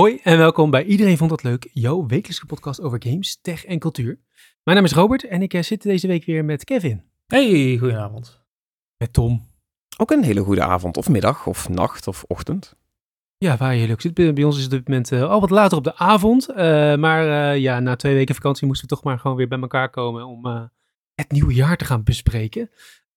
Hoi 0.00 0.20
en 0.22 0.38
welkom 0.38 0.70
bij 0.70 0.84
Iedereen 0.84 1.16
Vond 1.16 1.30
Dat 1.30 1.42
Leuk, 1.42 1.68
jouw 1.72 2.06
wekelijkse 2.06 2.46
podcast 2.46 2.80
over 2.80 3.02
games, 3.02 3.38
tech 3.42 3.64
en 3.64 3.78
cultuur. 3.78 4.18
Mijn 4.62 4.76
naam 4.76 4.86
is 4.86 4.92
Robert 4.92 5.24
en 5.26 5.42
ik 5.42 5.54
eh, 5.54 5.62
zit 5.62 5.82
deze 5.82 6.06
week 6.06 6.24
weer 6.24 6.44
met 6.44 6.64
Kevin. 6.64 7.02
Hey, 7.26 7.76
goedenavond. 7.78 8.40
Met 8.96 9.12
Tom. 9.12 9.46
Ook 9.96 10.10
een 10.10 10.22
hele 10.22 10.40
goede 10.40 10.62
avond, 10.62 10.96
of 10.96 11.08
middag, 11.08 11.46
of 11.46 11.68
nacht, 11.68 12.06
of 12.06 12.24
ochtend. 12.26 12.76
Ja, 13.38 13.56
waar 13.56 13.74
je 13.74 13.86
leuk 13.86 14.00
zit. 14.00 14.14
Bij 14.14 14.44
ons 14.44 14.56
is 14.56 14.62
het 14.62 14.72
op 14.72 14.78
dit 14.78 14.88
moment 14.88 15.12
eh, 15.12 15.30
al 15.30 15.40
wat 15.40 15.50
later 15.50 15.78
op 15.78 15.84
de 15.84 15.96
avond. 15.96 16.48
eh, 16.48 16.56
maar 16.96 17.52
eh, 17.52 17.60
ja, 17.60 17.80
na 17.80 17.96
twee 17.96 18.14
weken 18.14 18.34
vakantie 18.34 18.66
moesten 18.66 18.88
we 18.88 18.94
toch 18.94 19.04
maar 19.04 19.18
gewoon 19.18 19.36
weer 19.36 19.48
bij 19.48 19.60
elkaar 19.60 19.90
komen 19.90 20.26
om 20.26 20.46
eh, 20.46 20.62
het 21.14 21.32
nieuwe 21.32 21.54
jaar 21.54 21.76
te 21.76 21.84
gaan 21.84 22.02
bespreken. 22.02 22.70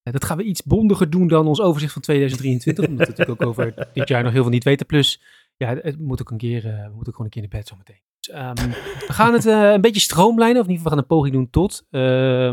Dat 0.03 0.25
gaan 0.25 0.37
we 0.37 0.43
iets 0.43 0.63
bondiger 0.63 1.09
doen 1.09 1.27
dan 1.27 1.47
ons 1.47 1.61
overzicht 1.61 1.93
van 1.93 2.01
2023, 2.01 2.87
omdat 2.87 3.07
we 3.07 3.11
natuurlijk 3.11 3.41
ook 3.41 3.47
over 3.47 3.89
dit 3.93 4.07
jaar 4.07 4.23
nog 4.23 4.31
heel 4.31 4.41
veel 4.41 4.51
niet 4.51 4.63
weten. 4.63 4.85
Plus, 4.85 5.21
ja, 5.57 5.75
het 5.75 5.99
moet 5.99 6.21
ook 6.21 6.31
een 6.31 6.37
keer, 6.37 6.65
eh, 6.65 6.71
we 6.71 6.93
moeten 6.93 6.97
ook 6.97 7.05
gewoon 7.05 7.25
een 7.25 7.29
keer 7.29 7.43
in 7.43 7.49
bed 7.49 7.67
zometeen. 7.67 8.01
Dus, 8.19 8.35
ehm, 8.35 8.69
we 9.07 9.13
gaan 9.13 9.33
het 9.33 9.45
eh, 9.45 9.71
een 9.71 9.81
beetje 9.81 10.01
stroomlijnen, 10.01 10.61
of 10.61 10.67
in 10.67 10.71
ieder 10.71 10.83
geval 10.83 10.83
we 10.83 10.89
gaan 10.89 10.97
een 10.97 11.17
poging 11.17 11.33
doen 11.33 11.49
tot. 11.49 11.85
eh, 11.89 12.01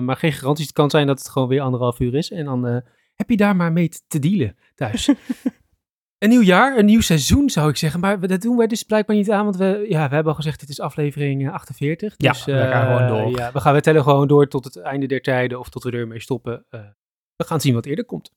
maar 0.01 0.17
geen 0.17 0.33
garanties. 0.33 0.67
Het 0.67 0.75
kan 0.75 0.91
zijn 0.91 1.07
dat 1.07 1.19
het 1.19 1.29
gewoon 1.29 1.49
weer 1.49 1.61
anderhalf 1.61 2.01
uur 2.01 2.15
is. 2.15 2.31
En 2.31 2.45
dan 2.45 2.65
heb 3.15 3.31
je 3.31 3.37
daar 3.37 3.57
maar 3.57 3.73
mee 3.73 3.89
te 4.09 4.19
dealen 4.19 4.57
thuis. 4.75 5.09
Een 6.21 6.29
nieuw 6.29 6.43
jaar, 6.43 6.79
een 6.79 6.85
nieuw 6.85 7.01
seizoen 7.01 7.51
zou 7.51 7.69
ik 7.69 7.77
zeggen. 7.77 8.01
Maar 8.01 8.27
dat 8.27 8.41
doen 8.41 8.57
wij 8.57 8.67
dus 8.67 8.83
blijkbaar 8.83 9.17
niet 9.17 9.31
aan. 9.31 9.45
Want 9.45 9.57
we, 9.57 9.87
ja, 9.89 10.09
we 10.09 10.15
hebben 10.15 10.33
al 10.33 10.35
gezegd, 10.35 10.61
dit 10.61 10.69
is 10.69 10.81
aflevering 10.81 11.47
eh, 11.47 11.53
48. 11.53 12.15
Ja, 12.17 12.33
dus, 12.33 12.45
we 12.45 12.53
gaan 12.53 12.87
gewoon 12.87 13.09
door. 13.09 13.39
Ja, 13.39 13.53
we 13.53 13.61
gaan 13.61 13.75
we 13.75 13.81
tellen 13.81 14.03
gewoon 14.03 14.29
door 14.29 14.49
tot 14.49 14.65
het 14.65 14.77
einde 14.77 15.07
der 15.07 15.21
tijden. 15.21 15.59
Of 15.59 15.69
tot 15.69 15.83
we 15.83 15.91
ermee 15.91 16.21
stoppen. 16.21 16.67
We 17.37 17.45
gaan 17.45 17.61
zien 17.61 17.75
wat 17.75 17.87
eerder 17.87 18.05
komt. 18.05 18.33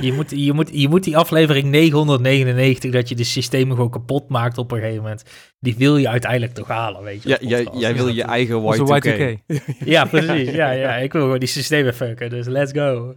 Je 0.00 0.12
moet, 0.12 0.30
je, 0.30 0.52
moet, 0.52 0.70
je 0.72 0.88
moet 0.88 1.04
die 1.04 1.16
aflevering 1.16 1.66
999, 1.70 2.90
dat 2.90 3.08
je 3.08 3.14
de 3.14 3.24
systemen 3.24 3.76
gewoon 3.76 3.90
kapot 3.90 4.28
maakt 4.28 4.58
op 4.58 4.72
een 4.72 4.78
gegeven 4.78 5.02
moment, 5.02 5.24
die 5.60 5.74
wil 5.76 5.96
je 5.96 6.08
uiteindelijk 6.08 6.52
toch 6.52 6.68
halen, 6.68 7.02
weet 7.02 7.22
je. 7.22 7.28
Ja, 7.28 7.62
jij, 7.72 7.94
wil 7.94 8.08
je 8.08 8.22
eigen 8.22 8.60
Onze 8.60 9.00
Y2K. 9.00 9.38
Y2K. 9.46 9.84
Ja, 9.84 10.04
precies. 10.04 10.50
Ja, 10.50 10.70
ja, 10.70 10.94
ik 10.94 11.12
wil 11.12 11.22
gewoon 11.22 11.38
die 11.38 11.48
systemen 11.48 11.94
fucken, 11.94 12.30
dus 12.30 12.46
let's 12.46 12.72
go. 12.72 13.14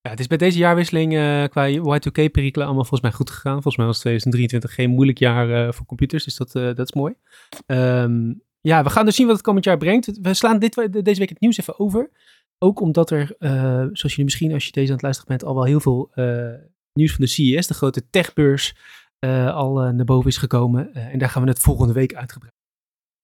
Ja, 0.00 0.10
het 0.10 0.20
is 0.20 0.26
bij 0.26 0.36
deze 0.36 0.58
jaarwisseling 0.58 1.16
eh, 1.16 1.44
qua 1.44 1.68
Y2K-perikelen 1.70 2.66
allemaal 2.66 2.84
volgens 2.84 3.00
mij 3.00 3.12
goed 3.12 3.30
gegaan. 3.30 3.52
Volgens 3.52 3.76
mij 3.76 3.86
was 3.86 3.98
2023 3.98 4.74
geen 4.74 4.90
moeilijk 4.90 5.18
jaar 5.18 5.50
eh, 5.50 5.72
voor 5.72 5.86
computers, 5.86 6.24
dus 6.24 6.36
dat, 6.36 6.54
eh, 6.54 6.62
dat 6.62 6.78
is 6.78 6.92
mooi. 6.92 7.14
Ehm, 7.66 8.32
ja, 8.60 8.82
we 8.82 8.90
gaan 8.90 9.04
dus 9.04 9.16
zien 9.16 9.26
wat 9.26 9.36
het 9.36 9.44
komend 9.44 9.64
jaar 9.64 9.76
brengt. 9.76 10.18
We 10.22 10.34
slaan 10.34 10.58
dit, 10.58 10.74
deze 11.04 11.18
week 11.18 11.28
het 11.28 11.40
nieuws 11.40 11.58
even 11.58 11.78
over. 11.78 12.10
Ook 12.58 12.80
omdat 12.80 13.10
er, 13.10 13.34
eh, 13.38 13.72
zoals 13.72 14.00
jullie 14.00 14.24
misschien 14.24 14.52
als 14.52 14.64
je 14.64 14.72
deze 14.72 14.86
aan 14.86 14.92
het 14.92 15.02
luisteren 15.02 15.28
bent, 15.28 15.44
al 15.44 15.54
wel 15.54 15.64
heel 15.64 15.80
veel 15.80 16.10
eh, 16.14 16.52
nieuws 16.92 17.12
van 17.12 17.24
de 17.24 17.30
CES, 17.30 17.66
de 17.66 17.74
grote 17.74 18.10
techbeurs, 18.10 18.76
eh, 19.18 19.54
al 19.54 19.74
naar 19.74 20.04
boven 20.04 20.30
is 20.30 20.36
gekomen. 20.36 20.94
En 20.94 21.18
daar 21.18 21.28
gaan 21.28 21.42
we 21.42 21.48
het 21.48 21.58
volgende 21.58 21.92
week 21.92 22.14
uitgebreid. 22.14 22.54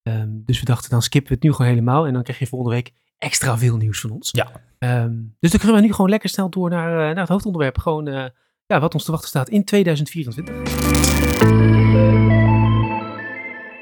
Ehm, 0.01 0.29
dus 0.45 0.59
we 0.59 0.65
dachten, 0.65 0.89
dan 0.89 1.01
skippen 1.01 1.29
we 1.29 1.35
het 1.35 1.43
nu 1.43 1.51
gewoon 1.51 1.71
helemaal. 1.71 2.07
En 2.07 2.13
dan 2.13 2.23
krijg 2.23 2.39
je 2.39 2.47
volgende 2.47 2.75
week 2.75 2.91
extra 3.17 3.57
veel 3.57 3.77
nieuws 3.77 4.01
van 4.01 4.11
ons. 4.11 4.29
Ja. 4.31 4.51
Ehm, 4.77 5.15
dus 5.39 5.51
dan 5.51 5.59
kunnen 5.59 5.77
we 5.77 5.85
nu 5.85 5.91
gewoon 5.91 6.09
lekker 6.09 6.29
snel 6.29 6.49
door 6.49 6.69
naar, 6.69 6.91
naar 6.91 7.15
het 7.15 7.29
hoofdonderwerp. 7.29 7.77
Gewoon 7.77 8.31
ja, 8.65 8.79
wat 8.79 8.93
ons 8.93 9.03
te 9.03 9.11
wachten 9.11 9.29
staat 9.29 9.49
in 9.49 9.63
2024. 9.63 12.54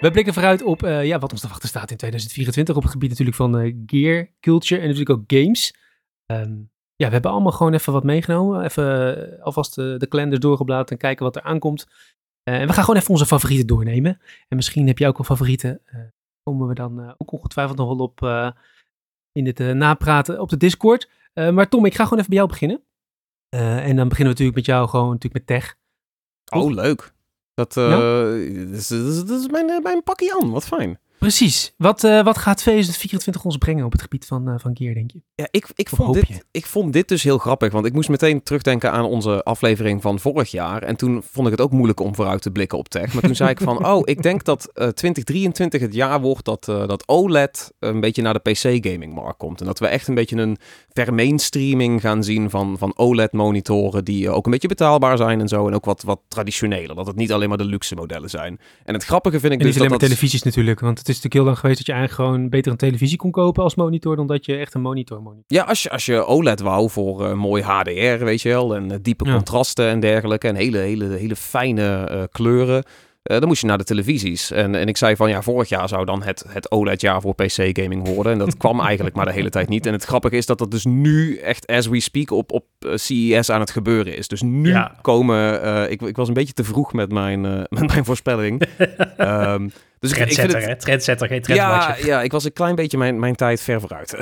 We 0.04 0.12
blikken 0.12 0.34
vooruit 0.34 0.64
op 0.64 0.84
eh, 0.84 1.06
ja, 1.06 1.20
wat 1.20 1.32
ons 1.32 1.42
te 1.42 1.48
wachten 1.48 1.70
staat 1.70 1.92
in 1.92 1.98
2024. 1.98 2.76
Op 2.76 2.82
het 2.82 2.92
gebied 2.92 3.10
natuurlijk 3.10 3.38
van 3.38 3.58
eh, 3.58 3.76
gear, 3.86 4.30
culture 4.40 4.82
en 4.82 4.88
natuurlijk 4.88 5.20
ook 5.20 5.24
games. 5.28 5.76
Ehm, 6.26 6.56
ja, 6.96 7.08
we 7.08 7.14
hebben 7.14 7.32
allemaal 7.32 7.52
gewoon 7.52 7.74
even 7.74 7.94
wat 7.94 8.04
meegenomen. 8.04 8.64
Even 8.64 9.18
eh, 9.38 9.44
alvast 9.44 9.76
de 9.76 10.06
kalenders 10.10 10.42
doorgebladerd 10.42 10.92
en 10.92 10.98
kijken 10.98 11.26
wat 11.26 11.36
er 11.36 11.42
aankomt. 11.42 11.88
En 12.44 12.68
we 12.68 12.74
gaan 12.74 12.84
gewoon 12.84 13.00
even 13.00 13.12
onze 13.12 13.26
favorieten 13.26 13.68
doornemen. 13.68 14.22
En 14.48 14.56
misschien 14.56 14.88
heb 14.88 14.98
jij 14.98 15.08
ook 15.08 15.18
wel 15.18 15.26
favorieten. 15.26 15.82
Eh 15.86 16.00
komen 16.44 16.68
we 16.68 16.74
dan 16.74 17.16
ook 17.18 17.32
ongetwijfeld 17.32 17.78
nog 17.78 17.88
wel 17.88 17.98
op 17.98 18.22
in 19.32 19.46
het 19.46 19.60
napraten 19.76 20.40
op 20.40 20.50
de 20.50 20.58
Discord. 20.58 21.10
Maar 21.34 21.70
Tom, 21.70 21.86
ik 21.86 21.96
ga 21.96 22.04
gewoon 22.04 22.18
even 22.20 22.30
bij 22.30 22.38
jou 22.38 22.50
beginnen. 22.50 22.84
En 23.50 23.96
dan 23.96 24.10
beginnen 24.10 24.18
we 24.18 24.24
natuurlijk 24.24 24.56
met 24.56 24.66
jou 24.66 24.90
gewoon 24.90 25.10
natuurlijk 25.10 25.34
met 25.34 25.48
tech. 25.48 25.76
Oh, 26.52 26.72
leuk. 26.72 27.14
Dat, 27.54 27.74
Ja? 27.74 27.90
dat 27.90 28.36
is, 28.72 28.88
dat 28.88 29.00
is- 29.08 29.24
dat 29.26 29.40
is 29.40 29.48
mijn, 29.48 29.70
eh, 29.70 29.80
mijn 29.80 30.04
pakje 30.04 30.40
aan. 30.42 30.52
Wat 30.52 30.66
fijn. 30.66 31.00
Precies. 31.24 31.74
Wat, 31.78 32.04
eh, 32.04 32.24
wat 32.24 32.38
gaat 32.38 32.58
2024 32.58 33.44
ons 33.46 33.58
brengen 33.58 33.86
op 33.86 33.92
het 33.92 34.02
gebied 34.02 34.26
van, 34.26 34.48
eh, 34.48 34.54
van 34.58 34.76
gear, 34.78 34.94
denk 34.94 35.12
je? 35.12 35.22
Ja, 35.36 35.48
ik, 35.52 35.68
ik, 35.76 35.88
Of 35.92 35.98
vond 35.98 36.14
dit, 36.14 36.28
je? 36.28 36.44
ik 36.52 36.66
vond 36.66 36.94
dit 36.94 37.08
dus 37.08 37.24
heel 37.24 37.38
grappig, 37.38 37.72
want 37.72 37.86
ik 37.86 37.94
moest 37.94 38.10
meteen 38.10 38.44
terugdenken 38.44 38.92
aan 38.92 39.06
onze 39.06 39.44
aflevering 39.44 40.02
van 40.02 40.20
vorig 40.20 40.52
jaar. 40.52 40.84
En 40.84 40.96
toen 40.96 41.24
vond 41.32 41.48
ik 41.48 41.52
het 41.54 41.62
ook 41.62 41.72
moeilijk 41.72 42.00
om 42.00 42.16
vooruit 42.16 42.42
te 42.42 42.52
blikken 42.52 42.78
op 42.78 42.90
tech. 42.90 43.14
Maar 43.14 43.22
toen 43.22 43.36
zei 43.36 43.50
ik 43.50 43.62
van, 43.62 43.86
oh, 43.92 44.02
ik 44.04 44.24
denk 44.24 44.44
dat 44.44 44.66
eh 44.66 44.88
2023 44.88 45.82
het 45.82 45.94
jaar 45.94 46.22
wordt 46.22 46.46
dat, 46.46 46.68
eh, 46.68 46.88
dat 46.88 47.08
OLED 47.08 47.72
een 47.80 48.00
beetje 48.00 48.22
naar 48.22 48.34
de 48.34 48.52
PC-gamingmarkt 48.52 49.38
komt. 49.38 49.60
En 49.60 49.66
dat 49.66 49.80
we 49.80 49.88
echt 49.88 50.08
een 50.08 50.16
beetje 50.16 50.38
een 50.38 50.58
vermainstreaming 50.90 52.02
gaan 52.02 52.24
zien 52.24 52.50
van, 52.50 52.78
van 52.78 52.98
OLED-monitoren 52.98 54.06
die 54.06 54.28
eh, 54.28 54.36
ook 54.36 54.46
een 54.46 54.52
beetje 54.52 54.68
betaalbaar 54.68 55.18
zijn 55.18 55.40
en 55.40 55.48
zo. 55.48 55.68
En 55.68 55.74
ook 55.74 55.86
wat, 55.86 56.04
wat 56.04 56.20
traditioneler, 56.28 56.96
dat 56.96 57.08
het 57.08 57.16
niet 57.16 57.32
alleen 57.32 57.50
maar 57.50 57.58
de 57.58 57.66
luxe 57.66 57.96
modellen 57.96 58.30
zijn. 58.30 58.60
En 58.84 58.94
het 58.94 59.04
grappige 59.04 59.40
vind 59.40 59.54
ik 59.54 59.60
En 59.60 59.66
niet 59.66 59.74
dus 59.74 59.76
alleen 59.76 59.90
dat 59.90 60.00
maar 60.00 60.10
televisies 60.10 60.44
natuurlijk. 60.44 60.80
Want 60.80 60.98
het 60.98 61.10
is 61.10 61.13
natuurlijk 61.16 61.34
heel 61.34 61.44
lang 61.44 61.58
geweest 61.60 61.78
dat 61.78 61.86
je 61.88 61.94
eigenlijk 61.94 62.30
gewoon 62.30 62.50
beter 62.50 62.72
een 62.72 62.78
televisie 62.78 63.18
kon 63.18 63.32
kopen 63.32 63.64
als 63.64 63.76
monitor. 63.76 64.16
Dan 64.16 64.28
dat 64.28 64.46
je 64.46 64.56
echt 64.58 64.74
een 64.74 64.82
monitor 64.82 65.22
monitor. 65.22 65.44
Ja, 65.48 65.64
als 65.64 65.84
je, 65.84 65.90
als 65.90 66.06
je 66.06 66.26
OLED 66.26 66.60
wou 66.62 66.90
voor 66.90 67.26
eh, 67.26 67.34
mooi 67.34 67.64
HDR, 67.64 68.24
weet 68.26 68.42
je 68.42 68.50
wel, 68.50 68.76
en 68.76 68.92
eh, 68.92 68.98
diepe 69.02 69.26
Ja. 69.26 69.34
contrasten 69.34 69.88
en 69.88 70.00
dergelijke, 70.00 70.48
en 70.48 70.56
hele, 70.56 70.78
hele, 70.78 71.06
hele 71.16 71.36
fijne 71.36 71.96
eh, 72.04 72.24
kleuren, 72.32 72.84
dan 73.24 73.48
moest 73.48 73.62
je 73.62 73.68
naar 73.68 73.78
de 73.78 73.84
televisies. 73.84 74.52
En, 74.52 74.76
en 74.76 74.88
ik 74.88 74.98
zei 74.98 75.16
van, 75.16 75.30
ja, 75.30 75.42
vorig 75.42 75.70
jaar 75.70 75.88
zou 75.88 76.06
dan 76.06 76.24
het, 76.24 76.46
het 76.48 76.72
OLED-jaar 76.72 77.22
voor 77.22 77.36
PC-gaming 77.36 78.08
worden. 78.08 78.32
En 78.32 78.38
dat 78.38 78.58
kwam 78.58 78.80
eigenlijk 78.90 79.16
maar 79.16 79.26
de 79.26 79.32
hele 79.32 79.50
tijd 79.50 79.70
niet. 79.70 79.86
En 79.86 79.94
het 79.94 80.04
grappige 80.04 80.36
is 80.36 80.46
dat 80.46 80.58
dat 80.58 80.72
dus 80.72 80.86
nu 80.86 81.38
echt, 81.38 81.68
as 81.68 81.88
we 81.88 82.00
speak, 82.00 82.32
op, 82.32 82.52
op 82.52 82.66
CES 82.94 83.50
aan 83.50 83.60
het 83.60 83.72
gebeuren 83.72 84.18
is. 84.18 84.28
Dus 84.28 84.42
nu 84.42 84.70
Ja. 84.70 84.96
komen, 85.02 85.92
ik, 85.92 86.02
ik 86.02 86.16
was 86.16 86.28
een 86.28 86.34
beetje 86.34 86.54
te 86.54 86.64
vroeg 86.64 86.94
met 86.94 87.12
mijn, 87.12 87.42
met 87.70 87.88
mijn 87.88 88.06
voorspelling. 88.06 88.62
Ehm, 89.18 89.70
dus 90.04 90.12
ik, 90.12 90.30
ik 90.30 90.34
vind 90.34 90.54
het? 90.66 90.80
Trendsetter, 90.80 91.28
geen 91.28 91.38
ja, 91.38 91.44
trendwatcher. 91.44 92.06
ja, 92.12 92.22
ik 92.22 92.32
was 92.32 92.44
een 92.44 92.54
klein 92.54 92.76
beetje 92.76 92.98
mijn, 92.98 93.20
mijn 93.20 93.36
tijd 93.36 93.62
ver 93.62 93.80
vooruit. 93.80 94.18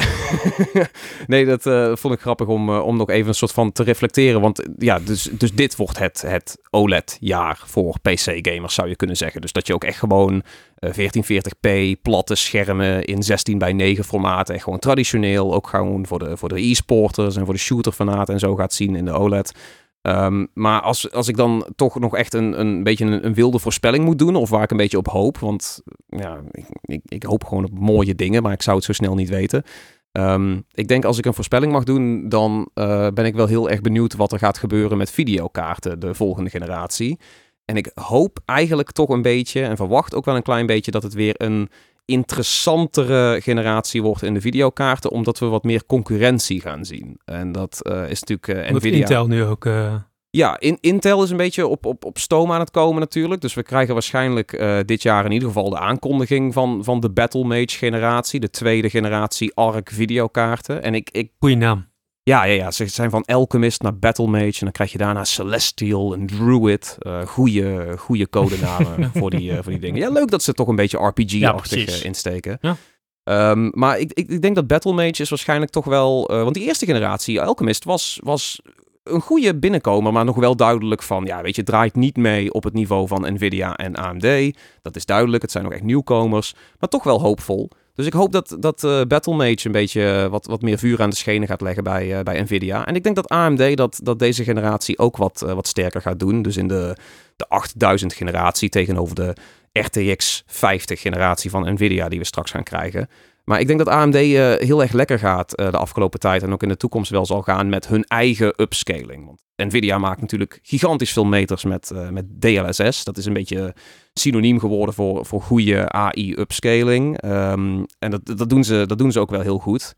nee, 1.28 1.46
dat 1.46 1.66
eh, 1.66 1.96
vond 1.96 2.14
ik 2.14 2.20
grappig 2.20 2.48
om, 2.48 2.70
eh, 2.70 2.86
om 2.86 2.98
nog 2.98 3.10
even 3.10 3.28
een 3.28 3.34
soort 3.34 3.52
van 3.52 3.72
te 3.72 3.84
reflecteren. 3.84 4.42
Want 4.42 4.62
eh, 4.62 4.70
ja, 4.78 5.00
dus, 5.00 5.30
dus 5.32 5.52
dit 5.52 5.76
wordt 5.76 6.00
het, 6.00 6.22
het 6.22 6.58
OLED-jaar 6.70 7.62
voor 7.66 8.00
PC-gamers, 8.02 8.74
zou 8.74 8.90
je 8.90 8.96
kunnen 8.96 9.18
zeggen. 9.18 9.42
Dus 9.42 9.52
dat 9.52 9.68
je 9.68 9.74
ook 9.74 9.84
echt 9.84 10.00
gewoon 10.00 10.44
eh 10.76 10.92
1440p, 10.92 12.02
platte 12.02 12.36
schermen 12.36 13.06
in 13.06 13.24
16 13.24 13.58
bij 13.58 13.74
9 13.74 14.04
formaat. 14.04 14.50
En 14.50 14.62
gewoon 14.62 14.80
traditioneel, 14.80 15.54
ook 15.54 15.68
gewoon 15.68 16.08
voor 16.08 16.20
de, 16.20 16.38
voor 16.38 16.50
de 16.50 16.62
e-sporters 16.62 17.36
en 17.36 17.46
voor 17.46 17.54
de 17.54 17.60
shooter-fanaten 17.60 18.34
en 18.34 18.40
zo 18.40 18.56
gaat 18.56 18.74
zien 18.74 18.96
in 18.96 19.06
de 19.06 19.14
OLED. 19.14 19.54
Ehm, 20.02 20.46
maar 20.54 20.82
als, 20.82 21.12
als 21.12 21.28
ik 21.28 21.38
dan 21.38 21.68
toch 21.76 22.00
nog 22.00 22.16
echt 22.16 22.34
een, 22.34 22.60
een 22.60 22.84
beetje 22.84 23.06
een, 23.06 23.34
wilde 23.34 23.60
voorspelling 23.60 24.06
moet 24.06 24.20
doen, 24.20 24.36
of 24.36 24.50
waar 24.50 24.64
ik 24.64 24.72
een 24.72 24.78
beetje 24.78 24.98
op 24.98 25.08
hoop, 25.08 25.38
want 25.38 25.82
ja, 26.08 26.42
ik, 26.52 26.66
ik, 26.82 27.02
ik 27.06 27.24
hoop 27.24 27.44
gewoon 27.44 27.64
op 27.64 27.80
mooie 27.80 28.16
dingen, 28.16 28.44
maar 28.44 28.54
ik 28.54 28.62
zou 28.62 28.76
het 28.76 28.86
zo 28.86 28.94
snel 28.94 29.16
niet 29.16 29.30
weten. 29.30 29.64
Ehm, 30.12 30.60
ik 30.72 30.88
denk 30.88 31.06
als 31.06 31.18
ik 31.18 31.26
een 31.26 31.34
voorspelling 31.34 31.72
mag 31.72 31.84
doen, 31.84 32.30
dan 32.30 32.70
eh, 32.74 33.08
ben 33.14 33.26
ik 33.26 33.36
wel 33.36 33.48
heel 33.48 33.70
erg 33.70 33.82
benieuwd 33.82 34.16
wat 34.16 34.32
er 34.32 34.40
gaat 34.40 34.58
gebeuren 34.58 34.98
met 34.98 35.12
videokaarten, 35.12 36.00
de 36.00 36.14
volgende 36.14 36.50
generatie. 36.50 37.20
En 37.66 37.78
ik 37.78 37.92
hoop 37.94 38.40
eigenlijk 38.46 38.92
toch 38.92 39.10
een 39.10 39.22
beetje, 39.22 39.62
en 39.62 39.78
verwacht 39.78 40.16
ook 40.16 40.26
wel 40.26 40.36
een 40.36 40.42
klein 40.42 40.66
beetje, 40.66 40.92
dat 40.92 41.04
het 41.04 41.14
weer 41.14 41.34
een 41.38 41.70
interessantere 42.06 43.40
generatie 43.42 44.02
wordt 44.02 44.24
in 44.24 44.34
de 44.34 44.42
videokaarten, 44.42 45.12
omdat 45.12 45.40
we 45.40 45.46
wat 45.46 45.64
meer 45.64 45.86
concurrentie 45.86 46.62
gaan 46.62 46.86
zien. 46.86 47.20
En 47.26 47.52
dat 47.52 47.82
eh, 47.82 48.10
is 48.10 48.24
natuurlijk 48.24 48.68
Omdat 48.68 48.82
Nvidia. 48.84 49.00
Intel 49.00 49.28
nu 49.28 49.44
ook... 49.44 49.66
eh, 49.66 49.96
Ja, 50.30 50.60
in, 50.60 50.78
Intel 50.82 51.24
is 51.24 51.30
een 51.30 51.38
beetje 51.38 51.68
op, 51.68 51.86
op, 51.86 52.06
op 52.06 52.18
stoom 52.18 52.52
aan 52.52 52.60
het 52.60 52.72
komen 52.72 53.00
natuurlijk. 53.00 53.42
Dus 53.42 53.54
we 53.54 53.64
krijgen 53.64 53.94
waarschijnlijk 53.94 54.64
dit 54.86 55.02
jaar 55.02 55.26
in 55.26 55.32
ieder 55.32 55.48
geval 55.48 55.70
de 55.70 55.80
aankondiging 55.80 56.54
van, 56.54 56.84
van 56.84 57.00
de 57.00 57.10
Battlemage 57.10 57.78
generatie. 57.78 58.40
De 58.40 58.50
tweede 58.50 58.90
generatie 58.90 59.56
ARC 59.56 59.90
videokaarten. 59.90 60.84
En 60.84 60.94
ik, 60.94 61.10
ik 61.12 61.32
goeie 61.40 61.58
naam. 61.58 61.90
Ja, 62.32 62.44
ja, 62.44 62.54
ja, 62.54 62.72
ze 62.72 62.88
zijn 62.88 63.10
van 63.10 63.26
Alchemist 63.26 63.82
naar 63.82 63.98
Battlemage. 63.98 64.46
En 64.46 64.54
dan 64.60 64.72
krijg 64.72 64.92
je 64.92 64.98
daarna 64.98 65.24
Celestial 65.24 66.14
en 66.14 66.26
Druid. 66.28 66.96
eh 67.00 67.22
goede, 67.26 67.94
goede 67.98 68.30
codenamen 68.30 69.12
voor, 69.16 69.30
die, 69.30 69.52
eh, 69.52 69.56
voor 69.64 69.72
die 69.72 69.82
dingen. 69.82 70.00
Ja, 70.02 70.10
leuk 70.10 70.30
dat 70.30 70.44
ze 70.44 70.54
toch 70.54 70.68
een 70.68 70.76
beetje 70.76 71.00
Ja, 71.00 71.08
RPG-achtig 71.08 71.84
precies. 71.84 72.00
eh, 72.00 72.06
insteken. 72.06 72.58
Ja. 72.62 72.76
Ehm, 73.24 73.70
maar 73.74 74.00
ik, 74.00 74.14
ik, 74.14 74.30
ik 74.30 74.42
denk 74.42 74.56
dat 74.56 74.68
Battlemage 74.68 75.22
is 75.22 75.30
waarschijnlijk 75.30 75.72
toch 75.72 75.86
wel... 75.86 76.28
want 76.28 76.54
die 76.54 76.64
eerste 76.64 76.86
generatie, 76.86 77.42
Alchemist, 77.42 77.84
was, 77.84 78.20
was 78.24 78.62
een 79.04 79.22
goede 79.22 79.56
binnenkomer, 79.60 80.14
maar 80.14 80.26
nog 80.26 80.36
wel 80.36 80.56
duidelijk 80.56 81.04
van... 81.04 81.26
Ja, 81.26 81.42
weet 81.42 81.56
je, 81.56 81.64
draait 81.64 81.96
niet 81.96 82.18
mee 82.18 82.54
op 82.54 82.64
het 82.64 82.74
niveau 82.74 83.08
van 83.08 83.34
Nvidia 83.34 83.76
en 83.76 83.96
AMD. 83.96 84.58
Dat 84.82 84.96
is 84.96 85.06
duidelijk, 85.06 85.42
het 85.42 85.52
zijn 85.52 85.64
nog 85.64 85.74
echt 85.74 85.84
nieuwkomers. 85.84 86.54
Maar 86.80 86.90
toch 86.90 87.04
wel 87.04 87.22
hoopvol. 87.22 87.70
Dus 88.02 88.10
ik 88.10 88.20
hoop 88.20 88.32
dat, 88.32 88.56
dat 88.60 88.84
eh, 88.84 89.02
Battlemage 89.08 89.66
een 89.66 89.72
beetje 89.72 90.12
eh, 90.12 90.28
wat, 90.28 90.46
wat 90.46 90.62
meer 90.62 90.78
vuur 90.78 91.02
aan 91.02 91.10
de 91.10 91.16
schenen 91.16 91.48
gaat 91.48 91.62
leggen 91.62 91.84
bij, 91.84 92.18
eh, 92.18 92.24
bij 92.24 92.42
Nvidia. 92.42 92.86
En 92.86 92.96
ik 92.96 93.04
denk 93.04 93.16
dat 93.16 93.30
AMD 93.30 93.78
dat, 93.78 94.00
dat 94.04 94.20
deze 94.20 94.44
generatie 94.44 95.00
ook 95.00 95.18
wat, 95.18 95.40
wat 95.40 95.68
sterker 95.68 96.02
gaat 96.02 96.20
doen. 96.20 96.42
Dus 96.42 96.58
in 96.58 96.68
de, 96.68 96.96
de 97.36 97.48
8000 97.48 98.14
generatie 98.14 98.70
tegenover 98.70 99.16
de 99.16 99.36
RTX 99.72 100.44
50 100.46 101.02
generatie 101.02 101.50
van 101.50 101.74
Nvidia 101.74 102.10
die 102.10 102.20
we 102.20 102.26
straks 102.26 102.52
gaan 102.52 102.64
krijgen. 102.64 103.10
Maar 103.44 103.60
ik 103.60 103.68
denk 103.68 103.80
dat 103.80 103.88
AMD 103.88 104.16
eh, 104.16 104.54
heel 104.54 104.82
erg 104.82 104.92
lekker 104.92 105.20
gaat 105.20 105.56
eh, 105.56 105.72
de 105.72 105.78
afgelopen 105.78 106.20
tijd 106.20 106.44
en 106.44 106.54
ook 106.54 106.64
in 106.64 106.70
de 106.70 106.78
toekomst 106.78 107.12
wel 107.12 107.26
zal 107.26 107.42
gaan 107.42 107.70
met 107.70 107.88
hun 107.88 108.04
eigen 108.04 108.62
upscaling. 108.62 109.26
Want 109.26 109.42
Nvidia 109.56 109.98
maakt 109.98 110.22
natuurlijk 110.22 110.60
gigantisch 110.64 111.14
veel 111.14 111.26
meters 111.26 111.64
met, 111.64 111.92
eh, 111.92 112.10
met 112.10 112.42
DLSS. 112.42 113.04
Dat 113.04 113.18
is 113.18 113.26
een 113.26 113.34
beetje 113.34 113.76
synoniem 114.14 114.60
geworden 114.60 114.96
voor, 114.96 115.26
voor 115.26 115.42
goede 115.42 115.90
AI-upscaling. 115.90 117.22
Ehm, 117.22 117.84
en 118.00 118.12
dat, 118.12 118.38
dat, 118.38 118.50
doen 118.50 118.64
ze, 118.64 118.84
dat 118.88 118.98
doen 118.98 119.12
ze 119.12 119.20
ook 119.20 119.30
wel 119.30 119.42
heel 119.42 119.60
goed. 119.60 119.96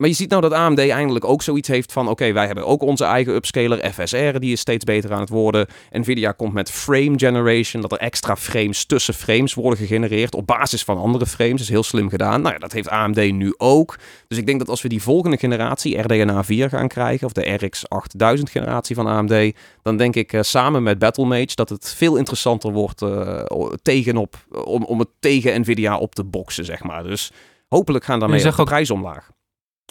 Maar 0.00 0.08
je 0.08 0.14
ziet 0.14 0.30
nou 0.30 0.42
dat 0.42 0.52
AMD 0.52 0.78
eindelijk 0.78 1.24
ook 1.24 1.42
zoiets 1.42 1.68
heeft 1.68 1.92
van... 1.92 2.08
oké, 2.08 2.32
wij 2.32 2.46
hebben 2.46 2.66
ook 2.66 2.82
onze 2.82 3.04
eigen 3.04 3.34
upscaler, 3.34 3.92
FSR, 3.92 4.38
die 4.38 4.52
is 4.52 4.60
steeds 4.60 4.84
beter 4.84 5.12
aan 5.12 5.20
het 5.20 5.28
worden. 5.28 5.66
Nvidia 5.90 6.32
komt 6.32 6.52
met 6.52 6.70
frame 6.70 7.18
generation, 7.18 7.82
dat 7.82 7.92
er 7.92 7.98
extra 7.98 8.36
frames 8.36 8.84
tussen 8.84 9.14
frames 9.14 9.54
worden 9.54 9.78
gegenereerd... 9.78 10.34
op 10.34 10.46
basis 10.46 10.84
van 10.84 10.98
andere 10.98 11.26
frames, 11.26 11.52
dat 11.52 11.60
is 11.60 11.68
heel 11.68 11.82
slim 11.82 12.08
gedaan. 12.08 12.40
Nou 12.40 12.54
ja, 12.54 12.60
dat 12.60 12.72
heeft 12.72 12.88
AMD 12.88 13.32
nu 13.32 13.54
ook. 13.56 13.98
Dus 14.28 14.38
ik 14.38 14.46
denk 14.46 14.58
dat 14.58 14.68
als 14.68 14.82
we 14.82 14.88
die 14.88 15.02
volgende 15.02 15.36
generatie, 15.36 15.98
RDNA 15.98 16.44
4, 16.44 16.68
gaan 16.68 16.88
krijgen... 16.88 17.26
of 17.26 17.32
de 17.32 17.54
RX 17.54 17.88
8000 17.88 18.50
generatie 18.50 18.96
van 18.96 19.06
AMD... 19.06 19.52
dan 19.82 19.96
denk 19.96 20.16
ik 20.16 20.32
uh, 20.32 20.42
samen 20.42 20.82
met 20.82 20.98
Battlemage 20.98 21.54
dat 21.54 21.68
het 21.68 21.94
veel 21.96 22.16
interessanter 22.16 22.72
wordt... 22.72 23.02
Uh, 23.02 23.42
tegenop, 23.82 24.36
om, 24.64 24.84
om 24.84 24.98
het 24.98 25.08
tegen 25.18 25.60
Nvidia 25.60 25.98
op 25.98 26.14
te 26.14 26.24
boksen, 26.24 26.64
zeg 26.64 26.82
maar. 26.82 27.02
Dus 27.02 27.32
hopelijk 27.68 28.04
gaan 28.04 28.20
daarmee 28.20 28.42
de 28.42 28.64
prijs 28.64 28.90
omlaag. 28.90 29.30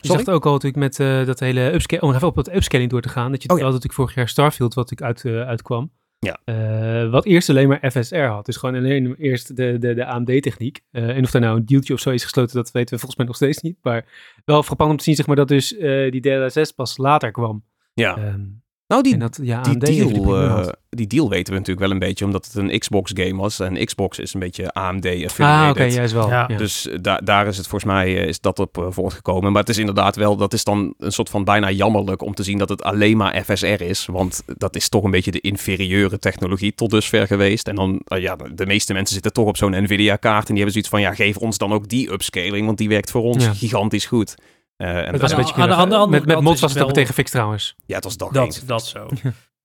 Je 0.02 0.08
zegt 0.08 0.30
ook 0.30 0.46
al 0.46 0.52
natuurlijk 0.52 0.84
met 0.84 1.00
uh, 1.00 1.26
dat 1.26 1.40
hele 1.40 1.74
upscaling, 1.74 2.08
om 2.08 2.14
even 2.16 2.28
op 2.28 2.36
dat 2.36 2.56
upscaling 2.56 2.90
door 2.90 3.02
te 3.02 3.10
gaan, 3.10 3.32
dat 3.32 3.44
je 3.44 3.50
oh, 3.50 3.58
ja. 3.58 3.64
natuurlijk 3.64 3.94
vorig 3.94 4.16
jaar 4.16 4.28
Starfield, 4.28 4.74
wat 4.74 4.92
ik 4.92 5.02
uit, 5.02 5.24
uh, 5.24 5.42
uitkwam, 5.42 5.92
ja. 6.20 6.40
Uh, 6.46 7.12
wat 7.12 7.26
eerst 7.26 7.50
alleen 7.50 7.68
maar 7.68 7.92
FSR 7.92 8.16
had. 8.16 8.46
Dus 8.46 8.58
gewoon 8.58 8.76
alleen 8.76 9.16
eerst 9.16 9.56
de, 9.56 9.78
de, 9.78 9.94
de 9.94 10.06
AMD-techniek. 10.06 10.82
en 10.92 11.24
of 11.24 11.32
daar 11.32 11.42
nou 11.42 11.58
een 11.58 11.66
dealtje 11.66 11.94
of 11.94 12.00
zo 12.00 12.10
is 12.10 12.24
gesloten, 12.24 12.56
dat 12.56 12.72
weten 12.72 12.94
we 12.94 13.00
volgens 13.00 13.16
mij 13.16 13.26
nog 13.26 13.36
steeds 13.36 13.62
niet. 13.62 13.78
Maar 13.82 14.06
wel 14.46 14.64
frappant 14.64 14.92
om 14.92 14.98
te 14.98 15.04
zien, 15.04 15.16
zeg 15.16 15.28
maar, 15.28 15.36
dat 15.36 15.48
dus 15.48 15.70
die 16.10 16.22
DLSS 16.22 16.72
pas 16.72 16.98
later 16.98 17.32
kwam. 17.32 17.64
Ja. 17.94 18.18
Um, 18.18 18.62
nou, 18.90 19.02
die, 19.04 19.18
dat, 19.18 19.40
ja, 19.42 19.62
die, 19.62 19.78
deal, 19.78 20.44
uh, 20.44 20.68
die 20.90 21.08
deal 21.08 21.30
weten 21.30 21.54
we 21.54 21.60
natuurlijk 21.60 21.80
wel 21.80 21.92
een 21.92 22.00
beetje, 22.00 22.26
omdat 22.26 22.46
het 22.46 22.56
een 22.56 22.80
Xbox-game 22.80 23.36
was. 23.36 23.60
En 23.60 23.86
Xbox 23.86 24.20
is 24.20 24.34
een 24.34 24.40
beetje 24.40 24.74
AMD-affiliated. 24.74 25.40
Ah, 25.40 25.70
oké, 25.70 25.70
okay, 25.70 25.92
juist 25.92 26.14
wel. 26.14 26.30
Ja. 26.30 26.48
Dus 26.48 26.88
uh, 26.88 26.98
da 27.02 27.18
daar 27.18 27.48
is 27.48 27.58
het 27.58 27.68
volgens 27.68 27.92
mij 27.92 28.10
uh, 28.10 28.28
is 28.28 28.40
dat 28.40 28.60
op 28.60 28.78
uh, 28.78 28.86
voortgekomen. 28.90 29.52
Maar 29.52 29.62
het 29.62 29.72
is 29.72 29.78
inderdaad 29.78 30.16
wel, 30.16 30.36
dat 30.36 30.54
is 30.54 30.64
dan 30.64 30.94
een 30.98 31.12
soort 31.12 31.30
van 31.30 31.44
bijna 31.44 31.72
jammerlijk 31.72 32.22
om 32.22 32.34
te 32.34 32.44
zien 32.44 32.58
dat 32.58 32.70
het 32.70 32.84
alleen 32.84 33.18
maar 33.18 33.44
FSR 33.44 33.66
is. 33.66 34.06
Want 34.06 34.44
dat 34.58 34.76
is 34.76 34.90
toch 34.90 35.04
een 35.04 35.12
beetje 35.12 35.32
de 35.32 35.42
inferieure 35.42 36.20
technologie 36.20 36.76
tot 36.76 36.90
dusver 36.90 37.28
geweest. 37.28 37.68
En 37.68 37.76
dan, 37.76 38.02
ja, 38.06 38.36
de 38.54 38.66
meeste 38.66 38.94
mensen 38.94 39.14
zitten 39.14 39.34
toch 39.34 39.48
op 39.48 39.58
zo'n 39.58 39.84
Nvidia-kaart. 39.84 40.48
En 40.48 40.56
die 40.56 40.64
hebben 40.64 40.72
zoiets 40.72 40.90
van, 40.90 41.02
ja, 41.02 41.14
geef 41.14 41.38
ons 41.38 41.58
dan 41.58 41.74
ook 41.74 41.88
die 41.88 42.12
upscaling, 42.12 42.66
want 42.66 42.78
die 42.78 42.90
werkt 42.90 43.12
voor 43.12 43.24
ons 43.24 43.44
ja. 43.44 43.54
gigantisch 43.54 44.06
goed. 44.06 44.36
Uh, 44.82 44.98
en 44.98 45.12
het 45.12 45.22
was 45.22 45.32
een 45.32 45.38
beetje 45.38 45.54
aan, 45.54 45.72
aan 45.72 45.90
de 45.90 45.96
andere 45.96 46.26
Met, 46.26 46.36
met 46.36 46.44
mods 46.44 46.62
was 46.62 46.74
het 46.74 46.84
wel... 46.84 46.92
tegen 46.92 47.14
fix 47.14 47.32
trouwens. 47.32 47.76
Ja, 47.86 47.96
het 47.96 48.04
was 48.04 48.18
dat. 48.18 48.34
Dat, 48.34 48.64
dat 48.66 48.86
zo. 48.86 49.10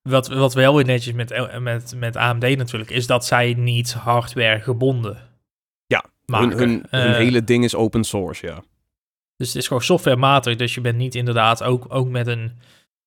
wat, 0.03 0.29
wat 0.29 0.55
wel 0.55 0.75
weer 0.75 0.85
netjes 0.85 1.15
met, 1.15 1.61
met, 1.61 1.95
met 1.97 2.17
AMD 2.17 2.57
natuurlijk 2.57 2.91
is 2.91 3.07
dat 3.07 3.25
zij 3.25 3.55
niet 3.55 3.93
hardware 3.93 4.61
gebonden 4.61 5.19
ja, 5.87 6.05
maken. 6.27 6.59
Hun, 6.59 6.59
hun, 6.59 6.87
hun 6.91 7.11
uh, 7.11 7.17
hele 7.17 7.45
ding 7.45 7.65
is 7.65 7.75
open 7.75 8.05
source, 8.05 8.47
ja. 8.47 8.63
Dus 9.37 9.49
het 9.49 9.57
is 9.57 9.67
gewoon 9.67 9.83
softwarematig. 9.83 10.57
Dus 10.57 10.75
je 10.75 10.81
bent 10.81 10.97
niet 10.97 11.15
inderdaad 11.15 11.63
ook, 11.63 11.87
ook 11.89 12.09
met 12.09 12.27
een 12.27 12.53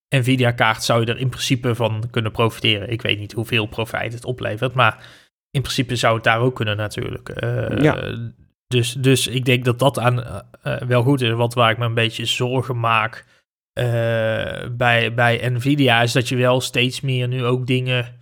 Nvidia 0.10 0.52
kaart 0.52 0.84
zou 0.84 1.00
je 1.00 1.06
er 1.06 1.20
in 1.20 1.30
principe 1.30 1.76
van 1.76 2.04
kunnen 2.12 2.32
profiteren. 2.32 2.90
Ik 2.90 3.02
weet 3.02 3.20
niet 3.20 3.34
hoeveel 3.34 3.66
profijt 3.66 4.14
het 4.14 4.26
oplevert, 4.26 4.74
maar 4.74 5.06
in 5.52 5.62
principe 5.62 5.96
zou 5.96 6.16
het 6.16 6.24
daar 6.24 6.40
ook 6.40 6.56
kunnen 6.56 6.78
natuurlijk. 6.78 7.44
Uh, 7.44 7.82
ja. 7.82 8.18
Dus, 8.68 8.94
dus 8.94 9.28
ik 9.28 9.46
denk 9.46 9.66
dat 9.66 9.80
dat 9.80 10.00
aan, 10.00 10.44
uh, 10.64 10.78
wel 10.78 11.04
goed 11.04 11.22
is. 11.22 11.32
Wat 11.32 11.54
waar 11.54 11.72
ik 11.72 11.78
me 11.78 11.86
een 11.86 11.94
beetje 11.94 12.26
zorgen 12.26 12.80
maak 12.80 13.26
uh, 13.80 13.84
bij, 14.72 15.14
bij 15.14 15.50
Nvidia 15.50 16.02
is 16.02 16.12
dat 16.12 16.30
je 16.30 16.36
wel 16.36 16.62
steeds 16.62 17.02
meer 17.02 17.28
nu 17.28 17.46
ook 17.46 17.68
dingen 17.68 18.16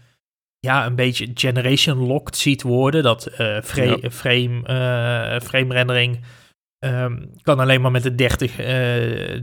ja, 0.59 0.85
een 0.85 0.95
beetje 0.95 1.31
generation 1.33 1.97
locked 1.97 2.37
ziet 2.37 2.61
worden. 2.61 3.03
Dat 3.03 3.27
uh, 3.31 3.61
frame, 3.61 3.97
ja. 4.01 4.09
frame, 4.11 5.41
frame 5.41 5.73
rendering 5.73 6.19
um, 6.79 7.31
kan 7.41 7.59
alleen 7.59 7.81
maar 7.81 7.91
met 7.91 8.03
de 8.03 8.15
30, 8.15 8.55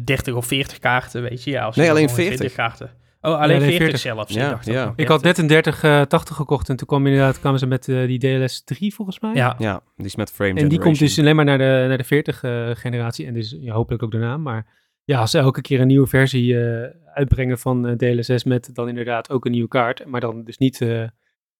30 0.05 0.35
of 0.35 0.47
40 0.47 0.79
kaarten, 0.79 1.23
weet 1.23 1.45
je. 1.45 1.51
Ja, 1.51 1.73
nee, 1.75 1.91
alleen 1.91 2.11
40 2.11 2.53
kaarten. 2.53 2.91
Oh, 3.25 3.41
alleen 3.41 3.61
ja, 3.61 3.67
40, 3.67 3.79
40 3.79 4.01
zelfs. 4.01 4.35
Ja, 4.35 4.53
ik, 4.55 4.65
ja. 4.65 4.93
ik 4.97 5.09
had 5.09 5.23
net 5.23 5.39
een 5.39 5.47
3080 5.47 6.31
uh, 6.31 6.37
gekocht 6.37 6.69
en 6.69 6.77
toen 6.77 6.87
kwam 6.87 7.07
inderdaad 7.07 7.41
kwamen 7.41 7.59
ze 7.59 7.67
met 7.67 7.89
uh, 7.89 8.07
die 8.07 8.19
DLS 8.19 8.65
3 8.65 8.95
volgens 8.95 9.21
mij. 9.21 9.35
Ja, 9.35 9.55
ja 9.59 9.83
die 9.97 10.07
is 10.07 10.17
met 10.17 10.31
frame 10.31 10.61
En 10.61 10.69
die 10.69 10.79
komt 10.79 10.99
dus 10.99 11.19
alleen 11.19 11.37
maar 11.37 11.45
naar 11.45 11.59
de, 11.59 11.85
naar 11.89 11.99
de 11.99 12.05
40 12.05 12.43
uh, 12.43 12.71
generatie 12.73 13.27
en 13.27 13.35
dus 13.35 13.57
ja, 13.61 13.75
hopelijk 13.75 14.03
ook 14.03 14.11
daarna. 14.13 14.37
Maar 14.37 14.67
ja, 15.05 15.19
als 15.19 15.31
ze 15.31 15.39
elke 15.39 15.61
keer 15.61 15.81
een 15.81 15.87
nieuwe 15.87 16.07
versie 16.07 16.53
uh, 16.53 16.87
uitbrengen 17.15 17.59
van 17.59 17.97
DLSS 17.97 18.45
met 18.45 18.75
dan 18.75 18.89
inderdaad 18.89 19.31
ook 19.31 19.45
een 19.45 19.53
nieuwe 19.53 19.69
kaart, 19.69 20.07
maar 20.07 20.21
dan 20.21 20.45
dus 20.45 20.59
niet 20.59 20.77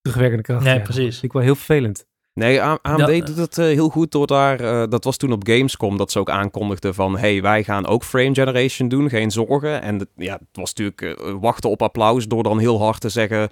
terugwerkende 0.01 0.43
kracht. 0.43 0.63
Nee, 0.63 0.81
precies. 0.81 1.03
Dat 1.03 1.13
vind 1.13 1.23
ik 1.23 1.33
wel 1.33 1.41
heel 1.41 1.55
vervelend. 1.55 2.07
Nee, 2.33 2.61
AMD 2.61 3.07
dat, 3.07 3.25
doet 3.25 3.37
het 3.37 3.57
uh, 3.57 3.65
heel 3.65 3.89
goed 3.89 4.11
door 4.11 4.27
daar. 4.27 4.61
Uh, 4.61 4.83
dat 4.89 5.03
was 5.03 5.17
toen 5.17 5.31
op 5.31 5.47
Gamescom 5.47 5.97
dat 5.97 6.11
ze 6.11 6.19
ook 6.19 6.29
aankondigden 6.29 6.93
van: 6.93 7.17
hey, 7.17 7.41
wij 7.41 7.63
gaan 7.63 7.87
ook 7.87 8.03
frame 8.03 8.33
generation 8.33 8.89
doen, 8.89 9.09
geen 9.09 9.31
zorgen. 9.31 9.81
En 9.81 10.07
ja, 10.15 10.33
het 10.33 10.47
was 10.51 10.73
natuurlijk 10.73 11.01
uh, 11.01 11.35
wachten 11.41 11.69
op 11.69 11.81
applaus 11.81 12.27
door 12.27 12.43
dan 12.43 12.59
heel 12.59 12.81
hard 12.81 13.01
te 13.01 13.09
zeggen: 13.09 13.49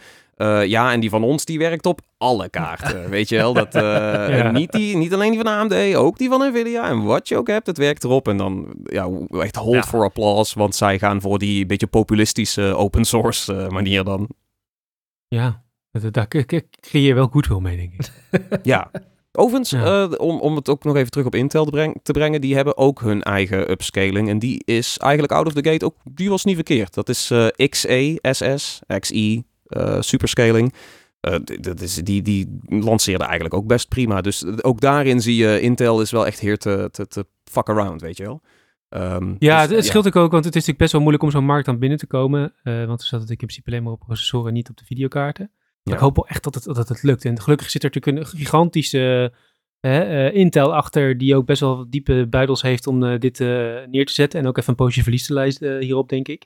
ja, 0.65 0.91
en 0.91 0.99
die 0.99 1.09
van 1.09 1.23
ons 1.23 1.45
die 1.45 1.57
werkt 1.57 1.85
op 1.85 2.01
alle 2.17 2.49
kaarten. 2.49 3.09
weet 3.09 3.29
je 3.29 3.35
wel? 3.35 3.53
Dat, 3.53 3.73
ja. 3.73 4.51
niet, 4.51 4.71
die, 4.71 4.97
niet 4.97 5.13
alleen 5.13 5.31
die 5.31 5.41
van 5.41 5.53
AMD, 5.53 5.95
ook 5.95 6.17
die 6.17 6.29
van 6.29 6.49
Nvidia. 6.49 6.89
En 6.89 7.03
wat 7.03 7.27
je 7.27 7.37
ook 7.37 7.47
hebt, 7.47 7.67
het 7.67 7.77
werkt 7.77 8.03
erop. 8.03 8.27
En 8.27 8.37
dan 8.37 8.73
ja, 8.83 9.09
echt 9.29 9.55
hold 9.55 9.75
ja. 9.75 9.83
for 9.83 10.03
applause, 10.03 10.59
want 10.59 10.75
zij 10.75 10.99
gaan 10.99 11.21
voor 11.21 11.37
die 11.37 11.65
beetje 11.65 11.87
populistische 11.87 12.75
open 12.75 13.05
source 13.05 13.67
manier 13.69 14.03
dan. 14.03 14.29
Ja, 15.27 15.61
daar 15.91 16.27
creëer 16.27 17.07
je 17.07 17.13
wel 17.13 17.27
goed 17.27 17.47
veel 17.47 17.59
mee, 17.59 17.77
denk 17.77 17.93
ik. 17.93 18.09
ja. 18.63 18.91
Overigens, 19.33 19.69
ja. 19.69 20.03
uh, 20.03 20.11
om, 20.17 20.39
om 20.39 20.55
het 20.55 20.69
ook 20.69 20.83
nog 20.83 20.95
even 20.95 21.11
terug 21.11 21.25
op 21.25 21.35
Intel 21.35 21.65
te, 21.65 21.71
breng, 21.71 21.99
te, 22.03 22.11
brengen, 22.11 22.41
die 22.41 22.55
hebben 22.55 22.77
ook 22.77 23.01
hun 23.01 23.23
eigen 23.23 23.71
upscaling. 23.71 24.29
En 24.29 24.39
die 24.39 24.61
is 24.65 24.97
eigenlijk 24.97 25.33
out 25.33 25.47
of 25.47 25.53
the 25.53 25.69
gate 25.69 25.85
ook, 25.85 25.95
die 26.03 26.29
was 26.29 26.43
niet 26.43 26.55
verkeerd. 26.55 26.93
Dat 26.93 27.09
is 27.09 27.31
uh, 27.31 27.47
XE, 27.69 28.19
SS, 28.21 28.81
XE, 28.99 29.43
uh, 29.67 30.01
superscaling. 30.01 30.73
dat 31.59 31.81
is, 31.81 31.95
die, 31.95 32.21
die 32.21 32.59
lanceerde 32.67 33.23
eigenlijk 33.23 33.53
ook 33.53 33.67
best 33.67 33.87
prima. 33.87 34.21
Dus 34.21 34.45
ook 34.61 34.79
daarin 34.79 35.21
zie 35.21 35.35
je, 35.35 35.61
Intel 35.61 36.01
is 36.01 36.11
wel 36.11 36.25
echt 36.25 36.39
hier 36.39 36.57
te, 36.57 36.89
te, 36.91 37.07
te 37.07 37.25
fuck 37.43 37.69
around, 37.69 38.01
weet 38.01 38.17
je 38.17 38.23
wel. 38.23 38.41
Um, 38.89 39.35
ja, 39.39 39.67
dus, 39.67 39.75
het 39.75 39.85
scheelt 39.85 40.07
ook, 40.07 40.15
ook, 40.15 40.31
want 40.31 40.45
het 40.45 40.55
is 40.55 40.65
natuurlijk 40.65 40.77
best 40.77 40.91
wel 40.91 41.01
moeilijk 41.01 41.23
om 41.23 41.31
zo'n 41.31 41.45
markt 41.45 41.65
dan 41.65 41.79
binnen 41.79 41.97
te 41.97 42.07
komen. 42.07 42.53
want 42.63 43.01
er 43.01 43.07
zat 43.07 43.21
het 43.21 43.29
in 43.29 43.35
principe 43.35 43.69
alleen 43.69 43.83
maar 43.83 43.93
op 43.93 43.99
processoren, 43.99 44.53
niet 44.53 44.69
op 44.69 44.77
de 44.77 44.85
videokaarten. 44.85 45.51
Ik 45.83 45.97
hoop 45.97 46.15
wel 46.15 46.27
echt 46.27 46.43
dat 46.43 46.55
het, 46.55 46.63
dat 46.63 46.89
het 46.89 47.03
lukt. 47.03 47.25
En 47.25 47.41
gelukkig 47.41 47.69
zit 47.69 47.83
er 47.83 47.91
natuurlijk 47.93 48.27
een 48.27 48.39
gigantische 48.39 49.33
uh, 49.81 50.33
Intel 50.33 50.75
achter, 50.75 51.17
die 51.17 51.35
ook 51.35 51.45
best 51.45 51.59
wel 51.59 51.89
diepe 51.89 52.27
buidels 52.27 52.61
heeft 52.61 52.87
om 52.87 53.03
uh, 53.03 53.19
dit 53.19 53.39
uh, 53.39 53.47
neer 53.85 54.05
te 54.05 54.13
zetten. 54.13 54.39
En 54.39 54.47
ook 54.47 54.57
even 54.57 54.69
een 54.69 54.75
poosje 54.75 55.03
verlies 55.03 55.25
te 55.25 55.33
lijsten 55.33 55.81
hierop, 55.81 56.09
denk 56.09 56.27
ik. 56.27 56.45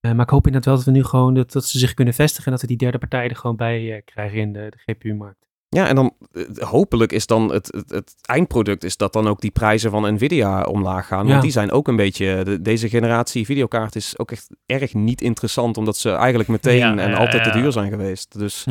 maar 0.00 0.20
ik 0.20 0.30
hoop 0.30 0.46
inderdaad 0.46 0.64
wel 0.64 0.76
dat 0.76 0.84
we 0.84 0.90
nu 0.90 1.04
gewoon, 1.04 1.34
dat, 1.34 1.52
dat 1.52 1.64
ze 1.64 1.78
zich 1.78 1.94
kunnen 1.94 2.14
vestigen 2.14 2.44
en 2.44 2.52
dat 2.52 2.60
we 2.60 2.66
die 2.66 2.76
derde 2.76 2.98
partij 2.98 3.28
er 3.28 3.36
gewoon 3.36 3.56
bij 3.56 4.02
krijgen 4.04 4.38
in 4.38 4.52
de, 4.52 4.70
de 4.70 4.92
GPU-markt. 4.92 5.49
Ja, 5.76 5.86
en 5.88 5.94
dan 5.94 6.12
hopelijk 6.58 7.12
is 7.12 7.26
dan 7.26 7.52
het, 7.52 7.66
het, 7.66 7.90
het, 7.90 8.14
eindproduct 8.22 8.84
is 8.84 8.96
dat 8.96 9.12
dan 9.12 9.28
ook 9.28 9.40
die 9.40 9.50
prijzen 9.50 9.90
van 9.90 10.14
Nvidia 10.14 10.62
omlaag 10.62 11.06
gaan. 11.06 11.26
Want 11.26 11.42
die 11.42 11.50
zijn 11.50 11.70
ook 11.70 11.88
een 11.88 11.96
beetje, 11.96 12.44
de, 12.44 12.62
deze 12.62 12.88
generatie 12.88 13.44
videokaart 13.44 13.96
is 13.96 14.18
ook 14.18 14.30
echt 14.30 14.48
erg 14.66 14.94
niet 14.94 15.20
interessant, 15.20 15.76
omdat 15.76 15.96
ze 15.96 16.10
eigenlijk 16.10 16.48
meteen 16.48 16.78
ja, 16.78 16.96
en 16.96 17.14
altijd 17.14 17.44
te 17.44 17.50
duur 17.50 17.72
zijn 17.72 17.90
geweest. 17.90 18.38
Dus 18.38 18.66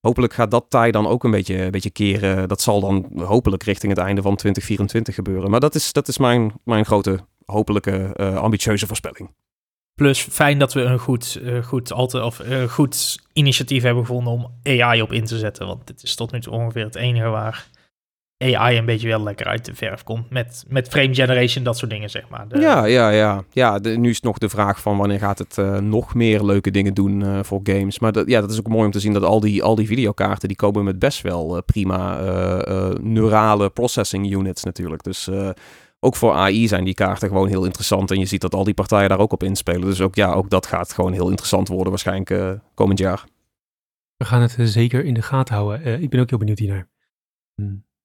hopelijk 0.00 0.32
gaat 0.32 0.50
dat 0.50 0.64
tij 0.68 0.90
dan 0.90 1.06
ook 1.06 1.24
een 1.24 1.30
beetje, 1.30 1.62
een 1.62 1.70
beetje 1.70 1.90
keren. 1.90 2.48
Dat 2.48 2.60
zal 2.60 2.80
dan 2.80 3.22
hopelijk 3.24 3.62
richting 3.62 3.92
het 3.92 4.04
einde 4.04 4.22
van 4.22 4.36
2024 4.36 5.14
gebeuren. 5.14 5.50
Maar 5.50 5.60
dat 5.60 5.74
is, 5.74 5.92
dat 5.92 6.08
is 6.08 6.18
mijn, 6.18 6.52
mijn 6.64 6.84
grote, 6.84 7.18
hopelijke, 7.44 8.10
uh, 8.16 8.36
ambitieuze 8.36 8.86
voorspelling. 8.86 9.30
Plus 10.02 10.20
fijn 10.20 10.58
dat 10.58 10.72
we 10.72 10.80
een 10.80 10.98
goed, 10.98 11.40
uh, 11.42 11.62
goed, 11.64 11.92
alter, 11.92 12.22
of, 12.22 12.40
uh, 12.40 12.62
goed 12.62 13.18
initiatief 13.32 13.82
hebben 13.82 14.06
gevonden 14.06 14.32
om 14.32 14.46
AI 14.64 15.02
op 15.02 15.12
in 15.12 15.24
te 15.24 15.38
zetten. 15.38 15.66
Want 15.66 15.86
dit 15.86 16.02
is 16.02 16.14
tot 16.14 16.32
nu 16.32 16.40
toe 16.40 16.52
ongeveer 16.52 16.84
het 16.84 16.94
enige 16.94 17.28
waar 17.28 17.66
AI 18.38 18.78
een 18.78 18.84
beetje 18.84 19.08
wel 19.08 19.22
lekker 19.22 19.46
uit 19.46 19.64
de 19.64 19.74
verf 19.74 20.02
komt. 20.02 20.30
Met, 20.30 20.64
met 20.68 20.88
frame 20.88 21.14
generation, 21.14 21.64
dat 21.64 21.78
soort 21.78 21.90
dingen, 21.90 22.10
zeg 22.10 22.28
maar. 22.28 22.46
Ja, 22.48 22.84
ja, 22.84 23.10
ja. 23.10 23.44
ja 23.52 23.78
de, 23.78 23.90
nu 23.90 24.10
is 24.10 24.20
nog 24.20 24.38
de 24.38 24.48
vraag 24.48 24.80
van 24.80 24.96
wanneer 24.96 25.18
gaat 25.18 25.38
het 25.38 25.56
uh, 25.58 25.78
nog 25.78 26.14
meer 26.14 26.44
leuke 26.44 26.70
dingen 26.70 26.94
doen 26.94 27.44
voor 27.44 27.60
games. 27.62 27.98
Maar 27.98 28.12
dat, 28.12 28.28
ja, 28.28 28.40
dat 28.40 28.50
is 28.50 28.58
ook 28.58 28.68
mooi 28.68 28.84
om 28.84 28.90
te 28.90 29.00
zien 29.00 29.12
dat 29.12 29.22
al 29.22 29.40
die, 29.40 29.62
al 29.62 29.74
die 29.74 29.86
videokaarten, 29.86 30.48
die 30.48 30.56
komen 30.56 30.84
met 30.84 30.98
best 30.98 31.20
wel 31.20 31.62
prima 31.62 32.20
neurale 33.00 33.70
processing 33.70 34.32
units 34.32 34.64
natuurlijk. 34.64 35.02
Dus 35.02 35.28
ook 36.04 36.16
voor 36.16 36.32
AI 36.32 36.68
zijn 36.68 36.84
die 36.84 36.94
kaarten 36.94 37.28
gewoon 37.28 37.48
heel 37.48 37.64
interessant. 37.64 38.10
En 38.10 38.18
je 38.18 38.26
ziet 38.26 38.40
dat 38.40 38.54
al 38.54 38.64
die 38.64 38.74
partijen 38.74 39.08
daar 39.08 39.18
ook 39.18 39.32
op 39.32 39.42
inspelen. 39.42 39.80
Dus 39.80 40.00
ook, 40.00 40.14
ja, 40.14 40.32
ook 40.32 40.50
dat 40.50 40.66
gaat 40.66 40.92
gewoon 40.92 41.12
heel 41.12 41.28
interessant 41.28 41.68
worden 41.68 41.90
waarschijnlijk 41.90 42.30
uh, 42.30 42.52
komend 42.74 42.98
jaar. 42.98 43.24
We 44.16 44.24
gaan 44.24 44.40
het 44.40 44.56
zeker 44.58 45.04
in 45.04 45.14
de 45.14 45.22
gaten 45.22 45.54
houden. 45.54 45.86
Uh, 45.86 46.00
ik 46.00 46.10
ben 46.10 46.20
ook 46.20 46.28
heel 46.28 46.38
benieuwd 46.38 46.58
hiernaar. 46.58 46.88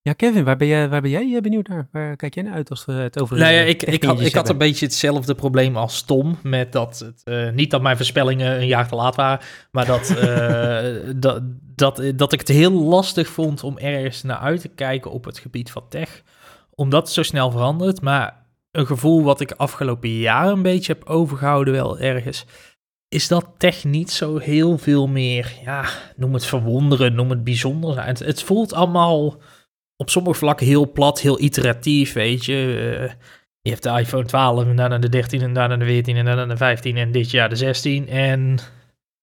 Ja, 0.07 0.13
Kevin, 0.13 0.43
waar 0.43 0.57
ben, 0.57 0.67
jij, 0.67 0.89
waar 0.89 1.01
ben 1.01 1.09
jij 1.09 1.35
eh, 1.35 1.41
benieuwd 1.41 1.67
naar? 1.67 1.87
Waar 1.91 2.15
kijk 2.15 2.33
jij 2.33 2.43
naar 2.43 2.53
uit 2.53 2.69
als 2.69 2.85
we 2.85 2.91
het 2.91 3.21
over 3.21 3.37
Nou 3.37 3.53
ja, 3.53 3.59
eh, 3.59 3.69
ik, 3.69 3.83
ik, 3.83 4.03
had, 4.03 4.19
ik 4.19 4.35
had 4.35 4.49
een 4.49 4.57
beetje 4.57 4.85
hetzelfde 4.85 5.35
probleem 5.35 5.77
als 5.77 6.01
Tom. 6.01 6.37
Met 6.43 6.71
dat 6.71 6.99
het, 6.99 7.21
eh, 7.23 7.51
niet 7.51 7.71
dat 7.71 7.81
mijn 7.81 7.95
voorspellingen 7.95 8.59
een 8.59 8.67
jaar 8.67 8.87
te 8.87 8.95
laat 8.95 9.15
waren. 9.15 9.45
Maar 9.71 9.85
dat, 9.85 10.09
eh, 10.17 11.13
dat, 11.15 11.41
dat, 11.75 12.01
dat 12.15 12.33
ik 12.33 12.39
het 12.39 12.47
heel 12.47 12.71
lastig 12.71 13.27
vond 13.27 13.63
om 13.63 13.77
ergens 13.77 14.23
naar 14.23 14.37
uit 14.37 14.61
te 14.61 14.67
kijken 14.67 15.11
op 15.11 15.25
het 15.25 15.39
gebied 15.39 15.71
van 15.71 15.83
tech. 15.89 16.23
Omdat 16.81 17.01
het 17.03 17.11
zo 17.11 17.23
snel 17.23 17.51
verandert. 17.51 18.01
Maar 18.01 18.45
een 18.71 18.85
gevoel 18.85 19.23
wat 19.23 19.39
ik 19.39 19.51
afgelopen 19.51 20.09
jaar 20.09 20.47
een 20.47 20.61
beetje 20.61 20.93
heb 20.93 21.09
overgehouden 21.09 21.73
wel 21.73 21.99
ergens. 21.99 22.45
Is 23.09 23.27
dat 23.27 23.49
tech 23.57 23.83
niet 23.83 24.11
zo 24.11 24.37
heel 24.37 24.77
veel 24.77 25.07
meer, 25.07 25.53
ja, 25.63 25.85
noem 26.15 26.33
het 26.33 26.45
verwonderen, 26.45 27.15
noem 27.15 27.29
het 27.29 27.43
bijzonder 27.43 27.93
zijn. 27.93 28.07
Het, 28.07 28.19
het 28.19 28.43
voelt 28.43 28.73
allemaal 28.73 29.35
op 29.95 30.09
sommige 30.09 30.37
vlakken 30.39 30.65
heel 30.67 30.91
plat, 30.91 31.21
heel 31.21 31.39
iteratief, 31.41 32.13
weet 32.13 32.45
je. 32.45 32.53
Eh, 32.99 33.13
je 33.61 33.69
hebt 33.69 33.83
de 33.83 33.89
iPhone 33.99 34.25
12 34.25 34.65
en 34.65 34.75
daarna 34.75 34.97
de 34.97 35.09
13 35.09 35.41
en 35.41 35.53
daarna 35.53 35.77
de 35.77 35.85
14 35.85 36.15
en 36.15 36.25
daarna 36.25 36.45
de 36.45 36.57
15 36.57 36.97
en 36.97 37.11
dit 37.11 37.31
jaar 37.31 37.49
de 37.49 37.55
16. 37.55 38.07
En 38.07 38.57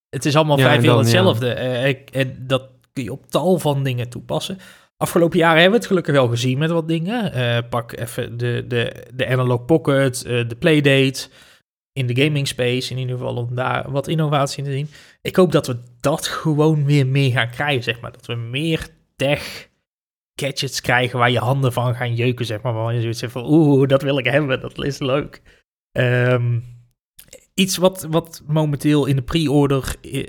het 0.08 0.24
is 0.24 0.36
allemaal 0.36 0.58
Ja, 0.58 0.64
vrij 0.64 0.80
veel 0.80 0.92
ja. 0.92 0.98
hetzelfde. 0.98 1.48
Eh, 1.52 1.88
ik- 1.88 2.10
en 2.10 2.36
dat 2.46 2.68
kun 2.92 3.04
je 3.04 3.12
op 3.12 3.26
tal 3.30 3.58
van 3.58 3.82
dingen 3.82 4.08
toepassen. 4.08 4.58
Afgelopen 4.96 5.38
jaren 5.38 5.60
hebben 5.60 5.72
we 5.72 5.78
het 5.78 5.86
gelukkig 5.86 6.14
wel 6.14 6.28
gezien 6.28 6.58
met 6.58 6.70
wat 6.70 6.88
dingen. 6.88 7.32
Eh, 7.32 7.68
pak 7.70 7.92
even 7.92 8.36
de, 8.36 8.64
de, 8.68 9.06
de 9.14 9.26
Analog 9.26 9.64
Pocket, 9.64 10.24
eh, 10.24 10.48
de 10.48 10.56
Playdate. 10.56 11.28
In 11.92 12.06
de 12.06 12.22
gaming 12.22 12.48
space 12.48 12.90
in 12.90 12.98
ieder 12.98 13.16
geval, 13.16 13.36
om 13.36 13.54
daar 13.54 13.90
wat 13.90 14.08
innovatie 14.08 14.58
in 14.58 14.64
te 14.64 14.72
zien. 14.72 14.88
Ik 15.22 15.36
hoop 15.36 15.52
dat 15.52 15.66
we 15.66 15.78
dat 16.00 16.26
gewoon 16.26 16.84
weer 16.84 17.06
meer 17.06 17.30
gaan 17.30 17.50
krijgen, 17.50 17.82
zeg 17.82 18.00
maar. 18.00 18.12
Dat 18.12 18.26
we 18.26 18.34
meer 18.34 18.88
tech 19.16 19.68
gadgets 20.40 20.80
krijgen 20.80 21.18
waar 21.18 21.30
je 21.30 21.38
handen 21.38 21.72
van 21.72 21.94
gaan 21.94 22.14
jeuken, 22.14 22.46
zeg 22.46 22.62
maar. 22.62 22.72
Waar 22.72 22.94
je 22.94 23.00
zoiets 23.00 23.24
van, 23.24 23.44
oeh, 23.46 23.88
dat 23.88 24.02
wil 24.02 24.18
ik 24.18 24.24
hebben, 24.24 24.60
dat 24.60 24.84
is 24.84 24.98
leuk. 24.98 25.42
Ehm, 25.92 26.60
iets 27.54 27.76
wat, 27.76 28.06
wat 28.10 28.42
momenteel 28.46 29.06
in 29.06 29.16
de 29.16 29.22
pre-order 29.22 29.96
eh, 30.02 30.26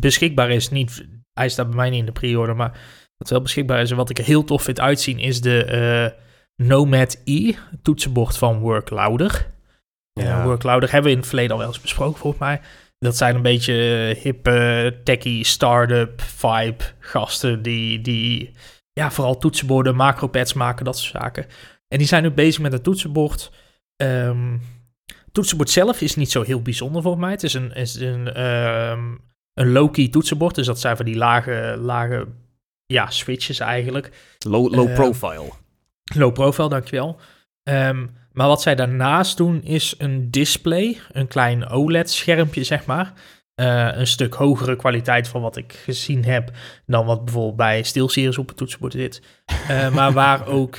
beschikbaar 0.00 0.50
is, 0.50 0.68
niet, 0.68 1.06
hij 1.32 1.48
staat 1.48 1.66
bij 1.66 1.76
mij 1.76 1.90
niet 1.90 1.98
in 1.98 2.06
de 2.06 2.12
pre-order, 2.12 2.56
maar 2.56 2.80
wat 3.16 3.30
wel 3.30 3.42
beschikbaar 3.42 3.80
is 3.80 3.90
en 3.90 3.96
wat 3.96 4.10
ik 4.10 4.18
er 4.18 4.24
heel 4.24 4.44
tof 4.44 4.62
vind 4.62 4.80
uitzien, 4.80 5.18
is 5.18 5.40
de 5.40 5.64
eh, 5.64 6.20
Nomad 6.66 7.20
E, 7.24 7.52
toetsenbord 7.82 8.38
van 8.38 8.58
Work 8.58 8.90
Louder. 8.90 9.54
Ja. 10.12 10.24
Ja. 10.24 10.44
Work 10.44 10.62
Louder 10.62 10.90
hebben 10.90 11.10
we 11.10 11.14
in 11.16 11.20
het 11.20 11.28
verleden 11.28 11.52
al 11.52 11.58
wel 11.58 11.68
eens 11.68 11.80
besproken, 11.80 12.18
volgens 12.18 12.42
mij. 12.42 12.60
Dat 12.98 13.16
zijn 13.16 13.34
een 13.34 13.42
beetje 13.42 13.72
hippe, 14.22 15.00
techie, 15.04 15.44
start-up 15.44 16.20
vibe 16.20 16.84
gasten 16.98 17.62
die, 17.62 18.00
die 18.00 18.52
ja, 18.92 19.10
vooral 19.10 19.38
toetsenborden, 19.38 19.96
macropads 19.96 20.52
maken, 20.52 20.84
dat 20.84 20.98
soort 20.98 21.22
zaken. 21.22 21.46
En 21.88 21.98
die 21.98 22.06
zijn 22.06 22.22
nu 22.22 22.30
bezig 22.30 22.62
met 22.62 22.72
een 22.72 22.82
toetsenbord. 22.82 23.52
Het 23.96 25.32
toetsenbord 25.32 25.70
zelf 25.70 26.00
is 26.00 26.16
niet 26.16 26.30
zo 26.30 26.42
heel 26.42 26.62
bijzonder 26.62 27.02
volgens 27.02 27.22
mij. 27.22 27.32
Het 27.32 27.42
is 27.42 27.54
een, 27.54 27.72
is 27.72 27.94
een, 27.94 28.32
ehm, 28.32 29.14
een 29.52 29.72
low-key 29.72 30.08
toetsenbord, 30.08 30.54
dus 30.54 30.66
dat 30.66 30.80
zijn 30.80 30.96
van 30.96 31.04
die 31.04 31.16
lage, 31.16 31.76
lage 31.80 32.26
ja, 32.86 33.10
switches 33.10 33.60
eigenlijk. 33.60 34.10
Low, 34.38 34.74
low 34.74 34.88
Eh, 34.88 34.94
profile. 34.94 35.50
Low 36.14 36.32
profile, 36.32 36.68
dankjewel. 36.68 37.20
Ehm 37.62 38.06
maar 38.36 38.46
wat 38.46 38.62
zij 38.62 38.74
daarnaast 38.74 39.36
doen 39.36 39.62
is 39.62 39.94
een 39.98 40.30
display, 40.30 40.98
een 41.12 41.26
klein 41.26 41.68
OLED-schermpje, 41.68 42.64
zeg 42.64 42.86
maar. 42.86 43.12
Eh, 43.54 43.88
een 43.92 44.06
stuk 44.06 44.34
hogere 44.34 44.76
kwaliteit 44.76 45.28
van 45.28 45.40
wat 45.40 45.56
ik 45.56 45.72
gezien 45.72 46.24
heb 46.24 46.50
dan 46.86 47.06
wat 47.06 47.24
bijvoorbeeld 47.24 47.56
bij 47.56 47.82
SteelSeries 47.82 48.38
op 48.38 48.48
het 48.48 48.56
toetsenbord 48.56 48.92
zit. 48.92 49.22
Eh, 49.68 49.88
maar 49.94 50.12
waar 50.12 50.46
ook 50.46 50.78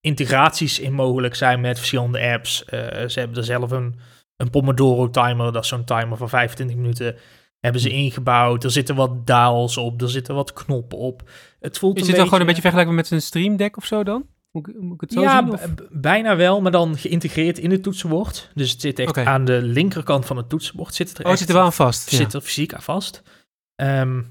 integraties 0.00 0.78
in 0.78 0.92
mogelijk 0.92 1.34
zijn 1.34 1.60
met 1.60 1.78
verschillende 1.78 2.20
apps. 2.20 2.64
Eh, 2.64 3.08
ze 3.08 3.18
hebben 3.18 3.38
er 3.38 3.44
zelf 3.44 3.70
een, 3.70 3.98
een 4.36 4.50
Pomodoro-timer, 4.50 5.52
dat 5.52 5.62
is 5.62 5.68
zo'n 5.68 5.84
timer 5.84 6.16
van 6.16 6.28
25 6.28 6.76
minuten, 6.76 7.16
hebben 7.62 7.80
ze 7.80 7.90
ingebouwd. 7.90 8.64
Er 8.64 8.70
zitten 8.70 8.94
wat 8.94 9.26
dials 9.26 9.76
op, 9.76 10.02
er 10.02 10.10
zitten 10.10 10.34
wat 10.34 10.52
knoppen 10.52 10.98
op. 10.98 11.30
Het 11.60 11.78
voelt 11.78 11.98
Is 12.00 12.06
dit 12.06 12.16
dan 12.16 12.24
gewoon 12.24 12.40
een 12.40 12.46
beetje 12.46 12.60
vergelijkbaar 12.60 12.96
met 12.96 13.10
een 13.10 13.22
Stream 13.22 13.56
Deck 13.56 13.76
of 13.76 13.84
zo 13.84 14.02
dan? 14.02 14.26
Moet 14.50 14.68
ik, 14.68 14.80
moet 14.80 14.94
ik 14.94 15.00
het 15.00 15.12
zo 15.12 15.20
ja, 15.20 15.46
zien? 15.46 15.74
B- 15.74 15.88
bijna 15.90 16.36
wel, 16.36 16.60
maar 16.60 16.72
dan 16.72 16.98
geïntegreerd 16.98 17.58
in 17.58 17.70
het 17.70 17.82
toetsenbord. 17.82 18.50
Dus 18.54 18.70
het 18.70 18.80
zit 18.80 18.98
echt 18.98 19.18
aan 19.18 19.44
de 19.44 19.62
linkerkant 19.62 20.26
van 20.26 20.36
het 20.36 20.48
toetsenbord. 20.48 20.94
Zit 20.94 21.08
het 21.08 21.18
er 21.18 21.24
Oh, 21.24 21.30
het 21.30 21.40
echt, 21.40 21.48
zit 21.48 21.56
er 21.56 21.62
wel 21.62 21.70
aan 21.70 21.86
vast. 21.86 22.10
Ja. 22.10 22.16
zit 22.16 22.32
er 22.32 22.40
fysiek 22.40 22.74
aan 22.74 22.82
vast. 22.82 23.22
Ehm, 23.74 24.22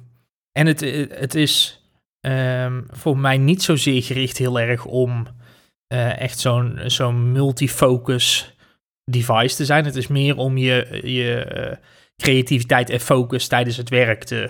en 0.52 0.68
het, 0.68 0.80
het 1.10 1.36
is 1.36 1.82
ehm, 2.20 2.82
voor 2.88 3.18
mij 3.18 3.38
niet 3.38 3.64
zozeer 3.64 4.04
gericht 4.04 4.38
heel 4.38 4.60
erg 4.60 4.86
om 4.86 5.28
eh, 5.88 6.20
echt 6.20 6.40
zo'n 6.40 6.80
zo'n 6.86 7.32
multifocus 7.32 8.56
device 9.12 9.56
te 9.56 9.66
zijn. 9.66 9.86
Het 9.86 9.96
is 9.96 10.08
meer 10.08 10.38
om 10.38 10.58
je, 10.58 11.02
je 11.04 11.44
eh, 11.44 11.78
creativiteit 12.22 12.90
en 12.90 13.00
focus 13.00 13.48
tijdens 13.48 13.78
het 13.78 13.90
werk 13.90 14.24
te 14.24 14.50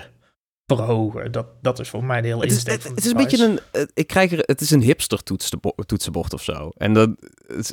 verhogen. 0.65 1.31
Dat, 1.31 1.45
dat 1.61 1.79
is 1.79 1.89
voor 1.89 2.03
mij 2.03 2.21
de 2.21 2.27
hele 2.27 2.39
Het 2.41 2.49
is, 2.49 2.55
insteek 2.55 2.73
het, 2.73 2.81
van 2.83 2.95
het 2.95 3.03
het 3.03 3.13
is 3.13 3.21
een 3.21 3.27
beetje 3.27 3.45
een. 3.45 3.59
eh, 3.81 3.87
Ik 3.93 4.07
krijg 4.07 4.31
er, 4.31 4.39
het 4.45 4.61
is 4.61 4.71
een 4.71 4.81
hipster 4.81 5.23
toetsenbo- 5.23 5.75
toetsenbord 5.85 6.33
of 6.33 6.43
zo. 6.43 6.69
En 6.77 6.93
dat, 6.93 7.09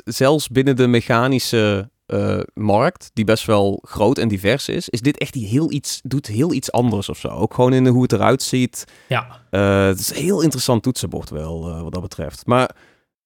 zelfs 0.05 0.47
binnen 0.47 0.75
de 0.75 0.87
mechanische 0.87 1.89
eh, 2.05 2.39
markt, 2.53 3.09
die 3.13 3.25
best 3.25 3.45
wel 3.45 3.83
groot 3.87 4.17
en 4.17 4.27
divers 4.27 4.67
is, 4.69 4.89
is 4.89 5.01
dit 5.01 5.17
echt 5.17 5.33
die 5.33 5.47
heel 5.47 5.71
iets, 5.71 5.99
doet 6.03 6.27
heel 6.27 6.53
iets 6.53 6.71
anders 6.71 7.09
of 7.09 7.17
zo. 7.17 7.27
Ook 7.27 7.53
gewoon 7.53 7.73
in 7.73 7.87
hoe 7.87 8.01
het 8.01 8.11
eruit 8.13 8.41
ziet. 8.43 8.83
Ja, 9.07 9.41
Eh, 9.49 9.85
het 9.85 9.99
is 9.99 10.09
een 10.09 10.23
heel 10.23 10.41
interessant 10.41 10.83
toetsenbord 10.83 11.29
wel, 11.29 11.81
wat 11.83 11.91
dat 11.91 12.01
betreft. 12.01 12.45
Maar 12.45 12.75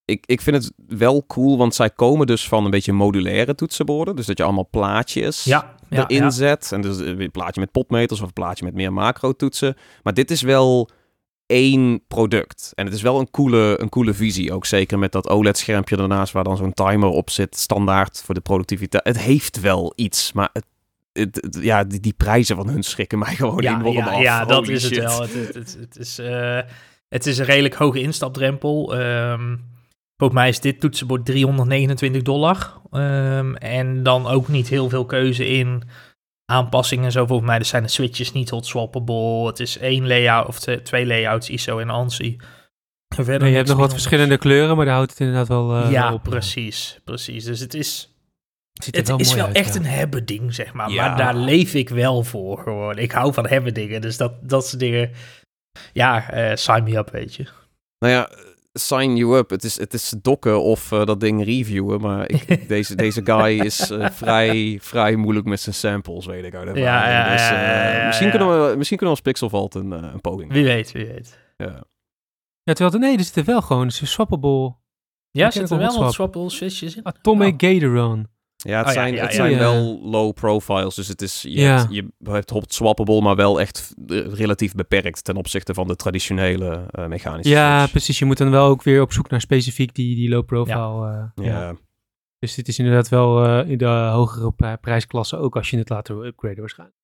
ik, 0.04 0.24
ik 0.26 0.40
vind 0.40 0.56
het 0.64 0.72
wel 0.86 1.26
cool, 1.26 1.56
want 1.58 1.74
zij 1.74 1.90
komen 1.90 2.26
dus 2.26 2.48
van 2.48 2.64
een 2.64 2.70
beetje 2.70 2.92
modulaire 2.92 3.54
toetsenborden. 3.54 4.16
Dus 4.16 4.26
dat 4.26 4.38
je 4.38 4.44
allemaal 4.44 4.68
plaatjes 4.70 5.44
ja, 5.44 5.74
ja, 5.94 6.08
erin 6.08 6.22
ja. 6.22 6.30
zet. 6.30 6.72
En 6.72 6.80
dus 6.80 6.98
een 6.98 7.30
plaatje 7.30 7.60
met 7.60 7.72
potmeters 7.72 8.20
of 8.20 8.26
een 8.26 8.32
plaatje 8.32 8.64
met 8.64 8.74
meer 8.74 8.92
macro-toetsen. 8.92 9.76
Maar 10.02 10.14
dit 10.14 10.30
is 10.30 10.42
wel 10.42 10.90
één 11.46 12.02
product. 12.08 12.72
En 12.74 12.84
het 12.84 12.94
is 12.94 13.02
wel 13.02 13.20
een 13.20 13.30
coole, 13.30 13.80
een 13.80 13.88
coole 13.88 14.14
visie. 14.14 14.52
Ook 14.52 14.66
zeker 14.66 14.98
met 14.98 15.12
dat 15.12 15.28
OLED-schermpje 15.28 15.96
ernaast 15.96 16.32
waar 16.32 16.44
dan 16.44 16.56
zo'n 16.56 16.72
timer 16.72 17.08
op 17.08 17.30
zit. 17.30 17.56
Standaard 17.56 18.22
voor 18.24 18.34
de 18.34 18.40
productiviteit. 18.40 19.04
Het 19.04 19.18
heeft 19.18 19.60
wel 19.60 19.92
iets, 19.96 20.32
maar 20.32 20.50
het, 21.12 21.48
ja, 21.60 21.84
die, 21.84 22.00
die 22.00 22.14
prijzen 22.16 22.56
van 22.56 22.68
hun 22.68 22.82
schrikken 22.82 23.18
mij 23.18 23.34
gewoon 23.40 23.62
ja, 23.62 23.78
enorm 23.78 23.96
ja, 23.96 24.06
af. 24.06 24.22
Ja, 24.22 24.44
dat 24.44 24.56
Holy 24.56 24.72
is 24.72 24.82
het 24.82 24.96
wel. 24.96 25.20
Het, 25.20 25.34
het, 25.34 25.54
het, 25.54 25.76
het 25.80 25.96
is, 25.96 26.18
eh, 26.18 26.60
het 27.08 27.26
is 27.26 27.38
een 27.38 27.44
redelijk 27.44 27.74
hoge 27.74 28.00
instapdrempel. 28.00 28.98
Ehm 28.98 29.54
volgens 30.16 30.40
mij 30.40 30.48
is 30.48 30.60
dit 30.60 30.80
toetsenbord 30.80 31.24
329 31.26 32.22
dollar. 32.22 32.80
Ehm, 32.90 33.54
en 33.54 34.02
dan 34.02 34.26
ook 34.26 34.48
niet 34.48 34.68
heel 34.68 34.88
veel 34.88 35.06
keuze 35.06 35.48
in 35.48 35.82
aanpassingen 36.44 37.04
en 37.04 37.12
zo. 37.12 37.26
Volgens 37.26 37.48
mij 37.48 37.64
zijn 37.64 37.82
de 37.82 37.88
switches 37.88 38.32
niet 38.32 38.50
hot 38.50 38.66
swappable. 38.66 39.46
Het 39.46 39.60
is 39.60 39.78
één 39.78 40.06
layout 40.06 40.46
of 40.46 40.58
twee, 40.58 40.82
twee 40.82 41.06
layouts, 41.06 41.50
ISO 41.50 41.78
en 41.78 41.90
ANSI. 41.90 42.36
Verder 43.14 43.40
Nee, 43.40 43.50
je 43.50 43.56
hebt 43.56 43.68
nog 43.68 43.78
wat 43.78 43.92
verschillende 43.92 44.38
kleuren, 44.38 44.76
maar 44.76 44.84
daar 44.84 44.94
houdt 44.94 45.10
het 45.10 45.20
inderdaad 45.20 45.48
wel 45.48 45.76
eh, 45.76 45.90
ja, 45.90 46.12
op. 46.12 46.22
precies, 46.22 47.00
precies. 47.04 47.44
Dus 47.44 47.60
het 47.60 47.74
is, 47.74 48.16
Het, 48.72 49.08
het 49.08 49.20
is 49.20 49.34
wel 49.34 49.46
uit, 49.46 49.56
echt 49.56 49.74
ja. 49.74 49.80
een 49.80 49.86
hebben 49.86 50.24
ding, 50.24 50.54
zeg 50.54 50.72
maar. 50.72 50.90
Ja. 50.90 51.08
Maar 51.08 51.16
daar 51.16 51.36
leef 51.36 51.74
ik 51.74 51.88
wel 51.88 52.22
voor 52.22 52.58
gewoon. 52.58 52.98
Ik 52.98 53.12
hou 53.12 53.32
van 53.32 53.46
hebben 53.46 53.74
dingen. 53.74 54.00
Dus 54.00 54.16
dat, 54.16 54.32
dat 54.48 54.66
soort 54.66 54.80
dingen. 54.80 55.10
Ja, 55.92 56.30
eh 56.30 56.56
sign 56.56 56.82
me 56.82 56.96
up, 56.96 57.10
weet 57.10 57.34
je. 57.34 57.46
Nou 57.98 58.12
ja, 58.12 58.30
sign 58.78 59.16
you 59.16 59.36
up. 59.38 59.50
Het 59.50 59.64
is, 59.64 59.78
het 59.78 59.94
is 59.94 60.14
dokken 60.22 60.62
of 60.62 60.92
eh, 60.92 61.04
dat 61.06 61.20
ding 61.20 61.44
reviewen. 61.44 62.00
Maar 62.00 62.30
ik, 62.30 62.68
deze, 62.68 62.94
deze 62.94 63.20
guy 63.24 63.60
is 63.60 63.90
eh, 63.90 64.10
vrij, 64.10 64.78
vrij 64.82 65.16
moeilijk 65.16 65.46
met 65.46 65.60
zijn 65.60 65.74
samples, 65.74 66.26
weet 66.26 66.44
ik 66.44 66.54
uit 66.54 66.68
ervaring. 66.68 66.86
Ja, 66.86 67.08
ja, 67.10 67.32
dus, 67.32 67.40
ja, 67.48 67.52
ja, 67.52 67.90
eh, 67.90 67.98
ja, 67.98 68.06
misschien, 68.06 68.26
ja. 68.26 68.32
Kunnen 68.36 68.68
we, 68.70 68.76
misschien 68.76 68.98
kunnen 68.98 69.16
we 69.16 69.22
als 69.22 69.32
Pixelvalt 69.32 69.74
een, 69.74 69.92
eh, 69.92 70.10
een 70.12 70.20
poging 70.20 70.52
Wie 70.52 70.64
weet, 70.64 70.92
wie 70.92 71.06
weet. 71.06 71.38
Ja. 71.56 71.84
Ja, 72.62 72.72
terwijl 72.72 72.94
er, 72.94 73.00
nee, 73.08 73.16
er 73.16 73.24
zitten 73.24 73.44
wel 73.44 73.62
gewoon, 73.62 73.84
het 73.84 73.92
is 73.94 74.00
een 74.00 74.06
swappable 74.06 74.76
Ja, 75.30 75.50
zitten 75.50 75.76
er 75.76 75.82
wel 75.82 75.86
wat 75.92 75.96
wat 76.02 76.12
swap. 76.12 76.12
swappable 76.12 76.50
switches 76.50 76.96
in? 76.96 77.04
Atomic 77.06 77.54
Gatoron. 77.56 78.28
Ja, 78.66 78.78
het 78.78 78.86
Oh 78.86 78.92
zijn, 78.92 79.14
ja, 79.14 79.22
het 79.22 79.34
zijn 79.34 79.58
wel 79.58 80.00
low 80.02 80.32
profiles. 80.34 80.94
Dus 80.94 81.08
het 81.08 81.22
is, 81.22 81.42
je, 81.42 81.60
hebt, 81.60 81.86
je 81.94 82.08
hebt 82.22 82.72
swappable, 82.74 83.20
maar 83.20 83.36
wel 83.36 83.60
echt 83.60 83.94
eh, 84.06 84.26
relatief 84.32 84.74
beperkt 84.74 85.24
ten 85.24 85.36
opzichte 85.36 85.74
van 85.74 85.86
de 85.86 85.96
traditionele 85.96 86.86
eh, 86.90 87.06
mechanische 87.06 87.52
Ja, 87.52 87.76
switch. 87.78 87.90
precies. 87.90 88.18
Je 88.18 88.24
moet 88.24 88.38
dan 88.38 88.50
wel 88.50 88.66
ook 88.66 88.82
weer 88.82 89.00
op 89.02 89.12
zoek 89.12 89.30
naar 89.30 89.40
specifiek 89.40 89.94
die, 89.94 90.14
die 90.16 90.28
low 90.28 90.44
profile. 90.46 91.30
eh, 91.34 91.44
ja. 91.44 91.74
Dus 92.38 92.54
dit 92.54 92.68
is 92.68 92.78
inderdaad 92.78 93.08
wel 93.08 93.60
in 93.62 93.78
de 93.78 93.86
hogere 93.86 94.52
pri- 94.52 94.76
prijsklasse, 94.76 95.36
ook 95.36 95.56
als 95.56 95.70
je 95.70 95.78
het 95.78 95.88
later 95.88 96.14
wil 96.16 96.24
upgraden 96.26 96.58
waarschijnlijk. 96.60 96.98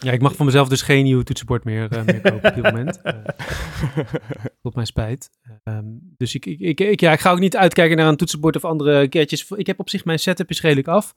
Ja, 0.00 0.12
ik 0.12 0.20
mag 0.20 0.36
van 0.36 0.46
mezelf 0.46 0.68
dus 0.68 0.82
geen 0.82 1.04
nieuw 1.04 1.22
toetsenbord 1.22 1.64
meer, 1.64 1.90
eh, 1.92 2.04
meer 2.04 2.20
kopen 2.20 2.48
op 2.48 2.54
dit 2.54 2.62
moment. 2.64 3.00
Eh, 3.02 4.44
tot 4.62 4.74
mijn 4.74 4.86
spijt. 4.86 5.30
Ehm, 5.64 5.84
dus 6.16 6.34
ik, 6.34 6.46
ik, 6.46 6.60
ik, 6.60 6.80
ik- 6.80 7.00
ja, 7.00 7.12
ik 7.12 7.20
ga 7.20 7.30
ook 7.30 7.38
niet 7.38 7.56
uitkijken 7.56 7.96
naar 7.96 8.08
een 8.08 8.16
toetsenbord 8.16 8.56
of 8.56 8.64
andere 8.64 9.06
gadgets. 9.10 9.50
Ik 9.50 9.66
heb 9.66 9.78
op 9.80 9.88
zich 9.90 10.04
mijn 10.04 10.18
setup 10.18 10.50
is 10.50 10.60
redelijk 10.60 10.88
af. 10.88 11.14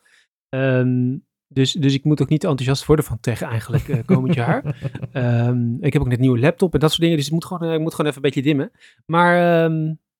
Ehm, 0.49 1.17
Dus, 1.49 1.71
dus 1.71 1.93
ik 1.93 2.03
moet 2.03 2.21
ook 2.21 2.29
niet 2.29 2.43
enthousiast 2.43 2.85
worden 2.85 3.05
van 3.05 3.19
tech 3.19 3.41
eigenlijk 3.41 3.87
uh, 3.87 3.97
komend 4.05 4.33
jaar. 4.43 4.63
Um, 5.13 5.77
ik 5.81 5.93
heb 5.93 6.01
ook 6.01 6.07
net 6.07 6.17
een 6.17 6.21
nieuwe 6.23 6.39
laptop 6.39 6.73
en 6.73 6.79
dat 6.79 6.89
soort 6.89 7.01
dingen. 7.01 7.15
Dus 7.15 7.25
het 7.25 7.33
moet 7.33 7.45
gewoon, 7.45 7.73
ik 7.73 7.79
moet 7.79 7.91
gewoon 7.95 8.11
even 8.11 8.23
een 8.23 8.31
beetje 8.31 8.49
dimmen. 8.49 8.71
Maar 9.05 9.35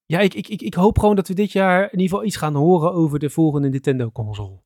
ja, 0.06 0.20
ik, 0.20 0.34
ik, 0.34 0.48
ik, 0.48 0.62
ik 0.62 0.74
hoop 0.74 1.00
gewoon 1.00 1.16
dat 1.16 1.28
we 1.28 1.34
dit 1.34 1.52
jaar 1.52 1.84
in 1.84 1.92
ieder 1.92 2.08
geval 2.08 2.26
iets 2.26 2.36
gaan 2.36 2.56
horen 2.56 2.94
over 2.94 3.20
de 3.20 3.30
volgende 3.30 3.70
Nintendo 3.70 4.12
console. 4.12 4.60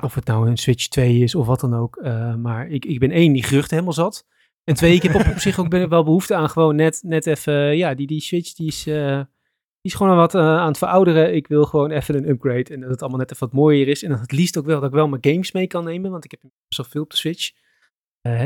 Of 0.00 0.14
het 0.14 0.26
nou 0.26 0.48
een 0.48 0.56
Switch 0.56 0.88
2 0.88 1.18
is 1.18 1.34
of 1.34 1.46
wat 1.46 1.60
dan 1.60 1.74
ook. 1.74 1.96
Uh, 1.96 2.34
maar 2.34 2.68
ik, 2.68 2.84
ik 2.84 2.98
ben 2.98 3.10
één, 3.10 3.32
die 3.32 3.42
geruchten 3.42 3.72
helemaal 3.74 3.94
zat. 3.94 4.26
En 4.64 4.74
twee, 4.74 4.94
ik 4.94 5.02
heb 5.02 5.14
op, 5.14 5.26
op 5.26 5.38
zich 5.38 5.58
ook 5.58 5.68
wel 5.68 6.04
behoefte 6.04 6.34
aan 6.34 6.50
gewoon 6.50 6.76
net, 6.76 7.00
net 7.04 7.26
even, 7.26 7.76
ja, 7.76 7.94
die, 7.94 8.06
die 8.06 8.20
Switch 8.20 8.52
die 8.52 8.66
is, 8.66 8.86
uh, 8.86 9.16
die 9.16 9.26
is 9.80 9.94
gewoon 9.94 10.16
wat 10.16 10.34
uh, 10.34 10.40
aan 10.40 10.68
het 10.68 10.78
verouderen. 10.78 11.34
Ik 11.34 11.46
wil 11.46 11.64
gewoon 11.64 11.90
even 11.90 12.14
een 12.14 12.28
upgrade 12.28 12.74
en 12.74 12.80
dat 12.80 12.90
het 12.90 13.00
allemaal 13.00 13.18
net 13.18 13.32
even 13.32 13.46
wat 13.46 13.56
mooier 13.56 13.88
is. 13.88 14.02
En 14.02 14.10
dat 14.10 14.20
het 14.20 14.32
liefst 14.32 14.58
ook 14.58 14.66
wel 14.66 14.80
dat 14.80 14.88
ik 14.88 14.94
wel 14.94 15.08
mijn 15.08 15.24
games 15.24 15.52
mee 15.52 15.66
kan 15.66 15.84
nemen, 15.84 16.10
want 16.10 16.24
ik 16.24 16.30
heb 16.30 16.40
zoveel 16.68 17.02
op 17.02 17.10
de 17.10 17.16
Switch. 17.16 17.50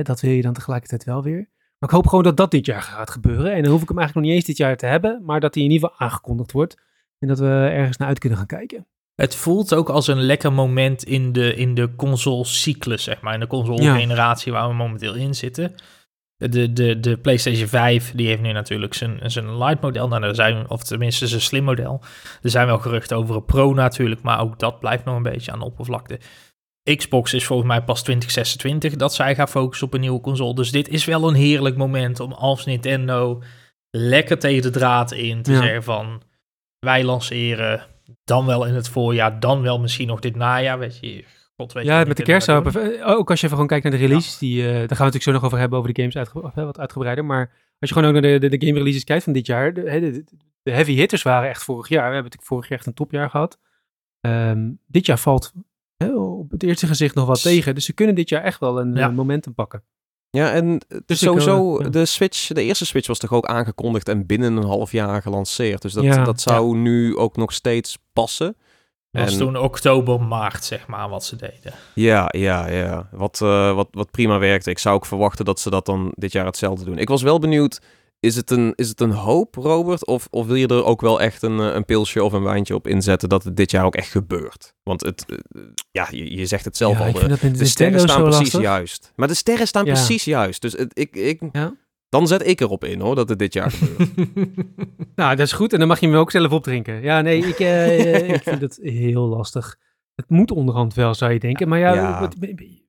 Dat 0.03 0.21
wil 0.21 0.31
je 0.31 0.43
dan 0.43 0.53
tegelijkertijd 0.53 1.05
wel 1.05 1.23
weer. 1.23 1.51
Maar 1.79 1.89
ik 1.89 1.95
hoop 1.95 2.07
gewoon 2.07 2.25
dat 2.25 2.37
dat 2.37 2.51
dit 2.51 2.67
jaar 2.67 2.83
gaat 2.83 3.11
gebeuren. 3.11 3.53
En 3.53 3.63
dan 3.63 3.73
hoef 3.73 3.83
ik 3.83 3.89
hem 3.89 3.99
eigenlijk 3.99 4.15
nog 4.15 4.23
niet 4.25 4.33
eens 4.33 4.57
dit 4.57 4.67
jaar 4.67 4.77
te 4.77 4.87
hebben, 4.87 5.23
maar 5.25 5.41
dat 5.41 5.55
hij 5.55 5.65
in 5.65 5.71
ieder 5.71 5.89
geval 5.89 6.07
aangekondigd 6.07 6.53
wordt. 6.53 6.77
En 7.19 7.29
dat 7.29 7.39
we 7.39 7.47
ergens 7.47 7.97
naar 7.97 8.09
uit 8.09 8.19
kunnen 8.19 8.39
gaan 8.39 8.47
kijken. 8.47 8.87
Het 9.17 9.35
voelt 9.35 9.75
ook 9.75 9.89
als 9.89 10.07
een 10.07 10.21
lekker 10.21 10.53
moment 10.53 11.05
in 11.05 11.33
de, 11.33 11.55
in 11.55 11.75
de 11.75 11.95
console-cyclus, 11.95 13.03
zeg 13.03 13.21
maar. 13.21 13.35
In 13.35 13.41
de 13.41 13.47
console-generatie 13.47 14.53
waar 14.53 14.69
we 14.69 14.75
momenteel 14.75 15.15
in 15.15 15.35
zitten. 15.35 15.75
De, 16.37 16.73
de, 16.73 17.01
de 17.01 17.19
PlayStation 17.19 17.69
5 17.69 18.13
die 18.15 18.27
heeft 18.27 18.43
nu 18.43 18.53
natuurlijk 18.53 18.95
zijn, 18.95 19.21
zijn 19.31 19.59
light 19.59 19.81
model. 19.81 20.09
Nou, 20.09 20.35
zijn, 20.35 20.71
of 20.71 20.83
tenminste 20.83 21.27
zijn 21.27 21.41
slim 21.41 21.65
model. 21.65 22.01
Er 22.43 22.51
zijn 22.51 22.67
wel 22.67 22.79
geruchten 22.79 23.17
over 23.17 23.37
een 23.37 23.45
Pro 23.45 23.75
natuurlijk, 23.75 24.23
maar 24.23 24.41
ook 24.41 24.59
dat 24.59 24.81
blijft 24.81 25.05
nog 25.05 25.17
een 25.17 25.23
beetje 25.23 25.53
aan 25.53 25.59
de 25.59 25.65
oppervlakte. 25.65 26.21
Xbox 26.97 27.33
is 27.33 27.47
volgens 27.47 27.69
mij 27.69 27.83
pas 27.83 28.03
2026 28.03 28.97
dat 28.97 29.15
zij 29.15 29.35
gaan 29.35 29.49
focussen 29.49 29.87
op 29.87 29.95
een 29.95 30.01
nieuwe 30.01 30.21
console. 30.21 30.55
Dus 30.55 30.71
dit 30.71 30.89
is 30.89 31.05
wel 31.05 31.29
een 31.29 31.35
heerlijk 31.35 31.77
moment 31.77 32.21
om 32.21 32.33
als 32.33 32.65
Nintendo 32.65 33.43
lekker 33.91 34.39
tegen 34.39 34.63
de 34.63 34.71
draad 34.71 35.13
in 35.13 35.43
te 35.43 35.57
zeggen 35.57 35.83
van 35.83 36.23
wij 36.79 37.05
lanceren 37.05 37.87
dan 38.25 38.47
wel 38.47 38.67
in 38.67 38.75
het 38.75 38.89
voorjaar, 38.89 39.41
dan 39.41 39.63
wel 39.63 39.81
misschien 39.81 40.07
nog 40.07 40.21
dit 40.21 40.37
najaar, 40.37 40.79
weet 40.79 40.99
je. 41.01 41.25
God 41.57 41.73
weet 41.73 41.85
ja, 41.85 42.05
met 42.05 42.17
de 42.17 42.23
kerst 42.23 42.51
ook 42.51 43.31
als 43.31 43.41
je 43.41 43.47
even 43.47 43.49
gewoon 43.49 43.67
kijkt 43.67 43.85
naar 43.85 43.93
de 43.93 43.99
releases, 43.99 44.39
die, 44.39 44.63
uh, 44.63 44.65
daar 44.65 44.75
gaan 44.75 44.87
we 44.89 44.89
natuurlijk 44.89 45.23
zo 45.23 45.33
nog 45.33 45.45
over 45.45 45.59
hebben, 45.59 45.79
over 45.79 45.93
de 45.93 46.01
games 46.01 46.17
uitge 46.17 46.41
wat 46.55 46.79
uitgebreider. 46.79 47.25
Maar 47.25 47.53
als 47.79 47.89
je 47.89 47.95
gewoon 47.95 48.09
ook 48.09 48.23
naar 48.23 48.33
de, 48.33 48.49
de, 48.49 48.57
de 48.57 48.67
game 48.67 48.79
releases 48.79 49.05
kijkt 49.05 49.25
van 49.25 49.33
dit 49.33 49.47
jaar, 49.47 49.75
de, 49.75 49.83
de, 49.83 50.25
de, 50.63 50.71
heavy 50.71 50.95
hitters 50.95 51.23
waren 51.23 51.49
echt 51.49 51.63
vorig 51.63 51.89
jaar. 51.89 52.09
We 52.09 52.15
hebben 52.15 52.23
natuurlijk 52.23 52.49
vorig 52.49 52.69
jaar 52.69 52.79
echt 52.79 52.87
een 52.87 52.95
topjaar 52.95 53.31
gehad. 53.31 53.59
Um, 54.21 54.81
dit 54.87 55.07
jaar 55.07 55.19
valt 55.19 55.53
hè, 55.97 56.17
op 56.17 56.51
het 56.51 56.63
eerste 56.63 56.87
gezicht 56.87 57.15
nog 57.15 57.27
wat 57.27 57.43
tegen. 57.43 57.75
Dus 57.75 57.85
ze 57.85 57.93
kunnen 57.93 58.15
dit 58.15 58.29
jaar 58.29 58.43
echt 58.43 58.61
wel 58.61 58.81
een 58.81 58.95
ja. 58.95 59.11
momentum 59.11 59.55
pakken. 59.55 59.85
Ja, 60.31 60.53
en 60.53 60.81
dus 61.07 61.19
sowieso, 61.19 61.83
ja. 61.83 61.89
de 61.89 62.05
Switch, 62.05 62.47
de 62.47 62.63
eerste 62.63 62.87
Switch 62.87 63.07
was 63.07 63.19
toch 63.19 63.33
ook 63.33 63.47
aangekondigd 63.47 64.09
en 64.09 64.27
binnen 64.27 64.57
een 64.57 64.65
half 64.65 64.93
jaar 64.93 65.23
gelanceerd. 65.23 65.83
Dus 65.83 65.93
dat, 65.93 66.05
ja, 66.05 66.25
dat 66.25 66.41
zou 66.41 66.77
nu 66.77 67.17
ook 67.17 67.37
nog 67.37 67.53
steeds 67.53 67.99
passen. 68.13 68.57
Dat 69.11 69.25
was 69.25 69.37
toen 69.37 69.57
oktober, 69.57 70.21
maart, 70.21 70.65
zeg 70.65 70.87
maar, 70.87 71.09
wat 71.09 71.25
ze 71.25 71.37
deden. 71.37 71.73
Ja, 71.95 72.29
ja, 72.31 72.69
ja. 72.69 73.09
Wat, 73.11 73.41
uh, 73.43 73.75
wat, 73.75 73.89
wat 73.91 74.11
prima 74.11 74.39
werkte. 74.39 74.71
Ik 74.71 74.79
zou 74.79 74.95
ook 74.95 75.07
verwachten 75.07 75.45
dat 75.45 75.61
ze 75.61 75.71
dat 75.71 75.87
dan 75.87 76.13
dit 76.15 76.33
jaar 76.33 76.47
hetzelfde 76.47 76.85
doen. 76.85 76.99
Ik 76.99 77.09
was 77.09 77.23
wel 77.23 77.39
benieuwd 77.39 77.81
is 78.27 78.37
het 78.37 78.51
een, 78.51 78.73
is 78.75 78.89
het 78.89 79.01
een 79.01 79.11
hoop, 79.11 79.55
Robert? 79.55 80.07
Of, 80.07 80.27
of 80.31 80.47
wil 80.47 80.55
je 80.55 80.67
er 80.67 80.85
ook 80.85 81.01
wel 81.01 81.21
echt 81.21 81.43
een, 81.43 81.61
eh, 81.61 81.75
een 81.75 81.85
pilsje 81.85 82.25
of 82.25 82.33
een 82.33 82.43
wijntje 82.43 82.75
op 82.75 82.87
inzetten 82.87 83.29
dat 83.29 83.45
het 83.45 83.57
dit 83.57 83.71
jaar 83.71 83.85
ook 83.85 83.95
echt 83.95 84.11
gebeurt? 84.11 84.75
Want 84.83 85.01
het, 85.01 85.25
uh, 85.29 85.63
ja, 85.91 86.09
je, 86.11 86.37
je 86.37 86.47
zegt 86.47 86.65
het 86.65 86.77
zelf 86.77 86.99
ja, 86.99 87.07
al. 87.07 87.13
De, 87.13 87.39
de, 87.41 87.51
de 87.51 87.65
sterren 87.65 88.01
staan 88.01 88.23
precies 88.23 88.39
lastig. 88.39 88.61
juist. 88.61 89.13
Maar 89.17 89.29
de 89.29 89.35
sterren 89.35 89.67
staan 89.67 89.85
ja. 89.85 89.93
precies 89.93 90.25
juist. 90.25 90.63
Dus 90.63 90.73
het, 90.73 90.99
ik, 90.99 91.17
ik, 91.17 91.41
dan 92.09 92.27
zet 92.27 92.47
ik 92.47 92.61
erop 92.61 92.85
in 92.85 93.01
hoor, 93.01 93.15
dat 93.15 93.29
het 93.29 93.39
dit 93.39 93.53
jaar 93.53 93.71
gebeurt. 93.71 94.15
nou, 95.15 95.37
dat 95.37 95.47
is 95.47 95.53
goed. 95.53 95.73
En 95.73 95.79
dan 95.79 95.89
mag 95.89 96.01
je 96.01 96.09
me 96.09 96.17
ook 96.17 96.31
zelf 96.31 96.53
opdrinken. 96.53 97.03
Ja, 97.03 97.21
nee, 97.21 97.47
ik, 97.47 97.59
uh, 97.61 98.29
ik 98.29 98.43
vind 98.43 98.61
het 98.61 98.79
heel 98.83 99.27
lastig. 99.27 99.79
Het 100.15 100.29
moet 100.29 100.51
onderhand 100.51 100.95
wel, 100.95 101.15
zou 101.15 101.33
je 101.33 101.39
denken. 101.39 101.69
Maar 101.69 101.79
ja, 101.79 102.21
wat, 102.21 102.37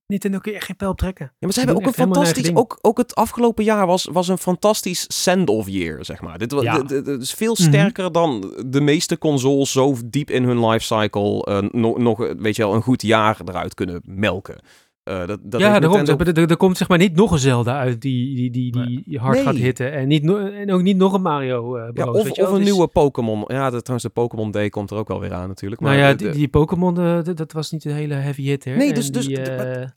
Nintendo 0.07 0.39
kun 0.39 0.51
je 0.51 0.57
echt 0.57 0.65
geen 0.65 0.75
pijl 0.75 0.93
trekken. 0.93 1.25
Ja, 1.25 1.31
maar 1.39 1.51
ze 1.51 1.59
hebben 1.59 1.77
ook 1.77 1.85
een 1.85 1.93
fantastisch... 1.93 2.55
Ook, 2.55 2.79
ook 2.81 2.97
het 2.97 3.15
afgelopen 3.15 3.63
jaar 3.63 3.87
was, 3.87 4.07
was 4.11 4.27
een 4.27 4.37
fantastisch 4.37 5.05
send-off 5.07 5.67
year, 5.69 6.05
zeg 6.05 6.21
maar. 6.21 6.37
Dit, 6.37 6.51
ja. 6.51 6.81
dit, 6.81 7.05
dit 7.05 7.21
is 7.21 7.31
veel 7.31 7.55
sterker 7.55 8.09
mm 8.09 8.15
-hmm. 8.15 8.41
dan 8.41 8.53
de 8.65 8.81
meeste 8.81 9.17
consoles 9.17 9.71
zo 9.71 9.95
diep 10.05 10.29
in 10.29 10.43
hun 10.43 10.65
lifecycle 10.65 11.47
uh, 11.49 11.69
nog, 11.71 11.97
nog, 11.97 12.17
weet 12.37 12.55
je 12.55 12.63
wel, 12.63 12.73
een 12.73 12.81
goed 12.81 13.01
jaar 13.01 13.37
eruit 13.45 13.73
kunnen 13.73 14.01
melken. 14.05 14.59
Uh, 15.07 15.27
dat, 15.27 15.39
dat 15.43 15.61
ja, 15.61 15.79
daarom. 15.79 15.97
Nintendo... 15.97 16.41
Er, 16.41 16.49
er, 16.49 16.57
komt 16.57 16.77
zeg 16.77 16.87
maar 16.87 16.97
niet 16.97 17.15
nog 17.15 17.31
een 17.31 17.39
Zelda 17.39 17.79
uit 17.79 18.01
die, 18.01 18.35
die, 18.35 18.51
die, 18.51 18.71
die 18.71 19.03
nee. 19.05 19.19
hard 19.19 19.35
nee. 19.35 19.43
gaat 19.43 19.55
hitten. 19.55 19.93
En, 19.93 20.07
niet 20.07 20.23
en 20.23 20.71
ook 20.71 20.81
niet 20.81 20.97
nog 20.97 21.13
een 21.13 21.21
Mario 21.21 21.77
uh, 21.77 21.83
ja, 21.93 22.05
Of, 22.05 22.23
weet 22.23 22.35
je 22.35 22.41
of 22.41 22.51
een 22.51 22.59
is... 22.59 22.63
nieuwe 22.63 22.87
Pokémon. 22.87 23.43
Ja, 23.47 23.69
de, 23.69 23.81
trouwens 23.81 24.03
de 24.03 24.09
Pokémon 24.09 24.51
Day 24.51 24.69
komt 24.69 24.91
er 24.91 24.97
ook 24.97 25.07
wel 25.07 25.19
weer 25.19 25.33
aan 25.33 25.47
natuurlijk. 25.47 25.81
Maar 25.81 25.95
nou 25.95 26.07
ja, 26.07 26.13
die, 26.13 26.29
die 26.29 26.47
Pokémon, 26.47 26.99
uh, 26.99 27.19
dat 27.35 27.51
was 27.51 27.71
niet 27.71 27.85
een 27.85 27.91
hele 27.91 28.13
heavy 28.13 28.43
hit. 28.43 28.63
Hè? 28.63 28.75
Nee, 28.75 28.93
dus, 28.93 29.11
dus 29.11 29.25
die, 29.25 29.39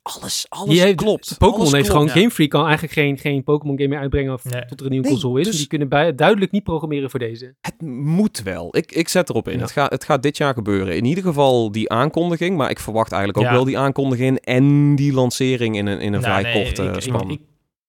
alles, 0.02 0.46
alles 0.48 0.80
heeft, 0.80 0.94
klopt. 0.94 1.34
Pokémon 1.38 1.74
heeft 1.74 1.90
gewoon, 1.90 2.06
ja. 2.06 2.12
Game 2.12 2.30
Freak 2.30 2.50
kan 2.50 2.62
eigenlijk 2.64 2.92
geen, 2.92 3.18
geen 3.18 3.42
Pokémon 3.42 3.76
game 3.76 3.88
meer 3.88 3.98
uitbrengen 3.98 4.32
of, 4.32 4.44
nee. 4.44 4.64
tot 4.64 4.78
er 4.78 4.84
een 4.84 4.90
nieuwe 4.90 5.06
nee, 5.06 5.14
console 5.14 5.40
is. 5.40 5.46
Dus 5.46 5.56
die 5.56 5.66
kunnen 5.66 5.88
bij, 5.88 6.14
duidelijk 6.14 6.52
niet 6.52 6.62
programmeren 6.62 7.10
voor 7.10 7.18
deze. 7.18 7.54
Het 7.60 7.80
moet 7.82 8.42
wel. 8.42 8.76
Ik, 8.76 8.92
ik 8.92 9.08
zet 9.08 9.28
erop 9.28 9.48
in. 9.48 9.54
Ja. 9.54 9.60
Het, 9.60 9.70
gaat, 9.70 9.90
het 9.90 10.04
gaat 10.04 10.22
dit 10.22 10.36
jaar 10.36 10.54
gebeuren. 10.54 10.96
In 10.96 11.04
ieder 11.04 11.24
geval 11.24 11.72
die 11.72 11.90
aankondiging. 11.90 12.56
Maar 12.56 12.70
ik 12.70 12.78
verwacht 12.78 13.12
eigenlijk 13.12 13.44
ook 13.44 13.52
wel 13.52 13.64
die 13.64 13.78
aankondiging 13.78 14.38
en 14.38 14.94
die 15.00 15.12
lancering 15.12 15.76
in 15.76 15.86
een, 15.86 16.00
in 16.00 16.12
een 16.12 16.20
nou, 16.20 16.40
vrij 16.40 16.52
nee, 16.52 16.64
korte 16.64 16.84
ik, 16.84 17.00
span. 17.00 17.30
Ik, 17.30 17.40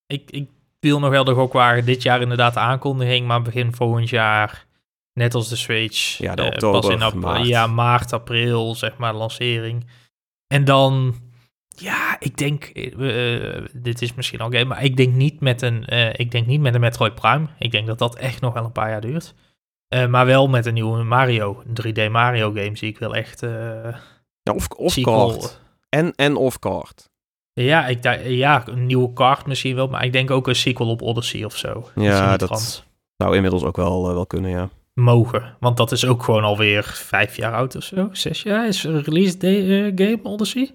ik, 0.07 0.31
ik, 0.31 0.47
ik 0.81 0.89
wil 0.89 0.99
nog 0.99 1.09
wel 1.09 1.23
de 1.23 1.33
gok 1.33 1.53
waar 1.53 1.83
dit 1.83 2.01
jaar 2.03 2.21
inderdaad 2.21 2.53
de 2.53 2.59
aankondiging, 2.59 3.27
maar 3.27 3.41
begin 3.41 3.73
volgend 3.73 4.09
jaar, 4.09 4.65
net 5.13 5.33
als 5.33 5.49
de 5.49 5.55
Switch. 5.55 6.17
Ja, 6.17 6.35
de 6.35 6.43
oktober, 6.43 6.81
pas 6.81 6.89
in 6.89 7.01
april, 7.01 7.21
maart. 7.21 7.47
Ja, 7.47 7.67
maart, 7.67 8.13
april, 8.13 8.75
zeg 8.75 8.97
maar, 8.97 9.13
lancering. 9.13 9.85
En 10.47 10.65
dan, 10.65 11.15
ja, 11.67 12.15
ik 12.19 12.37
denk, 12.37 12.71
uh, 12.73 13.65
dit 13.73 14.01
is 14.01 14.13
misschien 14.13 14.39
al 14.39 14.51
game, 14.51 14.65
maar 14.65 14.83
ik 14.83 14.97
denk 14.97 15.13
niet 15.13 15.39
met 15.39 15.61
een, 15.61 15.85
uh, 15.93 16.09
ik 16.13 16.31
denk 16.31 16.47
niet 16.47 16.61
met 16.61 16.73
een 16.73 16.81
Metroid 16.81 17.15
Prime. 17.15 17.47
Ik 17.59 17.71
denk 17.71 17.87
dat 17.87 17.99
dat 17.99 18.15
echt 18.15 18.41
nog 18.41 18.53
wel 18.53 18.63
een 18.63 18.71
paar 18.71 18.89
jaar 18.89 19.01
duurt. 19.01 19.33
Uh, 19.93 20.07
maar 20.07 20.25
wel 20.25 20.47
met 20.47 20.65
een 20.65 20.73
nieuwe 20.73 21.03
Mario, 21.03 21.63
een 21.65 22.07
3D 22.07 22.11
Mario 22.11 22.51
game 22.51 22.77
zie 22.77 22.89
ik 22.89 22.99
wel 22.99 23.15
echt. 23.15 23.39
ja, 23.39 24.53
of, 24.53 24.67
of 24.67 25.01
kart. 25.01 25.60
En, 25.91 26.15
en 26.15 26.35
of 26.35 26.59
kart. 26.59 27.09
Ja, 27.53 27.87
ik 27.87 28.23
ja, 28.23 28.67
een 28.67 28.85
nieuwe 28.85 29.13
kaart 29.13 29.45
misschien 29.45 29.75
wel, 29.75 29.87
maar 29.87 30.05
ik 30.05 30.11
denk 30.11 30.31
ook 30.31 30.47
een 30.47 30.55
sequel 30.55 30.89
op 30.89 31.01
Odyssey 31.01 31.43
of 31.43 31.57
zo. 31.57 31.89
Ja, 31.95 32.37
dat, 32.37 32.83
zou 33.17 33.35
inmiddels 33.35 33.63
ook 33.63 33.75
wel, 33.75 34.07
uh, 34.07 34.13
wel 34.13 34.25
kunnen, 34.25 34.51
ja. 34.51 34.69
Mogen, 34.93 35.55
want 35.59 35.77
dat 35.77 35.91
is 35.91 36.05
ook 36.05 36.23
gewoon 36.23 36.43
alweer 36.43 36.83
vijf 36.83 37.35
jaar 37.35 37.53
oud 37.53 37.75
of 37.75 37.83
zo. 37.83 38.09
Zes 38.11 38.43
jaar 38.43 38.67
is 38.67 38.83
een 38.83 39.01
release 39.01 39.37
day, 39.37 39.61
uh, 39.61 39.91
game 39.95 40.19
Odyssey. 40.23 40.65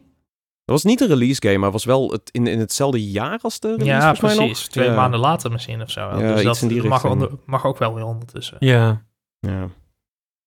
Dat 0.64 0.74
was 0.74 0.84
niet 0.84 1.00
een 1.00 1.08
release 1.08 1.42
game, 1.42 1.58
maar 1.58 1.70
was 1.70 1.84
wel 1.84 2.10
het, 2.10 2.30
in, 2.30 2.46
in 2.46 2.58
hetzelfde 2.58 3.10
jaar 3.10 3.38
als 3.42 3.60
de 3.60 3.68
release, 3.68 3.90
Ja, 3.90 4.12
precies. 4.12 4.66
Twee 4.66 4.88
ja. 4.88 4.94
maanden 4.94 5.20
later 5.20 5.50
misschien 5.50 5.82
of 5.82 5.90
zo. 5.90 6.00
Ja, 6.00 6.34
dus 6.34 6.60
dat 6.60 6.84
mag, 6.84 7.04
onder, 7.04 7.30
mag 7.44 7.64
ook 7.64 7.78
wel 7.78 7.94
weer 7.94 8.04
ondertussen. 8.04 8.56
Ja. 8.60 9.04
Ja. 9.38 9.68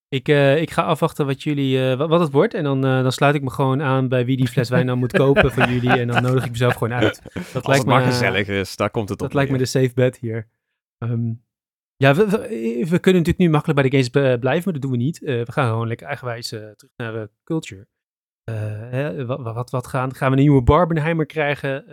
Ik, 0.10 0.28
uh, 0.28 0.62
ik 0.62 0.72
ga 0.72 0.82
afwachten 0.82 1.26
wat 1.26 1.44
jullie, 1.44 1.78
uh, 1.78 1.96
wat, 1.96 2.10
wat, 2.10 2.20
het 2.20 2.32
wordt. 2.32 2.54
En 2.54 2.64
dan, 2.64 2.86
uh, 2.86 3.02
dan 3.02 3.12
sluit 3.12 3.36
ik 3.36 3.42
me 3.42 3.50
gewoon 3.50 3.82
aan 3.82 4.08
bij 4.08 4.26
wie 4.26 4.38
die 4.38 4.48
fles 4.48 4.70
wijn 4.70 4.88
dan 4.88 4.98
moet 4.98 5.12
kopen 5.12 5.52
van 5.52 5.74
jullie. 5.74 6.00
En 6.00 6.08
dan 6.08 6.24
nodig 6.24 6.46
ik 6.46 6.52
mezelf 6.52 6.74
gewoon 6.74 6.94
uit. 6.94 7.22
Dat 7.34 7.36
Als 7.36 7.66
lijkt 7.66 7.84
het 7.84 7.86
maar 7.86 8.02
me, 8.02 8.12
gezellig 8.12 8.48
is, 8.48 8.76
daar 8.76 8.90
komt 8.90 9.10
het 9.10 9.18
dat 9.20 9.28
op. 9.28 9.34
Dat 9.34 9.42
lijkt 9.44 9.52
me 9.52 9.58
de 9.58 9.66
safe 9.66 9.92
bet 9.94 10.18
hier. 10.18 10.48
Um, 10.98 11.44
ja, 11.96 12.16
we, 12.16 12.30
we, 12.30 12.38
we, 12.90 13.00
kunnen 13.00 13.22
natuurlijk 13.22 13.38
nu 13.38 13.50
makkelijk 13.50 13.80
bij 13.80 13.90
de 13.90 13.98
games 13.98 14.40
blijven, 14.40 14.64
maar 14.64 14.74
dat 14.74 14.82
doen 14.82 14.92
we 14.92 14.98
niet. 14.98 15.20
we 15.20 15.52
gaan 15.52 15.70
gewoon 15.70 15.88
lekker 15.88 16.08
eigenwijs 16.08 16.48
terug 16.48 16.92
naar 16.96 17.28
culture. 17.44 17.88
Hè, 18.90 19.26
wat, 19.26 19.42
wat, 19.42 19.70
wat 19.70 19.88
gaan, 19.88 20.16
gaan 20.16 20.32
we 20.32 20.38
een 20.38 20.44
nieuwe 20.44 20.62
Barbenheimer 20.62 21.26
krijgen? 21.26 21.86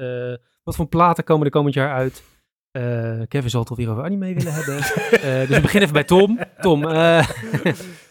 wat 0.63 0.77
voor 0.77 0.89
platen 0.89 1.25
komen 1.25 1.45
er 1.45 1.53
komend 1.53 1.75
jaar 1.75 1.93
uit? 1.93 2.23
Kevin 3.29 3.51
zal 3.51 3.61
het 3.61 3.71
alweer 3.71 3.91
over 3.91 4.05
anime 4.05 4.35
willen 4.35 4.53
hebben. 4.53 4.77
dus 5.47 5.57
we 5.57 5.61
beginnen 5.61 5.83
even 5.83 5.93
bij 5.93 6.05
Tom. 6.05 6.39
Tom, 6.61 6.85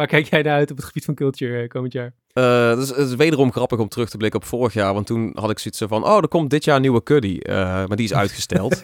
Waar 0.00 0.08
kijk 0.08 0.28
jij 0.28 0.42
naar 0.42 0.54
uit 0.54 0.70
op 0.70 0.76
het 0.76 0.86
gebied 0.86 1.04
van 1.04 1.14
culture 1.14 1.62
uh, 1.62 1.68
komend 1.68 1.92
jaar? 1.92 2.12
Uh, 2.34 2.68
het, 2.68 2.78
is, 2.78 2.88
het 2.88 3.08
is 3.08 3.14
wederom 3.14 3.52
grappig 3.52 3.78
om 3.78 3.88
terug 3.88 4.10
te 4.10 4.16
blikken 4.16 4.40
op 4.40 4.46
vorig 4.46 4.72
jaar. 4.72 4.94
Want 4.94 5.06
toen 5.06 5.32
had 5.34 5.50
ik 5.50 5.58
zoiets 5.58 5.82
van, 5.86 6.04
oh, 6.04 6.16
er 6.16 6.28
komt 6.28 6.50
dit 6.50 6.64
jaar 6.64 6.76
een 6.76 6.82
nieuwe 6.82 7.02
Cuddy. 7.02 7.38
Uh, 7.42 7.54
maar 7.56 7.96
die 7.96 8.04
is 8.04 8.14
uitgesteld. 8.14 8.82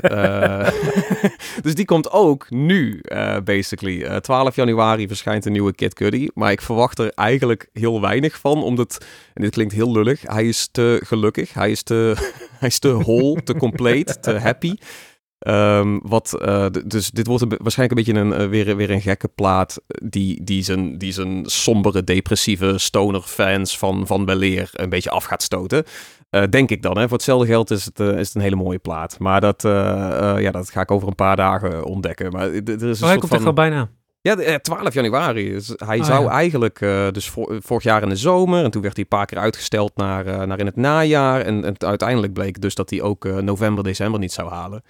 dus 1.63 1.75
die 1.75 1.85
komt 1.85 2.11
ook 2.11 2.51
nu, 2.51 3.01
basically. 3.45 4.21
12 4.21 4.57
januari 4.57 5.09
verschijnt 5.09 5.45
een 5.45 5.53
nieuwe 5.53 5.75
Kid 5.75 5.95
Cuddy. 5.95 6.29
Maar 6.35 6.53
ik 6.53 6.61
verwacht 6.61 6.99
er 6.99 7.11
eigenlijk 7.15 7.69
heel 7.73 8.01
weinig 8.01 8.39
van. 8.39 8.63
Omdat, 8.63 9.05
en 9.35 9.43
dit 9.43 9.53
klinkt 9.53 9.73
heel 9.73 9.93
lullig, 9.93 10.23
hij 10.23 10.49
is 10.49 10.69
te 10.73 11.01
gelukkig. 11.05 11.55
Hij 11.55 11.71
is 11.71 11.83
te, 11.83 12.15
hij 12.61 12.69
is 12.69 12.79
te 12.79 12.99
whole, 12.99 13.43
te 13.43 13.55
compleet, 13.55 14.23
te 14.23 14.33
happy. 14.33 14.75
Ehm, 15.39 15.99
wat, 16.03 16.41
eh, 16.41 16.67
dus 16.87 17.11
dit 17.11 17.27
wordt 17.27 17.43
een, 17.43 17.59
waarschijnlijk 17.63 17.99
een 17.99 18.05
beetje 18.15 18.21
een, 18.21 18.33
eh, 18.43 18.49
weer, 18.49 18.77
weer 18.77 18.91
een 18.91 19.01
gekke 19.01 19.29
plaat 19.29 19.81
eh, 19.87 20.09
die, 20.11 20.45
die, 20.45 20.63
zijn, 20.63 20.99
die 20.99 21.13
zijn 21.13 21.43
sombere, 21.47 22.05
depressieve 22.05 22.79
stoner-fans 22.79 23.79
van, 23.79 24.07
van 24.07 24.29
een 24.31 24.89
beetje 24.89 25.11
af 25.11 25.25
gaat 25.25 25.43
stoten. 25.43 25.85
Denk 26.51 26.71
ik 26.71 26.83
dan. 26.83 26.99
Hè. 26.99 27.03
Voor 27.03 27.13
hetzelfde 27.17 27.47
geld 27.47 27.71
is 27.71 27.85
het, 27.85 27.99
is 28.01 28.27
het 28.27 28.35
een 28.35 28.41
hele 28.41 28.57
mooie 28.57 28.79
plaat. 28.79 29.19
Maar 29.19 29.41
dat, 29.41 29.63
ja, 29.63 30.51
dat 30.51 30.71
ga 30.71 30.81
ik 30.81 30.91
over 30.91 31.09
een 31.09 31.15
paar 31.15 31.37
dagen 31.37 31.85
ontdekken. 31.85 32.33
Maar 32.33 32.49
er 32.51 32.69
is 32.69 32.81
een 32.83 32.91
Oh, 32.91 33.01
hij 33.09 33.17
komt 33.17 33.29
van... 33.29 33.37
echt 33.37 33.47
al 33.47 33.53
bijna. 33.53 33.89
Ja, 34.21 34.35
de- 34.35 34.43
eh, 34.45 34.55
12 34.55 34.95
januari. 34.95 35.51
Dus 35.53 35.73
hij 35.77 35.99
Ah, 36.01 36.05
zou 36.07 36.25
ja. 36.25 36.31
eigenlijk 36.31 36.79
dus 37.13 37.29
vo- 37.31 37.59
vorig 37.61 37.83
jaar 37.83 38.03
in 38.03 38.09
de 38.09 38.17
zomer. 38.17 38.65
En 38.65 38.71
toen 38.71 38.83
werd 38.83 38.95
hij 38.95 39.03
een 39.11 39.17
paar 39.19 39.27
keer 39.27 39.39
uitgesteld 39.39 39.93
naar, 39.97 40.47
naar 40.47 40.59
in 40.59 40.67
het 40.67 40.77
najaar. 40.77 41.41
En, 41.41 41.65
en 41.65 41.75
uiteindelijk 41.79 42.33
bleek 42.33 42.61
dus 42.61 42.75
dat 42.75 42.91
hij 42.91 43.03
ook 43.03 43.25
november, 43.43 43.85
december 43.85 44.21
niet 44.21 44.33
zou 44.33 44.51
halen. 44.51 44.83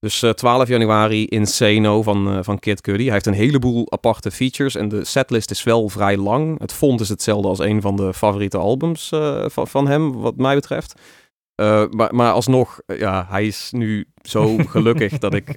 Dus 0.00 0.22
eh, 0.22 0.30
12 0.30 0.68
januari 0.68 1.26
Insano 1.26 2.02
van, 2.02 2.30
eh, 2.32 2.38
van 2.42 2.58
Kid 2.58 2.80
Cudi. 2.80 3.04
Hij 3.04 3.12
heeft 3.12 3.26
een 3.26 3.32
heleboel 3.32 3.92
aparte 3.92 4.30
features. 4.30 4.74
En 4.74 4.88
de 4.88 5.04
setlist 5.04 5.50
is 5.50 5.62
wel 5.62 5.88
vrij 5.88 6.16
lang. 6.16 6.60
Het 6.60 6.72
font 6.72 7.00
is 7.00 7.08
hetzelfde 7.08 7.48
als 7.48 7.58
een 7.58 7.80
van 7.80 7.96
de 7.96 8.14
favoriete 8.14 8.58
albums 8.58 9.12
eh, 9.12 9.44
van, 9.46 9.68
van 9.68 9.88
hem, 9.88 10.12
wat 10.12 10.36
mij 10.36 10.54
betreft. 10.54 11.00
Maar, 11.90 12.14
maar 12.14 12.32
alsnog, 12.32 12.80
ja, 12.86 13.26
hij 13.28 13.46
is 13.46 13.68
nu 13.72 14.08
zo 14.22 14.56
gelukkig 14.74 15.18
dat 15.18 15.34
ik... 15.34 15.48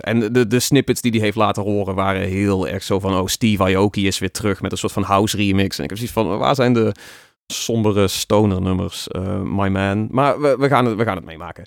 en 0.00 0.32
de, 0.32 0.46
de 0.46 0.60
snippets 0.60 1.00
die 1.00 1.10
hij 1.10 1.20
heeft 1.20 1.36
laten 1.36 1.62
horen 1.62 1.94
waren 1.94 2.28
heel 2.28 2.68
erg 2.68 2.82
zo 2.82 3.00
van... 3.00 3.14
Oh, 3.14 3.26
Steve 3.26 3.62
Aoki 3.62 4.06
is 4.06 4.18
weer 4.18 4.30
terug 4.30 4.62
met 4.62 4.72
een 4.72 4.78
soort 4.78 4.92
van 4.92 5.02
house 5.02 5.36
remix. 5.36 5.78
En 5.78 5.84
ik 5.84 5.90
heb 5.90 5.98
zoiets 5.98 6.16
van, 6.16 6.38
waar 6.38 6.54
zijn 6.54 6.72
de 6.72 6.92
sombere 7.46 8.08
stoner 8.08 8.60
nummers, 8.60 9.08
my 9.42 9.68
man? 9.68 10.08
Maar 10.10 10.40
we, 10.40 10.56
we, 10.58 10.68
gaan, 10.68 10.84
het, 10.84 10.96
we 10.96 11.04
gaan 11.04 11.16
het 11.16 11.24
meemaken. 11.24 11.64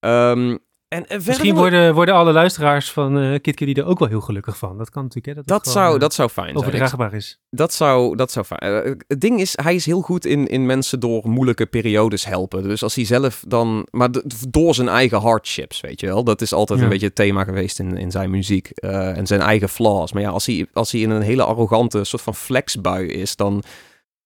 Ehm, 0.00 0.56
en, 0.88 1.06
Misschien 1.26 1.54
worden, 1.54 1.94
worden 1.94 2.14
alle 2.14 2.32
luisteraars 2.32 2.92
van 2.92 3.18
eh 3.18 3.40
Kid 3.40 3.78
er 3.78 3.84
ook 3.86 3.98
wel 3.98 4.08
heel 4.08 4.20
gelukkig 4.20 4.56
van. 4.58 4.78
Dat 4.78 4.90
kan 4.90 5.02
natuurlijk, 5.02 5.26
hè? 5.26 5.34
Dat, 5.34 5.46
dat, 5.46 5.60
gewoon, 5.68 5.82
zou, 5.82 5.94
eh, 5.94 6.00
dat 6.00 6.14
zou 6.14 6.28
fijn 6.28 6.46
zijn. 6.46 6.58
Overdraagbaar 6.58 7.14
is. 7.14 7.38
Dat 7.50 7.72
zou, 7.72 8.16
dat 8.16 8.30
zou 8.32 8.44
fijn. 8.44 8.60
eh, 8.84 8.92
het 9.08 9.20
ding 9.20 9.40
is, 9.40 9.52
hij 9.62 9.74
is 9.74 9.86
heel 9.86 10.00
goed 10.00 10.26
in, 10.26 10.46
in 10.46 10.66
mensen 10.66 11.00
door 11.00 11.28
moeilijke 11.28 11.66
periodes 11.66 12.24
helpen. 12.24 12.62
Dus 12.62 12.82
als 12.82 12.94
hij 12.94 13.04
zelf 13.04 13.44
dan. 13.46 13.86
Maar 13.90 14.08
door 14.48 14.74
zijn 14.74 14.88
eigen 14.88 15.20
hardships, 15.20 15.80
weet 15.80 16.00
je 16.00 16.06
wel. 16.06 16.24
Dat 16.24 16.40
is 16.40 16.52
altijd 16.52 16.78
Ja. 16.78 16.84
een 16.84 16.90
beetje 16.90 17.06
het 17.06 17.14
thema 17.14 17.44
geweest 17.44 17.78
in, 17.78 17.96
in 17.96 18.10
zijn 18.10 18.30
muziek. 18.30 18.70
en 18.70 19.26
zijn 19.26 19.40
eigen 19.40 19.68
flaws. 19.68 20.12
Maar 20.12 20.22
ja, 20.22 20.30
als 20.30 20.46
hij, 20.46 20.66
als 20.72 20.92
hij 20.92 21.00
in 21.00 21.10
een 21.10 21.22
hele 21.22 21.44
arrogante 21.44 22.04
soort 22.04 22.22
van 22.22 22.34
flexbui 22.34 23.06
is, 23.06 23.36
dan 23.36 23.62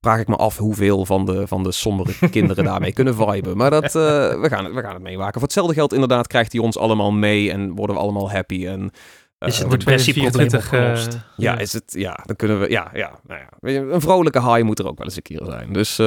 vraag 0.03 0.21
ik 0.21 0.29
me 0.29 0.37
af 0.37 0.57
hoeveel 0.57 1.07
van 1.07 1.25
de, 1.25 1.47
van 1.47 1.63
de 1.63 1.73
sombere 1.73 2.29
kinderen 2.31 2.65
daarmee 2.71 2.93
kunnen 2.93 3.15
viben. 3.15 3.57
Maar 3.57 3.71
dat, 3.71 3.85
eh, 3.85 3.93
we, 4.41 4.47
gaan 4.49 4.65
het, 4.65 4.75
we 4.75 4.81
gaan 4.81 4.95
het 4.95 5.03
meemaken. 5.03 5.33
Voor 5.33 5.43
hetzelfde 5.43 5.75
geld 5.75 5.93
inderdaad 5.93 6.27
krijgt 6.27 6.53
hij 6.53 6.61
ons 6.61 6.79
allemaal 6.79 7.13
mee 7.13 7.51
en 7.51 7.75
worden 7.75 7.97
we 7.97 8.03
allemaal 8.03 8.31
happy. 8.31 8.67
En, 8.67 8.91
eh, 9.39 9.49
Is 9.49 9.59
het 9.59 9.69
Voor 9.69 9.79
depressieprobleem 9.79 10.49
2024, 10.49 10.73
eh, 10.73 10.79
opgelost? 10.79 11.27
ja, 11.37 11.59
is 11.59 11.73
het, 11.73 11.85
ja, 11.87 12.19
dan 12.25 12.37
kunnen 12.37 12.61
we, 12.61 12.71
ja, 12.71 12.91
ja, 12.95 13.21
nou 13.27 13.41
ja. 13.41 13.49
Weet 13.61 13.75
je, 13.75 13.81
Een 13.81 14.01
vrolijke 14.01 14.41
high 14.41 14.63
moet 14.63 14.79
er 14.79 14.89
ook 14.89 14.99
wel 14.99 15.07
eens 15.07 15.17
een 15.17 15.23
keer 15.23 15.43
zijn. 15.45 15.73
Dus 15.73 15.99
eh, 15.99 16.07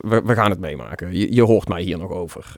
we, 0.00 0.22
we 0.24 0.34
gaan 0.34 0.50
het 0.50 0.60
meemaken. 0.60 1.16
Je, 1.18 1.34
je 1.34 1.42
hoort 1.42 1.68
mij 1.68 1.82
hier 1.82 1.98
nog 1.98 2.10
over. 2.10 2.56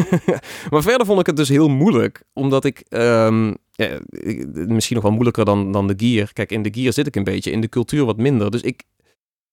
maar 0.70 0.82
verder 0.82 1.06
vond 1.06 1.20
ik 1.20 1.26
het 1.26 1.36
dus 1.36 1.48
heel 1.48 1.68
moeilijk, 1.68 2.22
omdat 2.32 2.64
ik, 2.64 2.84
ehm, 2.88 3.54
ja, 3.70 3.98
misschien 4.52 4.94
nog 4.94 5.04
wel 5.04 5.12
moeilijker 5.12 5.44
dan, 5.44 5.72
dan 5.72 5.86
de 5.86 5.94
gear. 5.96 6.32
Kijk, 6.32 6.52
in 6.52 6.62
de 6.62 6.72
gear 6.72 6.92
zit 6.92 7.06
ik 7.06 7.16
een 7.16 7.24
beetje, 7.24 7.50
in 7.50 7.60
de 7.60 7.68
cultuur 7.68 8.04
wat 8.04 8.16
minder. 8.16 8.50
Dus 8.50 8.62
ik, 8.62 8.82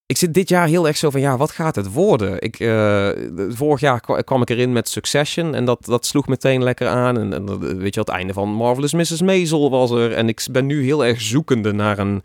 ik 0.07 0.17
zit 0.17 0.33
dit 0.33 0.49
jaar 0.49 0.67
heel 0.67 0.87
erg 0.87 0.97
zo 0.97 1.09
van, 1.09 1.21
ja, 1.21 1.37
wat 1.37 1.51
gaat 1.51 1.75
het 1.75 1.91
worden? 1.93 2.41
Ik, 2.41 2.59
eh, 2.59 3.09
vorig 3.49 3.79
jaar 3.79 3.99
kwa- 4.01 4.21
kwam 4.21 4.41
ik 4.41 4.49
erin 4.49 4.73
met 4.73 4.89
Succession 4.89 5.55
en 5.55 5.65
dat, 5.65 5.85
dat 5.85 6.05
sloeg 6.05 6.27
meteen 6.27 6.63
lekker 6.63 6.87
aan. 6.87 7.17
En, 7.33 7.45
dat- 7.45 7.59
weet 7.59 7.93
je, 7.93 7.99
het 7.99 8.09
einde 8.09 8.33
van 8.33 8.49
Marvelous 8.49 8.93
Mrs. 8.93 9.21
Maisel 9.21 9.69
was 9.69 9.91
er. 9.91 10.13
En 10.13 10.27
ik 10.27 10.45
ben 10.51 10.65
nu 10.65 10.83
heel 10.83 11.05
erg 11.05 11.21
zoekende 11.21 11.73
naar 11.73 11.99
een, 11.99 12.23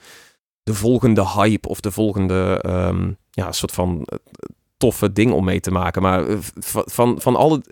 de 0.63 0.75
volgende 0.75 1.29
hype 1.29 1.69
of 1.69 1.81
de 1.81 1.91
volgende, 1.91 2.59
ehm, 2.63 3.11
ja, 3.31 3.53
soort 3.53 3.73
van 3.73 4.03
eh, 4.05 4.19
toffe 4.77 5.13
ding 5.13 5.33
om 5.33 5.45
mee 5.45 5.61
te 5.61 5.71
maken. 5.71 6.03
Maar 6.03 6.29
eh, 6.29 6.37
van, 6.87 7.21
van 7.21 7.37
alle... 7.37 7.63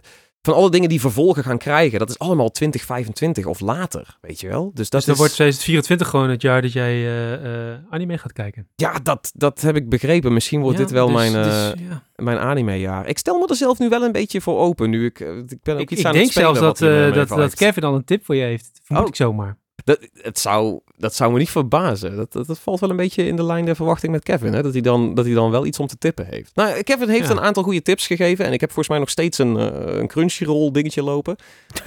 Van 0.43 0.55
alle 0.55 0.71
dingen 0.71 0.89
die 0.89 1.01
vervolgen 1.01 1.45
gaan 1.45 1.59
krijgen, 1.59 1.99
dat 1.99 2.09
is 2.09 2.19
allemaal 2.19 2.51
2025 2.51 3.47
of 3.47 3.61
later, 3.61 4.19
weet 4.21 4.41
je 4.41 4.49
wel. 4.49 4.71
Dus 4.75 4.91
dat 4.91 4.91
Dus 4.91 5.05
dan 5.05 5.15
is... 5.15 5.19
wordt 5.21 5.35
2024 5.35 6.09
gewoon 6.09 6.31
het 6.31 6.43
jaar 6.43 6.63
dat 6.63 6.73
jij 6.73 6.93
eh, 6.93 7.73
eh, 7.73 7.79
anime 7.91 8.19
gaat 8.19 8.33
kijken. 8.33 8.69
Ja, 8.77 8.99
dat, 9.03 9.31
dat 9.35 9.61
heb 9.61 9.77
ik 9.77 9.89
begrepen. 9.89 10.33
Misschien 10.33 10.61
wordt 10.61 10.79
Ja, 10.79 10.85
dit 10.85 10.93
wel 10.93 11.07
dus- 11.07 11.15
mijn, 11.17 11.33
dus, 11.33 11.73
ja. 11.89 12.03
mijn 12.17 12.39
anime-jaar. 12.39 13.07
Ik 13.09 13.19
stel 13.19 13.39
me 13.39 13.47
er 13.47 13.57
zelf 13.57 13.79
nu 13.79 13.89
wel 13.89 14.03
een 14.03 14.13
beetje 14.13 14.41
voor 14.41 14.59
open. 14.59 14.91
Nu 14.91 15.05
ik, 15.05 15.21
ik 15.21 15.63
ben 15.63 15.75
ook 15.75 15.81
Ik, 15.81 15.91
iets 15.91 16.01
ik 16.01 16.07
aan 16.07 16.13
denk 16.13 16.25
het 16.25 16.35
spelen 16.35 16.57
zelfs 16.57 16.79
dat, 16.79 16.89
hier 16.89 16.99
me 16.99 16.99
eh, 16.99 17.05
dat, 17.07 17.15
meevalt. 17.17 17.41
dat 17.41 17.55
Kevin 17.55 17.85
al 17.85 17.95
een 17.95 18.05
tip 18.05 18.25
voor 18.25 18.35
je 18.37 18.43
heeft. 18.43 18.81
Vermoed 18.83 19.05
Oh. 19.05 19.09
ik 19.11 19.17
zomaar. 19.17 19.57
Dat, 19.85 19.99
het 20.15 20.39
zou, 20.39 20.81
dat 21.01 21.15
zou 21.15 21.33
me 21.33 21.39
niet 21.39 21.51
verbazen. 21.51 22.17
Dat, 22.17 22.33
dat, 22.33 22.47
dat 22.47 22.59
valt 22.59 22.81
wel 22.81 22.91
een 22.91 22.97
beetje 22.97 23.27
in 23.27 23.37
de 23.37 23.45
lijn 23.45 23.65
der 23.65 23.77
verwachting 23.77 24.13
met 24.13 24.23
Kevin. 24.23 24.53
Hè? 24.53 24.63
Dat, 24.63 24.73
hij 24.73 24.81
dan, 24.83 25.15
dat 25.15 25.25
hij 25.25 25.35
dan 25.35 25.51
wel 25.51 25.67
iets 25.67 25.79
om 25.79 25.87
te 25.87 25.99
tippen 25.99 26.27
heeft. 26.31 26.53
Nou, 26.55 26.83
Kevin 26.83 27.09
heeft 27.09 27.25
Ja. 27.29 27.31
een 27.31 27.41
aantal 27.41 27.63
goede 27.63 27.83
tips 27.83 28.07
gegeven. 28.07 28.45
En 28.45 28.53
ik 28.53 28.61
heb 28.61 28.69
volgens 28.71 28.89
mij 28.89 28.99
nog 28.99 29.11
steeds 29.11 29.39
een, 29.39 29.57
eh, 29.57 29.99
een 29.99 30.07
Crunchyroll 30.07 30.71
dingetje 30.71 31.03
lopen. 31.03 31.37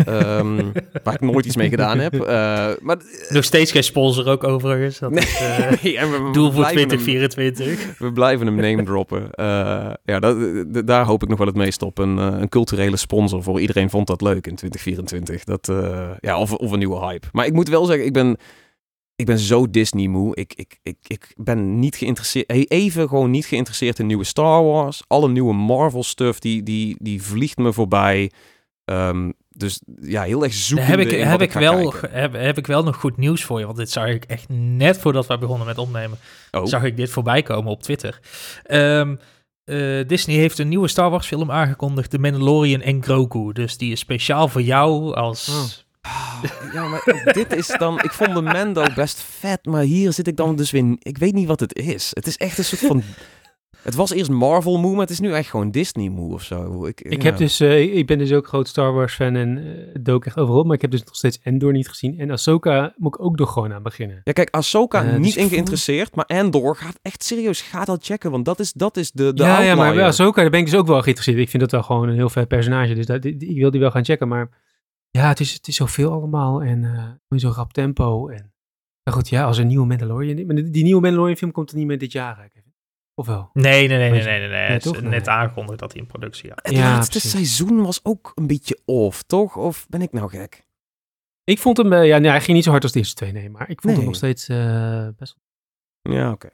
Ehm, 0.06 0.56
waar 1.04 1.14
ik 1.14 1.22
nooit 1.22 1.46
iets 1.46 1.56
mee 1.56 1.70
gedaan 1.70 2.00
heb. 2.00 2.14
Eh, 2.14 2.70
maar, 2.82 2.98
Nog 3.30 3.44
steeds 3.44 3.72
geen 3.72 3.84
sponsor 3.84 4.28
ook 4.28 4.44
overigens. 4.44 5.00
Dat 5.00 5.12
is 5.16 5.38
eh, 5.40 5.70
we- 6.10 6.10
we 6.24 6.30
doel 6.34 6.52
voor 6.52 6.62
blijven 6.62 6.80
hem- 6.80 6.88
2024. 6.88 7.98
We 7.98 8.12
blijven 8.12 8.46
hem 8.46 8.56
name 8.56 8.84
droppen. 8.84 9.32
Eh, 9.32 9.46
ja, 10.06 10.20
dat, 10.20 10.38
daar 10.88 11.06
hoop 11.06 11.24
ik 11.24 11.30
nog 11.30 11.38
wel 11.38 11.48
het 11.48 11.56
meest 11.56 11.82
op. 11.82 11.98
Een, 11.98 12.18
eh, 12.20 12.26
een 12.40 12.50
culturele 12.50 12.98
sponsor 12.98 13.44
voor 13.44 13.60
iedereen 13.62 13.90
vond 13.90 14.08
dat 14.08 14.22
leuk 14.22 14.48
in 14.48 14.56
2024. 14.56 15.44
Dat, 15.44 15.70
eh, 15.70 16.10
ja, 16.20 16.40
of, 16.40 16.54
of 16.54 16.72
een 16.72 16.80
nieuwe 16.80 17.00
hype. 17.06 17.28
Maar 17.32 17.46
ik 17.46 17.54
moet 17.54 17.70
wel 17.70 17.86
zeggen, 17.86 18.06
ik 18.06 18.14
ben, 18.14 18.38
ik 19.16 19.26
ben 19.26 19.40
zo 19.40 19.70
Disney 19.70 20.08
moe. 20.08 20.36
Ik, 20.36 20.54
ik, 20.54 20.80
ik, 20.84 20.98
ik 21.08 21.34
ben 21.36 21.80
niet 21.80 21.96
geïnteresseerd, 21.96 22.50
even 22.72 23.08
gewoon 23.08 23.32
niet 23.32 23.46
geïnteresseerd 23.46 24.00
in 24.00 24.06
nieuwe 24.06 24.24
Star 24.24 24.64
Wars. 24.64 25.04
Alle 25.08 25.30
nieuwe 25.30 25.54
Marvel 25.54 26.04
stuff, 26.04 26.40
die, 26.40 26.64
die, 26.64 26.96
die 27.00 27.24
vliegt 27.24 27.58
me 27.58 27.74
voorbij. 27.74 28.32
Ehm, 28.86 29.32
dus 29.50 29.82
ja, 30.02 30.24
heel 30.24 30.44
erg 30.44 30.54
zoekende 30.54 30.92
heb 30.92 31.00
ik, 31.00 31.12
in 31.12 31.22
heb, 31.22 31.32
wat 31.32 31.42
ik 31.42 31.52
wel, 31.52 31.94
heb, 32.10 32.34
heb 32.34 32.58
ik 32.58 32.68
wel 32.68 32.84
nog 32.84 32.96
goed 32.96 33.18
nieuws 33.18 33.44
voor 33.44 33.60
je. 33.60 33.66
Want 33.66 33.78
dit 33.78 33.90
zag 33.92 34.08
ik 34.08 34.24
echt 34.24 34.50
net 34.50 34.98
voordat 34.98 35.28
we 35.28 35.38
begonnen 35.38 35.68
met 35.68 35.78
opnemen. 35.78 36.18
Oh. 36.52 36.66
Zag 36.66 36.84
ik 36.84 36.98
dit 36.98 37.10
voorbij 37.10 37.42
komen 37.42 37.72
op 37.72 37.84
Twitter. 37.84 38.20
Ehm, 38.64 39.16
eh, 39.64 40.08
Disney 40.08 40.36
heeft 40.36 40.60
een 40.60 40.68
nieuwe 40.68 40.88
Star 40.88 41.10
Wars 41.10 41.28
film 41.28 41.52
aangekondigd. 41.52 42.10
The 42.10 42.20
Mandalorian 42.20 42.82
en 42.82 43.04
Grogu. 43.04 43.52
Dus 43.52 43.78
die 43.78 43.92
is 43.92 44.00
speciaal 44.00 44.48
voor 44.48 44.62
jou 44.62 45.14
als... 45.14 45.50
Oh. 45.50 45.82
Ja, 46.74 46.88
maar 46.88 47.32
dit 47.34 47.56
is 47.56 47.76
dan... 47.78 48.00
Ik 48.00 48.12
vond 48.12 48.34
de 48.34 48.42
Mando 48.42 48.86
best 48.96 49.22
vet, 49.22 49.66
maar 49.66 49.82
hier 49.82 50.14
zit 50.14 50.28
ik 50.28 50.36
dan 50.36 50.56
dus 50.56 50.72
weer... 50.72 50.96
Ik 51.00 51.18
weet 51.18 51.34
niet 51.34 51.48
wat 51.48 51.60
het 51.60 51.76
is. 51.76 52.12
Het 52.14 52.28
is 52.28 52.38
echt 52.38 52.58
een 52.58 52.64
soort 52.64 52.82
van... 52.82 53.04
Het 53.82 53.96
was 53.96 54.12
eerst 54.12 54.30
Marvel 54.30 54.80
moe, 54.80 54.92
maar 54.92 55.02
het 55.02 55.10
is 55.10 55.20
nu 55.20 55.34
echt 55.34 55.50
gewoon 55.50 55.72
Disney 55.72 56.10
moe 56.10 56.34
of 56.34 56.44
zo. 56.44 56.86
Ik, 56.86 57.02
Ik, 57.02 57.22
ja. 57.22 57.30
heb 57.30 57.38
dus, 57.38 57.60
eh, 57.60 57.96
ik 57.96 58.08
ben 58.08 58.18
dus 58.18 58.32
ook 58.32 58.48
groot 58.48 58.68
Star 58.68 58.94
Wars 58.94 59.16
fan 59.16 59.36
en 59.36 59.56
het 59.94 60.06
dook 60.06 60.26
echt 60.26 60.38
overal. 60.38 60.64
Maar 60.64 60.76
ik 60.76 60.82
heb 60.82 60.92
dus 60.92 61.04
nog 61.04 61.16
steeds 61.16 61.40
Endor 61.44 61.72
niet 61.72 61.90
gezien. 61.90 62.20
En 62.20 62.32
Ahsoka 62.32 62.94
moet 62.98 63.16
ik 63.16 63.24
ook 63.24 63.38
nog 63.38 63.54
gewoon 63.54 63.74
aan 63.74 63.84
beginnen. 63.84 64.22
Ja, 64.24 64.32
kijk, 64.32 64.50
Ahsoka 64.50 65.04
Eh, 65.04 65.10
dus 65.10 65.20
niet 65.20 65.36
ik 65.36 65.42
in 65.42 65.50
geïnteresseerd, 65.50 66.16
maar 66.16 66.26
Andor 66.26 66.76
gaat 66.76 67.00
echt 67.02 67.24
serieus, 67.24 67.62
gaat 67.62 67.86
dat 67.86 68.06
checken, 68.06 68.32
want 68.32 68.46
dat 68.46 68.60
is, 68.60 68.74
dat 68.74 68.98
is 68.98 69.12
de, 69.12 69.34
de 69.34 69.44
ja, 69.44 69.62
ja, 69.62 69.76
maar 69.76 69.94
bij. 69.94 70.04
Ahsoka 70.04 70.42
daar 70.42 70.50
ben 70.52 70.60
ik 70.60 70.66
dus 70.66 70.76
ook 70.76 70.88
wel 70.88 71.02
geïnteresseerd. 71.02 71.38
Ik 71.38 71.50
vind 71.50 71.62
dat 71.62 71.72
wel 71.72 71.84
gewoon 71.84 72.10
een 72.10 72.16
heel 72.16 72.30
vet 72.30 72.48
personage. 72.48 72.94
Dus 72.94 73.06
dat, 73.06 73.26
ik 73.26 73.58
wil 73.58 73.72
die 73.72 73.80
wel 73.80 73.92
gaan 73.92 74.06
checken. 74.06 74.28
Maar 74.28 74.50
ja, 75.18 75.28
het 75.28 75.40
is, 75.40 75.54
het 75.54 75.68
is 75.68 75.76
zoveel 75.76 76.12
allemaal. 76.12 76.62
En 76.64 76.84
eh 76.84 77.10
in 77.30 77.40
zo'n 77.40 77.52
rap 77.54 77.74
tempo. 77.74 78.28
En 78.28 78.54
maar 79.04 79.14
goed, 79.14 79.30
ja, 79.30 79.44
als 79.46 79.58
een 79.58 79.68
nieuwe 79.68 79.86
Mandalorian... 79.86 80.46
Maar 80.46 80.56
die, 80.56 80.70
die 80.70 80.84
nieuwe 80.84 81.02
Mandalorian 81.02 81.38
film 81.38 81.52
komt 81.52 81.72
er 81.72 81.78
niet 81.78 81.86
meer 81.88 81.98
dit 81.98 82.12
jaar. 82.12 82.50
Kevin. 82.54 82.74
Of 83.16 83.28
wel? 83.28 83.50
Nee, 83.54 83.88
nee, 83.88 83.98
nee, 83.98 84.10
nee, 84.12 84.24
nee, 84.24 84.40
nee. 84.40 84.40
nee. 84.40 84.50
Nee, 84.50 84.60
Het 84.72 84.86
is 84.86 84.92
toch? 84.92 85.02
net 85.02 85.28
aangekondigd 85.28 85.80
dat 85.80 85.92
hij 85.92 86.02
in 86.02 86.08
productie 86.08 86.50
gaat. 86.50 86.60
Het 86.66 86.76
Ja, 86.76 86.82
laatste 86.94 87.20
precies. 87.20 87.32
seizoen 87.32 87.82
was 87.84 88.00
ook 88.06 88.32
een 88.36 88.48
beetje 88.48 88.80
off, 88.86 89.24
toch? 89.24 89.56
Of 89.58 89.86
ben 89.90 90.02
ik 90.02 90.12
nou 90.12 90.30
gek? 90.30 90.66
Ik 91.44 91.60
vond 91.60 91.78
hem... 91.78 91.94
eh, 91.94 92.06
ja, 92.08 92.18
nee, 92.18 92.30
hij 92.30 92.42
ging 92.42 92.56
niet 92.56 92.64
zo 92.64 92.70
hard 92.72 92.84
als 92.84 92.92
de 92.92 93.00
eerste 93.00 93.16
twee, 93.16 93.32
nee. 93.32 93.50
Maar 93.50 93.70
ik 93.70 93.82
vond 93.82 93.84
Nee. 93.86 93.96
hem 93.96 94.06
nog 94.06 94.16
steeds 94.16 94.48
eh, 94.50 95.08
best 95.18 95.36
wel... 96.02 96.16
Ja, 96.16 96.32
oké. 96.32 96.50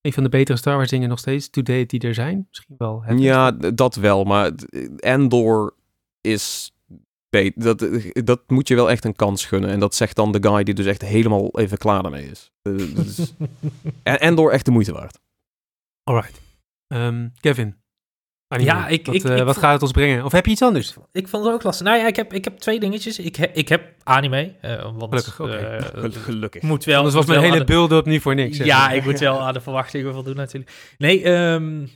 Een 0.00 0.12
van 0.12 0.22
de 0.22 0.28
betere 0.28 0.58
Star 0.58 0.76
Wars 0.76 0.90
dingen 0.90 1.08
nog 1.08 1.18
steeds. 1.18 1.50
To-date 1.50 1.86
die 1.86 2.00
er 2.00 2.14
zijn. 2.14 2.46
Misschien 2.48 2.74
wel. 2.78 3.02
het 3.02 3.18
Ja, 3.20 3.50
dat 3.52 3.94
wel, 3.94 4.24
maar 4.24 4.52
Andor 4.98 5.74
is... 6.20 6.72
Dat, 7.54 7.86
dat 8.12 8.42
moet 8.50 8.68
je 8.68 8.74
wel 8.74 8.90
echt 8.90 9.04
een 9.04 9.16
kans 9.16 9.44
gunnen. 9.46 9.70
En 9.70 9.80
dat 9.80 9.94
zegt 9.94 10.16
dan 10.16 10.32
de 10.32 10.48
guy 10.48 10.62
die 10.62 10.74
dus 10.74 10.86
echt 10.86 11.02
helemaal 11.02 11.58
even 11.58 11.78
klaar 11.78 12.02
daarmee 12.02 12.30
is. 12.30 12.50
Eh, 12.62 12.74
En 14.02 14.18
Andor 14.18 14.52
echt 14.52 14.64
de 14.64 14.70
moeite 14.70 14.92
waard. 14.92 15.18
Alright. 16.02 16.40
Ehm, 16.86 17.28
Kevin. 17.40 17.80
Anime. 18.48 18.70
Ja, 18.70 18.88
ik- 18.88 19.06
wat, 19.06 19.14
ik- 19.14 19.24
eh, 19.24 19.36
ik 19.36 19.42
wat 19.44 19.56
gaat 19.56 19.72
het 19.72 19.82
ons 19.82 19.90
brengen? 19.90 20.24
Of 20.24 20.32
heb 20.32 20.44
je 20.46 20.52
iets 20.52 20.62
anders? 20.62 20.96
Ik 21.12 21.28
vond 21.28 21.44
het 21.44 21.54
ook 21.54 21.62
lastig. 21.62 21.86
Nou 21.86 21.98
ja, 21.98 22.06
ik 22.06 22.16
heb, 22.16 22.32
ik 22.32 22.44
heb 22.44 22.58
twee 22.58 22.80
dingetjes. 22.80 23.18
Ik, 23.18 23.36
heb 23.36 23.56
ik 23.56 23.68
heb 23.68 23.94
anime. 24.02 24.54
eh, 24.60 24.82
want, 24.96 25.24
Gelukkig, 25.24 26.22
Gelukkig. 26.24 26.62
moet 26.62 26.84
wel, 26.84 26.96
Anders 26.96 27.14
was 27.14 27.26
mijn 27.26 27.40
hele 27.40 27.52
aan 27.52 27.58
de- 27.58 27.64
build-up 27.64 28.06
niet 28.06 28.22
voor 28.22 28.34
niks. 28.34 28.56
Ja, 28.56 28.90
ik 28.90 29.04
moet 29.04 29.18
wel 29.18 29.40
aan 29.40 29.52
de 29.52 29.60
verwachtingen 29.60 30.12
voldoen 30.12 30.36
natuurlijk. 30.36 30.94
Nee, 30.98 31.22
ehm, 31.22 31.86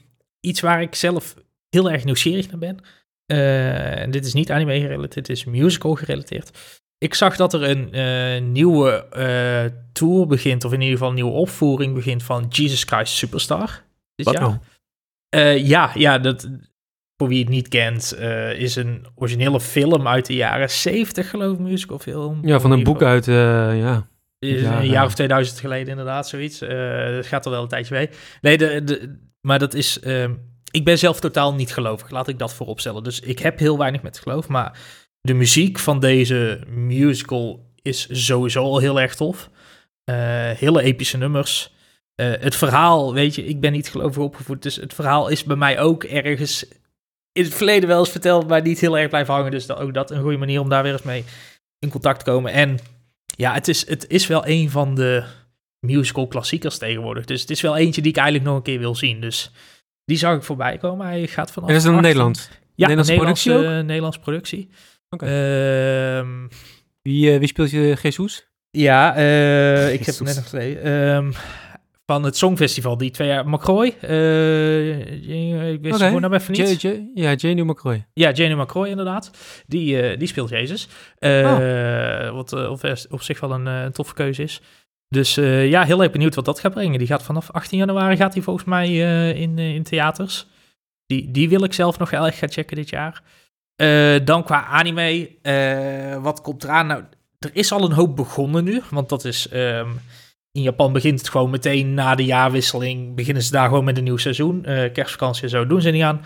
iets 0.40 0.60
waar 0.60 0.82
ik 0.82 0.94
zelf 0.94 1.34
heel 1.68 1.90
erg 1.90 2.04
nieuwsgierig 2.04 2.48
naar 2.50 2.58
ben. 2.58 2.78
Eh, 3.26 4.00
en 4.00 4.10
dit 4.10 4.26
is 4.26 4.32
niet 4.32 4.50
anime 4.50 4.80
gerelateerd, 4.80 5.26
dit 5.26 5.36
is 5.36 5.44
musical 5.44 5.94
gerelateerd. 5.94 6.80
ik 6.98 7.14
zag 7.14 7.36
dat 7.36 7.54
er 7.54 7.62
een 7.62 7.92
eh, 7.92 8.42
nieuwe 8.42 9.08
eh, 9.08 9.64
tour 9.92 10.26
begint, 10.26 10.64
of 10.64 10.72
in 10.72 10.80
ieder 10.80 10.94
geval 10.94 11.08
een 11.08 11.14
nieuwe 11.14 11.30
opvoering 11.32 11.94
begint 11.94 12.22
van 12.22 12.46
Jesus 12.48 12.82
Christ 12.82 13.12
Superstar. 13.12 13.82
Dit 14.14 14.26
Wat 14.26 14.38
nou? 14.38 14.56
Ja, 15.58 15.90
ja, 15.94 16.18
dat, 16.18 16.48
voor 17.16 17.28
wie 17.28 17.38
het 17.38 17.48
niet 17.48 17.68
kent, 17.68 18.16
is 18.56 18.76
een 18.76 19.06
originele 19.14 19.60
film 19.60 20.08
uit 20.08 20.26
de 20.26 20.34
jaren 20.34 20.70
70, 20.70 21.30
geloof 21.30 21.52
ik, 21.52 21.58
musical 21.58 21.98
film. 21.98 22.46
Ja, 22.46 22.60
van 22.60 22.70
een 22.70 22.84
boek 22.84 23.02
uit, 23.02 23.24
ja. 23.24 24.08
is 24.38 24.60
Ja, 24.60 24.78
een 24.78 24.86
ja. 24.86 24.92
jaar 24.92 25.04
of 25.04 25.14
2000 25.14 25.60
geleden 25.60 25.88
inderdaad, 25.88 26.28
zoiets. 26.28 26.58
Dat 26.58 27.26
gaat 27.26 27.46
al 27.46 27.52
wel 27.52 27.62
een 27.62 27.68
tijdje 27.68 27.94
mee. 27.94 28.10
Nee, 28.40 28.58
de, 28.58 28.84
de, 28.84 29.18
maar 29.40 29.58
dat 29.58 29.74
is... 29.74 30.00
ehm, 30.00 30.32
ik 30.76 30.84
ben 30.84 30.98
zelf 30.98 31.20
totaal 31.20 31.54
niet 31.54 31.72
gelovig, 31.72 32.10
laat 32.10 32.28
ik 32.28 32.38
dat 32.38 32.54
voorop 32.54 32.80
stellen. 32.80 33.02
Dus 33.02 33.20
ik 33.20 33.38
heb 33.38 33.58
heel 33.58 33.78
weinig 33.78 34.02
met 34.02 34.18
geloof, 34.18 34.48
maar 34.48 34.78
de 35.20 35.34
muziek 35.34 35.78
van 35.78 36.00
deze 36.00 36.60
musical 36.68 37.70
is 37.82 38.06
sowieso 38.10 38.62
al 38.62 38.78
heel 38.78 39.00
erg 39.00 39.14
tof. 39.14 39.50
Eh, 40.04 40.16
hele 40.50 40.82
epische 40.82 41.16
nummers. 41.16 41.72
Eh, 42.14 42.32
het 42.40 42.56
verhaal, 42.56 43.14
weet 43.14 43.34
je, 43.34 43.44
ik 43.44 43.60
ben 43.60 43.72
niet 43.72 43.88
gelovig 43.88 44.22
opgevoed, 44.22 44.62
dus 44.62 44.76
het 44.76 44.94
verhaal 44.94 45.28
is 45.28 45.44
bij 45.44 45.56
mij 45.56 45.80
ook 45.80 46.04
ergens 46.04 46.68
in 47.32 47.44
het 47.44 47.54
verleden 47.54 47.88
wel 47.88 47.98
eens 47.98 48.10
verteld, 48.10 48.48
maar 48.48 48.62
niet 48.62 48.80
heel 48.80 48.98
erg 48.98 49.08
blijven 49.08 49.34
hangen. 49.34 49.50
Dus 49.50 49.70
ook 49.70 49.94
dat 49.94 50.10
een 50.10 50.22
goede 50.22 50.36
manier 50.36 50.60
om 50.60 50.68
daar 50.68 50.82
weer 50.82 50.92
eens 50.92 51.02
mee 51.02 51.24
in 51.78 51.90
contact 51.90 52.24
te 52.24 52.30
komen. 52.30 52.52
En 52.52 52.78
ja, 53.36 53.52
het 53.52 53.68
is, 53.68 53.88
het 53.88 54.08
is 54.08 54.26
wel 54.26 54.46
een 54.46 54.70
van 54.70 54.94
de 54.94 55.24
musical 55.86 56.26
klassiekers 56.26 56.78
tegenwoordig. 56.78 57.24
Dus 57.24 57.40
het 57.40 57.50
is 57.50 57.60
wel 57.60 57.76
eentje 57.76 58.02
die 58.02 58.10
ik 58.10 58.16
eigenlijk 58.16 58.48
nog 58.48 58.56
een 58.56 58.62
keer 58.62 58.78
wil 58.78 58.94
zien. 58.94 59.20
Dus 59.20 59.50
die 60.06 60.16
zag 60.16 60.36
ik 60.36 60.42
voorbij 60.42 60.76
komen. 60.78 61.06
Hij 61.06 61.26
gaat 61.26 61.50
vanaf... 61.52 61.68
En 61.68 61.74
dat 61.74 61.84
is 61.84 61.88
dan 61.90 61.98
18 61.98 62.08
Nederland. 62.12 62.50
Ja, 62.74 62.86
Nederlandse 62.88 63.12
Nederlandse 63.12 63.50
productie 63.50 63.78
ook? 63.78 63.84
Nederlandse 63.84 64.20
productie. 64.20 64.68
Ehm, 65.08 66.46
Wie, 67.02 67.32
eh, 67.32 67.38
wie 67.38 67.48
speelt 67.48 67.70
je 67.70 67.96
Jesus? 68.02 68.46
ja, 68.70 69.16
eh, 69.16 69.92
ik 69.92 69.98
heb 69.98 69.98
Jezus. 69.98 70.18
het 70.18 70.26
net 70.26 70.36
nog 70.36 70.48
gelezen. 70.48 70.82
Ehm, 70.82 71.32
van 72.06 72.22
het 72.22 72.36
Songfestival, 72.36 72.96
die 72.96 73.10
twee 73.10 73.28
jaar. 73.28 73.48
McCroy. 73.48 73.94
eh, 74.00 75.70
ik 75.72 75.82
wist 75.82 75.94
okay. 75.94 76.08
gewoon 76.08 76.34
even 76.34 76.52
niet. 76.52 76.82
J, 76.82 76.88
J, 76.88 77.10
ja, 77.14 77.32
Jane 77.34 77.64
McCroy. 77.64 78.06
Ja, 78.12 78.30
Jane 78.30 78.54
McCroy 78.62 78.88
inderdaad. 78.88 79.30
Die, 79.66 80.16
die 80.16 80.28
speelt 80.28 80.48
Jezus. 80.48 80.88
Eh, 81.18 82.30
Wat 82.30 82.52
op, 82.52 82.80
op 83.10 83.22
zich 83.22 83.40
wel 83.40 83.52
een, 83.52 83.66
een 83.66 83.92
toffe 83.92 84.14
keuze 84.14 84.42
is. 84.42 84.60
Dus 85.08 85.36
eh, 85.36 85.68
ja, 85.68 85.84
heel 85.84 86.02
erg 86.02 86.12
benieuwd 86.12 86.34
wat 86.34 86.44
dat 86.44 86.60
gaat 86.60 86.72
brengen. 86.72 86.98
Die 86.98 87.06
gaat 87.06 87.22
vanaf 87.22 87.50
18 87.50 87.78
januari 87.78 88.16
gaat 88.16 88.34
hij 88.34 88.42
volgens 88.42 88.66
mij 88.66 88.86
eh, 88.86 89.40
in, 89.40 89.58
eh, 89.58 89.74
in 89.74 89.82
theaters. 89.82 90.46
Die, 91.06 91.30
die 91.30 91.48
wil 91.48 91.64
ik 91.64 91.72
zelf 91.72 91.98
nog 91.98 92.10
heel 92.10 92.26
erg 92.26 92.38
gaan 92.38 92.50
checken 92.50 92.76
dit 92.76 92.88
jaar. 92.88 93.22
Dan 94.24 94.44
qua 94.44 94.64
anime, 94.64 95.30
wat 96.22 96.40
komt 96.40 96.64
eraan? 96.64 96.86
Nou, 96.86 97.02
er 97.38 97.50
is 97.52 97.72
al 97.72 97.84
een 97.84 97.92
hoop 97.92 98.16
begonnen 98.16 98.64
nu. 98.64 98.82
Want 98.90 99.08
dat 99.08 99.24
is... 99.24 99.48
ehm, 99.48 99.88
in 100.52 100.62
Japan 100.62 100.92
begint 100.92 101.18
het 101.18 101.28
gewoon 101.28 101.50
meteen 101.50 101.94
na 101.94 102.14
de 102.14 102.24
jaarwisseling. 102.24 103.14
Beginnen 103.14 103.42
ze 103.42 103.50
daar 103.50 103.68
gewoon 103.68 103.84
met 103.84 103.96
een 103.96 104.04
nieuw 104.04 104.16
seizoen. 104.16 104.62
Kerstvakantie 104.92 105.48
zo 105.48 105.66
doen 105.66 105.80
ze 105.80 105.90
niet 105.90 106.02
aan. 106.02 106.24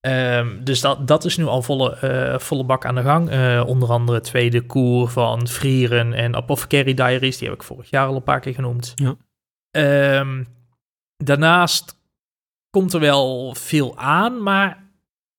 Ehm, 0.00 0.64
dus 0.64 0.80
dat, 0.80 1.08
dat 1.08 1.24
is 1.24 1.36
nu 1.36 1.44
al 1.44 1.62
volle, 1.62 1.96
eh, 1.96 2.38
volle 2.38 2.64
bak 2.64 2.84
aan 2.84 2.94
de 2.94 3.02
gang. 3.02 3.30
Eh, 3.30 3.62
onder 3.66 3.88
andere 3.88 4.18
het 4.18 4.26
tweede 4.26 4.60
koer 4.60 5.08
van 5.08 5.48
Vrieren 5.48 6.12
en 6.12 6.36
Apothecary 6.36 6.94
Diaries. 6.94 7.38
Die 7.38 7.48
heb 7.48 7.56
ik 7.56 7.62
vorig 7.62 7.90
jaar 7.90 8.06
al 8.06 8.16
een 8.16 8.22
paar 8.22 8.40
keer 8.40 8.54
genoemd. 8.54 8.92
Ja. 8.94 9.16
Ehm, 9.70 10.44
daarnaast 11.16 11.98
komt 12.70 12.92
er 12.92 13.00
wel 13.00 13.54
veel 13.54 13.98
aan, 13.98 14.42
maar 14.42 14.90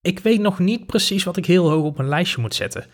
ik 0.01 0.19
weet 0.19 0.39
nog 0.39 0.59
niet 0.59 0.85
precies 0.85 1.23
wat 1.23 1.37
ik 1.37 1.45
heel 1.45 1.69
hoog 1.69 1.83
op 1.83 1.97
mijn 1.97 2.09
lijstje 2.09 2.41
moet 2.41 2.55
zetten. 2.55 2.85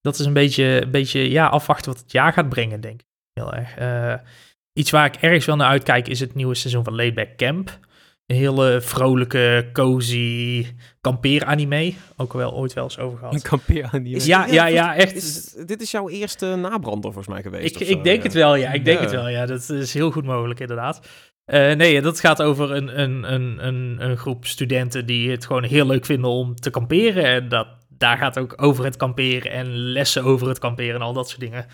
Dat 0.00 0.18
is 0.18 0.26
een 0.26 0.32
beetje, 0.32 0.82
een 0.82 0.90
beetje 0.90 1.30
ja, 1.30 1.46
afwachten 1.46 1.92
wat 1.92 2.00
het 2.00 2.12
jaar 2.12 2.32
gaat 2.32 2.48
brengen, 2.48 2.80
denk 2.80 3.00
ik. 3.00 3.06
Heel 3.32 3.54
erg. 3.54 3.76
Eh, 3.76 4.14
iets 4.72 4.90
waar 4.90 5.06
ik 5.06 5.16
ergens 5.16 5.44
wel 5.44 5.56
naar 5.56 5.68
uitkijk 5.68 6.08
is 6.08 6.20
het 6.20 6.34
nieuwe 6.34 6.54
seizoen 6.54 6.84
van 6.84 6.94
Laidback 6.94 7.36
Camp. 7.36 7.78
Een 8.28 8.36
hele 8.36 8.80
vrolijke, 8.80 9.68
cozy 9.72 10.66
kampeeranime. 11.00 11.92
Ook 12.16 12.32
wel 12.32 12.54
ooit 12.54 12.72
wel 12.72 12.84
eens 12.84 12.98
over 12.98 13.12
Een 13.22 13.28
gehad. 13.28 13.42
kampeeranime. 13.42 14.24
Ja, 14.26 14.46
ja, 14.46 14.66
ja, 14.66 14.94
echt. 14.96 15.14
Is, 15.14 15.44
dit 15.66 15.80
is 15.82 15.90
jouw 15.90 16.08
eerste 16.08 16.46
nabrander 16.46 17.12
volgens 17.12 17.26
mij 17.34 17.42
geweest. 17.42 17.74
Ik, 17.74 17.80
of 17.80 17.86
zo, 17.86 17.92
ik 17.92 18.04
denk 18.04 18.16
ja. 18.16 18.22
het 18.22 18.32
wel, 18.32 18.54
ja. 18.54 18.72
Ik 18.72 18.84
denk 18.84 18.98
Ja. 18.98 19.04
het 19.04 19.12
wel, 19.14 19.28
ja. 19.28 19.46
Dat 19.46 19.68
is 19.70 19.94
heel 19.94 20.10
goed 20.10 20.24
mogelijk, 20.24 20.60
inderdaad. 20.60 21.00
Eh, 21.44 21.74
nee, 21.74 22.00
dat 22.02 22.20
gaat 22.20 22.42
over 22.42 22.72
een, 22.72 23.00
een, 23.00 23.32
een, 23.32 23.66
een, 23.66 23.96
een 23.98 24.16
groep 24.16 24.46
studenten 24.46 25.06
die 25.06 25.30
het 25.30 25.46
gewoon 25.46 25.64
heel 25.64 25.86
leuk 25.86 26.04
vinden 26.04 26.30
om 26.30 26.54
te 26.54 26.70
kamperen. 26.70 27.24
En 27.24 27.48
dat, 27.48 27.66
daar 27.88 28.16
gaat 28.18 28.38
ook 28.38 28.62
over 28.62 28.84
het 28.84 28.96
kamperen 28.96 29.50
en 29.52 29.76
lessen 29.76 30.24
over 30.24 30.48
het 30.48 30.58
kamperen 30.58 30.94
en 30.94 31.00
al 31.02 31.12
dat 31.12 31.28
soort 31.28 31.40
dingen. 31.40 31.66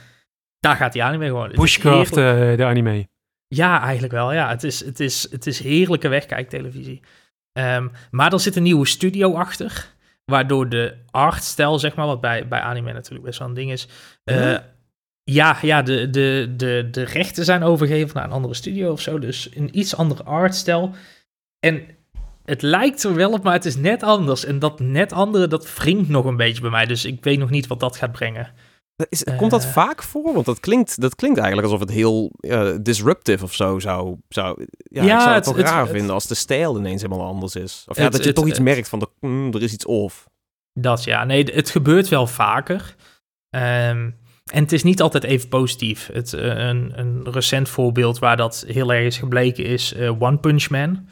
Daar 0.61 0.77
gaat 0.77 0.93
die 0.93 1.03
anime 1.03 1.27
gewoon. 1.27 1.53
Bushcraft, 1.55 2.17
eh, 2.17 2.57
de 2.57 2.65
anime. 2.65 3.09
Ja, 3.55 3.83
eigenlijk 3.83 4.13
wel. 4.13 4.33
Ja, 4.33 4.49
het 4.49 4.65
is, 4.65 4.85
het 4.85 5.01
is, 5.01 5.27
het 5.31 5.47
is 5.47 5.59
heerlijke 5.59 6.09
wegkijktelevisie. 6.09 7.01
Ehm, 7.53 7.89
maar 8.11 8.33
er 8.33 8.41
zit 8.41 8.57
een 8.57 8.63
nieuwe 8.63 8.87
studio 8.87 9.35
achter. 9.35 9.93
Waardoor 10.25 10.69
de 10.69 10.95
artstijl, 11.11 11.79
zeg 11.79 11.95
maar, 11.95 12.07
wat 12.07 12.21
bij, 12.21 12.49
bij 12.49 12.61
anime 12.61 12.93
natuurlijk 12.93 13.25
best 13.25 13.39
wel 13.39 13.49
een 13.49 13.55
ding 13.55 13.73
is. 13.73 13.89
eh, 14.25 14.57
ja, 15.25 15.59
ja 15.63 15.83
de, 15.83 16.11
de, 16.11 16.53
de, 16.57 16.89
de 16.91 17.03
rechten 17.05 17.45
zijn 17.45 17.63
overgegeven 17.63 18.15
naar 18.15 18.25
een 18.25 18.31
andere 18.31 18.55
studio 18.55 18.93
of 18.93 19.01
zo. 19.01 19.19
Dus 19.19 19.49
een 19.55 19.79
iets 19.79 19.97
andere 19.97 20.23
artstijl. 20.23 20.95
En 21.59 21.83
het 22.45 22.63
lijkt 22.63 23.05
er 23.05 23.15
wel 23.15 23.33
op, 23.33 23.43
maar 23.43 23.53
het 23.53 23.65
is 23.65 23.77
net 23.77 24.03
anders. 24.03 24.45
En 24.45 24.59
dat 24.59 24.81
net 24.81 25.13
andere, 25.13 25.47
dat 25.49 25.75
wringt 25.77 26.09
nog 26.09 26.25
een 26.25 26.37
beetje 26.37 26.61
bij 26.61 26.71
mij. 26.71 26.87
Dus 26.87 27.05
ik 27.05 27.25
weet 27.25 27.39
nog 27.39 27.51
niet 27.51 27.67
wat 27.67 27.81
dat 27.81 27.97
gaat 27.97 28.13
brengen. 28.13 28.53
Is, 29.09 29.25
komt 29.37 29.51
dat 29.51 29.63
Eh. 29.65 29.71
vaak 29.71 30.03
voor? 30.03 30.33
Want 30.35 30.47
dat 30.47 30.61
klinkt, 30.61 31.01
dat 31.01 31.15
klinkt 31.15 31.39
eigenlijk 31.39 31.69
alsof 31.69 31.87
het 31.89 31.97
heel 31.97 32.33
eh, 32.41 32.71
disruptive 32.81 33.45
of 33.45 33.55
zo 33.55 33.79
zou... 33.79 34.17
zou 34.29 34.67
ja, 34.77 35.03
Ja, 35.03 35.15
ik 35.15 35.21
zou 35.21 35.35
het, 35.35 35.35
het- 35.35 35.45
toch 35.45 35.57
het- 35.57 35.67
raar 35.67 35.81
het- 35.83 35.91
vinden 35.91 36.15
als 36.15 36.27
de 36.27 36.35
stijl 36.35 36.79
ineens 36.79 37.03
helemaal 37.03 37.27
anders 37.27 37.55
is. 37.57 37.85
Of 37.89 37.97
ja, 37.97 38.09
dat 38.09 38.25
je 38.25 38.33
toch 38.33 38.47
iets 38.47 38.59
merkt 38.59 38.89
van, 38.89 38.99
de, 38.99 39.09
mm, 39.21 39.53
er 39.55 39.63
is 39.63 39.73
iets 39.73 39.87
off. 39.87 40.29
Dat 40.81 41.05
ja, 41.05 41.25
nee, 41.25 41.45
het 41.45 41.71
gebeurt 41.71 42.09
wel 42.09 42.27
vaker. 42.27 42.95
Ehm, 43.51 44.11
en 44.53 44.63
het 44.63 44.73
is 44.73 44.83
niet 44.83 45.01
altijd 45.03 45.25
even 45.25 45.49
positief. 45.49 46.09
Het, 46.13 46.33
eh, 46.33 46.45
een, 46.47 46.93
een 46.99 47.33
recent 47.33 47.69
voorbeeld 47.69 48.19
waar 48.19 48.37
dat 48.37 48.65
heel 48.69 48.93
erg 48.93 49.05
is 49.05 49.19
gebleken 49.19 49.65
is 49.65 49.95
eh, 49.95 50.23
One 50.23 50.39
Punch 50.39 50.71
Man. 50.71 51.07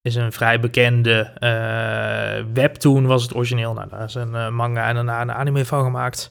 Is 0.00 0.14
een 0.14 0.32
vrij 0.32 0.60
bekende 0.60 1.20
eh, 1.22 2.44
webtoon 2.54 3.06
was 3.06 3.22
het 3.22 3.34
origineel. 3.34 3.72
Nou, 3.74 3.88
daar 3.88 4.04
is 4.04 4.14
een 4.14 4.34
eh, 4.34 4.48
manga 4.50 4.88
en 4.88 4.94
daarna 4.94 5.20
een 5.22 5.32
anime 5.32 5.64
van 5.64 5.84
gemaakt. 5.84 6.30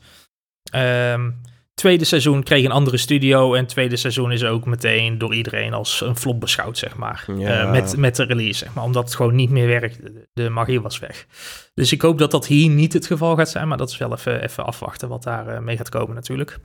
Ehm, 0.71 1.29
tweede 1.77 2.05
seizoen 2.05 2.43
kreeg 2.43 2.65
een 2.65 2.71
andere 2.71 2.97
studio. 2.97 3.53
En 3.53 3.67
tweede 3.67 3.95
seizoen 3.95 4.31
is 4.31 4.43
ook 4.43 4.65
meteen 4.65 5.17
door 5.17 5.35
iedereen 5.35 5.73
als 5.73 6.01
een 6.01 6.15
flop 6.15 6.39
beschouwd, 6.39 6.77
zeg 6.77 6.95
maar. 6.95 7.25
Ja. 7.37 7.61
Eh, 7.61 7.71
met, 7.71 7.97
met 7.97 8.15
de 8.15 8.23
release, 8.23 8.57
zeg 8.57 8.73
maar. 8.73 8.83
Omdat 8.83 9.03
het 9.03 9.15
gewoon 9.15 9.35
niet 9.35 9.49
meer 9.49 9.67
werkt. 9.67 9.99
De, 10.33 10.49
magie 10.49 10.81
was 10.81 10.99
weg. 10.99 11.25
Dus 11.73 11.91
ik 11.91 12.01
hoop 12.01 12.17
dat 12.17 12.31
dat 12.31 12.47
hier 12.47 12.69
niet 12.69 12.93
het 12.93 13.05
geval 13.05 13.35
gaat 13.35 13.49
zijn. 13.49 13.67
Maar 13.67 13.77
dat 13.77 13.89
is 13.89 13.97
wel 13.97 14.11
even, 14.13 14.43
even 14.43 14.65
afwachten 14.65 15.09
wat 15.09 15.23
daar 15.23 15.47
eh, 15.47 15.59
mee 15.59 15.77
gaat 15.77 15.89
komen 15.89 16.15
natuurlijk. 16.15 16.59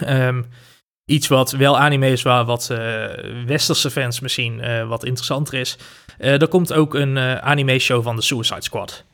Ehm, 0.00 0.42
iets 1.04 1.28
wat 1.28 1.50
wel 1.50 1.78
anime 1.78 2.10
is, 2.10 2.22
waar 2.22 2.44
wat 2.44 2.70
eh, 2.70 3.04
westerse 3.46 3.90
fans 3.90 4.20
misschien 4.20 4.86
wat 4.88 5.04
interessanter 5.04 5.54
is. 5.54 5.78
Er 6.18 6.48
komt 6.48 6.72
ook 6.72 6.94
een 6.94 7.18
anime 7.18 7.78
show 7.78 8.02
van 8.02 8.16
de 8.16 8.22
Suicide 8.22 8.62
Squad. 8.62 9.04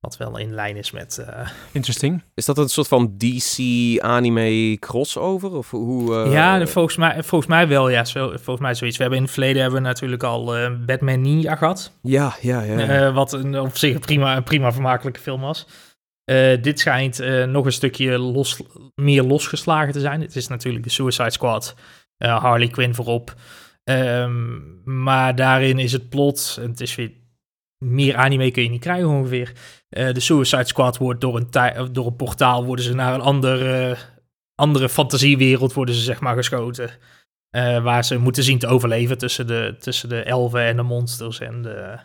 Wat 0.00 0.16
wel 0.16 0.36
in 0.38 0.54
lijn 0.54 0.76
is 0.76 0.90
met... 0.90 1.18
eh, 1.18 1.48
Interesting. 1.72 2.22
Is 2.34 2.44
dat 2.44 2.58
een 2.58 2.68
soort 2.68 2.88
van 2.88 3.14
DC-anime 3.18 4.76
crossover? 4.78 5.52
Of 5.52 5.70
hoe... 5.70 6.14
eh, 6.24 6.32
ja, 6.32 6.66
volgens 6.66 6.96
mij, 6.96 7.22
volgens 7.22 7.50
mij 7.50 7.68
wel. 7.68 7.88
Ja, 7.88 8.04
zo, 8.04 8.28
volgens 8.28 8.60
mij 8.60 8.74
zoiets. 8.74 8.96
We 8.96 9.02
hebben 9.02 9.18
in 9.20 9.24
het 9.24 9.34
verleden 9.34 9.62
hebben 9.62 9.82
we 9.82 9.86
natuurlijk 9.86 10.22
al 10.22 10.56
eh, 10.56 10.70
Batman 10.86 11.20
Ninja 11.20 11.56
gehad. 11.56 11.98
Ja, 12.02 12.36
ja, 12.40 12.62
ja. 12.62 13.12
Wat 13.12 13.32
een, 13.32 13.60
op 13.60 13.76
zich 13.76 13.94
een 13.94 14.00
prima, 14.00 14.36
een 14.36 14.42
prima 14.42 14.72
vermakelijke 14.72 15.20
film 15.20 15.40
was. 15.40 15.66
Eh, 16.24 16.62
dit 16.62 16.80
schijnt 16.80 17.20
eh, 17.20 17.44
nog 17.44 17.64
een 17.64 17.72
stukje 17.72 18.18
los, 18.18 18.60
meer 18.94 19.22
losgeslagen 19.22 19.92
te 19.92 20.00
zijn. 20.00 20.20
Het 20.20 20.36
is 20.36 20.46
natuurlijk 20.48 20.84
de 20.84 20.90
Suicide 20.90 21.30
Squad, 21.30 21.74
eh, 22.16 22.42
Harley 22.42 22.68
Quinn 22.68 22.94
voorop. 22.94 23.34
Ehm, 23.84 24.58
maar 25.02 25.34
daarin 25.36 25.78
is 25.78 25.92
het 25.92 26.08
plot, 26.08 26.58
en 26.60 26.68
het 26.70 26.80
is 26.80 26.94
weer 26.94 27.12
meer 27.84 28.16
anime 28.16 28.50
kun 28.50 28.62
je 28.62 28.68
niet 28.70 28.80
krijgen 28.80 29.08
ongeveer. 29.08 29.52
Eh, 29.90 30.12
de 30.12 30.20
Suicide 30.20 30.66
Squad 30.66 30.96
wordt 30.96 31.20
door 31.20 31.36
een, 31.36 31.92
door 31.92 32.06
een 32.06 32.16
portaal 32.16 32.64
worden 32.64 32.84
ze 32.84 32.94
naar 32.94 33.14
een 33.14 33.20
andere, 33.20 33.96
andere 34.54 34.88
fantasiewereld 34.88 35.72
worden 35.72 35.94
ze 35.94 36.00
zeg 36.00 36.20
maar 36.20 36.36
geschoten. 36.36 36.90
Eh, 37.50 37.82
waar 37.82 38.04
ze 38.04 38.18
moeten 38.18 38.42
zien 38.42 38.58
te 38.58 38.66
overleven 38.66 39.18
tussen 39.18 39.46
de, 39.46 39.76
tussen 39.78 40.08
de 40.08 40.22
elfen 40.22 40.62
en 40.62 40.76
de 40.76 40.82
monsters 40.82 41.40
en 41.40 41.62
de... 41.62 41.98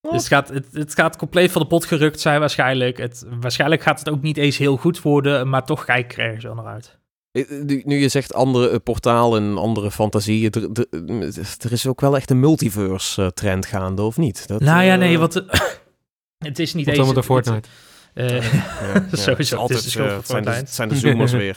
Oh. 0.00 0.12
Dus 0.12 0.20
het 0.20 0.32
gaat, 0.32 0.48
het, 0.48 0.66
het 0.72 0.94
gaat 0.94 1.16
compleet 1.16 1.52
van 1.52 1.62
de 1.62 1.68
pot 1.68 1.84
gerukt 1.84 2.20
zijn 2.20 2.40
waarschijnlijk. 2.40 2.98
Het, 2.98 3.26
waarschijnlijk 3.40 3.82
gaat 3.82 3.98
het 3.98 4.08
ook 4.08 4.22
niet 4.22 4.36
eens 4.36 4.56
heel 4.56 4.76
goed 4.76 5.02
worden, 5.02 5.48
maar 5.48 5.64
toch 5.64 5.84
kijk 5.84 6.12
ik 6.12 6.18
er 6.18 6.24
ergens 6.24 6.44
wel 6.44 6.54
naar 6.54 6.66
uit. 6.66 6.98
Eh, 7.30 7.84
Nu, 7.84 7.98
je 7.98 8.08
zegt 8.08 8.34
andere 8.34 8.78
portaal 8.78 9.36
en 9.36 9.58
andere 9.58 9.90
fantasieën, 9.90 10.50
er, 10.50 10.86
er, 10.90 11.56
er 11.58 11.72
is 11.72 11.86
ook 11.86 12.00
wel 12.00 12.16
echt 12.16 12.30
een 12.30 12.40
multiverse 12.40 13.32
trend 13.34 13.66
gaande, 13.66 14.02
of 14.02 14.16
niet? 14.16 14.48
Dat, 14.48 14.60
nou 14.60 14.82
ja, 14.82 14.96
nee, 14.96 15.18
want 15.18 15.44
het 16.38 16.58
is 16.58 16.74
niet 16.74 16.86
Wat 16.86 16.94
eens... 16.94 17.04
allemaal 17.04 17.22
door 17.24 17.36
het- 17.36 17.46
Fortnite. 17.46 17.68
Eh, 18.14 18.52
Ja, 18.52 18.92
ja. 19.10 19.16
Sowieso, 19.16 19.62
Het 19.62 19.70
is 19.70 19.84
het 19.84 19.92
de 19.94 20.08
eh, 20.08 20.16
het 20.16 20.26
zijn, 20.26 20.42
de, 20.42 20.50
Fortnite. 20.50 20.50
het 20.50 20.70
zijn 20.74 20.88
de 20.88 20.96
zoomers 20.96 21.32
weer. 21.44 21.56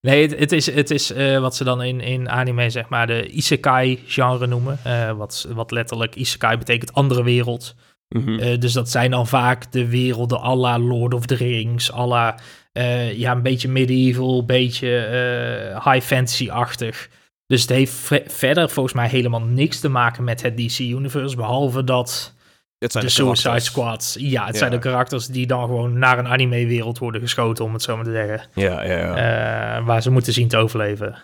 Nee, 0.00 0.22
het, 0.28 0.38
het 0.38 0.52
is, 0.52 0.66
het 0.70 0.90
is 0.90 1.12
eh, 1.12 1.38
wat 1.40 1.56
ze 1.56 1.64
dan 1.64 1.82
in, 1.82 2.00
in 2.00 2.30
anime 2.30 2.70
zeg 2.70 2.88
maar 2.88 3.06
de 3.06 3.28
isekai-genre 3.28 4.46
noemen. 4.46 4.78
Eh, 4.84 5.12
wat, 5.12 5.46
wat 5.54 5.70
letterlijk 5.70 6.14
isekai 6.14 6.56
betekent 6.58 6.92
andere 6.92 7.22
wereld. 7.22 7.74
Mhm. 8.08 8.38
Eh, 8.38 8.58
dus 8.58 8.72
dat 8.72 8.90
zijn 8.90 9.10
dan 9.10 9.26
vaak 9.26 9.72
de 9.72 9.86
werelden 9.88 10.40
à 10.40 10.54
la 10.54 10.78
Lord 10.78 11.14
of 11.14 11.26
the 11.26 11.34
Rings, 11.34 11.92
à 11.92 12.06
la, 12.06 12.38
eh, 12.72 13.12
ja, 13.18 13.32
een 13.32 13.42
beetje 13.42 13.68
medieval, 13.68 14.38
een 14.38 14.46
beetje 14.46 14.96
eh, 14.98 15.92
high 15.92 16.06
fantasy-achtig. 16.06 17.08
Dus 17.46 17.60
het 17.60 17.70
heeft 17.70 17.92
ve- 17.92 18.24
verder 18.26 18.70
volgens 18.70 18.94
mij 18.94 19.08
helemaal 19.08 19.40
niks 19.42 19.80
te 19.80 19.88
maken 19.88 20.24
met 20.24 20.42
het 20.42 20.56
DC-universe, 20.56 21.36
behalve 21.36 21.84
dat 21.84 22.34
Het 22.78 22.92
zijn 22.92 23.04
de, 23.04 23.10
de 23.10 23.16
Suicide. 23.16 23.60
Squads, 23.60 24.14
ja, 24.18 24.44
het 24.44 24.52
Ja. 24.52 24.58
zijn 24.58 24.70
de 24.70 24.78
karakters 24.78 25.26
die 25.26 25.46
dan 25.46 25.60
gewoon 25.66 25.98
naar 25.98 26.18
een 26.18 26.26
anime-wereld 26.28 26.98
worden 26.98 27.20
geschoten, 27.20 27.64
om 27.64 27.72
het 27.72 27.82
zo 27.82 27.96
maar 27.96 28.04
te 28.04 28.10
zeggen. 28.10 28.48
Ja, 28.54 28.82
ja, 28.84 28.98
ja. 28.98 29.76
Eh, 29.78 29.86
waar 29.86 30.02
ze 30.02 30.10
moeten 30.10 30.32
zien 30.32 30.48
te 30.48 30.56
overleven. 30.56 31.18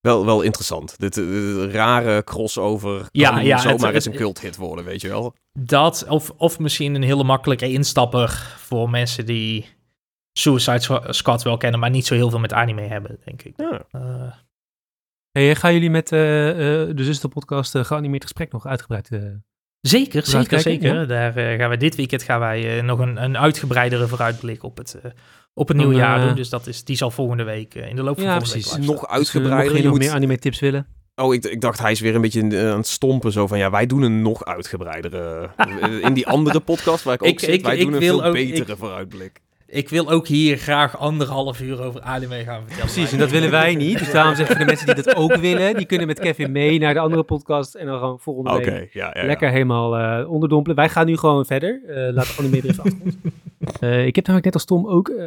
Wel, 0.00 0.24
wel 0.24 0.42
interessant. 0.42 0.98
Dit, 0.98 1.16
eh, 1.16 1.24
dit 1.24 1.72
rare 1.72 2.24
crossover 2.24 2.98
kan 2.98 3.08
Ja, 3.12 3.38
ja, 3.40 3.58
zomaar 3.58 3.78
het- 3.86 3.94
eens 3.94 4.04
een 4.06 4.14
culthit 4.14 4.56
worden, 4.56 4.84
weet 4.84 5.00
je 5.00 5.08
wel. 5.08 5.34
Dat, 5.58 6.06
of, 6.08 6.30
of 6.36 6.58
misschien 6.58 6.94
een 6.94 7.02
hele 7.02 7.24
makkelijke 7.24 7.68
instapper 7.70 8.28
voor 8.58 8.90
mensen 8.90 9.26
die 9.26 9.66
Suicide 10.38 10.78
Squ- 10.80 11.12
Squad 11.12 11.42
wel 11.42 11.56
kennen, 11.56 11.80
maar 11.80 11.90
niet 11.90 12.06
zo 12.06 12.14
heel 12.14 12.30
veel 12.30 12.38
met 12.38 12.52
anime 12.52 12.82
hebben, 12.82 13.18
denk 13.24 13.42
ik. 13.42 13.52
Ja. 13.56 13.82
Eh, 13.90 14.32
Hey, 15.30 15.54
gaan 15.54 15.72
jullie 15.72 15.90
met 15.90 16.12
eh, 16.12 16.50
eh, 16.50 16.96
de 16.96 17.04
zusterpodcast 17.04 17.74
uh, 17.74 17.84
geanimeerd 17.84 18.22
gesprek 18.22 18.52
nog 18.52 18.66
uitgebreid? 18.66 19.10
Zeker, 19.88 20.26
zeker, 20.26 20.60
zeker. 20.60 20.94
ja. 20.94 21.04
Daar 21.04 21.36
eh, 21.36 21.58
gaan 21.58 21.70
we 21.70 21.76
dit 21.76 21.94
weekend 21.94 22.22
gaan 22.22 22.40
wij 22.40 22.76
eh, 22.78 22.82
nog 22.84 22.98
een, 22.98 23.22
een 23.24 23.38
uitgebreidere 23.38 24.06
vooruitblik 24.06 24.62
op 24.62 24.76
het, 24.76 24.98
eh, 25.02 25.10
op 25.54 25.68
het 25.68 25.76
nieuwe 25.76 25.92
Dan, 25.92 26.02
jaar 26.02 26.26
doen. 26.26 26.34
Dus 26.34 26.48
dat 26.48 26.66
is, 26.66 26.84
die 26.84 26.96
zal 26.96 27.10
volgende 27.10 27.42
week 27.44 27.74
in 27.74 27.96
de 27.96 28.02
loop 28.02 28.14
van 28.14 28.24
Ja, 28.24 28.30
volgende 28.30 28.52
precies. 28.60 28.76
week 28.76 28.86
Nog 28.86 29.00
dus, 29.00 29.08
uitgebreider. 29.08 29.64
mocht 29.64 29.76
je 29.76 29.82
nog 29.82 29.92
moet- 29.92 30.00
meer 30.00 30.12
anime 30.12 30.38
tips 30.38 30.60
willen? 30.60 30.86
Oh, 31.16 31.34
ik, 31.34 31.44
ik 31.44 31.60
dacht 31.60 31.78
hij 31.78 31.90
is 31.90 32.00
weer 32.00 32.14
een 32.14 32.20
beetje 32.20 32.40
aan 32.42 32.76
het 32.76 32.86
stompen. 32.86 33.32
Zo 33.32 33.46
van, 33.46 33.58
ja, 33.58 33.70
wij 33.70 33.86
doen 33.86 34.02
een 34.02 34.22
nog 34.22 34.44
uitgebreidere... 34.44 35.50
in 36.02 36.14
die 36.14 36.26
andere 36.26 36.60
podcast 36.60 37.04
waar 37.04 37.14
ik 37.14 37.22
ook 37.22 37.28
Ik- 37.28 37.40
zit, 37.40 37.48
ik- 37.48 37.62
wij 37.62 37.76
ik 37.76 37.82
doen 37.84 37.92
een 37.92 38.00
veel 38.00 38.24
ook- 38.24 38.32
betere 38.32 38.72
ik- 38.72 38.78
vooruitblik. 38.78 39.40
Ik 39.74 39.88
wil 39.88 40.10
ook 40.10 40.26
hier 40.26 40.56
graag 40.56 40.98
anderhalf 40.98 41.60
uur 41.60 41.82
over 41.82 42.00
anime 42.00 42.44
gaan 42.44 42.60
vertellen. 42.60 42.92
Precies, 42.92 43.12
en 43.12 43.18
dat 43.18 43.30
willen 43.30 43.50
wij 43.50 43.74
niet. 43.74 43.98
Dus 43.98 44.10
daarom 44.12 44.34
zeggen 44.34 44.58
de 44.58 44.64
mensen 44.64 44.86
die 44.86 44.94
dat 44.94 45.16
ook 45.16 45.36
willen, 45.36 45.76
die 45.76 45.86
kunnen 45.86 46.06
met 46.06 46.20
Kevin 46.20 46.52
mee 46.52 46.78
naar 46.78 46.94
de 46.94 47.00
andere 47.00 47.22
podcast 47.22 47.74
en 47.74 47.86
dan 47.86 47.98
gewoon 47.98 48.20
volgende 48.20 48.50
Oké, 48.50 48.70
week 48.70 48.92
ja, 48.92 49.10
ja, 49.14 49.20
ja. 49.20 49.26
lekker 49.26 49.50
helemaal 49.50 49.96
eh, 49.96 50.30
onderdompelen. 50.30 50.76
Wij 50.76 50.88
gaan 50.88 51.06
nu 51.06 51.16
gewoon 51.16 51.46
verder. 51.46 51.82
Eh 51.86 52.12
laat 52.14 52.26
de 52.26 52.34
anime 52.38 52.56
er 52.56 52.64
even 52.64 52.84
achter 52.84 52.98
ons. 53.04 53.14
Eh, 53.80 54.06
ik 54.06 54.14
heb 54.14 54.26
namelijk 54.26 54.44
net 54.44 54.54
als 54.54 54.64
Tom 54.64 54.86
ook 54.88 55.08
eh, 55.08 55.24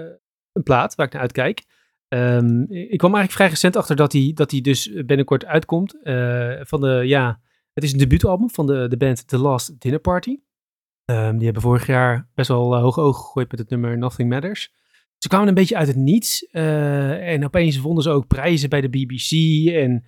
een 0.54 0.64
plaat 0.64 0.96
waar 0.96 1.06
ik 1.06 1.12
naar 1.14 1.22
uitkijk. 1.22 1.64
Ehm, 2.08 2.62
ik 2.70 2.98
kwam 2.98 3.14
eigenlijk 3.16 3.32
vrij 3.32 3.48
recent 3.48 3.76
achter 3.76 3.96
dat 3.96 4.12
hij 4.14 4.32
dat 4.34 4.50
die 4.50 4.62
dus 4.62 4.92
binnenkort 5.06 5.46
uitkomt. 5.46 6.02
eh, 6.04 6.52
van 6.60 6.82
de, 6.82 7.02
ja, 7.06 7.40
het 7.74 7.84
is 7.84 7.92
een 7.92 7.98
debuutalbum 7.98 8.50
van 8.50 8.68
de, 8.68 8.88
de 8.88 8.98
band 8.98 9.28
The 9.28 9.38
Last 9.38 9.82
Dinner 9.82 10.00
Party. 10.00 10.38
Ehm, 11.08 11.36
die 11.36 11.44
hebben 11.46 11.62
vorig 11.62 11.88
jaar 11.88 12.28
best 12.36 12.48
wel 12.48 12.76
eh, 12.76 12.82
hoge 12.82 13.02
ogen 13.02 13.24
gegooid 13.24 13.52
met 13.52 13.60
het 13.60 13.70
nummer 13.70 13.98
Nothing 13.98 14.30
Matters. 14.30 14.74
Ze 15.18 15.28
kwamen 15.28 15.48
een 15.48 15.54
beetje 15.54 15.78
uit 15.78 15.88
het 15.88 15.96
niets. 15.96 16.46
eh, 16.52 17.34
en 17.34 17.46
opeens 17.46 17.80
wonnen 17.80 18.04
ze 18.04 18.10
ook 18.10 18.28
prijzen 18.28 18.70
bij 18.70 18.82
de 18.82 18.90
BBC. 18.90 19.32
En 19.74 20.06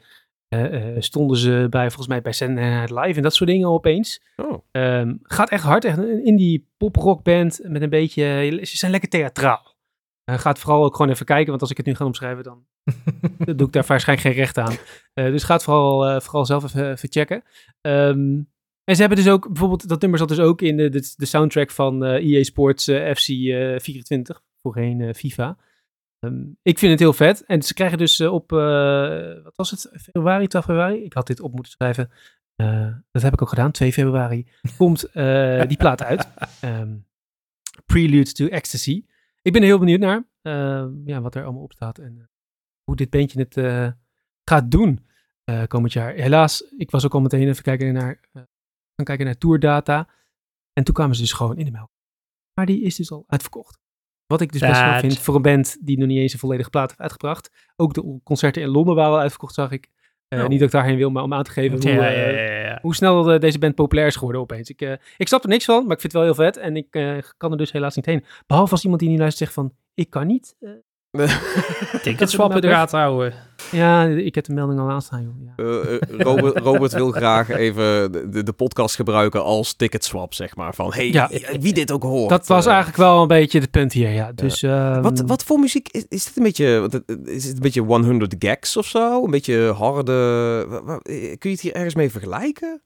eh, 0.47 0.95
stonden 1.01 1.37
ze 1.37 1.67
bij, 1.69 1.85
volgens 1.87 2.07
mij 2.07 2.21
bij 2.21 2.31
Saturday 2.31 2.69
Night 2.69 2.89
Live 2.89 3.17
en 3.17 3.21
dat 3.23 3.33
soort 3.35 3.49
dingen 3.49 3.69
opeens. 3.69 4.23
Oh, 4.35 4.63
Ehm, 4.71 5.15
gaat 5.23 5.49
echt 5.49 5.63
hard. 5.63 5.85
Echt 5.85 5.97
een 5.97 6.25
indie 6.25 6.67
poprockband 6.77 7.59
met 7.63 7.81
een 7.81 7.89
beetje... 7.89 8.59
Ze 8.63 8.77
zijn 8.77 8.91
lekker 8.91 9.09
theatraal. 9.09 9.77
Gaat 10.25 10.59
vooral 10.59 10.83
ook 10.83 10.95
gewoon 10.95 11.11
even 11.11 11.25
kijken, 11.25 11.49
want 11.49 11.61
als 11.61 11.71
ik 11.71 11.77
het 11.77 11.85
nu 11.85 11.95
ga 11.95 12.05
omschrijven, 12.05 12.43
dan 12.43 12.65
doe 13.57 13.67
ik 13.67 13.73
daar 13.73 13.85
waarschijnlijk 13.87 14.27
geen 14.27 14.37
recht 14.37 14.57
aan. 14.57 14.75
Dus 15.13 15.43
gaat 15.43 15.63
vooral, 15.63 16.21
vooral 16.21 16.45
zelf 16.45 16.63
even, 16.63 16.91
even 16.91 17.11
checken. 17.11 17.43
Ehm, 17.81 18.41
en 18.89 18.95
ze 18.95 19.01
hebben 19.01 19.23
dus 19.23 19.33
ook, 19.33 19.47
bijvoorbeeld, 19.47 19.87
dat 19.87 20.01
nummer 20.01 20.19
zat 20.19 20.27
dus 20.27 20.39
ook 20.39 20.61
in 20.61 20.77
de, 20.77 20.89
de, 21.15 21.25
soundtrack 21.25 21.71
van 21.71 22.05
eh 22.05 22.25
EA 22.25 22.43
Sports 22.43 22.87
eh, 22.87 23.13
FC 23.15 23.27
eh, 23.27 23.79
24, 23.79 24.41
voorheen 24.61 25.01
eh, 25.01 25.13
FIFA. 25.13 25.57
Ehm, 26.19 26.41
ik 26.61 26.79
vind 26.79 26.91
het 26.91 26.99
heel 26.99 27.13
vet. 27.13 27.45
En 27.45 27.61
ze 27.61 27.73
krijgen 27.73 27.97
dus 27.97 28.21
op, 28.21 28.49
wat 28.49 29.55
was 29.55 29.71
het, 29.71 29.89
februari, 30.01 30.47
12 30.47 30.65
februari? 30.65 31.03
Ik 31.03 31.13
had 31.13 31.27
dit 31.27 31.39
op 31.39 31.53
moeten 31.53 31.71
schrijven. 31.71 32.11
Dat 33.11 33.21
heb 33.21 33.33
ik 33.33 33.41
ook 33.41 33.49
gedaan, 33.49 33.71
2 33.71 33.93
februari. 33.93 34.47
Komt 34.77 35.09
die 35.67 35.77
plaat 35.77 36.03
uit. 36.03 36.27
Ehm, 36.61 36.97
Prelude 37.85 38.31
to 38.31 38.47
Ecstasy. 38.47 39.05
Ik 39.41 39.53
ben 39.53 39.61
er 39.61 39.67
heel 39.67 39.79
benieuwd 39.79 39.99
naar. 39.99 40.27
ehm, 40.41 40.91
ja, 41.05 41.21
wat 41.21 41.35
er 41.35 41.43
allemaal 41.43 41.63
op 41.63 41.73
staat. 41.73 41.97
En 41.97 42.29
hoe 42.83 42.95
dit 42.95 43.09
bandje 43.09 43.39
het 43.39 43.93
gaat 44.43 44.71
doen 44.71 45.05
komend 45.67 45.93
jaar. 45.93 46.13
Helaas, 46.13 46.61
ik 46.77 46.91
was 46.91 47.05
ook 47.05 47.13
al 47.13 47.21
meteen 47.21 47.47
even 47.47 47.63
kijken 47.63 47.93
naar, 47.93 48.19
gaan 49.05 49.15
kijken 49.15 49.25
naar 49.25 49.37
tourdata. 49.37 50.07
En 50.73 50.83
toen 50.83 50.93
kwamen 50.93 51.15
ze 51.15 51.21
dus 51.21 51.33
gewoon 51.33 51.57
in 51.57 51.65
de 51.65 51.71
melk. 51.71 51.89
Maar 52.53 52.65
die 52.65 52.81
is 52.81 52.95
dus 52.95 53.11
al 53.11 53.23
uitverkocht. 53.27 53.79
Wat 54.25 54.41
ik 54.41 54.51
dus 54.51 54.61
best 54.61 54.81
wel 54.81 54.99
vind 54.99 55.19
voor 55.19 55.35
een 55.35 55.41
band 55.41 55.77
die 55.81 55.97
nog 55.97 56.07
niet 56.07 56.17
eens 56.17 56.33
een 56.33 56.39
volledige 56.39 56.69
plaat 56.69 56.87
heeft 56.87 57.01
uitgebracht. 57.01 57.51
Ook 57.75 57.93
de 57.93 58.19
concerten 58.23 58.61
in 58.61 58.67
Londen 58.67 58.95
waren 58.95 59.11
al 59.11 59.19
uitverkocht, 59.19 59.53
zag 59.53 59.71
ik. 59.71 59.89
Eh, 60.27 60.39
Oh. 60.41 60.47
Niet 60.47 60.59
dat 60.59 60.67
ik 60.67 60.73
daarheen 60.73 60.97
wil, 60.97 61.09
maar 61.09 61.23
om 61.23 61.33
aan 61.33 61.43
te 61.43 61.51
geven 61.51 61.81
Ja, 61.81 62.09
eh, 62.09 62.15
ja, 62.15 62.29
ja, 62.41 62.67
ja. 62.67 62.79
hoe 62.81 62.95
snel 62.95 63.31
eh, 63.31 63.39
deze 63.39 63.59
band 63.59 63.75
populair 63.75 64.07
is 64.07 64.15
geworden 64.15 64.41
opeens. 64.41 64.69
Ik, 64.69 64.81
ik 65.17 65.27
snap 65.27 65.43
er 65.43 65.49
niks 65.49 65.65
van, 65.65 65.83
maar 65.83 65.95
ik 65.95 66.01
vind 66.01 66.13
het 66.13 66.21
wel 66.21 66.33
heel 66.33 66.43
vet. 66.43 66.57
En 66.57 66.75
ik 66.75 66.91
kan 67.37 67.51
er 67.51 67.57
dus 67.57 67.71
helaas 67.71 67.95
niet 67.95 68.05
heen. 68.05 68.23
Behalve 68.47 68.71
als 68.71 68.83
iemand 68.83 69.01
die 69.01 69.09
niet 69.09 69.19
luistert 69.19 69.43
zegt 69.43 69.53
van, 69.53 69.75
ik 69.93 70.09
kan 70.09 70.27
niet. 70.27 70.55
Eh, 71.11 71.41
Ticket 72.01 72.29
swap 72.29 72.55
in 72.55 72.61
de 72.61 72.67
gaten 72.67 72.99
houden. 72.99 73.33
ja, 73.71 74.03
ik 74.03 74.35
heb 74.35 74.43
de 74.45 74.53
melding 74.53 74.79
al 74.79 74.89
aanstaan, 74.89 75.21
joh. 75.23 75.33
Ja. 75.45 75.53
Eh, 75.63 75.93
eh, 75.93 75.99
Robert, 76.17 76.57
Robert 76.67 76.93
wil 76.93 77.11
graag 77.11 77.49
even 77.49 78.11
de, 78.31 78.43
de, 78.43 78.53
podcast 78.53 78.95
gebruiken 78.95 79.43
als 79.43 79.73
ticketswap, 79.73 80.33
zeg 80.33 80.55
maar. 80.55 80.73
Van, 80.75 80.93
hey, 80.93 81.11
Ja. 81.11 81.29
wie 81.59 81.73
dit 81.73 81.91
ook 81.91 82.03
hoort. 82.03 82.29
Dat 82.29 82.47
was 82.47 82.65
eh, 82.65 82.71
eigenlijk 82.71 83.01
wel 83.01 83.21
een 83.21 83.27
beetje 83.27 83.59
het 83.59 83.71
punt 83.71 83.93
hier, 83.93 84.09
ja. 84.09 84.31
Dus, 84.31 84.63
ehm, 84.63 85.01
Wat, 85.01 85.19
wat 85.25 85.43
voor 85.43 85.59
muziek 85.59 85.87
is, 85.89 86.05
is 86.09 86.25
dit 86.25 86.37
een 86.37 86.43
beetje? 86.43 86.89
Is 87.25 87.43
het 87.45 87.55
een 87.55 87.61
beetje 87.61 87.81
100 87.81 88.35
gags 88.39 88.77
of 88.77 88.85
zo? 88.85 89.23
Een 89.23 89.31
beetje 89.31 89.71
harde. 89.71 90.13
eh, 91.03 91.13
Kun 91.37 91.49
je 91.49 91.55
het 91.55 91.61
hier 91.61 91.73
ergens 91.75 91.95
mee 91.95 92.11
vergelijken? 92.11 92.81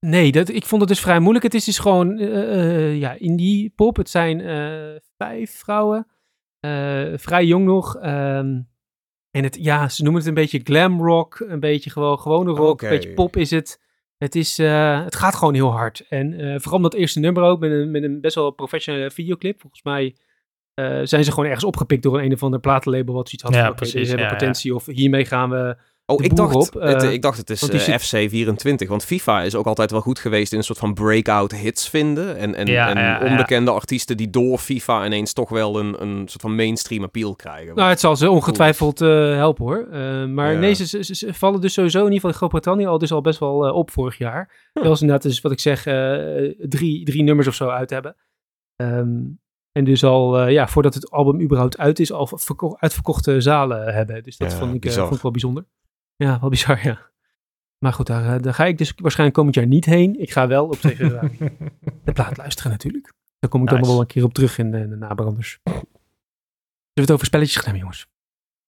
Nee, 0.00 0.32
dat, 0.32 0.48
ik 0.48 0.66
vond 0.66 0.80
het 0.80 0.90
dus 0.90 1.00
vrij 1.00 1.18
moeilijk. 1.20 1.44
Het 1.44 1.54
is 1.54 1.64
dus 1.64 1.78
gewoon 1.78 2.18
eh, 2.18 2.86
eh, 2.88 2.98
ja, 2.98 3.16
indie 3.18 3.72
pop. 3.76 3.96
Het 3.96 4.10
zijn 4.10 4.40
eh, 4.40 5.00
vijf 5.16 5.50
vrouwen. 5.58 6.06
Eh, 6.66 7.18
vrij 7.18 7.44
jong 7.44 7.64
nog. 7.64 7.96
ehm, 7.96 8.60
en 9.30 9.42
het, 9.42 9.56
ja, 9.60 9.88
ze 9.88 10.02
noemen 10.02 10.20
het 10.20 10.28
een 10.28 10.34
beetje 10.34 10.60
glam 10.64 11.02
rock. 11.02 11.44
Een 11.48 11.60
beetje 11.60 11.90
gewoon 11.90 12.18
gewone 12.18 12.52
rock. 12.52 12.82
Een 12.82 12.88
beetje 12.88 13.12
pop 13.14 13.36
is 13.36 13.50
het. 13.50 13.80
Het, 14.16 14.34
is, 14.34 14.58
eh, 14.58 15.04
het 15.04 15.16
gaat 15.16 15.34
gewoon 15.34 15.54
heel 15.54 15.72
hard. 15.72 16.06
En 16.08 16.32
eh, 16.40 16.58
vooral 16.58 16.80
dat 16.80 16.94
eerste 16.94 17.20
nummer 17.20 17.42
ook. 17.42 17.60
Met 17.60 17.70
een, 17.70 17.90
met 17.90 18.02
een 18.02 18.20
best 18.20 18.34
wel 18.34 18.50
professionele 18.50 19.10
videoclip. 19.10 19.60
Volgens 19.60 19.82
mij 19.82 20.16
eh, 20.74 21.00
zijn 21.02 21.24
ze 21.24 21.30
gewoon 21.30 21.44
ergens 21.44 21.64
opgepikt 21.64 22.02
door 22.02 22.18
een, 22.18 22.24
een 22.24 22.32
of 22.32 22.42
ander 22.42 22.60
platenlabel. 22.60 23.14
Wat 23.14 23.28
zoiets 23.28 23.42
had 23.42 23.54
Ja, 23.54 23.60
van, 23.60 23.68
oké, 23.68 23.76
precies, 23.76 23.94
deze 23.94 24.08
hebben 24.08 24.26
ja, 24.26 24.32
ja. 24.32 24.38
potentie. 24.38 24.74
Of 24.74 24.86
hiermee 24.86 25.24
gaan 25.24 25.50
we... 25.50 25.76
Oh, 26.08 26.24
ik 26.24 26.36
dacht, 26.36 26.54
op, 26.54 26.80
het, 26.82 27.02
eh, 27.02 27.12
ik 27.12 27.22
dacht 27.22 27.38
het 27.38 27.50
is 27.50 27.68
eh, 27.68 27.78
zit- 27.78 28.02
FC24. 28.84 28.88
Want 28.88 29.04
FIFA 29.04 29.42
is 29.42 29.54
ook 29.54 29.66
altijd 29.66 29.90
wel 29.90 30.00
goed 30.00 30.18
geweest 30.18 30.52
in 30.52 30.58
een 30.58 30.64
soort 30.64 30.78
van 30.78 30.94
breakout 30.94 31.52
hits 31.52 31.88
vinden. 31.88 32.36
En, 32.36 32.54
en, 32.54 32.66
Ja, 32.66 32.88
en 32.88 32.96
ja, 32.98 33.24
ja. 33.24 33.30
onbekende 33.30 33.70
artiesten 33.70 34.16
die 34.16 34.30
door 34.30 34.58
FIFA 34.58 35.04
ineens 35.06 35.32
toch 35.32 35.48
wel 35.48 35.78
een, 35.80 36.02
een 36.02 36.28
soort 36.28 36.40
van 36.42 36.54
mainstream 36.54 37.02
appeal 37.02 37.34
krijgen. 37.36 37.74
Nou, 37.74 37.88
het 37.88 38.00
zal 38.00 38.16
ze 38.16 38.30
ongetwijfeld 38.30 39.00
eh, 39.00 39.08
helpen 39.34 39.64
hoor. 39.64 39.86
Maar 40.28 40.58
nee, 40.58 40.72
ze, 40.74 40.86
ze, 41.04 41.14
ze 41.14 41.34
vallen 41.34 41.60
dus 41.60 41.72
sowieso 41.72 41.98
in 41.98 42.04
ieder 42.04 42.14
geval 42.16 42.30
in 42.30 42.36
Groot-Brittannië 42.36 42.86
al, 42.86 42.98
dus 42.98 43.12
al 43.12 43.20
best 43.20 43.38
wel 43.38 43.72
op 43.72 43.90
vorig 43.90 44.18
jaar. 44.18 44.68
Terwijl 44.72 44.96
ze 44.96 45.02
inderdaad 45.02 45.26
dus 45.30 45.40
wat 45.40 45.52
ik 45.52 45.60
zeg, 45.60 45.82
drie, 46.68 47.04
drie 47.04 47.22
nummers 47.22 47.48
of 47.48 47.54
zo 47.54 47.68
uit 47.68 47.90
hebben. 47.90 48.16
Ehm, 48.76 49.18
en 49.72 49.84
dus 49.84 50.04
al, 50.04 50.48
ja, 50.48 50.68
voordat 50.68 50.94
het 50.94 51.10
album 51.10 51.40
überhaupt 51.40 51.78
uit 51.78 51.98
is, 51.98 52.12
al 52.12 52.26
verko- 52.26 52.76
uitverkochte 52.78 53.40
zalen 53.40 53.94
hebben. 53.94 54.22
Dus 54.22 54.36
dat 54.36 54.52
Ja, 54.52 54.58
vond, 54.58 54.84
ik, 54.84 54.92
vond 54.92 55.14
ik 55.14 55.22
wel 55.22 55.30
bijzonder. 55.30 55.64
Ja, 56.16 56.40
wel 56.40 56.50
bizar, 56.50 56.84
ja. 56.84 56.98
Maar 57.78 57.92
goed, 57.92 58.06
daar, 58.06 58.34
eh, 58.36 58.42
daar 58.42 58.54
ga 58.54 58.64
ik 58.64 58.78
dus 58.78 58.92
waarschijnlijk 58.96 59.38
komend 59.38 59.54
jaar 59.56 59.66
niet 59.66 59.84
heen. 59.84 60.20
Ik 60.20 60.30
ga 60.30 60.46
wel 60.46 60.64
op 60.66 60.74
2 60.76 60.96
februari 60.96 61.36
de 62.04 62.12
plaat 62.12 62.36
luisteren 62.36 62.70
natuurlijk. 62.70 63.12
Daar 63.38 63.50
kom 63.50 63.62
ik 63.62 63.68
dan 63.68 63.76
Nice. 63.78 63.88
nog 63.88 63.96
wel 63.98 64.00
een 64.06 64.12
keer 64.12 64.24
op 64.24 64.34
terug 64.34 64.58
in 64.58 64.70
de, 64.70 64.78
in 64.78 64.88
de 64.90 64.96
nabranders. 64.96 65.58
Zullen 65.64 65.86
we 66.94 67.00
het 67.00 67.10
over 67.10 67.26
spelletjes 67.26 67.54
gaan 67.56 67.64
hebben, 67.64 67.80
jongens? 67.82 68.06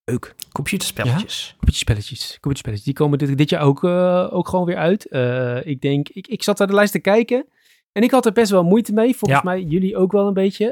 Leuk. 0.04 0.34
Computerspelletjes. 0.52 1.50
Computerspelletjes. 1.56 2.28
Computerspelletjes. 2.30 2.84
Die 2.84 2.94
komen 2.94 3.18
dit, 3.18 3.38
dit 3.38 3.50
jaar 3.50 3.62
ook, 3.62 3.84
eh, 3.84 4.28
ook 4.30 4.48
gewoon 4.48 4.64
weer 4.64 4.76
uit. 4.76 5.06
Eh, 5.08 5.66
ik 5.66 5.80
denk, 5.80 6.08
ik, 6.08 6.26
ik 6.26 6.42
zat 6.42 6.58
naar 6.58 6.66
de 6.68 6.74
lijst 6.74 6.92
te 6.92 6.98
kijken. 6.98 7.46
En 7.92 8.02
ik 8.02 8.10
had 8.10 8.26
er 8.26 8.32
best 8.32 8.50
wel 8.50 8.64
moeite 8.64 8.92
mee. 8.92 9.16
Volgens 9.16 9.40
Ja. 9.42 9.50
mij 9.50 9.62
jullie 9.62 9.96
ook 9.96 10.12
wel 10.12 10.26
een 10.26 10.34
beetje. 10.34 10.66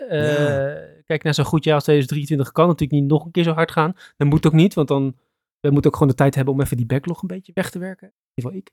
Kijk, 1.06 1.22
naar 1.22 1.34
zo'n 1.34 1.44
goed 1.44 1.64
jaar 1.64 1.74
als 1.74 1.82
2023 1.84 2.52
kan 2.52 2.66
natuurlijk 2.66 3.00
niet 3.00 3.10
nog 3.10 3.24
een 3.24 3.30
keer 3.30 3.42
zo 3.44 3.52
hard 3.52 3.70
gaan. 3.70 3.96
Dat 4.16 4.28
moet 4.28 4.46
ook 4.46 4.52
niet, 4.52 4.74
want 4.74 4.88
dan 4.88 5.14
we 5.66 5.72
moeten 5.72 5.90
ook 5.90 5.96
gewoon 5.96 6.12
de 6.12 6.18
tijd 6.18 6.34
hebben 6.34 6.54
om 6.54 6.60
even 6.60 6.76
die 6.76 6.86
backlog 6.86 7.22
een 7.22 7.28
beetje 7.28 7.52
weg 7.54 7.70
te 7.70 7.78
werken. 7.78 8.06
In 8.06 8.14
ieder 8.34 8.50
geval 8.50 8.66
ik. 8.66 8.70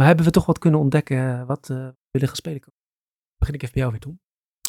Maar 0.00 0.06
hebben 0.06 0.26
we 0.26 0.30
toch 0.32 0.46
wat 0.46 0.58
kunnen 0.58 0.80
ontdekken 0.80 1.40
eh, 1.40 1.46
wat 1.46 1.66
we 1.66 1.94
willen 2.10 2.28
gaan 2.28 2.36
spelen? 2.36 2.62
Begin 3.38 3.54
ik 3.54 3.62
even 3.62 3.74
bij 3.74 3.82
jou 3.82 3.90
weer, 3.90 4.00
Tom. 4.00 4.20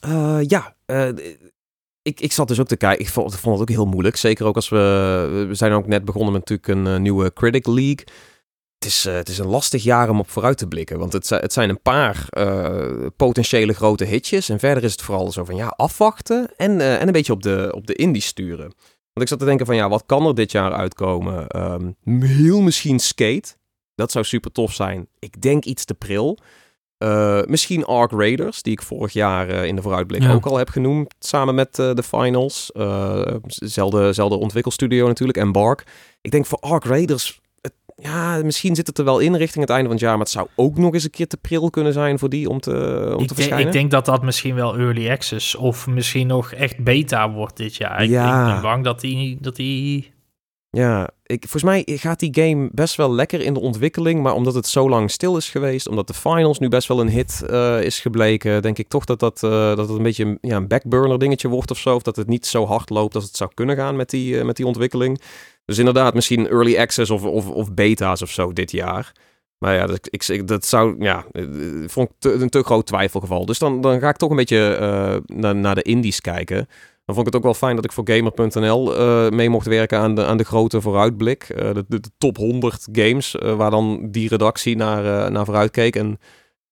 Eh, 0.04 0.40
ja, 0.48 0.76
eh, 0.86 1.08
ik, 2.02 2.20
ik 2.20 2.32
zat 2.32 2.48
dus 2.48 2.60
ook 2.60 2.68
te 2.68 2.78
kijken. 2.78 3.06
Ik 3.06 3.12
vond, 3.12 3.36
vond 3.36 3.60
het 3.60 3.70
ook 3.70 3.76
heel 3.76 3.86
moeilijk. 3.86 4.16
Zeker 4.16 4.46
ook 4.46 4.56
als 4.56 4.70
we... 4.70 5.46
We 5.48 5.56
zijn 5.56 5.72
ook 5.72 5.88
net 5.88 6.06
begonnen 6.06 6.34
met 6.34 6.50
natuurlijk 6.50 6.88
een 6.88 7.02
nieuwe 7.02 7.34
Critic 7.34 7.68
League. 7.68 8.06
Het 8.78 8.86
is, 8.86 9.04
het 9.04 9.30
is 9.30 9.38
een 9.38 9.48
lastig 9.48 9.84
jaar 9.84 10.10
om 10.10 10.20
op 10.20 10.30
vooruit 10.30 10.58
te 10.58 10.68
blikken. 10.68 11.00
Want 11.00 11.14
het, 11.14 11.30
het 11.30 11.54
zijn 11.54 11.70
een 11.70 11.82
paar 11.82 12.30
potentiële 13.16 13.74
grote 13.74 14.06
hitjes. 14.06 14.50
En 14.50 14.60
verder 14.60 14.84
is 14.84 14.92
het 14.92 15.02
vooral 15.02 15.32
zo 15.32 15.46
van 15.46 15.56
ja, 15.56 15.68
afwachten. 15.68 16.56
En, 16.58 16.82
en 16.82 17.08
een 17.08 17.12
beetje 17.12 17.34
op 17.34 17.44
de, 17.44 17.72
op 17.76 17.88
de 17.88 17.96
indie 17.96 18.22
sturen. 18.22 18.74
Want 19.14 19.22
ik 19.22 19.28
zat 19.28 19.40
te 19.40 19.46
denken 19.46 19.66
van 19.66 19.76
ja, 19.76 19.90
wat 19.90 20.04
kan 20.06 20.26
er 20.28 20.36
dit 20.36 20.52
jaar 20.52 20.74
uitkomen? 20.74 21.48
Ehm, 21.48 21.92
heel 22.20 22.62
misschien 22.62 23.00
Skate. 23.00 23.56
Dat 23.96 24.12
zou 24.12 24.26
super 24.26 24.52
tof 24.52 24.74
zijn. 24.74 25.08
Ik 25.20 25.42
denk 25.42 25.66
iets 25.66 25.86
te 25.86 25.94
pril. 25.94 26.38
Eh, 26.98 27.42
misschien 27.46 27.86
Ark 27.86 28.12
Raiders, 28.12 28.62
die 28.62 28.74
ik 28.74 28.82
vorig 28.82 29.14
jaar 29.14 29.50
eh, 29.50 29.66
in 29.66 29.76
de 29.76 29.82
vooruitblik 29.82 30.22
Ja. 30.22 30.34
ook 30.34 30.46
al 30.46 30.58
heb 30.58 30.70
genoemd. 30.70 31.16
Samen 31.20 31.56
met 31.56 31.80
eh, 31.80 31.94
de 31.94 32.04
finals. 32.04 32.72
Zelfde, 33.46 34.14
zelfde 34.14 34.38
ontwikkelstudio 34.38 35.08
natuurlijk. 35.08 35.38
En 35.38 35.52
Bark. 35.52 35.84
Ik 36.22 36.32
denk 36.32 36.46
voor 36.46 36.60
Ark 36.60 36.84
Raiders. 36.84 37.41
Ja, 38.04 38.42
misschien 38.44 38.76
zit 38.76 38.88
het 38.88 38.98
er 38.98 39.06
wel 39.06 39.20
in 39.20 39.36
richting 39.36 39.60
het 39.64 39.70
einde 39.70 39.84
van 39.86 39.92
het 39.96 40.02
jaar. 40.02 40.12
Maar 40.12 40.26
het 40.26 40.30
zou 40.30 40.48
ook 40.56 40.78
nog 40.78 40.94
eens 40.94 41.04
een 41.04 41.10
keer 41.10 41.28
te 41.28 41.38
pril 41.38 41.70
kunnen 41.70 41.94
zijn 41.94 42.20
voor 42.20 42.30
die 42.30 42.50
om 42.50 42.60
te, 42.60 42.72
om 43.12 43.18
te 43.18 43.24
Ik, 43.24 43.34
verschijnen. 43.36 43.66
ik 43.68 43.72
denk 43.74 43.92
dat 43.92 44.06
dat 44.06 44.24
misschien 44.24 44.56
wel 44.56 44.78
early 44.78 45.10
access 45.10 45.56
of 45.56 45.88
misschien 45.88 46.28
nog 46.28 46.52
echt 46.52 46.84
beta 46.84 47.32
wordt 47.32 47.58
dit 47.58 47.76
jaar. 47.76 48.04
Ik, 48.04 48.10
Ja. 48.10 48.48
ik 48.48 48.54
ben 48.54 48.62
bang 48.62 48.84
dat 48.84 49.00
die, 49.00 49.38
dat 49.42 49.56
die 49.56 50.12
Ja, 50.70 51.10
ik, 51.26 51.42
volgens 51.42 51.64
mij 51.64 51.84
gaat 51.86 52.20
die 52.20 52.36
game 52.42 52.70
best 52.72 52.96
wel 52.96 53.14
lekker 53.14 53.42
in 53.42 53.54
de 53.54 53.60
ontwikkeling. 53.60 54.22
Maar 54.22 54.34
omdat 54.34 54.54
het 54.54 54.68
zo 54.68 54.90
lang 54.90 55.12
stil 55.12 55.38
is 55.38 55.50
geweest, 55.50 55.88
omdat 55.88 56.08
de 56.08 56.14
finals 56.14 56.60
nu 56.60 56.68
best 56.68 56.88
wel 56.88 57.00
een 57.02 57.10
hit 57.10 57.44
eh, 57.50 57.82
is 57.84 58.00
gebleken, 58.00 58.62
denk 58.62 58.78
ik 58.78 58.88
toch 58.88 59.06
dat, 59.06 59.20
dat, 59.20 59.44
eh, 59.44 59.50
dat 59.52 59.78
het 59.78 59.90
een 59.98 60.04
beetje 60.04 60.26
een- 60.26 60.38
ja, 60.42 60.56
een 60.56 60.68
backburner 60.68 61.20
dingetje 61.20 61.48
wordt 61.48 61.72
of 61.72 61.78
zo. 61.78 61.96
Of 61.96 62.02
dat 62.02 62.16
het 62.16 62.28
niet 62.28 62.46
zo 62.46 62.66
hard 62.66 62.90
loopt 62.90 63.16
als 63.16 63.24
het 63.24 63.36
zou 63.38 63.52
kunnen 63.54 63.76
gaan 63.76 63.96
met 63.96 64.10
die, 64.10 64.40
eh, 64.40 64.46
met 64.46 64.56
die 64.56 64.66
ontwikkeling. 64.66 65.22
Dus 65.72 65.80
inderdaad, 65.80 66.14
misschien 66.14 66.48
early 66.48 66.78
access 66.78 67.12
of, 67.12 67.24
of, 67.24 67.50
of 67.50 67.74
beta's 67.74 68.22
of 68.22 68.30
zo 68.30 68.54
dit 68.54 68.72
jaar. 68.72 69.12
Maar 69.58 69.76
ja, 69.76 69.86
dat, 69.86 70.08
ik, 70.10 70.48
dat 70.48 70.66
zou, 70.66 70.96
ja, 71.00 71.26
eh, 71.32 71.44
vond 71.86 72.10
ik 72.20 72.32
een 72.42 72.50
te 72.50 72.64
groot 72.64 72.86
twijfelgeval. 72.86 73.46
Dus 73.46 73.60
dan, 73.60 73.82
dan 73.82 74.00
ga 74.00 74.10
ik 74.10 74.18
toch 74.18 74.30
een 74.30 74.36
beetje 74.36 74.76
eh, 74.76 75.52
naar, 75.54 75.76
de 75.76 75.82
indies 75.82 76.22
kijken. 76.22 76.58
Dan 77.06 77.16
vond 77.16 77.20
ik 77.20 77.26
het 77.26 77.36
ook 77.36 77.44
wel 77.44 77.54
fijn 77.54 77.76
dat 77.76 77.86
ik 77.86 77.92
voor 77.92 78.10
Gamer.nl 78.10 78.96
eh, 78.96 79.30
mee 79.30 79.50
mocht 79.50 79.68
werken 79.68 80.00
aan 80.00 80.16
de, 80.16 80.26
aan 80.26 80.38
de 80.38 80.44
grote 80.44 80.82
vooruitblik. 80.82 81.44
Eh, 81.44 81.74
de, 81.74 81.86
de, 81.88 82.02
top 82.18 82.38
100 82.38 82.88
games, 82.92 83.36
eh, 83.36 83.56
waar 83.56 83.72
dan 83.72 84.08
die 84.12 84.30
redactie 84.30 84.76
naar, 84.76 85.26
eh, 85.26 85.32
naar 85.32 85.46
vooruit 85.46 85.72
keek. 85.72 85.96
En 85.96 86.20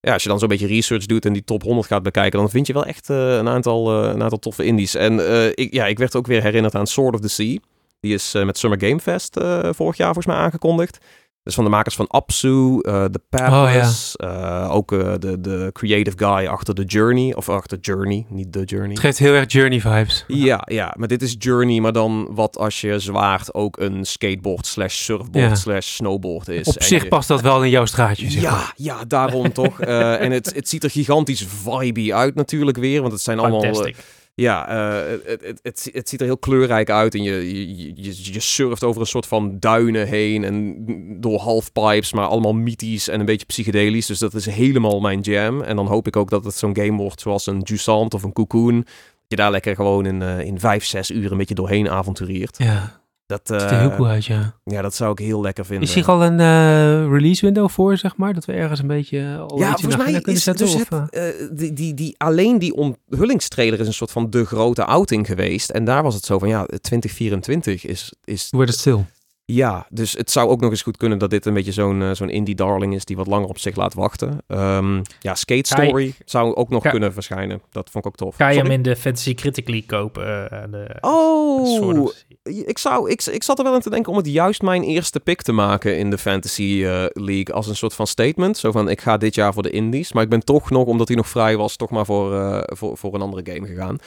ja, 0.01 0.13
als 0.13 0.23
je 0.23 0.29
dan 0.29 0.39
zo'n 0.39 0.47
beetje 0.47 0.67
research 0.67 1.05
doet 1.05 1.25
en 1.25 1.33
die 1.33 1.43
top 1.43 1.63
100 1.63 1.87
gaat 1.87 2.03
bekijken, 2.03 2.39
dan 2.39 2.49
vind 2.49 2.67
je 2.67 2.73
wel 2.73 2.85
echt 2.85 3.09
eh, 3.09 3.35
een, 3.35 3.47
aantal, 3.47 4.03
eh, 4.03 4.13
een 4.13 4.23
aantal 4.23 4.39
toffe 4.39 4.63
indies. 4.63 4.95
En 4.95 5.27
eh, 5.27 5.47
ik, 5.47 5.73
ja, 5.73 5.85
ik 5.85 5.97
werd 5.97 6.15
ook 6.15 6.27
weer 6.27 6.41
herinnerd 6.41 6.75
aan 6.75 6.87
Sword 6.87 7.13
of 7.13 7.21
the 7.21 7.29
Sea. 7.29 7.57
Die 7.99 8.13
is 8.13 8.33
eh, 8.33 8.43
met 8.45 8.57
Summer 8.57 8.79
Game 8.81 8.99
Fest 8.99 9.37
eh, 9.37 9.69
vorig 9.71 9.97
jaar 9.97 10.13
volgens 10.13 10.25
mij 10.35 10.35
aangekondigd. 10.35 10.97
Dus 11.43 11.55
van 11.55 11.63
de 11.63 11.69
makers 11.69 11.95
van 11.95 12.07
Apsu, 12.07 12.79
eh 12.81 13.05
The 13.05 13.21
Pathless, 13.29 14.15
eh, 14.15 14.67
ook 14.71 14.91
eh, 14.91 15.13
de, 15.19 15.41
de 15.41 15.69
creative 15.73 16.17
guy 16.17 16.47
achter 16.47 16.73
The 16.75 16.83
Journey, 16.83 17.33
of 17.35 17.49
achter 17.49 17.77
Journey, 17.81 18.25
niet 18.29 18.51
The 18.51 18.63
Journey. 18.63 18.89
Het 18.89 18.99
geeft 18.99 19.17
heel 19.17 19.33
erg 19.33 19.51
Journey 19.51 19.79
vibes. 19.81 20.23
Ja, 20.27 20.61
ja, 20.65 20.93
maar 20.97 21.07
dit 21.07 21.21
is 21.21 21.35
Journey, 21.39 21.79
maar 21.79 21.91
dan 21.91 22.27
wat 22.31 22.57
als 22.57 22.81
je 22.81 22.99
zwaard 22.99 23.53
ook 23.53 23.79
een 23.79 24.05
skateboard 24.05 24.65
slash 24.65 24.95
surfboard 24.95 25.49
Ja. 25.49 25.55
slash 25.55 25.87
snowboard 25.87 26.47
is. 26.47 26.67
Op 26.67 26.75
En 26.75 26.85
zich 26.85 27.03
je- 27.03 27.09
past 27.09 27.27
dat 27.27 27.41
wel 27.41 27.63
in 27.63 27.69
jouw 27.69 27.85
straatje. 27.85 28.29
Zeg 28.31 28.41
maar. 28.43 28.51
Ja, 28.51 28.73
ja, 28.75 29.05
daarom 29.07 29.53
toch. 29.53 29.79
Eh, 29.89 30.21
en 30.21 30.31
het, 30.31 30.53
het 30.55 30.69
ziet 30.69 30.83
er 30.83 30.89
gigantisch 30.89 31.45
vibey 31.63 32.13
uit 32.13 32.35
natuurlijk 32.35 32.77
weer, 32.77 33.01
want 33.01 33.13
het 33.13 33.21
zijn 33.21 33.39
allemaal... 33.39 33.61
fantastic. 33.61 33.95
Ja, 34.39 34.67
eh, 34.67 35.17
het, 35.25 35.59
het, 35.61 35.89
het, 35.93 36.09
ziet 36.09 36.19
er 36.19 36.25
heel 36.25 36.37
kleurrijk 36.37 36.89
uit 36.89 37.15
en 37.15 37.23
je, 37.23 37.65
je, 37.77 38.33
je, 38.33 38.39
surft 38.39 38.83
over 38.83 39.01
een 39.01 39.07
soort 39.07 39.25
van 39.25 39.59
duinen 39.59 40.07
heen 40.07 40.43
en 40.43 40.85
door 41.21 41.39
halfpipes, 41.39 42.13
maar 42.13 42.27
allemaal 42.27 42.53
mythisch 42.53 43.07
en 43.07 43.19
een 43.19 43.25
beetje 43.25 43.45
psychedelisch. 43.45 44.05
Dus 44.05 44.19
dat 44.19 44.33
is 44.33 44.45
helemaal 44.45 44.99
mijn 44.99 45.19
jam. 45.19 45.61
En 45.61 45.75
dan 45.75 45.87
hoop 45.87 46.07
ik 46.07 46.15
ook 46.15 46.29
dat 46.29 46.43
het 46.43 46.55
zo'n 46.55 46.75
game 46.75 46.97
wordt 46.97 47.21
zoals 47.21 47.45
een 47.45 47.59
Jusant 47.59 48.13
of 48.13 48.23
een 48.23 48.33
Cocoon. 48.33 48.75
Dat 48.75 49.27
je 49.27 49.35
daar 49.35 49.51
lekker 49.51 49.75
gewoon 49.75 50.05
in, 50.05 50.21
eh, 50.21 50.39
in 50.39 50.59
vijf, 50.59 50.85
zes 50.85 51.11
uur 51.11 51.31
een 51.31 51.37
beetje 51.37 51.55
doorheen 51.55 51.89
avonturiert. 51.89 52.57
Ja, 52.57 52.98
Dat, 53.29 53.41
ziet 53.61 53.71
er 53.71 53.79
heel 53.79 53.89
eh, 53.89 53.95
cool 53.95 54.07
uit, 54.07 54.25
ja. 54.25 54.53
ja, 54.63 54.81
dat 54.81 54.95
zou 54.95 55.11
ik 55.11 55.19
heel 55.19 55.41
lekker 55.41 55.65
vinden. 55.65 55.87
Is 55.87 55.93
hier 55.93 56.07
al 56.07 56.23
een 56.23 56.39
eh, 56.39 57.11
release 57.11 57.45
window 57.45 57.69
voor, 57.69 57.97
zeg 57.97 58.17
maar? 58.17 58.33
Dat 58.33 58.45
we 58.45 58.53
ergens 58.53 58.79
een 58.79 58.87
beetje 58.87 59.19
eh, 59.19 59.39
al 59.39 59.59
Ja, 59.59 59.71
iets 59.71 59.81
volgens 59.81 60.03
mij 60.03 60.11
kunnen 60.11 60.33
is 60.33 60.43
zetten? 60.43 60.65
dus 60.65 60.75
of, 60.75 60.89
het, 60.89 61.57
die, 61.57 61.73
die, 61.73 61.93
die, 61.93 62.15
alleen 62.17 62.59
die 62.59 62.75
onthullingstrailer 62.75 63.79
is 63.79 63.87
een 63.87 63.93
soort 63.93 64.11
van 64.11 64.29
de 64.29 64.45
grote 64.45 64.85
outing 64.85 65.25
geweest. 65.25 65.69
En 65.69 65.85
daar 65.85 66.03
was 66.03 66.15
het 66.15 66.25
zo 66.25 66.39
van, 66.39 66.47
ja, 66.47 66.65
2024 66.65 67.85
is, 67.85 68.13
is 68.23 68.47
Wordt 68.49 68.69
het 68.69 68.79
stil? 68.79 69.05
Ja, 69.51 69.85
dus 69.89 70.13
het 70.13 70.31
zou 70.31 70.49
ook 70.49 70.61
nog 70.61 70.69
eens 70.69 70.81
goed 70.81 70.97
kunnen 70.97 71.17
dat 71.17 71.29
dit 71.29 71.45
een 71.45 71.53
beetje 71.53 71.71
zo'n 71.71 72.01
eh, 72.01 72.11
zo'n 72.11 72.29
indie 72.29 72.55
darling 72.55 72.93
is 72.93 73.05
die 73.05 73.15
wat 73.15 73.27
langer 73.27 73.47
op 73.49 73.57
zich 73.59 73.75
laat 73.75 73.93
wachten. 73.93 74.37
Ehm, 74.47 75.01
ja, 75.19 75.35
Skate 75.35 75.75
je- 75.75 75.83
Story 75.85 76.13
zou 76.25 76.55
ook 76.55 76.69
nog 76.69 76.83
kunnen 76.89 77.13
verschijnen. 77.13 77.61
Dat 77.71 77.89
vond 77.91 78.05
ik 78.05 78.11
ook 78.11 78.17
tof. 78.17 78.35
Ga 78.35 78.49
je 78.49 78.57
hem 78.61 78.71
in 78.71 78.81
de 78.81 78.95
Fantasy 78.95 79.33
Critic 79.33 79.67
League 79.67 79.87
kopen? 79.87 80.49
eh, 80.51 80.63
de, 80.71 80.97
Oh, 81.01 82.01
of- 82.03 82.25
ik, 82.43 82.77
zou, 82.77 83.09
ik, 83.09 83.23
ik 83.25 83.43
zat 83.43 83.57
er 83.57 83.63
wel 83.63 83.73
aan 83.73 83.79
te 83.81 83.89
denken 83.89 84.11
om 84.11 84.17
het 84.17 84.27
juist 84.27 84.61
mijn 84.61 84.83
eerste 84.83 85.19
pick 85.19 85.41
te 85.41 85.51
maken 85.51 85.97
in 85.97 86.09
de 86.09 86.17
Fantasy 86.17 86.81
eh, 86.85 87.05
League 87.13 87.53
als 87.55 87.67
een 87.67 87.75
soort 87.75 87.93
van 87.93 88.07
statement. 88.07 88.57
Zo 88.57 88.71
van, 88.71 88.89
ik 88.89 89.01
ga 89.01 89.17
dit 89.17 89.35
jaar 89.35 89.53
voor 89.53 89.63
de 89.63 89.69
indies. 89.69 90.13
Maar 90.13 90.23
ik 90.23 90.29
ben 90.29 90.43
toch 90.45 90.69
nog, 90.69 90.85
omdat 90.85 91.07
hij 91.07 91.17
nog 91.17 91.27
vrij 91.27 91.57
was, 91.57 91.75
toch 91.75 91.89
maar 91.89 92.05
voor, 92.05 92.63
voor, 92.65 92.97
voor 92.97 93.13
een 93.13 93.21
andere 93.21 93.51
game 93.53 93.67
gegaan. 93.67 93.97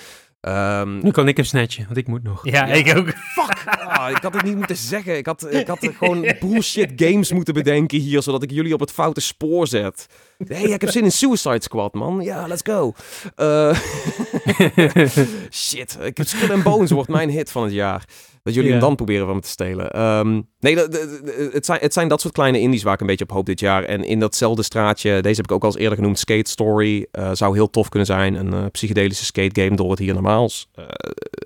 Ehm, 0.42 0.98
Nu 0.98 1.10
kan 1.10 1.28
ik 1.28 1.36
hem 1.36 1.46
snatchen, 1.46 1.84
want 1.84 1.96
ik 1.96 2.06
moet 2.06 2.22
nog. 2.22 2.44
Ja, 2.44 2.66
Ja. 2.66 2.72
ik 2.74 2.96
ook. 2.96 3.08
Fuck! 3.08 3.64
Ah, 3.78 4.10
ik 4.10 4.22
had 4.22 4.34
het 4.34 4.42
niet 4.42 4.56
moeten 4.56 4.76
zeggen. 4.76 5.16
Ik 5.16 5.26
had, 5.26 5.54
ik 5.54 5.66
had 5.66 5.78
gewoon 5.98 6.34
bullshit 6.40 6.90
games 6.96 7.32
moeten 7.32 7.54
bedenken 7.54 7.98
hier, 7.98 8.22
zodat 8.22 8.42
ik 8.42 8.50
jullie 8.50 8.74
op 8.74 8.80
het 8.80 8.92
foute 8.92 9.20
spoor 9.20 9.66
zet. 9.66 10.06
hey, 10.46 10.62
ik 10.62 10.80
heb 10.80 10.90
zin 10.90 11.04
in 11.04 11.12
Suicide 11.12 11.62
Squad, 11.62 11.94
man. 11.94 12.20
Ja, 12.20 12.46
let's 12.46 12.62
go. 12.64 12.94
Eh, 13.36 13.78
shit, 15.50 15.98
ik 16.02 16.16
heb 16.16 16.26
Skull 16.26 16.50
and 16.52 16.62
Bones 16.62 16.90
wordt 16.90 17.08
mijn 17.08 17.30
hit 17.30 17.50
van 17.50 17.62
het 17.62 17.72
jaar. 17.72 18.04
Dat 18.42 18.54
jullie 18.54 18.70
hem 18.70 18.80
dan 18.80 18.94
proberen 18.96 19.26
van 19.26 19.34
me 19.34 19.40
te 19.42 19.48
stelen. 19.48 19.90
Ehm, 19.90 20.40
nee, 20.60 20.74
dat- 20.74 20.92
het, 21.52 21.66
zijn, 21.66 21.78
het 21.80 21.92
zijn 21.92 22.08
dat 22.08 22.20
soort 22.20 22.34
kleine 22.34 22.60
indies 22.60 22.82
waar 22.82 22.94
ik 22.94 23.00
een 23.00 23.06
beetje 23.06 23.24
op 23.24 23.30
hoop 23.30 23.46
dit 23.46 23.60
jaar. 23.60 23.84
En 23.84 24.04
in 24.04 24.18
datzelfde 24.20 24.62
straatje, 24.62 25.20
deze 25.22 25.36
heb 25.36 25.44
ik 25.44 25.52
ook 25.52 25.62
al 25.62 25.68
eens 25.68 25.78
eerder 25.78 25.98
genoemd, 25.98 26.18
Skate 26.18 26.50
Story. 26.50 27.06
eh, 27.10 27.30
zou 27.32 27.54
heel 27.54 27.70
tof 27.70 27.88
kunnen 27.88 28.06
zijn. 28.08 28.34
Een 28.34 28.52
eh, 28.52 28.64
psychedelische 28.70 29.24
skate 29.24 29.60
game 29.62 29.76
door 29.76 29.90
het 29.90 29.98
hier 29.98 30.14
normaals. 30.14 30.68
Eh, 30.74 30.84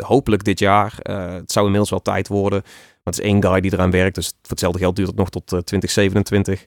hopelijk 0.03 0.45
dit 0.45 0.59
jaar. 0.59 0.95
Het 1.03 1.53
zou 1.53 1.65
inmiddels 1.65 1.91
wel 1.91 2.03
tijd 2.03 2.29
worden. 2.29 2.61
Maar 2.65 3.15
het 3.15 3.19
is 3.19 3.31
één 3.31 3.43
guy 3.45 3.61
die 3.61 3.73
eraan 3.73 3.91
werkt. 3.91 4.15
Dus 4.15 4.27
voor 4.27 4.51
hetzelfde 4.51 4.79
geld 4.79 4.97
duurt 4.97 5.09
het 5.09 5.17
nog 5.17 5.31
tot 5.31 5.53
eh, 5.53 5.59
2027. 5.59 6.65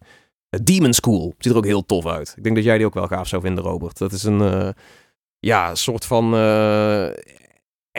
Eh, 0.49 0.59
Demon 0.63 0.93
School. 0.93 1.33
Ziet 1.37 1.51
er 1.51 1.57
ook 1.57 1.65
heel 1.65 1.85
tof 1.85 2.05
uit. 2.05 2.33
Ik 2.37 2.43
denk 2.43 2.55
dat 2.55 2.63
jij 2.65 2.77
die 2.77 2.85
ook 2.85 2.93
wel 2.93 3.07
gaaf 3.07 3.27
zou 3.27 3.41
vinden, 3.41 3.63
Robert. 3.63 3.97
Dat 3.97 4.11
is 4.11 4.23
een 4.23 4.73
ja, 5.39 5.75
soort 5.75 6.05
van 6.05 6.33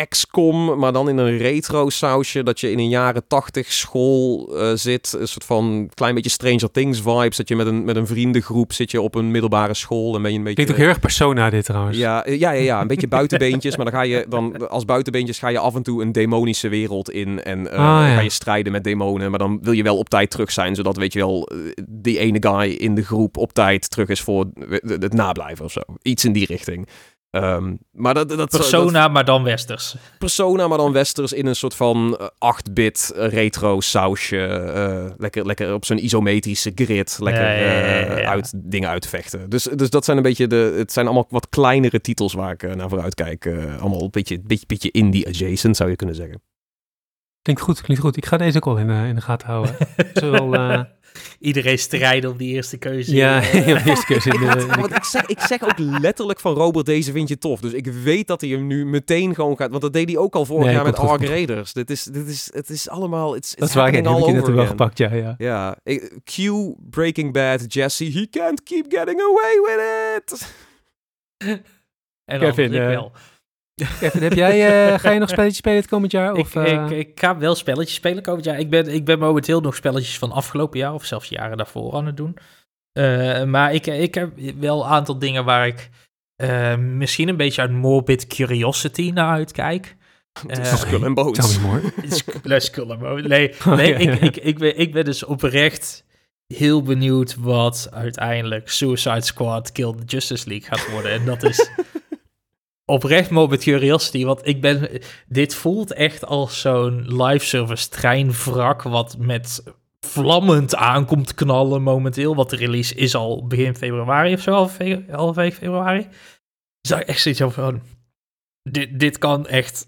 XCOM, 0.08 0.78
maar 0.78 0.92
dan 0.92 1.08
in 1.08 1.16
een 1.18 1.38
retro 1.38 1.88
sausje. 1.90 2.42
Dat 2.42 2.60
je 2.60 2.70
in 2.70 2.78
een 2.78 2.88
jaren 2.88 3.26
tachtig 3.26 3.72
school 3.72 4.50
eh, 4.58 4.70
zit. 4.74 5.16
Een 5.18 5.28
soort 5.28 5.44
van 5.44 5.90
klein 5.94 6.14
beetje 6.14 6.30
Stranger 6.30 6.70
Things 6.70 7.00
vibes. 7.00 7.36
Dat 7.36 7.48
je 7.48 7.56
met 7.56 7.66
een, 7.66 7.84
met 7.84 7.96
een 7.96 8.06
vriendengroep 8.06 8.72
zit 8.72 8.90
je 8.90 9.00
op 9.00 9.14
een 9.14 9.30
middelbare 9.30 9.74
school. 9.74 10.14
En 10.16 10.22
ben 10.22 10.30
je 10.32 10.38
een 10.38 10.44
beetje... 10.44 10.54
Klinkt 10.54 10.72
ook 10.72 10.78
heel 10.78 10.88
erg 10.88 11.00
persona 11.00 11.50
dit 11.50 11.64
trouwens. 11.64 11.96
Ja, 11.98 12.24
eh, 12.24 12.38
ja, 12.38 12.50
ja, 12.50 12.62
ja, 12.62 12.80
een 12.80 12.86
beetje 12.86 13.08
buitenbeentjes. 13.08 13.76
maar 13.76 13.84
dan 13.84 13.94
ga 13.94 14.02
je 14.02 14.26
dan 14.28 14.68
als 14.68 14.84
buitenbeentjes 14.84 15.38
ga 15.38 15.48
je 15.48 15.58
af 15.58 15.74
en 15.74 15.82
toe 15.82 16.02
een 16.02 16.12
demonische 16.12 16.68
wereld 16.68 17.10
in. 17.10 17.42
En 17.42 17.70
eh, 17.70 17.78
Ah, 17.78 18.06
ja. 18.06 18.14
ga 18.14 18.20
je 18.20 18.30
strijden 18.30 18.72
met 18.72 18.84
demonen. 18.84 19.30
Maar 19.30 19.38
dan 19.38 19.58
wil 19.62 19.72
je 19.72 19.82
wel 19.82 19.96
op 19.98 20.08
tijd 20.08 20.30
terug 20.30 20.52
zijn. 20.52 20.74
Zodat, 20.74 20.96
weet 20.96 21.12
je 21.12 21.18
wel, 21.18 21.48
die 21.88 22.18
ene 22.18 22.36
guy 22.40 22.70
in 22.70 22.94
de 22.94 23.02
groep 23.04 23.36
op 23.36 23.52
tijd 23.52 23.90
terug 23.90 24.08
is 24.08 24.20
voor 24.20 24.46
het 24.80 25.12
nablijven 25.12 25.64
of 25.64 25.72
zo. 25.72 25.80
Iets 26.02 26.24
in 26.24 26.32
die 26.32 26.46
richting. 26.46 26.88
Ehm, 27.30 27.74
maar 27.92 28.14
dat, 28.14 28.28
dat, 28.28 28.38
dat, 28.38 28.50
Persona, 28.50 29.08
maar 29.08 29.24
dan 29.24 29.42
westers. 29.42 29.96
Persona, 30.18 30.68
maar 30.68 30.78
dan 30.78 30.92
westers 30.92 31.32
in 31.32 31.46
een 31.46 31.56
soort 31.56 31.74
van 31.74 32.16
eh, 32.16 32.54
8-bit 32.58 33.12
eh, 33.16 33.28
retro 33.28 33.80
sausje. 33.80 34.46
eh, 34.46 35.14
lekker, 35.16 35.46
lekker 35.46 35.74
op 35.74 35.84
zo'n 35.84 36.04
isometrische 36.04 36.72
grid. 36.74 37.16
Lekker 37.20 37.42
Ja, 37.42 37.50
ja, 37.52 37.60
ja, 37.60 37.78
ja, 37.78 38.04
eh, 38.04 38.22
ja. 38.22 38.28
uit 38.30 38.52
dingen 38.56 38.88
uitvechten. 38.88 39.50
Dus, 39.50 39.62
dus 39.62 39.90
dat 39.90 40.04
zijn 40.04 40.16
een 40.16 40.22
beetje 40.22 40.46
de. 40.46 40.74
Het 40.76 40.92
zijn 40.92 41.06
allemaal 41.06 41.26
wat 41.28 41.48
kleinere 41.48 42.00
titels 42.00 42.32
waar 42.32 42.52
ik 42.52 42.62
eh, 42.62 42.74
naar 42.74 42.88
vooruit 42.88 43.14
kijk. 43.14 43.44
Eh, 43.44 43.80
allemaal 43.80 44.02
een 44.02 44.10
beetje, 44.10 44.40
beetje, 44.40 44.66
beetje 44.66 44.90
indie 44.90 45.26
adjacent, 45.28 45.76
zou 45.76 45.90
je 45.90 45.96
kunnen 45.96 46.16
zeggen. 46.16 46.42
Klinkt 47.42 47.62
goed, 47.62 47.80
klinkt 47.80 48.02
goed. 48.02 48.16
Ik 48.16 48.26
ga 48.26 48.36
deze 48.36 48.56
ook 48.56 48.66
al 48.66 48.76
in, 48.76 48.90
eh, 48.90 49.08
in 49.08 49.14
de 49.14 49.20
gaten 49.20 49.48
houden. 49.48 49.74
Zowel, 50.14 50.54
eh, 50.54 50.82
Iedereen 51.38 51.78
strijden 51.78 52.30
om 52.30 52.36
die 52.36 52.54
eerste 52.54 52.76
keuze. 52.76 53.14
ja, 53.14 53.40
ja, 53.52 53.84
eerste 53.84 54.06
keer 54.06 54.26
in 54.26 54.42
Ik, 54.60 54.74
want 54.74 55.06
zeg, 55.06 55.26
ik 55.26 55.40
zeg 55.40 55.62
ook 55.62 55.78
letterlijk 55.78 56.40
van 56.40 56.54
Robert, 56.54 56.86
deze 56.86 57.12
vind 57.12 57.28
je 57.28 57.38
tof. 57.38 57.60
Dus 57.60 57.72
ik 57.72 57.86
weet 57.86 58.26
dat 58.26 58.40
hij 58.40 58.50
hem 58.50 58.66
nu 58.66 58.86
meteen 58.86 59.34
gewoon 59.34 59.56
gaat. 59.56 59.70
Want 59.70 59.82
dat 59.82 59.92
deed 59.92 60.08
hij 60.08 60.18
ook 60.18 60.34
al 60.34 60.44
vorig 60.44 60.64
Nee, 60.64 60.74
jaar 60.74 60.84
met 60.84 60.98
Ark 60.98 61.24
Raiders. 61.24 61.72
Dit 61.72 61.90
is, 61.90 62.02
dit 62.04 62.26
is, 62.26 62.50
het 62.52 62.68
is 62.70 62.88
allemaal. 62.88 63.36
It's, 63.36 63.54
Dat 63.54 63.68
is 63.68 63.74
waar, 63.74 63.88
ik 63.88 63.94
heb 63.94 64.04
ik 64.06 64.24
je 64.26 64.32
net 64.32 64.48
wel 64.48 64.66
gepakt, 64.66 64.98
ja, 64.98 65.12
ja. 65.14 65.34
Ja, 65.38 65.78
ik- 65.82 66.12
Q, 66.24 66.36
Breaking 66.90 67.32
Bad, 67.32 67.72
Jesse, 67.74 68.04
he 68.12 68.26
can't 68.30 68.62
keep 68.62 68.84
getting 68.88 69.20
away 69.20 69.60
with 69.66 69.80
it. 70.16 70.48
En 72.24 72.40
dan 72.40 72.48
Kevin, 72.48 72.72
ik 72.72 72.80
eh, 72.80 72.86
wel. 72.86 73.12
Kevin, 74.00 74.22
heb 74.22 74.32
jij, 74.32 74.88
eh, 74.92 74.98
ga 74.98 75.10
je 75.10 75.18
nog 75.18 75.28
spelletjes 75.28 75.58
spelen 75.58 75.78
het 75.78 75.88
komend 75.88 76.12
jaar? 76.12 76.32
Of, 76.32 76.54
ik, 76.54 76.66
eh, 76.66 76.84
ik, 76.84 76.90
ik 76.90 77.20
ga 77.20 77.38
wel 77.38 77.54
spelletjes 77.54 77.94
spelen 77.94 78.22
komend 78.22 78.44
jaar. 78.44 78.58
Ik 78.58 78.70
ben, 78.70 78.88
ik 78.88 79.04
ben 79.04 79.18
momenteel 79.18 79.60
nog 79.60 79.74
spelletjes 79.74 80.18
van 80.18 80.32
afgelopen 80.32 80.78
jaar 80.78 80.94
of 80.94 81.04
zelfs 81.04 81.28
jaren 81.28 81.56
daarvoor 81.56 81.94
aan 81.94 82.06
het 82.06 82.16
doen. 82.16 82.36
Eh, 82.92 83.44
maar 83.44 83.74
ik, 83.74 83.86
ik 83.86 84.14
heb 84.14 84.32
wel 84.58 84.84
een 84.84 84.90
aantal 84.90 85.18
dingen 85.18 85.44
waar 85.44 85.66
ik 85.66 85.90
eh, 86.36 86.76
misschien 86.76 87.28
een 87.28 87.36
beetje 87.36 87.60
uit 87.60 87.70
morbid 87.70 88.26
curiosity 88.26 89.10
naar 89.14 89.32
uitkijk. 89.32 89.96
Het 90.48 90.58
is 90.58 90.80
Skull 90.80 91.04
and 91.04 91.14
Bones. 91.14 91.58
Tell 91.58 92.40
nee, 92.42 92.60
Skull 92.60 92.90
and 92.90 93.00
Bones. 93.00 93.26
Nee, 93.26 93.54
nee 93.76 93.92
ik, 93.94 94.20
ik, 94.20 94.36
ik, 94.36 94.58
ben, 94.58 94.78
ik 94.78 94.92
ben 94.92 95.04
dus 95.04 95.24
oprecht 95.24 96.04
heel 96.46 96.82
benieuwd 96.82 97.36
wat 97.38 97.88
uiteindelijk 97.92 98.68
Suicide 98.68 99.20
Squad 99.20 99.72
Kill 99.72 99.94
the 99.94 100.04
Justice 100.04 100.48
League 100.48 100.68
gaat 100.68 100.90
worden. 100.90 101.12
En 101.12 101.24
dat 101.24 101.42
is 101.42 101.70
oprecht 102.90 103.30
morbid 103.30 103.62
curiosity, 103.62 104.24
want 104.24 104.46
ik 104.46 104.60
ben... 104.60 104.88
Dit 105.28 105.54
voelt 105.54 105.92
echt 105.92 106.24
als 106.24 106.60
zo'n 106.60 107.22
live 107.22 107.46
service 107.46 107.88
treinwrak 107.88 108.82
wat 108.82 109.16
met 109.18 109.62
vlammend 110.00 110.74
aankomt 110.74 111.34
knallen 111.34 111.82
momenteel. 111.82 112.34
Want 112.34 112.50
de 112.50 112.56
release 112.56 112.94
is 112.94 113.14
al 113.14 113.46
begin 113.46 113.76
februari 113.76 114.32
of 114.32 114.40
zo, 114.40 114.52
half, 115.10 115.34
februari. 115.34 116.08
Zou 116.80 117.02
echt 117.02 117.20
zoiets 117.20 117.42
van... 117.54 117.82
Dit, 118.62 119.00
dit 119.00 119.18
kan 119.18 119.46
echt, 119.46 119.86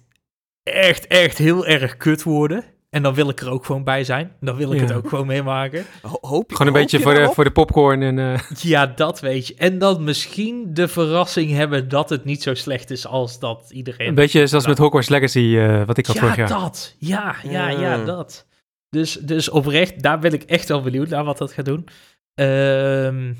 echt, 0.62 1.06
echt 1.06 1.38
heel 1.38 1.66
erg 1.66 1.96
kut 1.96 2.22
worden. 2.22 2.64
En 2.94 3.02
dan 3.02 3.14
wil 3.14 3.28
ik 3.28 3.40
er 3.40 3.50
ook 3.50 3.64
gewoon 3.64 3.84
bij 3.84 4.04
zijn. 4.04 4.32
Dan 4.40 4.56
wil 4.56 4.72
ik 4.72 4.80
Ja. 4.80 4.86
het 4.86 4.92
ook 4.96 5.08
gewoon 5.08 5.26
meemaken. 5.26 5.84
Ho- 6.02 6.18
Hoop 6.20 6.50
je, 6.50 6.56
Gewoon 6.56 6.72
een 6.72 6.78
hoop 6.78 6.82
beetje 6.82 6.96
je 6.98 7.02
voor 7.02 7.14
de, 7.14 7.30
voor 7.34 7.44
de 7.44 7.50
popcorn 7.50 8.02
en... 8.02 8.18
eh, 8.18 8.40
Ja, 8.72 8.86
dat 8.86 9.20
weet 9.20 9.46
je. 9.46 9.54
En 9.54 9.78
dan 9.78 10.04
misschien 10.04 10.74
de 10.74 10.88
verrassing 10.88 11.50
hebben 11.50 11.88
dat 11.88 12.10
het 12.10 12.24
niet 12.24 12.42
zo 12.42 12.54
slecht 12.54 12.90
is 12.90 13.06
als 13.06 13.38
dat 13.38 13.70
iedereen... 13.70 14.08
een 14.08 14.14
beetje 14.14 14.46
zoals 14.46 14.66
met 14.66 14.78
Hogwarts 14.78 15.08
Legacy, 15.08 15.56
eh, 15.58 15.82
wat 15.84 15.98
ik 15.98 16.06
had 16.06 16.14
ja, 16.14 16.20
vorig 16.20 16.36
jaar. 16.36 16.48
dat. 16.48 16.94
Ja, 16.98 17.34
ja, 17.42 17.68
ja, 17.68 17.78
Ja. 17.80 18.04
dat. 18.04 18.46
Dus, 18.88 19.12
dus 19.12 19.48
oprecht, 19.48 20.02
daar 20.02 20.18
ben 20.18 20.32
ik 20.32 20.42
echt 20.42 20.68
wel 20.68 20.82
benieuwd 20.82 21.08
naar 21.08 21.24
wat 21.24 21.38
dat 21.38 21.52
gaat 21.52 21.64
doen. 21.64 21.86
Ehm, 22.34 23.32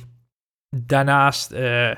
daarnaast, 0.76 1.50
eh, 1.52 1.90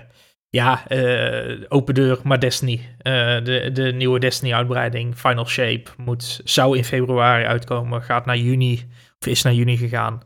ja, 0.55 0.89
eh, 0.89 1.65
open 1.69 1.95
deur, 1.95 2.21
maar 2.23 2.41
Destiny. 2.41 2.81
Eh, 2.99 3.13
de, 3.45 3.71
de 3.73 3.93
nieuwe 3.93 4.19
Destiny-uitbreiding, 4.19 5.17
Final 5.17 5.47
Shape, 5.47 5.91
moet, 5.97 6.41
zou 6.45 6.77
in 6.77 6.85
februari 6.85 7.45
uitkomen. 7.45 8.03
Gaat 8.03 8.27
naar 8.27 8.37
juni, 8.37 8.89
of 9.19 9.27
is 9.27 9.43
naar 9.43 9.55
juni 9.55 9.77
gegaan. 9.77 10.23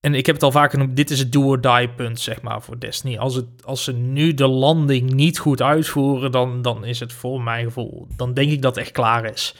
En 0.00 0.14
ik 0.14 0.26
heb 0.26 0.34
het 0.34 0.44
al 0.44 0.50
vaker 0.50 0.70
genoemd, 0.70 0.96
dit 0.96 1.10
is 1.10 1.18
het 1.18 1.32
do-or-die 1.32 1.88
punt, 1.88 2.20
zeg 2.20 2.42
maar, 2.42 2.62
voor 2.62 2.78
Destiny. 2.78 3.16
Als, 3.16 3.34
het, 3.34 3.46
als 3.64 3.84
ze 3.84 3.92
nu 3.92 4.34
de 4.34 4.46
landing 4.46 5.12
niet 5.12 5.38
goed 5.38 5.62
uitvoeren, 5.62 6.32
dan, 6.32 6.62
dan 6.62 6.84
is 6.84 7.00
het 7.00 7.12
voor 7.12 7.42
mijn 7.42 7.64
gevoel, 7.64 8.06
dan 8.16 8.34
denk 8.34 8.50
ik 8.50 8.62
dat 8.62 8.74
het 8.74 8.84
echt 8.84 8.92
klaar 8.92 9.24
is. 9.24 9.54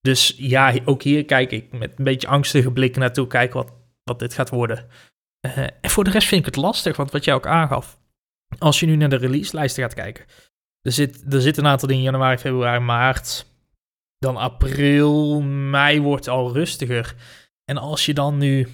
Dus 0.00 0.34
ja, 0.36 0.74
ook 0.84 1.02
hier 1.02 1.24
kijk 1.24 1.50
ik 1.50 1.72
met 1.72 1.92
een 1.96 2.04
beetje 2.04 2.28
angstige 2.28 2.70
blik 2.70 2.96
naartoe, 2.96 3.26
kijken 3.26 3.56
wat, 3.56 3.72
wat 4.04 4.18
dit 4.18 4.34
gaat 4.34 4.50
worden. 4.50 4.86
Eh, 5.40 5.58
en 5.58 5.90
voor 5.90 6.04
de 6.04 6.10
rest 6.10 6.28
vind 6.28 6.40
ik 6.40 6.54
het 6.54 6.64
lastig, 6.64 6.96
want 6.96 7.10
wat 7.10 7.24
jij 7.24 7.34
ook 7.34 7.46
aangaf, 7.46 8.00
als 8.58 8.80
je 8.80 8.86
nu 8.86 8.96
naar 8.96 9.08
de 9.08 9.16
releaselijsten 9.16 9.82
gaat 9.82 9.94
kijken, 9.94 10.24
er 10.82 10.92
zit, 10.92 11.32
er 11.34 11.40
zit 11.40 11.56
een 11.56 11.66
aantal 11.66 11.88
dingen 11.88 12.02
januari, 12.02 12.38
februari, 12.38 12.80
maart, 12.80 13.46
dan 14.18 14.36
april, 14.36 15.40
mei 15.40 16.00
wordt 16.00 16.28
al 16.28 16.52
rustiger. 16.52 17.14
En 17.64 17.76
als 17.76 18.06
je 18.06 18.14
dan 18.14 18.38
nu 18.38 18.68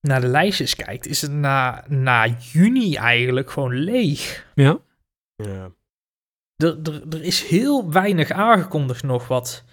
naar 0.00 0.20
de 0.20 0.26
lijstjes 0.26 0.74
kijkt, 0.74 1.06
is 1.06 1.22
het 1.22 1.30
na, 1.30 1.84
na 1.88 2.26
juni 2.26 2.94
eigenlijk 2.94 3.50
gewoon 3.50 3.74
leeg. 3.74 4.46
Ja. 4.54 4.78
Ja. 5.36 5.70
Er, 6.56 6.78
er, 6.82 7.02
er 7.10 7.22
is 7.22 7.42
heel 7.42 7.90
weinig 7.90 8.30
aangekondigd 8.30 9.02
nog 9.02 9.28
wat 9.28 9.64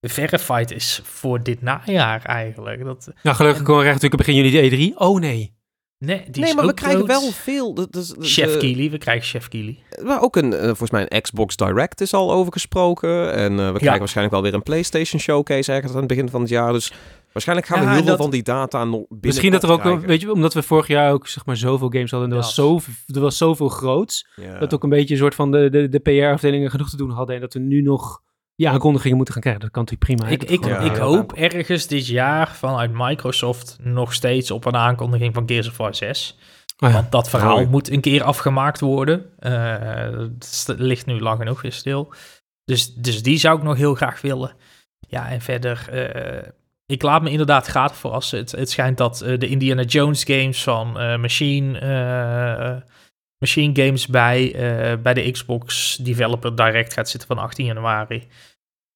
verified 0.00 0.70
is 0.70 1.00
voor 1.04 1.42
dit 1.42 1.62
najaar 1.62 2.24
eigenlijk. 2.24 2.84
Dat, 2.84 3.12
Nou, 3.22 3.36
gelukkig 3.36 3.62
komen 3.62 3.82
we 3.82 3.88
recht 3.88 4.02
natuurlijk 4.02 4.26
begin 4.26 4.50
juni 4.50 4.68
de 4.68 4.92
E3. 4.92 4.96
Oh 4.96 5.20
nee. 5.20 5.58
Nee, 6.06 6.22
die 6.30 6.40
Nee, 6.42 6.50
is 6.50 6.56
maar 6.56 6.66
we 6.66 6.74
krijgen 6.74 6.98
dood. 6.98 7.08
wel 7.08 7.30
veel. 7.30 7.74
de- 7.74 7.86
de- 7.90 8.14
Chef 8.18 8.52
de- 8.52 8.58
Keely, 8.58 8.90
we 8.90 8.98
krijgen 8.98 9.26
Chef 9.28 9.48
Keely. 9.48 9.78
Maar 10.02 10.22
ook 10.22 10.36
een, 10.36 10.52
eh, 10.52 10.64
volgens 10.66 10.90
mij 10.90 11.06
een 11.08 11.20
Xbox 11.20 11.56
Direct 11.56 12.00
is 12.00 12.14
al 12.14 12.32
over 12.32 12.52
gesproken. 12.52 13.32
En 13.34 13.58
eh, 13.58 13.66
we 13.72 13.78
krijgen 13.78 13.98
waarschijnlijk 13.98 14.34
wel 14.36 14.42
weer 14.44 14.54
een 14.54 14.62
PlayStation 14.62 15.20
Showcase 15.20 15.72
ergens 15.72 15.92
aan 15.92 15.98
het 15.98 16.06
begin 16.08 16.28
van 16.28 16.40
het 16.40 16.50
jaar. 16.50 16.72
Dus 16.72 16.92
waarschijnlijk 17.32 17.68
gaan 17.68 17.82
Ja, 17.82 17.88
we 17.88 17.94
heel 17.94 18.04
veel 18.04 18.16
van 18.16 18.30
die 18.30 18.42
data 18.42 18.84
nog 18.84 18.92
binnen. 19.08 19.18
Misschien 19.20 19.52
dat 19.52 19.62
er 19.62 19.70
ook, 19.70 19.82
wel- 19.82 19.98
weet 20.00 20.20
je, 20.20 20.32
omdat 20.32 20.54
we 20.54 20.62
vorig 20.62 20.86
jaar 20.86 21.12
ook 21.12 21.28
zeg 21.28 21.46
maar 21.46 21.56
zoveel 21.56 21.88
games 21.90 22.10
hadden 22.10 22.28
en 22.30 22.34
er, 22.36 22.40
Ja. 22.40 22.46
was, 22.46 22.54
zoveel, 22.54 22.94
er 23.06 23.20
was 23.20 23.36
zoveel 23.36 23.68
groots, 23.68 24.26
dat 24.60 24.74
ook 24.74 24.82
een 24.82 24.88
beetje 24.88 25.14
een 25.14 25.20
soort 25.20 25.34
van 25.34 25.50
de, 25.50 25.70
de, 25.70 25.88
de 25.88 25.98
PR-afdelingen 25.98 26.70
genoeg 26.70 26.90
te 26.90 26.96
doen 26.96 27.10
hadden 27.10 27.34
en 27.34 27.40
dat 27.40 27.52
we 27.52 27.58
nu 27.60 27.82
nog 27.82 28.22
die 28.60 28.68
aankondigingen 28.68 29.16
moeten 29.16 29.34
gaan 29.34 29.42
krijgen. 29.42 29.62
Dat 29.62 29.70
kan 29.72 29.84
natuurlijk 29.84 30.12
prima. 30.18 30.32
Ik, 30.32 30.42
ik, 30.42 30.64
Ja. 30.64 30.78
ik 30.78 30.96
hoop 30.96 31.32
ergens 31.32 31.86
dit 31.86 32.06
jaar 32.06 32.48
vanuit 32.54 32.90
Microsoft 32.94 33.76
nog 33.82 34.12
steeds 34.14 34.50
op 34.50 34.64
een 34.64 34.76
aankondiging 34.76 35.34
van 35.34 35.42
Gears 35.48 35.68
of 35.68 35.76
War 35.76 35.94
6. 35.94 36.38
Oh 36.78 36.88
ja. 36.88 36.94
Want 36.94 37.10
dat 37.12 37.28
verhaal 37.30 37.66
moet 37.66 37.90
een 37.90 38.00
keer 38.00 38.22
afgemaakt 38.22 38.80
worden. 38.80 39.26
Eh, 39.38 40.10
het 40.10 40.44
st- 40.44 40.74
ligt 40.76 41.06
nu 41.06 41.20
lang 41.20 41.38
genoeg 41.38 41.62
weer 41.62 41.72
stil. 41.72 42.12
Dus, 42.64 42.94
dus 42.94 43.22
die 43.22 43.38
zou 43.38 43.56
ik 43.56 43.62
nog 43.62 43.76
heel 43.76 43.94
graag 43.94 44.20
willen. 44.20 44.52
Ja, 45.08 45.28
en 45.28 45.40
verder, 45.40 45.86
eh, 45.90 46.48
ik 46.86 47.02
laat 47.02 47.22
me 47.22 47.30
inderdaad 47.30 47.66
graag 47.66 47.96
verrassen. 47.96 48.38
Het, 48.38 48.50
het 48.52 48.70
schijnt 48.70 48.98
dat 48.98 49.20
eh, 49.20 49.38
de 49.38 49.48
Indiana 49.48 49.82
Jones 49.82 50.24
games 50.24 50.62
van 50.62 50.98
eh, 51.00 51.16
Machine, 51.18 51.78
eh, 51.78 52.76
Machine 53.40 53.84
Games 53.84 54.06
bij, 54.06 54.54
eh, 54.54 55.02
bij 55.02 55.14
de 55.14 55.30
Xbox 55.30 55.96
Developer 55.96 56.56
Direct 56.56 56.92
gaat 56.92 57.08
zitten 57.08 57.28
van 57.28 57.38
18 57.38 57.64
januari. 57.66 58.28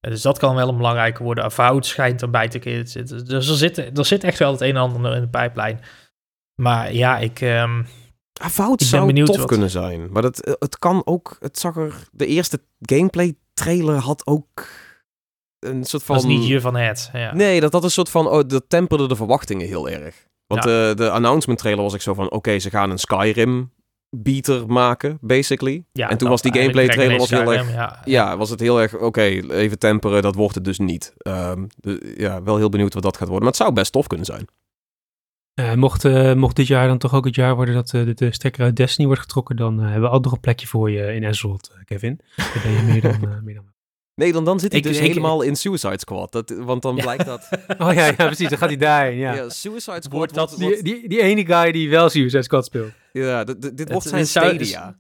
Eh, 0.01 0.11
dus 0.11 0.23
dat 0.23 0.39
kan 0.39 0.55
wel 0.55 0.69
een 0.69 0.77
belangrijke 0.77 1.23
worden. 1.23 1.45
Avowed 1.45 1.87
schijnt 1.87 2.23
erbij 2.23 2.49
te 2.49 2.83
zitten. 2.85 3.25
Dus 3.27 3.49
er 3.49 3.57
zit, 3.57 3.99
er 3.99 4.07
zit 4.07 4.25
echt 4.25 4.39
wel 4.39 4.53
het 4.53 4.61
een 4.61 4.69
en 4.69 4.77
ander 4.77 5.15
in 5.15 5.21
de 5.21 5.29
pijplijn. 5.29 5.81
Maar 6.63 6.93
ja, 6.93 7.19
ik... 7.19 7.41
ehm, 7.41 7.83
Avowed 8.41 8.81
Ik 8.81 8.87
zou 8.87 9.25
tof 9.25 9.37
wat- 9.37 9.47
kunnen 9.47 9.71
zijn. 9.71 10.13
Maar 10.13 10.23
dat, 10.23 10.41
eh, 10.41 10.53
het 10.59 10.79
kan 10.79 11.03
ook... 11.05 11.37
Het 11.41 11.59
zag 11.59 11.77
er... 11.77 12.09
De 12.13 12.27
eerste 12.27 12.61
gameplay 12.81 13.35
trailer 13.53 13.97
had 13.97 14.27
ook 14.27 14.67
een 15.59 15.85
soort 15.85 16.03
van... 16.03 16.15
was 16.15 16.25
niet 16.25 16.47
je 16.47 16.61
van 16.61 16.77
het. 16.77 17.11
Ja. 17.13 17.35
Nee, 17.35 17.61
dat 17.61 17.73
had 17.73 17.85
een 17.85 17.91
soort 17.91 18.09
van... 18.11 18.29
Oh, 18.29 18.41
dat 18.47 18.65
temperde 18.69 19.09
de 19.09 19.17
verwachtingen 19.17 19.67
heel 19.67 19.89
erg. 19.89 20.27
Want 20.47 20.65
Ja. 20.65 20.91
eh, 20.91 20.97
de 20.97 21.11
announcement 21.11 21.59
trailer 21.59 21.83
was 21.83 21.95
ik 21.95 22.01
zo 22.03 22.15
van... 22.15 22.31
Oké, 22.31 22.59
ze 22.59 22.71
gaan 22.71 22.91
een 22.91 22.99
Skyrim 22.99 23.73
beater 24.23 24.67
maken, 24.67 25.19
basically. 25.21 25.85
Ja, 25.93 26.11
en 26.11 26.19
toen 26.19 26.29
was 26.29 26.43
die 26.43 26.55
gameplay 26.55 26.89
trailer 26.89 27.19
was 27.19 27.31
heel 27.31 27.53
erg... 27.53 27.73
Ja, 27.73 28.01
Ja, 28.05 28.37
was 28.37 28.51
het 28.51 28.61
heel 28.61 28.81
erg... 28.81 28.97
Oké, 28.99 29.21
even 29.21 29.79
temperen, 29.79 30.23
dat 30.23 30.35
wordt 30.35 30.55
het 30.55 30.65
dus 30.65 30.79
niet. 30.79 31.13
Ehm, 31.17 31.65
de- 31.77 32.15
ja, 32.17 32.43
wel 32.43 32.57
heel 32.57 32.69
benieuwd 32.69 32.95
wat 32.95 33.03
dat 33.03 33.17
gaat 33.17 33.29
worden. 33.29 33.43
Maar 33.45 33.53
het 33.53 33.63
zou 33.63 33.73
best 33.73 33.93
tof 33.93 34.07
kunnen 34.07 34.27
zijn. 34.27 34.47
Eh, 35.55 35.75
mocht, 35.75 36.05
eh, 36.05 36.35
mocht 36.35 36.57
dit 36.57 36.67
jaar 36.67 36.89
dan 36.89 36.99
toch 36.99 37.15
ook 37.15 37.25
het 37.25 37.35
jaar 37.35 37.55
worden 37.57 37.75
dat 37.75 37.93
eh, 37.95 38.05
de, 38.05 38.15
de 38.15 38.33
stekker 38.33 38.65
uit 38.65 38.77
Destiny 38.77 39.07
wordt 39.07 39.23
getrokken, 39.23 39.57
dan 39.57 39.79
hebben 39.79 40.01
we 40.01 40.07
altijd 40.07 40.25
nog 40.25 40.33
een 40.33 40.41
plekje 40.41 40.67
voor 40.67 40.91
je 40.91 41.15
in 41.15 41.25
Azeroth, 41.25 41.71
Kevin. 41.85 42.21
Daar 42.37 42.61
ben 42.63 42.73
je 42.73 42.83
meer 42.83 43.01
dan... 43.01 43.45
meer 43.45 43.55
dan... 43.55 43.73
Nee, 44.15 44.33
dan, 44.33 44.45
dan 44.45 44.61
zit 44.61 44.71
hij 44.73 44.81
Ik- 44.81 44.87
dus 44.87 44.97
ik- 44.97 45.03
helemaal 45.07 45.43
in 45.43 45.57
Suicide 45.57 45.99
Squad. 45.99 46.33
Dat, 46.33 46.55
want 46.59 46.83
dan 46.83 46.97
Ja. 46.97 47.03
blijkt 47.03 47.25
dat... 47.27 47.49
Oh 47.79 47.93
ja, 47.93 48.05
ja, 48.07 48.13
precies. 48.13 48.49
Dan 48.49 48.59
gaat 48.59 48.69
hij 48.69 48.79
daarin, 48.79 49.19
ja. 49.19 49.35
Ja, 49.35 49.49
Suicide 49.49 49.81
Squad 49.81 50.07
Wordt 50.13 50.35
dat- 50.35 50.57
wordt- 50.59 50.85
Die, 50.85 50.95
die, 51.01 51.09
die 51.09 51.21
ene 51.23 51.47
guy 51.47 51.73
die 51.73 51.91
wel 51.91 52.09
Suicide 52.09 52.43
Squad 52.43 52.65
speelt. 52.65 52.93
Ja, 53.13 53.45
dit, 53.45 53.63
dit- 53.63 53.77
dit 53.77 53.91
wordt 53.93 54.09
zijn 54.09 54.27
Stadia. 54.27 54.99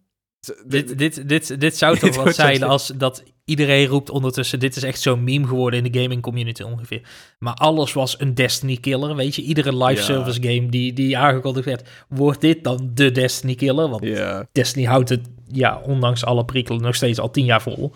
Dit, 0.67 0.99
dit, 0.99 1.29
dit, 1.29 1.61
dit 1.61 1.77
zou 1.77 1.97
toch 1.99 2.17
wat 2.17 2.35
zijn 2.35 2.63
als 2.63 2.87
dat 2.97 3.23
iedereen 3.45 3.87
roept 3.87 4.11
ondertussen... 4.11 4.59
dit 4.61 4.77
is 4.77 4.83
echt 4.83 5.01
zo'n 5.01 5.25
meme 5.25 5.47
geworden 5.47 5.85
in 5.85 5.93
de 5.93 6.01
gaming 6.01 6.23
community 6.23 6.63
ongeveer. 6.63 7.01
Maar 7.39 7.55
alles 7.55 7.93
was 7.93 8.21
een 8.21 8.35
Destiny 8.35 8.77
killer, 8.77 9.17
weet 9.17 9.35
je. 9.35 9.43
Iedere 9.43 9.85
live 9.85 10.03
service 10.03 10.43
game 10.43 10.69
die, 10.69 10.93
die 10.93 11.19
aangekondigd 11.19 11.67
werd... 11.67 11.89
wordt 12.09 12.41
dit 12.41 12.65
dan 12.65 12.91
de 12.95 13.11
Destiny 13.13 13.55
killer? 13.55 13.89
Want. 13.89 14.07
Destiny 14.53 14.85
houdt 14.87 15.09
het, 15.09 15.29
ja, 15.49 15.81
ondanks 15.87 16.25
alle 16.25 16.45
prikkelen, 16.45 16.83
nog 16.83 16.95
steeds 16.95 17.19
al 17.19 17.31
tien 17.31 17.45
jaar 17.45 17.63
vol. 17.63 17.93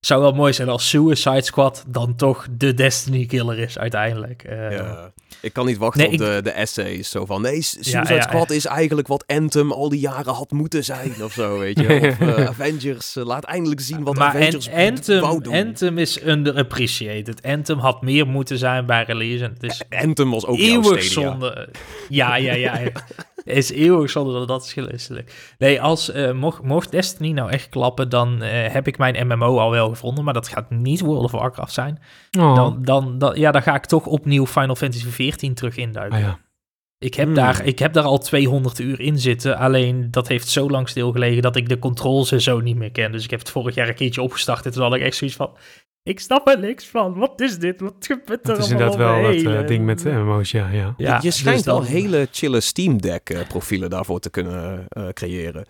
Zou 0.00 0.20
wel 0.22 0.32
mooi 0.32 0.52
zijn 0.52 0.68
als 0.68 0.88
Suicide 0.88 1.42
Squad 1.42 1.84
dan 1.88 2.16
toch 2.16 2.46
de 2.50 2.74
Destiny 2.74 3.26
killer 3.26 3.58
is 3.58 3.78
uiteindelijk. 3.78 4.42
Eh, 4.42 4.72
ja. 4.72 5.12
Ik 5.40 5.52
kan 5.52 5.66
niet 5.66 5.78
wachten 5.78 5.98
Nee, 6.00 6.08
op 6.08 6.12
ik- 6.14 6.18
de, 6.20 6.40
de 6.42 6.50
essays. 6.50 7.10
Zo 7.10 7.24
van, 7.26 7.42
nee, 7.42 7.62
Suicide 7.62 8.14
ja, 8.14 8.20
Squad 8.20 8.50
is 8.50 8.64
eigenlijk 8.64 9.08
wat 9.08 9.24
Anthem 9.26 9.72
al 9.72 9.88
die 9.88 10.00
jaren 10.00 10.34
had 10.34 10.50
moeten 10.50 10.84
zijn. 10.84 11.12
Of 11.22 11.32
zo, 11.32 11.58
weet 11.58 11.78
je. 11.80 12.14
Of 12.20 12.28
eh, 12.28 12.46
Avengers, 12.58 13.16
eh, 13.16 13.24
laat 13.24 13.44
eindelijk 13.44 13.80
zien 13.80 14.02
wat 14.04 14.16
maar 14.16 14.28
Avengers 14.28 14.70
An- 14.70 14.74
Anthem, 14.88 15.20
wou 15.20 15.42
doen. 15.42 15.54
Anthem 15.54 15.98
is 15.98 16.22
underappreciated. 16.26 17.42
Anthem 17.42 17.78
had 17.78 18.02
meer 18.02 18.26
moeten 18.26 18.58
zijn 18.58 18.86
bij 18.86 19.04
release. 19.04 19.44
En 19.44 19.50
het 19.60 19.62
is 19.62 19.82
Anthem 20.02 20.30
was 20.30 20.46
ook 20.46 20.58
eeuwig 20.58 21.02
zonde. 21.02 21.68
Ja, 22.08 22.36
ja, 22.36 22.54
ja. 22.54 22.78
Het 23.44 23.56
is 23.56 23.70
eeuwig 23.70 24.10
zonde 24.10 24.32
dat 24.32 24.48
dat 24.48 24.64
is 24.64 24.72
geluisterd. 24.72 25.32
Nee, 25.58 25.80
als, 25.82 26.10
eh, 26.10 26.32
mocht, 26.32 26.62
mocht 26.62 26.90
Destiny 26.90 27.30
nou 27.32 27.50
echt 27.50 27.68
klappen, 27.68 28.08
dan 28.08 28.42
eh, 28.42 28.72
heb 28.72 28.86
ik 28.86 28.98
mijn 28.98 29.26
MMO 29.26 29.58
al 29.58 29.70
wel 29.70 29.87
gevonden. 29.88 30.24
Maar 30.24 30.34
dat 30.34 30.48
gaat 30.48 30.70
niet 30.70 31.00
World 31.00 31.24
of 31.24 31.30
Warcraft 31.30 31.72
zijn. 31.72 31.98
Oh, 32.38 32.54
Dan, 32.54 32.82
dan, 32.82 33.18
dan, 33.18 33.38
ja, 33.38 33.50
dan 33.50 33.62
ga 33.62 33.74
ik 33.74 33.84
toch 33.86 34.06
opnieuw 34.06 34.46
Final 34.46 34.74
Fantasy 34.76 35.06
XIV 35.08 35.52
terug 35.52 35.76
induiken. 35.76 36.16
ah, 36.18 36.22
ja. 36.24 36.38
Ik 36.98 37.14
heb, 37.14 37.26
Hmm. 37.26 37.34
daar, 37.34 37.64
ik 37.64 37.78
heb 37.78 37.92
daar 37.92 38.04
al 38.04 38.18
200 38.18 38.78
uur 38.78 39.00
in 39.00 39.18
zitten. 39.18 39.56
Alleen 39.56 40.10
dat 40.10 40.28
heeft 40.28 40.48
zo 40.48 40.70
lang 40.70 40.88
stilgelegen 40.88 41.42
dat 41.42 41.56
ik 41.56 41.68
de 41.68 41.78
controls 41.78 42.32
en 42.32 42.40
zo 42.40 42.60
niet 42.60 42.76
meer 42.76 42.90
ken. 42.90 43.12
Dus 43.12 43.24
ik 43.24 43.30
heb 43.30 43.38
het 43.38 43.50
vorig 43.50 43.74
jaar 43.74 43.88
een 43.88 43.94
keertje 43.94 44.22
opgestart. 44.22 44.66
En 44.66 44.72
toen 44.72 44.82
had 44.82 44.94
ik 44.94 45.02
echt 45.02 45.16
zoiets 45.16 45.36
van... 45.36 45.50
Ik 46.02 46.20
snap 46.20 46.48
er 46.48 46.58
niks 46.60 46.86
van. 46.86 47.14
Wat 47.14 47.40
is 47.40 47.58
dit? 47.58 47.80
Wat 47.80 47.94
gebeurt 47.98 48.48
er 48.48 48.54
Dat 48.54 48.58
is 48.58 48.64
allemaal 48.72 48.90
inderdaad 48.90 49.20
wel 49.20 49.30
het 49.30 49.42
heen? 49.42 49.56
eh, 49.56 49.66
ding 49.66 49.84
met 49.84 50.04
MMO's, 50.04 50.50
ja. 50.50 50.68
ja. 50.68 50.94
Je- 50.96 51.04
Ja, 51.04 51.14
je 51.16 51.20
dus 51.20 51.36
schijnt 51.38 51.64
wel 51.64 51.76
dan- 51.76 51.84
hele 51.86 52.28
chille 52.30 52.60
Steam 52.60 53.00
Deck 53.00 53.30
eh, 53.30 53.46
profielen 53.48 53.90
daarvoor 53.90 54.20
te 54.20 54.30
kunnen 54.30 54.86
eh, 54.88 55.08
creëren. 55.08 55.66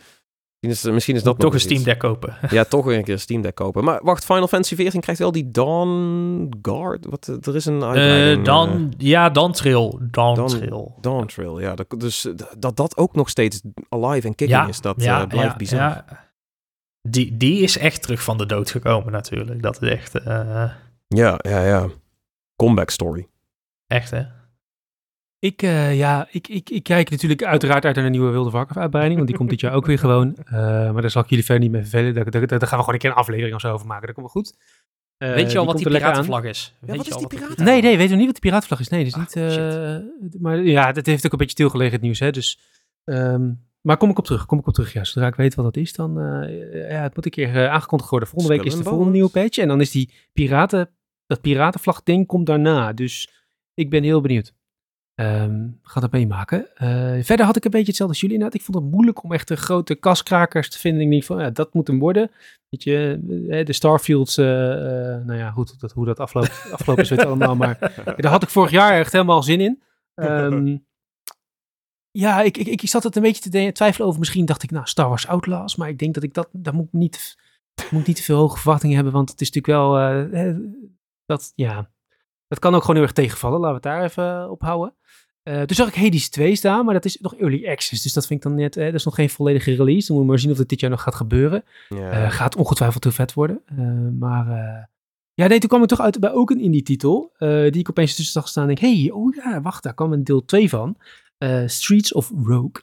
Misschien 0.61 0.91
is, 0.91 0.95
misschien 0.95 1.15
is 1.17 1.23
dat 1.23 1.39
Toch 1.39 1.53
een 1.53 1.61
Steam. 1.61 1.83
Deck 1.83 1.99
kopen. 1.99 2.37
Ja, 2.51 2.65
toch 2.65 2.85
weer 2.85 2.97
een 2.97 3.05
keer 3.05 3.15
een 3.15 3.21
Steam 3.21 3.43
Deck 3.43 3.55
kopen. 3.55 3.85
Maar 3.85 4.01
wacht, 4.03 4.25
Final 4.25 4.49
Fantasy 4.49 4.75
14 4.75 5.01
krijgt 5.01 5.21
wel 5.21 5.33
die 5.33 5.51
Dawn 5.51 6.49
Guard. 6.63 7.07
Wat, 7.07 7.29
eh, 7.29 7.37
er 7.47 7.57
is 7.57 7.65
een 7.67 7.83
uitbreiding. 7.83 8.25
Eh 8.33 8.33
eh, 8.39 8.45
dan, 8.45 8.93
ja, 8.97 9.31
dan 9.31 9.53
Trail. 9.53 9.99
Dan, 10.11 10.35
Dan- 10.35 10.47
Trail. 10.49 10.97
Dawn 11.01 11.27
Trail, 11.27 11.61
ja. 11.61 11.75
Dat, 11.75 11.87
dus 11.99 12.29
dat 12.59 12.77
dat 12.77 12.97
ook 12.97 13.15
nog 13.15 13.29
steeds 13.29 13.61
alive 13.89 14.27
en 14.27 14.35
kicking 14.35 14.69
is, 14.69 14.81
dat 14.81 14.97
blijft 15.29 15.57
bizar. 15.57 15.79
ja. 15.81 16.05
Die, 17.09 17.37
die 17.37 17.63
is 17.63 17.79
echt 17.79 18.03
terug 18.03 18.23
van 18.23 18.39
de 18.39 18.47
dood 18.47 18.71
gekomen 18.71 19.13
natuurlijk. 19.13 19.63
Dat 19.63 19.83
is 19.83 19.89
echt, 19.89 20.13
Ja, 21.09 21.39
ja, 21.43 21.65
ja. 21.65 21.89
Comeback 22.57 22.91
story. 22.91 23.27
echt 23.87 24.11
hè. 24.11 24.23
Ik, 25.41 25.63
eh, 25.63 25.97
ja, 25.99 26.29
ik, 26.31 26.49
ik, 26.49 26.71
ik 26.71 26.83
kijk 26.83 27.11
natuurlijk 27.11 27.45
uiteraard 27.45 27.85
uit 27.85 27.97
naar 27.97 28.05
een 28.05 28.11
nieuwe 28.11 28.31
Wilde 28.31 28.51
Warcraft 28.51 28.81
uitbreiding, 28.81 29.17
want 29.17 29.29
die 29.29 29.37
komt 29.39 29.51
dit 29.51 29.61
jaar 29.61 29.73
ook 29.73 29.87
weer 29.87 29.99
gewoon. 29.99 30.37
Eh, 30.45 30.93
maar 30.93 31.01
daar 31.03 31.11
zal 31.11 31.23
ik 31.23 31.29
jullie 31.29 31.45
verder 31.45 31.63
niet 31.63 31.73
mee 31.73 31.83
vervelen. 31.83 32.15
Daar, 32.15 32.31
daar, 32.31 32.47
daar 32.47 32.59
gaan 32.61 32.69
we 32.79 32.85
gewoon 32.85 32.95
een 32.95 32.99
keer 33.01 33.11
een 33.11 33.17
aflevering 33.17 33.55
of 33.55 33.61
zo 33.61 33.73
over 33.73 33.87
maken. 33.87 34.07
Dat 34.07 34.15
komt 34.15 34.33
wel 34.33 34.43
goed. 34.43 34.57
Eh, 35.17 35.35
Weet 35.35 35.53
je 35.53 35.59
al 35.59 35.67
wat 35.67 35.77
die 35.79 35.89
piratenvlag 35.91 36.43
is? 36.45 36.75
Weet 36.81 36.97
wat 36.97 37.05
je 37.07 37.11
is 37.11 37.17
al 37.17 37.29
die 37.29 37.39
de 37.39 37.45
piraten- 37.45 37.65
Nee, 37.65 37.83
nee, 37.83 37.97
weten 37.97 38.11
we 38.11 38.17
niet 38.17 38.27
wat 38.27 38.35
de 38.35 38.41
piratenvlag 38.41 38.81
is. 38.81 38.89
Nee, 38.89 39.05
dat 39.05 39.37
is 39.37 39.37
Ah, 39.37 39.45
niet... 39.45 40.33
eh, 40.33 40.41
maar 40.41 40.63
ja, 40.63 40.93
dat 40.93 41.07
heeft 41.07 41.27
ook 41.27 41.33
een 41.33 41.39
beetje 41.39 41.53
stilgelegen 41.53 41.93
het 41.93 42.03
nieuws, 42.03 42.19
hè. 42.19 42.31
Dus, 42.31 42.61
ehm, 43.05 43.51
maar 43.81 43.97
kom 43.97 44.11
ik 44.11 44.19
op 44.19 44.25
terug, 44.25 44.47
kom 44.47 44.59
ik 44.59 44.67
op 44.67 44.75
terug. 44.75 44.93
Ja, 44.93 45.05
zodra 45.05 45.29
ik 45.29 45.35
weet 45.35 45.55
wat 45.55 45.65
dat 45.65 45.77
is, 45.77 45.93
dan... 45.93 46.21
eh, 46.21 46.91
ja, 46.91 47.03
het 47.03 47.15
moet 47.15 47.25
een 47.25 47.31
keer 47.31 47.69
aangekondigd 47.69 48.11
worden. 48.11 48.29
Volgende 48.29 48.57
week 48.57 48.65
is 48.67 48.77
de 48.77 48.83
volgende 48.85 49.13
nieuwe 49.13 49.31
patch. 49.31 49.59
En 49.59 49.69
dan 49.69 49.81
is 49.81 49.91
die 49.91 50.13
piraten... 50.33 50.91
Dat 51.27 51.41
piratenvlag 51.41 52.03
ding 52.03 52.27
komt 52.27 52.47
daarna. 52.47 52.93
Dus 52.93 53.29
ik 53.75 53.91
ben 53.91 54.03
heel 54.03 54.21
benieuwd. 54.21 54.55
Ehm 55.19 55.69
ga 55.83 56.01
dat 56.01 56.13
meemaken. 56.13 56.77
Eh, 56.77 57.25
verder 57.25 57.47
had 57.47 57.57
ik 57.57 57.65
een 57.65 57.71
beetje 57.71 57.87
hetzelfde 57.87 58.15
als 58.15 58.21
jullie 58.21 58.37
inderdaad. 58.37 58.61
Ik 58.61 58.67
vond 58.67 58.85
het 58.85 58.93
moeilijk 58.93 59.23
om 59.23 59.33
echt 59.33 59.49
de 59.49 59.57
grote 59.57 59.95
kaskrakers 59.95 60.71
te 60.71 60.79
vinden. 60.79 61.03
Ik 61.03 61.11
denk 61.11 61.25
van, 61.25 61.39
ja, 61.39 61.51
dat 61.51 61.75
moet 61.75 61.87
hem 61.87 61.99
worden. 61.99 62.31
Weet 62.69 62.83
je, 62.83 63.21
eh, 63.51 63.65
de 63.65 63.73
Starfields, 63.73 64.37
eh, 64.37 64.47
nou 64.47 65.35
ja, 65.35 65.51
goed, 65.51 65.81
dat, 65.81 65.93
hoe 65.93 66.05
dat 66.05 66.21
afloopt, 66.21 66.49
afgelopen 66.73 67.03
is, 67.03 67.11
weet 67.11 67.25
allemaal. 67.25 67.57
Maar 67.57 67.79
daar 68.17 68.31
had 68.31 68.43
ik 68.43 68.49
vorig 68.49 68.71
jaar 68.71 68.99
echt 68.99 69.13
helemaal 69.13 69.43
zin 69.43 69.61
in. 69.61 69.83
Ehm, 70.15 70.77
ja, 72.25 72.41
ik, 72.41 72.57
ik, 72.57 72.83
ik 72.83 72.89
zat 72.89 73.03
het 73.03 73.17
een 73.17 73.23
beetje 73.23 73.51
te 73.51 73.73
twijfelen 73.73 74.07
over. 74.07 74.21
Misschien 74.21 74.47
dacht 74.47 74.63
ik, 74.63 74.71
nou, 74.71 74.87
Star 74.87 75.09
Wars 75.09 75.27
Outlaws. 75.27 75.77
Maar 75.77 75.89
ik 75.89 75.99
denk 75.99 76.15
dat 76.15 76.23
ik 76.23 76.35
dat, 76.35 76.49
daar 76.53 76.75
moet 76.75 76.87
ik 76.87 76.93
niet, 76.93 77.39
moet 77.91 78.07
niet 78.07 78.17
te 78.17 78.23
veel 78.23 78.39
hoge 78.39 78.59
verwachtingen 78.59 78.95
hebben. 78.95 79.13
Want 79.13 79.31
het 79.31 79.41
is 79.41 79.51
natuurlijk 79.51 79.93
wel, 79.93 79.93
dat, 81.27 81.53
ja, 81.55 81.91
dat 82.49 82.59
kan 82.59 82.75
ook 82.75 82.81
gewoon 82.81 82.97
heel 82.97 83.05
erg 83.05 83.15
tegenvallen. 83.15 83.61
Laten 83.61 83.81
we 83.81 83.89
het 83.89 83.97
daar 83.97 84.05
even 84.05 84.51
op 84.51 84.63
houden. 84.63 84.97
Eh, 85.49 85.63
toen 85.63 85.77
zag 85.77 85.89
ik 85.89 85.95
Hades 85.95 86.29
2 86.29 86.55
staan, 86.55 86.85
maar 86.85 86.95
dat 86.95 87.05
is 87.05 87.19
nog 87.21 87.35
early 87.35 87.69
access. 87.69 88.03
Dus 88.03 88.13
dat 88.13 88.27
vind 88.27 88.45
ik 88.45 88.51
dan 88.51 88.59
net, 88.59 88.77
eh, 88.77 88.85
dat 88.85 88.95
is 88.95 89.05
nog 89.05 89.15
geen 89.15 89.31
volledige 89.31 89.71
release. 89.71 90.07
Dan 90.07 90.17
moeten 90.17 90.17
we 90.17 90.25
maar 90.25 90.39
zien 90.39 90.51
of 90.51 90.57
dat 90.57 90.69
dit 90.69 90.81
jaar 90.81 90.91
nog 90.91 91.03
gaat 91.03 91.15
gebeuren. 91.15 91.65
Eh, 91.89 92.31
gaat 92.31 92.57
ongetwijfeld 92.57 93.05
heel 93.05 93.13
vet 93.13 93.35
worden. 93.35 93.63
Maar 94.19 94.47
ja, 95.35 95.47
nee, 95.47 95.59
toen 95.59 95.69
kwam 95.69 95.83
ik 95.83 95.89
toch 95.89 96.01
uit 96.01 96.21
bij 96.21 96.33
ook 96.33 96.51
een 96.51 96.61
indie 96.61 96.83
titel. 96.83 97.33
die 97.39 97.79
ik 97.79 97.91
opeens 97.91 98.15
tussen 98.15 98.33
zag 98.33 98.49
staan. 98.49 98.69
En 98.69 98.75
denk, 98.75 98.95
hey, 98.95 99.11
oh 99.11 99.35
ja, 99.35 99.61
wacht, 99.61 99.83
daar 99.83 99.95
kwam 99.95 100.13
een 100.13 100.25
deel 100.25 100.45
2 100.45 100.69
van. 100.69 100.97
Streets 101.67 102.13
of 102.13 102.33
Rogue. 102.45 102.83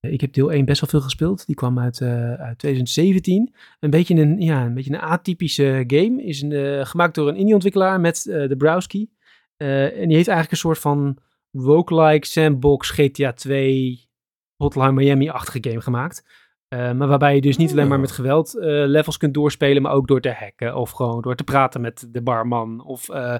Ik 0.00 0.20
heb 0.20 0.32
deel 0.32 0.52
1 0.52 0.64
best 0.64 0.80
wel 0.80 0.90
veel 0.90 1.00
gespeeld. 1.00 1.46
Die 1.46 1.56
kwam 1.56 1.78
uit, 1.78 2.00
uit 2.00 2.58
2017. 2.58 3.54
Een 3.80 3.90
beetje 3.90 4.14
een, 4.14 4.40
ja, 4.40 4.64
een, 4.64 4.74
beetje 4.74 4.92
een 4.92 5.00
atypische 5.00 5.84
game. 5.86 6.24
Is 6.24 6.42
een, 6.42 6.86
gemaakt 6.86 7.14
door 7.14 7.28
een 7.28 7.36
indie-ontwikkelaar 7.36 8.00
met 8.00 8.22
de 8.22 8.54
Browski. 8.58 9.10
En 9.56 10.08
die 10.08 10.16
heeft 10.16 10.28
eigenlijk 10.28 10.50
een 10.50 10.56
soort 10.56 10.78
van 10.78 11.18
roguelike 11.56 12.26
sandbox 12.26 12.90
GTA 12.90 13.32
2 13.32 14.08
Hotline 14.56 14.92
Miami-achtige 14.92 15.70
game 15.70 15.80
gemaakt. 15.80 16.24
Eh, 16.68 16.92
maar 16.92 17.08
waarbij 17.08 17.34
je 17.34 17.40
dus 17.40 17.56
niet 17.56 17.70
alleen 17.70 17.88
maar 17.88 18.00
met 18.00 18.10
geweld 18.10 18.58
eh, 18.58 18.66
levels 18.68 19.16
kunt 19.16 19.34
doorspelen, 19.34 19.82
maar 19.82 19.92
ook 19.92 20.06
door 20.06 20.20
te 20.20 20.32
hacken. 20.32 20.76
Of 20.76 20.90
gewoon 20.90 21.22
door 21.22 21.36
te 21.36 21.44
praten 21.44 21.80
met 21.80 22.06
de 22.10 22.22
barman. 22.22 22.84
Of 22.84 23.08
eh, 23.08 23.36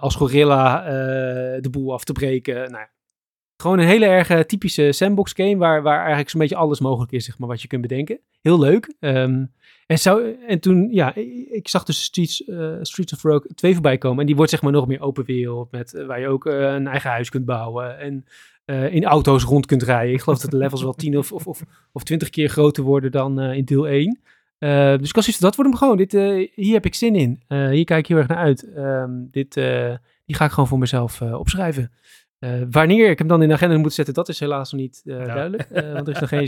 als 0.00 0.14
gorilla 0.14 0.82
de 1.60 1.68
boel 1.70 1.92
af 1.92 2.04
te 2.04 2.12
breken. 2.12 2.54
Nou, 2.54 2.70
ja. 2.70 2.95
Gewoon 3.56 3.78
een 3.78 3.86
hele 3.86 4.06
erg 4.06 4.46
typische 4.46 4.92
sandbox 4.92 5.32
game, 5.32 5.56
waar, 5.56 5.82
waar 5.82 5.98
eigenlijk 5.98 6.30
zo'n 6.30 6.40
beetje 6.40 6.56
alles 6.56 6.80
mogelijk 6.80 7.12
is, 7.12 7.24
zeg 7.24 7.38
maar, 7.38 7.48
wat 7.48 7.62
je 7.62 7.68
kunt 7.68 7.82
bedenken. 7.82 8.18
Heel 8.40 8.58
leuk. 8.58 8.94
Ehm, 9.00 9.44
en, 9.86 9.98
zou, 9.98 10.36
en 10.46 10.60
toen, 10.60 10.88
ja, 10.90 11.14
ik, 11.50 11.68
zag 11.68 11.84
dus 11.84 12.02
Streets, 12.02 12.44
eh, 12.44 12.76
Streets 12.80 13.12
of 13.12 13.22
Rogue 13.22 13.54
2 13.54 13.72
voorbij 13.72 13.98
komen. 13.98 14.20
En 14.20 14.26
die 14.26 14.36
wordt 14.36 14.50
zeg 14.50 14.62
maar 14.62 14.72
nog 14.72 14.86
meer 14.86 15.00
open 15.00 15.24
wereld, 15.24 15.70
met, 15.70 15.94
eh, 15.94 16.06
waar 16.06 16.20
je 16.20 16.28
ook 16.28 16.46
eh, 16.46 16.60
een 16.60 16.86
eigen 16.86 17.10
huis 17.10 17.30
kunt 17.30 17.44
bouwen. 17.44 17.98
En 17.98 18.24
in 18.90 19.04
auto's 19.04 19.42
rond 19.42 19.66
kunt 19.66 19.82
rijden. 19.82 20.14
Ik 20.14 20.20
geloof 20.20 20.38
dat 20.38 20.50
de 20.50 20.56
levels 20.56 20.82
wel 20.82 20.94
10 20.94 21.18
of, 21.18 21.32
of, 21.32 21.46
of, 21.46 21.62
of 21.92 22.02
20 22.02 22.30
keer 22.30 22.48
groter 22.48 22.84
worden 22.84 23.10
dan 23.10 23.40
in 23.40 23.64
deel 23.64 23.88
1. 23.88 24.18
Eh, 24.58 24.98
dus 24.98 25.12
ik 25.12 25.22
van, 25.22 25.34
dat 25.38 25.56
wordt 25.56 25.70
hem 25.70 25.76
gewoon. 25.76 25.96
Dit, 25.96 26.12
hier 26.54 26.72
heb 26.72 26.86
ik 26.86 26.94
zin 26.94 27.14
in. 27.14 27.42
Hier 27.48 27.84
kijk 27.84 27.98
ik 27.98 28.06
heel 28.06 28.16
erg 28.16 28.28
naar 28.28 28.36
uit. 28.36 28.72
Ehm, 28.74 29.10
dit, 29.30 29.54
die 30.24 30.36
ga 30.36 30.44
ik 30.44 30.50
gewoon 30.50 30.68
voor 30.68 30.78
mezelf 30.78 31.22
opschrijven. 31.22 31.92
Eh, 32.38 32.50
wanneer 32.70 33.10
ik 33.10 33.18
hem 33.18 33.28
dan 33.28 33.42
in 33.42 33.48
de 33.48 33.54
agenda 33.54 33.76
moet 33.78 33.92
zetten, 33.92 34.14
dat 34.14 34.28
is 34.28 34.40
helaas 34.40 34.72
nog 34.72 34.80
niet 34.80 35.02
eh, 35.04 35.16
Ja. 35.18 35.24
duidelijk. 35.24 35.62
Eh, 35.70 35.92
want 35.92 36.08
er 36.08 36.14
is 36.14 36.20
nog 36.20 36.28
geen 36.28 36.46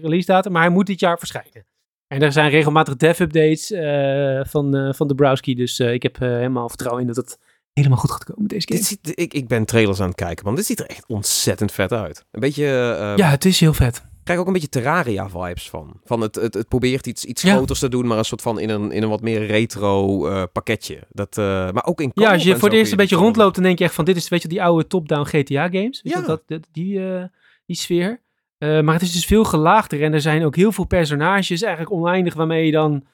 release 0.00 0.26
datum, 0.26 0.52
maar 0.52 0.62
hij 0.62 0.70
moet 0.70 0.86
dit 0.86 1.00
jaar 1.00 1.18
verschijnen. 1.18 1.66
En 2.06 2.22
er 2.22 2.32
zijn 2.32 2.50
regelmatig 2.50 2.96
dev-updates 2.96 3.70
eh, 3.70 4.40
van, 4.44 4.76
eh, 4.76 4.92
van 4.92 5.08
de 5.08 5.14
Browski. 5.14 5.54
Dus 5.54 5.78
eh, 5.78 5.92
ik 5.92 6.02
heb 6.02 6.18
helemaal 6.18 6.68
vertrouwen 6.68 7.02
in 7.02 7.06
dat 7.08 7.16
het 7.16 7.38
helemaal 7.72 7.98
goed 7.98 8.10
gaat 8.10 8.24
komen, 8.24 8.48
deze. 8.48 8.66
Dit 8.66 8.84
ziet, 8.84 9.12
ik, 9.14 9.34
ik 9.34 9.48
ben 9.48 9.64
trailers 9.64 10.00
aan 10.00 10.06
het 10.08 10.16
kijken, 10.16 10.44
man. 10.44 10.54
Dit 10.54 10.66
ziet 10.66 10.80
er 10.80 10.86
echt 10.86 11.04
ontzettend 11.06 11.72
vet 11.72 11.92
uit. 11.92 12.24
Een 12.30 12.40
beetje... 12.40 12.64
eh, 12.98 13.16
Ja, 13.16 13.28
het 13.30 13.44
is 13.44 13.60
heel 13.60 13.74
vet. 13.74 14.04
Ik 14.24 14.30
krijg 14.30 14.42
ook 14.42 14.54
een 14.54 14.60
beetje 14.60 14.80
Terraria-vibes 14.80 15.70
van. 15.70 16.00
Van 16.04 16.20
het, 16.20 16.34
het, 16.34 16.54
het 16.54 16.68
probeert 16.68 17.06
iets, 17.06 17.24
iets 17.24 17.42
Ja. 17.42 17.54
groters 17.54 17.78
te 17.78 17.88
doen, 17.88 18.06
maar 18.06 18.18
een 18.18 18.24
soort 18.24 18.42
van 18.42 18.58
in 18.60 18.68
een, 18.70 18.92
in 18.92 19.02
een 19.02 19.08
wat 19.08 19.20
meer 19.20 19.46
retro 19.46 20.26
eh, 20.28 20.42
pakketje. 20.52 20.98
Dat, 21.10 21.38
eh, 21.38 21.44
maar 21.44 21.84
ook 21.84 22.00
in 22.00 22.10
Ja, 22.14 22.32
als 22.32 22.42
je 22.42 22.56
voor 22.56 22.68
het 22.68 22.78
eerst 22.78 22.90
een 22.90 22.96
beetje 22.96 23.16
rondloopt, 23.16 23.54
dan 23.54 23.64
denk 23.64 23.78
je 23.78 23.84
echt 23.84 23.94
van 23.94 24.04
dit 24.04 24.16
is 24.16 24.28
weet 24.28 24.42
je, 24.42 24.48
die 24.48 24.62
oude 24.62 24.86
top-down 24.86 25.24
GTA 25.24 25.62
games. 25.68 26.02
Weet 26.02 26.12
je, 26.12 26.18
Ja. 26.18 26.26
dat, 26.26 26.42
dat, 26.46 26.66
die, 26.72 27.08
eh, 27.14 27.24
die 27.66 27.76
sfeer. 27.76 28.20
Maar 28.58 28.92
het 28.92 29.02
is 29.02 29.12
dus 29.12 29.26
veel 29.26 29.44
gelaagder 29.44 30.02
en 30.02 30.12
er 30.12 30.20
zijn 30.20 30.44
ook 30.44 30.56
heel 30.56 30.72
veel 30.72 30.84
personages, 30.86 31.62
eigenlijk 31.62 31.92
oneindig, 31.92 32.34
waarmee 32.34 32.66
je 32.66 32.72
dan 32.72 33.04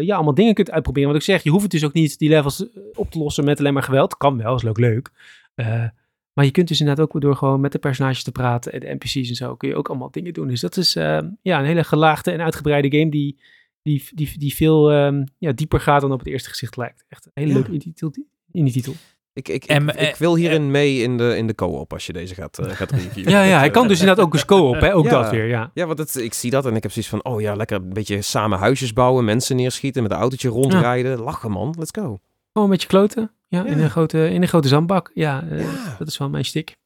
ja, 0.00 0.14
allemaal 0.14 0.34
dingen 0.34 0.54
kunt 0.54 0.70
uitproberen. 0.70 1.08
Want 1.08 1.20
ik 1.20 1.26
zeg, 1.28 1.42
je 1.42 1.50
hoeft 1.50 1.62
het 1.62 1.70
dus 1.70 1.84
ook 1.84 1.92
niet 1.92 2.18
die 2.18 2.28
levels 2.28 2.66
op 2.94 3.10
te 3.10 3.18
lossen 3.18 3.44
met 3.44 3.58
alleen 3.58 3.72
maar 3.72 3.82
geweld. 3.82 4.16
Kan 4.16 4.36
wel, 4.38 4.54
is 4.54 4.64
ook 4.66 4.78
leuk. 4.78 5.10
Eh, 6.32 6.38
maar 6.38 6.44
je 6.44 6.50
kunt 6.50 6.68
dus 6.68 6.80
inderdaad 6.80 7.04
ook 7.14 7.20
door 7.20 7.36
gewoon 7.36 7.60
met 7.60 7.72
de 7.72 7.78
personages 7.78 8.22
te 8.22 8.32
praten 8.32 8.72
en 8.72 8.80
de 8.80 8.94
NPC's 8.94 9.28
en 9.28 9.34
zo, 9.34 9.56
kun 9.56 9.68
je 9.68 9.76
ook 9.76 9.88
allemaal 9.88 10.10
dingen 10.10 10.32
doen. 10.32 10.48
Dus 10.48 10.60
dat 10.60 10.76
is 10.76 10.96
eh, 10.96 11.18
ja, 11.42 11.58
een 11.58 11.64
hele 11.66 11.84
gelaagde 11.84 12.30
en 12.30 12.40
uitgebreide 12.40 12.98
game 12.98 13.10
die, 13.10 13.40
die, 13.82 14.08
die, 14.14 14.38
die 14.38 14.54
veel 14.54 14.90
ehm, 14.92 15.24
ja, 15.38 15.52
dieper 15.52 15.80
gaat 15.80 16.00
dan 16.00 16.12
op 16.12 16.18
het 16.18 16.28
eerste 16.28 16.48
gezicht 16.48 16.76
lijkt. 16.76 17.04
Echt 17.08 17.24
een 17.26 17.30
hele 17.34 17.48
Ja. 17.48 17.54
leuke 17.54 17.72
indie 17.72 17.92
titel. 17.92 18.24
indie 18.52 18.72
titel. 18.72 18.92
Ik, 19.34 19.48
ik, 19.48 19.62
ik, 19.64 19.70
En, 19.70 19.88
ik 19.88 19.94
eh, 19.94 20.14
wil 20.14 20.36
hierin 20.36 20.70
mee 20.70 21.02
in 21.02 21.16
de, 21.16 21.36
in 21.36 21.46
de 21.46 21.54
co-op 21.54 21.92
als 21.92 22.06
je 22.06 22.12
deze 22.12 22.34
gaat, 22.34 22.58
eh, 22.58 22.70
gaat 22.70 22.90
reviewen. 23.00 23.30
Ja, 23.32 23.42
ja, 23.42 23.58
hij 23.58 23.70
kan 23.70 23.82
Eh, 23.82 23.88
dus 23.88 24.00
inderdaad 24.00 24.24
ook 24.24 24.32
eens 24.32 24.44
co-op, 24.44 24.80
hè? 24.80 24.94
Ook 24.94 25.04
Ja. 25.10 25.10
dat 25.10 25.30
weer, 25.30 25.46
ja. 25.46 25.70
Ja, 25.74 25.86
want 25.86 25.98
het, 25.98 26.14
ik 26.16 26.34
zie 26.34 26.50
dat 26.50 26.66
en 26.66 26.76
ik 26.76 26.82
heb 26.82 26.92
zoiets 26.92 27.10
van, 27.10 27.24
oh 27.24 27.40
ja, 27.40 27.54
lekker 27.54 27.76
een 27.76 27.92
beetje 27.92 28.22
samen 28.22 28.58
huisjes 28.58 28.92
bouwen, 28.92 29.24
mensen 29.24 29.56
neerschieten, 29.56 30.02
met 30.02 30.12
een 30.12 30.18
autootje 30.18 30.48
rondrijden. 30.48 31.20
Lachen 31.20 31.50
man, 31.50 31.74
let's 31.78 31.90
go. 31.98 32.18
Gewoon 32.52 32.68
met 32.68 32.82
je 32.82 32.88
kloten. 32.88 33.30
Ja, 33.52 33.64
Ja. 33.64 33.70
In, 33.70 33.78
een 33.78 33.90
grote, 33.90 34.30
in 34.30 34.42
een 34.42 34.48
grote 34.48 34.68
zandbak. 34.68 35.10
Ja, 35.14 35.42
eh, 35.50 35.60
Ja. 35.60 35.96
dat 35.98 36.08
is 36.08 36.18
wel 36.18 36.28
mijn 36.30 36.44
stick. 36.44 36.76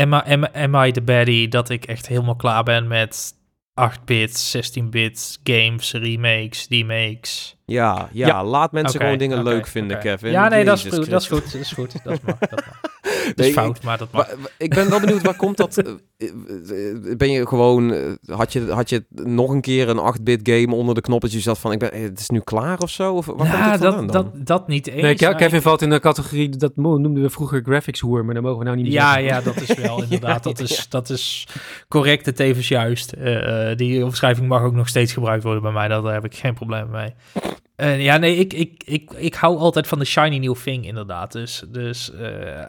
Am 0.00 0.12
I, 0.12 0.16
am, 0.32 0.44
am 0.44 0.74
I 0.84 0.90
the 0.92 1.02
baddie 1.02 1.48
dat 1.48 1.68
ik 1.70 1.84
echt 1.84 2.06
helemaal 2.06 2.36
klaar 2.36 2.62
ben 2.62 2.86
met 2.86 3.34
8-bit, 3.80 4.56
16-bit 4.56 5.38
games, 5.44 5.92
remakes, 5.92 6.66
remakes? 6.68 7.56
Ja, 7.64 8.08
ja, 8.12 8.26
Ja. 8.26 8.44
laat 8.44 8.72
mensen 8.72 9.00
gewoon 9.00 9.18
dingen 9.18 9.42
leuk 9.42 9.66
vinden. 9.66 9.98
Kevin. 9.98 10.30
Ja, 10.30 10.48
nee, 10.48 10.64
dat 10.64 10.76
is, 10.76 10.82
goed, 10.82 11.10
dat 11.10 11.20
is 11.20 11.28
goed. 11.28 11.52
Dat 11.52 11.60
is 11.60 11.72
goed. 11.72 12.04
Dat 12.04 12.22
mag. 12.22 12.38
Dat 12.38 12.66
mag. 12.66 12.87
Dat 13.34 13.36
Nee, 13.36 13.46
is 13.48 13.52
ik- 13.54 13.58
fout, 13.60 13.82
maar 13.82 13.98
dat 13.98 14.12
mag. 14.12 14.28
Ik 14.58 14.74
ben 14.74 14.90
wel 14.90 15.00
benieuwd, 15.00 15.22
waar 15.22 15.36
komt 15.36 15.56
dat? 15.56 15.76
eh, 15.78 15.84
eh, 16.16 16.28
eh, 17.10 17.16
Ben 17.16 17.30
je 17.30 17.46
gewoon, 17.46 17.94
had 18.26 18.52
je, 18.52 18.66
had 18.70 18.88
je 18.90 19.04
nog 19.08 19.50
een 19.50 19.60
keer 19.60 19.88
een 19.88 20.14
8-bit 20.14 20.40
game 20.42 20.74
onder 20.74 20.94
de 20.94 21.00
knoppetjes 21.00 21.42
zat 21.42 21.58
van, 21.58 21.72
ik 21.72 21.78
ben, 21.78 22.02
het 22.02 22.20
is 22.20 22.28
nu 22.28 22.40
klaar 22.40 22.78
of 22.78 22.90
zo? 22.90 23.14
Of 23.14 23.26
waar 23.26 23.34
komt 23.36 23.48
Ja, 23.48 23.76
dat, 23.76 23.92
dan? 23.92 24.06
dat, 24.06 24.46
dat 24.46 24.68
niet 24.68 24.86
eens. 24.86 25.02
Nee, 25.02 25.16
maar 25.20 25.34
Kevin 25.34 25.62
valt 25.62 25.82
in 25.82 25.90
de 25.90 26.00
categorie, 26.00 26.48
dat 26.48 26.76
noemden 26.76 27.22
we 27.22 27.30
vroeger 27.30 27.62
graphics 27.64 28.00
hoer, 28.00 28.24
maar 28.24 28.34
dat 28.34 28.42
mogen 28.42 28.58
we 28.58 28.64
nou 28.64 28.76
niet 28.76 28.84
meer 28.86 28.94
Ja, 28.94 29.12
zeggen. 29.12 29.24
ja, 29.34 29.40
dat 29.40 29.60
is 29.60 29.74
wel 29.74 30.02
inderdaad. 30.08 30.42
Dat 30.42 30.60
is, 30.60 30.88
dat 30.88 31.10
is 31.10 31.46
correct 31.88 32.26
en 32.26 32.34
tevens 32.34 32.68
juist. 32.68 33.12
Eh, 33.12 33.70
eh, 33.70 33.76
die 33.76 34.04
omschrijving 34.04 34.48
mag 34.48 34.62
ook 34.62 34.74
nog 34.74 34.88
steeds 34.88 35.12
gebruikt 35.12 35.42
worden 35.42 35.62
bij 35.62 35.72
mij. 35.72 35.88
Daar 35.88 36.12
heb 36.12 36.24
ik 36.24 36.34
geen 36.34 36.54
probleem 36.54 36.90
mee. 36.90 37.14
Eh, 37.76 38.02
ja, 38.04 38.16
nee, 38.16 38.36
ik, 38.36 38.52
ik, 38.52 38.82
ik, 38.86 39.10
ik 39.16 39.34
hou 39.34 39.58
altijd 39.58 39.86
van 39.86 39.98
de 39.98 40.04
shiny 40.04 40.38
new 40.38 40.54
thing, 40.54 40.86
inderdaad. 40.86 41.32
Dus, 41.32 41.62
dus 41.68 42.12
eh, 42.12 42.62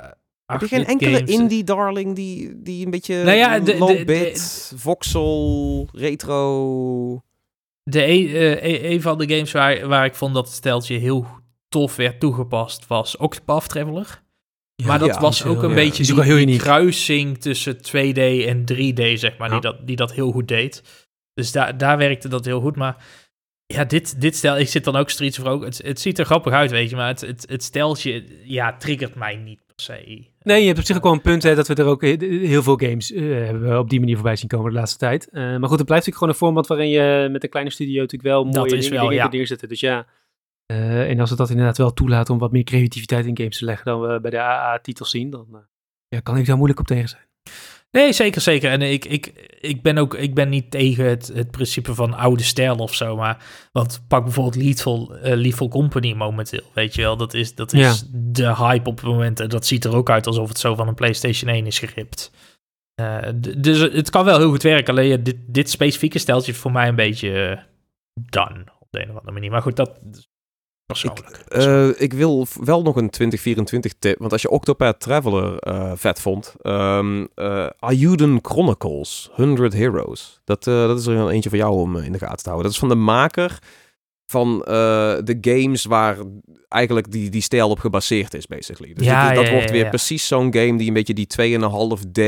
Heb 0.51 0.61
je 0.61 0.67
geen 0.67 0.79
8-bit 0.83 0.91
enkele 0.91 1.17
games. 1.17 1.29
indie 1.31 1.63
darling 1.63 2.15
die, 2.15 2.61
die 2.63 2.85
een 2.85 2.91
beetje 2.91 3.23
Nou 3.23 3.37
ja, 3.37 3.59
de- 3.59 3.71
de- 3.71 3.77
low-bit, 3.77 4.73
voxel, 4.75 5.89
retro... 5.93 7.21
De 7.83 8.05
een, 8.07 8.27
eh, 8.27 8.51
een- 8.63 8.91
een 8.91 9.01
van 9.01 9.17
de 9.17 9.29
games 9.29 9.51
waar, 9.51 9.87
waar 9.87 10.05
ik 10.05 10.15
vond 10.15 10.33
dat 10.33 10.45
het 10.45 10.55
steltje 10.55 10.97
heel 10.97 11.25
tof 11.69 11.95
werd 11.95 12.19
toegepast 12.19 12.87
was 12.87 13.17
Octopath 13.17 13.69
Traveler. 13.69 14.23
maar 14.85 14.99
dat 14.99 15.13
ja, 15.13 15.19
was 15.21 15.45
ook 15.45 15.63
een 15.63 15.69
ja, 15.69 15.75
beetje 15.75 16.03
die 16.13 16.23
heel 16.23 16.45
die 16.45 16.57
kruising 16.59 17.37
tussen 17.37 17.77
2D 17.77 18.17
en 18.45 18.65
3D, 18.65 19.19
zeg 19.19 19.37
maar, 19.37 19.47
Ja. 19.47 19.59
die, 19.59 19.61
dat, 19.71 19.87
die 19.87 19.95
dat 19.95 20.13
heel 20.13 20.31
goed 20.31 20.47
deed. 20.47 20.83
Dus 21.33 21.51
daar 21.51 21.77
daar 21.77 21.97
werkte 21.97 22.27
dat 22.27 22.45
heel 22.45 22.61
goed. 22.61 22.75
Maar 22.75 23.05
ja, 23.73 23.85
dit, 23.85 24.21
dit 24.21 24.35
stel, 24.35 24.57
ik 24.57 24.67
zit 24.67 24.83
dan 24.83 24.95
ook 24.95 25.09
Streets 25.09 25.39
of 25.39 25.45
Rogue. 25.45 25.65
Het, 25.65 25.77
het 25.83 25.99
ziet 25.99 26.19
er 26.19 26.25
grappig 26.25 26.53
uit, 26.53 26.71
weet 26.71 26.89
je, 26.89 26.95
maar 26.95 27.07
het, 27.07 27.21
het, 27.21 27.45
het 27.49 27.63
steltje, 27.63 28.23
ja, 28.43 28.77
triggert 28.77 29.15
mij 29.15 29.35
niet 29.35 29.59
per 29.65 29.75
se. 29.75 30.27
Nee, 30.41 30.59
je 30.61 30.67
hebt 30.67 30.79
op 30.79 30.85
zich 30.85 30.95
ook 30.95 31.03
wel 31.03 31.13
een 31.13 31.21
punt 31.21 31.43
hè, 31.43 31.55
dat 31.55 31.67
we 31.67 31.73
er 31.73 31.85
ook 31.85 32.01
he- 32.01 32.15
heel 32.27 32.63
veel 32.63 32.77
games 32.77 33.11
eh, 33.11 33.21
hebben 33.21 33.69
we 33.69 33.77
op 33.77 33.89
die 33.89 33.99
manier 33.99 34.15
voorbij 34.15 34.35
zien 34.35 34.47
komen 34.49 34.71
de 34.71 34.77
laatste 34.77 34.97
tijd. 34.97 35.29
Eh, 35.29 35.41
maar 35.41 35.69
goed, 35.69 35.77
het 35.77 35.87
blijft 35.87 35.87
natuurlijk 35.87 36.17
gewoon 36.17 36.29
een 36.29 36.39
format 36.39 36.67
waarin 36.67 36.89
je 36.89 37.29
met 37.31 37.43
een 37.43 37.49
kleine 37.49 37.71
studio 37.71 38.01
natuurlijk 38.01 38.29
wel 38.29 38.43
mooie 38.43 38.69
dingen, 38.69 38.89
wel, 38.89 38.99
dingen 38.99 39.15
ja. 39.15 39.21
kunt 39.21 39.33
neerzetten. 39.33 39.67
Dus 39.69 39.79
ja, 39.79 40.05
eh, 40.65 41.09
en 41.09 41.19
als 41.19 41.29
het 41.29 41.39
dat 41.39 41.49
inderdaad 41.49 41.77
wel 41.77 41.93
toelaat 41.93 42.29
om 42.29 42.37
wat 42.37 42.51
meer 42.51 42.63
creativiteit 42.63 43.25
in 43.25 43.37
games 43.37 43.57
te 43.57 43.65
leggen 43.65 43.85
dan 43.85 44.01
we 44.01 44.19
bij 44.19 44.31
de 44.31 44.39
AA-titels 44.39 45.09
zien, 45.09 45.29
dan 45.29 45.47
eh, 45.51 45.59
ja, 46.07 46.19
kan 46.19 46.37
ik 46.37 46.45
daar 46.45 46.55
moeilijk 46.55 46.79
op 46.79 46.87
tegen 46.87 47.09
zijn. 47.09 47.23
Nee, 47.91 48.13
zeker, 48.13 48.41
zeker. 48.41 48.71
En 48.71 48.81
ik, 48.81 49.05
ik, 49.05 49.49
ik 49.59 49.81
ben 49.81 49.97
ook 49.97 50.15
ik 50.15 50.33
ben 50.33 50.49
niet 50.49 50.71
tegen 50.71 51.05
het, 51.05 51.31
het 51.33 51.51
principe 51.51 51.93
van 51.95 52.13
oude 52.13 52.43
stijl 52.43 52.75
of 52.75 52.95
zo. 52.95 53.15
Maar 53.15 53.43
want 53.71 54.03
pak 54.07 54.23
bijvoorbeeld 54.23 54.63
Lethal, 54.63 55.15
Lethal 55.21 55.67
Company 55.67 56.13
momenteel. 56.13 56.63
Weet 56.73 56.95
je 56.95 57.01
wel, 57.01 57.17
dat 57.17 57.33
is, 57.33 57.55
dat 57.55 57.73
is 57.73 58.03
de 58.11 58.55
hype 58.55 58.89
op 58.89 58.95
het 58.97 59.05
moment. 59.05 59.39
En 59.39 59.49
dat 59.49 59.65
ziet 59.65 59.85
er 59.85 59.95
ook 59.95 60.09
uit 60.09 60.27
alsof 60.27 60.47
het 60.47 60.59
zo 60.59 60.75
van 60.75 60.87
een 60.87 60.95
PlayStation 60.95 61.51
1 61.51 61.65
is 61.65 61.79
geript. 61.79 62.31
Eh, 62.99 63.17
dus 63.57 63.79
het 63.79 64.09
kan 64.09 64.25
wel 64.25 64.37
heel 64.37 64.49
goed 64.49 64.63
werken. 64.63 64.93
Alleen 64.93 65.23
dit, 65.23 65.37
dit 65.47 65.69
specifieke 65.69 66.19
steltje 66.19 66.51
is 66.51 66.57
voor 66.57 66.71
mij 66.71 66.87
een 66.87 66.95
beetje 66.95 67.45
eh, 67.45 67.63
done 68.13 68.65
op 68.79 68.87
de 68.89 69.01
een 69.01 69.09
of 69.09 69.15
andere 69.15 69.31
manier. 69.31 69.51
Maar 69.51 69.61
goed, 69.61 69.75
dat 69.75 69.99
persoonlijk. 70.93 71.37
Eh, 71.47 72.01
ik 72.01 72.13
wil 72.13 72.47
wel 72.63 72.81
nog 72.81 72.95
een 72.95 73.09
2024 73.09 73.93
tip, 73.99 74.19
want 74.19 74.31
als 74.31 74.41
je 74.41 74.49
Octopath 74.49 74.99
Traveler 74.99 75.57
eh, 75.59 75.91
vet 75.95 76.21
vond, 76.21 76.55
ehm 76.61 77.25
eh, 77.35 77.67
Ayuden 77.79 78.39
Chronicles, 78.41 79.29
100 79.33 79.73
Heroes. 79.73 80.41
Dat, 80.43 80.67
eh, 80.67 80.73
dat 80.87 80.99
is 80.99 81.05
er 81.05 81.15
een 81.15 81.29
eentje 81.29 81.49
voor 81.49 81.57
jou 81.57 81.73
om 81.79 81.97
in 81.97 82.11
de 82.11 82.19
gaten 82.19 82.37
te 82.43 82.49
houden. 82.49 82.63
Dat 82.63 82.71
is 82.73 82.79
van 82.79 82.89
de 82.89 82.95
maker 83.03 83.59
van 84.25 84.63
eh, 84.63 84.73
de 85.23 85.37
games 85.41 85.85
waar 85.85 86.17
eigenlijk 86.67 87.11
die, 87.11 87.29
die 87.29 87.41
stijl 87.41 87.69
op 87.69 87.79
gebaseerd 87.79 88.33
is, 88.33 88.47
basically. 88.47 88.93
Dus 88.93 89.05
Ja, 89.05 89.27
dit- 89.27 89.35
dat 89.35 89.45
ja, 89.45 89.51
wordt 89.51 89.65
ja, 89.67 89.71
weer 89.71 89.83
ja. 89.83 89.89
precies 89.89 90.27
zo'n 90.27 90.53
game 90.53 90.77
die 90.77 90.87
een 90.87 90.93
beetje 90.93 91.13
die 91.13 91.27
2,5D 91.27 92.21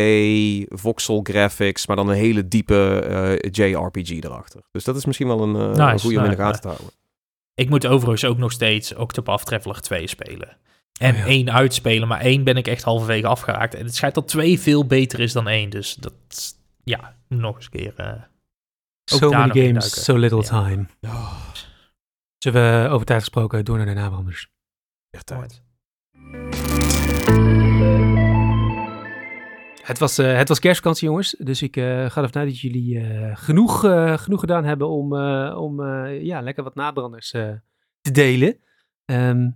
voxel 0.79 1.19
graphics, 1.23 1.87
maar 1.87 1.95
dan 1.95 2.07
een 2.09 2.15
hele 2.15 2.47
diepe 2.47 2.99
eh, 2.99 3.49
JRPG 3.51 4.09
erachter. 4.23 4.61
Dus 4.71 4.83
dat 4.83 4.95
is 4.95 5.05
misschien 5.05 5.27
wel 5.27 5.41
een, 5.41 5.55
eh, 5.55 5.67
Nice, 5.69 5.81
een 5.81 5.99
goede 5.99 6.17
om 6.17 6.23
in 6.23 6.29
de 6.29 6.35
nice, 6.37 6.41
gaten 6.41 6.61
te 6.61 6.67
houden. 6.67 6.89
Ik 7.53 7.69
moet 7.69 7.87
overigens 7.87 8.25
ook 8.25 8.37
nog 8.37 8.51
steeds 8.51 8.93
Octopath 8.95 9.45
Traveler 9.45 9.81
2 9.81 10.07
spelen. 10.07 10.57
En 10.99 11.13
Oh 11.13 11.19
ja. 11.19 11.25
één 11.25 11.51
uitspelen, 11.53 12.07
maar 12.07 12.19
één 12.21 12.43
ben 12.43 12.57
ik 12.57 12.67
echt 12.67 12.83
halverwege 12.83 13.27
afgeraakt. 13.27 13.73
En 13.75 13.85
het 13.85 13.95
schijnt 13.95 14.15
dat 14.15 14.27
twee 14.27 14.59
veel 14.59 14.85
beter 14.85 15.19
is 15.19 15.33
dan 15.33 15.47
één. 15.47 15.69
Dus 15.69 15.95
dat, 15.95 16.13
ja, 16.83 17.15
nog 17.27 17.55
eens 17.55 17.65
een 17.65 17.71
keer. 17.79 17.93
eh, 17.95 18.21
so 19.05 19.29
many 19.29 19.65
games, 19.65 20.03
so 20.03 20.15
little 20.17 20.41
Ja. 20.41 20.47
time. 20.47 20.85
Zullen 22.37 22.83
we 22.83 22.89
over 22.89 23.05
tijd 23.05 23.19
gesproken 23.19 23.65
door 23.65 23.77
naar 23.77 23.85
de 23.85 23.93
nabranders? 23.93 24.47
Echt 25.09 25.25
tijd. 25.25 25.61
Het 29.91 29.99
was, 29.99 30.17
eh, 30.17 30.37
het 30.37 30.47
was 30.47 30.59
kerstvakantie, 30.59 31.07
jongens. 31.07 31.35
Dus 31.39 31.61
ik 31.61 31.77
eh, 31.77 31.83
ga 31.83 32.21
ervan 32.21 32.41
uit 32.41 32.47
dat 32.47 32.59
jullie 32.59 32.99
eh, 32.99 33.37
genoeg, 33.37 33.79
genoeg 34.21 34.39
gedaan 34.39 34.63
hebben 34.63 34.89
om, 34.89 35.13
om 35.53 35.85
ja, 36.07 36.41
lekker 36.41 36.63
wat 36.63 36.75
nabranders 36.75 37.29
te 37.29 37.61
delen. 38.11 38.57
Ehm 39.05 39.49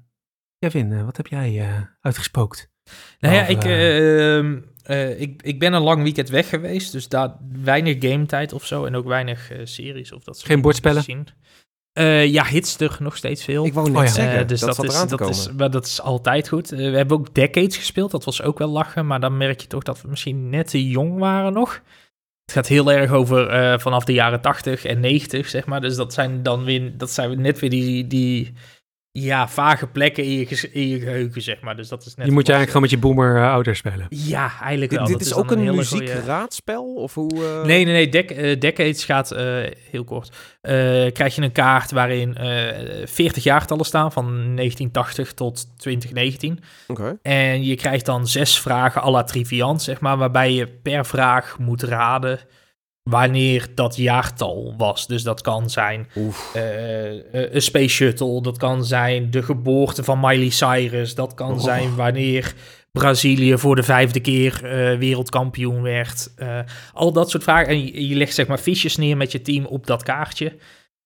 Kevin, 0.59 1.05
wat 1.05 1.17
heb 1.17 1.27
jij 1.27 1.65
uitgespookt? 2.01 2.69
Nou 3.19 3.36
ja, 3.36 3.45
ik, 3.45 3.63
eh, 3.63 4.38
ehm, 4.38 4.59
eh, 4.83 5.21
ik, 5.21 5.41
ik 5.41 5.59
ben 5.59 5.73
een 5.73 5.81
lang 5.81 6.03
weekend 6.03 6.29
weg 6.29 6.49
geweest. 6.49 6.91
Dus 6.91 7.07
daar 7.07 7.36
weinig 7.63 7.95
gametijd 7.99 8.53
of 8.53 8.65
zo. 8.65 8.86
En 8.86 8.95
ook 8.95 9.05
weinig 9.05 9.51
series 9.63 10.11
of 10.11 10.23
dat 10.23 10.36
soort 10.36 10.47
Geen 10.47 10.61
bordspellen? 10.61 11.03
gezien. 11.03 11.27
Eh, 11.95 12.25
ja, 12.25 12.45
Hitster 12.45 12.97
nog 12.99 13.17
steeds 13.17 13.43
veel. 13.43 13.65
Ik 13.65 13.73
wou 13.73 13.87
net 13.89 13.97
Oh 13.97 14.03
ja. 14.03 14.09
zeggen, 14.09 14.39
Eh, 14.39 14.47
dus 14.47 14.59
dat, 14.59 14.83
is, 14.83 14.93
dat, 14.93 15.15
komen. 15.15 15.29
is, 15.29 15.49
maar 15.57 15.71
dat 15.71 15.85
is 15.85 16.01
altijd 16.01 16.47
goed. 16.47 16.71
Eh, 16.71 16.77
we 16.77 16.97
hebben 16.97 17.17
ook 17.17 17.33
Decades 17.33 17.77
gespeeld. 17.77 18.11
Dat 18.11 18.23
was 18.23 18.41
ook 18.41 18.57
wel 18.57 18.67
lachen. 18.67 19.07
Maar 19.07 19.19
dan 19.19 19.37
merk 19.37 19.61
je 19.61 19.67
toch 19.67 19.83
dat 19.83 20.01
we 20.01 20.07
misschien 20.07 20.49
net 20.49 20.67
te 20.69 20.87
jong 20.89 21.19
waren 21.19 21.53
nog. 21.53 21.81
Het 22.45 22.53
gaat 22.55 22.67
heel 22.67 22.91
erg 22.91 23.11
over 23.11 23.47
eh, 23.49 23.79
vanaf 23.79 24.03
de 24.03 24.13
jaren 24.13 24.41
80 24.41 24.85
en 24.85 24.99
90, 24.99 25.49
zeg 25.49 25.65
maar. 25.65 25.81
Dus 25.81 25.95
dat 25.95 26.13
zijn 26.13 26.43
dan 26.43 26.63
weer, 26.63 26.97
dat 26.97 27.11
zijn 27.11 27.41
net 27.41 27.59
weer 27.59 27.69
die, 27.69 28.07
die 28.07 28.53
ja, 29.24 29.47
vage 29.47 29.88
plekken 29.88 30.24
in 30.24 30.32
je, 30.32 30.70
in 30.72 30.88
je 30.88 30.99
geheugen, 30.99 31.41
zeg 31.41 31.61
maar. 31.61 31.76
Dus 31.76 31.88
dat 31.88 32.05
is 32.05 32.16
net 32.16 32.26
Die 32.26 32.34
moet 32.34 32.47
je 32.47 32.53
eigenlijk 32.53 32.68
gewoon 32.68 32.82
met 32.82 33.16
je 33.16 33.24
boomer 33.26 33.43
eh, 33.43 33.51
ouders 33.51 33.78
spelen. 33.78 34.05
Ja, 34.09 34.51
eigenlijk 34.61 34.91
Dit, 34.91 34.99
wel. 34.99 35.07
dit 35.07 35.18
Dat 35.18 35.28
is 35.28 35.34
ook 35.34 35.51
een 35.51 35.57
goeie- 35.57 35.72
muziekraadspel? 35.76 36.93
Of 36.93 37.13
hoe... 37.13 37.45
eh? 37.45 37.66
Nee, 37.66 37.86
nee, 37.86 37.93
nee. 37.93 38.09
Dec 38.09 38.32
eh, 38.32 38.59
Decades 38.59 39.05
gaat, 39.05 39.32
eh, 39.32 39.45
heel 39.91 40.03
kort, 40.03 40.30
eh, 40.61 40.72
krijg 41.11 41.36
je 41.36 41.41
een 41.41 41.51
kaart 41.51 41.91
waarin 41.91 42.36
eh 42.38 43.05
40 43.05 43.43
jaartallen 43.43 43.86
staan, 43.86 44.11
van 44.11 44.26
1980 44.55 45.34
tot 45.34 45.68
2019. 45.78 46.59
Oké. 46.88 47.18
En 47.22 47.63
je 47.63 47.76
krijgt 47.76 48.05
dan 48.05 48.28
zes 48.28 48.59
vragen 48.59 49.01
à 49.01 49.09
la 49.11 49.24
Triviant, 49.24 49.82
zeg 49.82 49.99
maar, 49.99 50.18
waarbij 50.18 50.51
je 50.53 50.68
per 50.68 51.05
vraag 51.05 51.57
moet 51.59 51.84
raden 51.84 52.39
wanneer 53.10 53.68
dat 53.76 53.95
jaartal 53.95 54.74
was. 54.78 55.08
Dus 55.08 55.24
dat 55.24 55.41
kan 55.41 55.70
zijn 55.70 56.08
eh, 56.53 57.10
eh, 57.10 57.53
een 57.53 57.62
space 57.62 57.88
shuttle, 57.88 58.41
dat 58.41 58.58
kan 58.58 58.86
zijn 58.86 59.32
de 59.32 59.43
geboorte 59.43 60.03
van 60.03 60.20
Miley 60.20 60.49
Cyrus, 60.49 61.16
dat 61.16 61.34
kan 61.34 61.51
Oh. 61.51 61.64
zijn 61.64 61.95
wanneer 61.95 62.53
Brazilië 62.91 63.58
voor 63.58 63.76
de 63.76 63.84
vijfde 63.84 64.20
keer 64.20 64.53
eh, 64.64 64.97
wereldkampioen 64.97 65.82
werd. 65.82 66.34
Al 66.93 67.12
dat 67.12 67.30
soort 67.30 67.43
vragen. 67.43 67.68
En 67.68 67.86
je, 67.86 68.08
je 68.08 68.16
legt 68.16 68.34
zeg 68.34 68.47
maar 68.47 68.58
fiches 68.58 68.95
neer 68.95 69.18
met 69.18 69.32
je 69.32 69.41
team 69.41 69.66
op 69.66 69.88
dat 69.88 70.03
kaartje. 70.03 70.58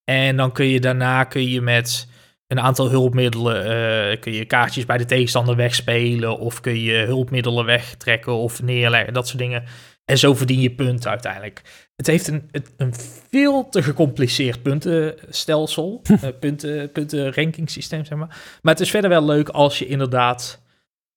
En 0.04 0.38
dan 0.38 0.52
kun 0.52 0.66
je 0.66 0.80
daarna 0.80 1.24
kun 1.24 1.50
je 1.50 1.62
met 1.62 2.08
een 2.48 2.60
aantal 2.60 2.90
hulpmiddelen 2.90 4.20
kun 4.20 4.34
je 4.34 4.46
kaartjes 4.46 4.86
bij 4.86 4.98
de 4.98 5.06
tegenstander 5.06 5.56
wegspelen 5.56 6.40
of 6.40 6.62
kun 6.62 6.80
je 6.80 6.98
hulpmiddelen 7.06 7.66
wegtrekken 7.66 8.34
of 8.34 8.62
neerleggen, 8.62 9.14
dat 9.14 9.28
soort 9.28 9.40
dingen. 9.40 9.64
En 10.10 10.18
zo 10.18 10.34
verdien 10.34 10.60
je 10.60 10.72
punten 10.72 11.10
uiteindelijk. 11.10 11.62
Het 11.96 12.08
heeft 12.08 12.28
een, 12.28 12.50
een 12.78 12.94
veel 13.30 13.70
te 13.70 13.84
gecompliceerd 13.84 14.62
puntenstelsel, 14.62 16.02
eh, 16.04 16.30
punten, 16.40 16.92
punten 16.92 17.34
ranking 17.34 17.72
zeg 17.72 18.10
maar. 18.10 18.60
Maar 18.62 18.74
het 18.74 18.80
is 18.80 18.90
verder 18.90 19.10
wel 19.10 19.26
leuk 19.26 19.50
als 19.50 19.80
je 19.80 19.86
inderdaad 19.86 20.62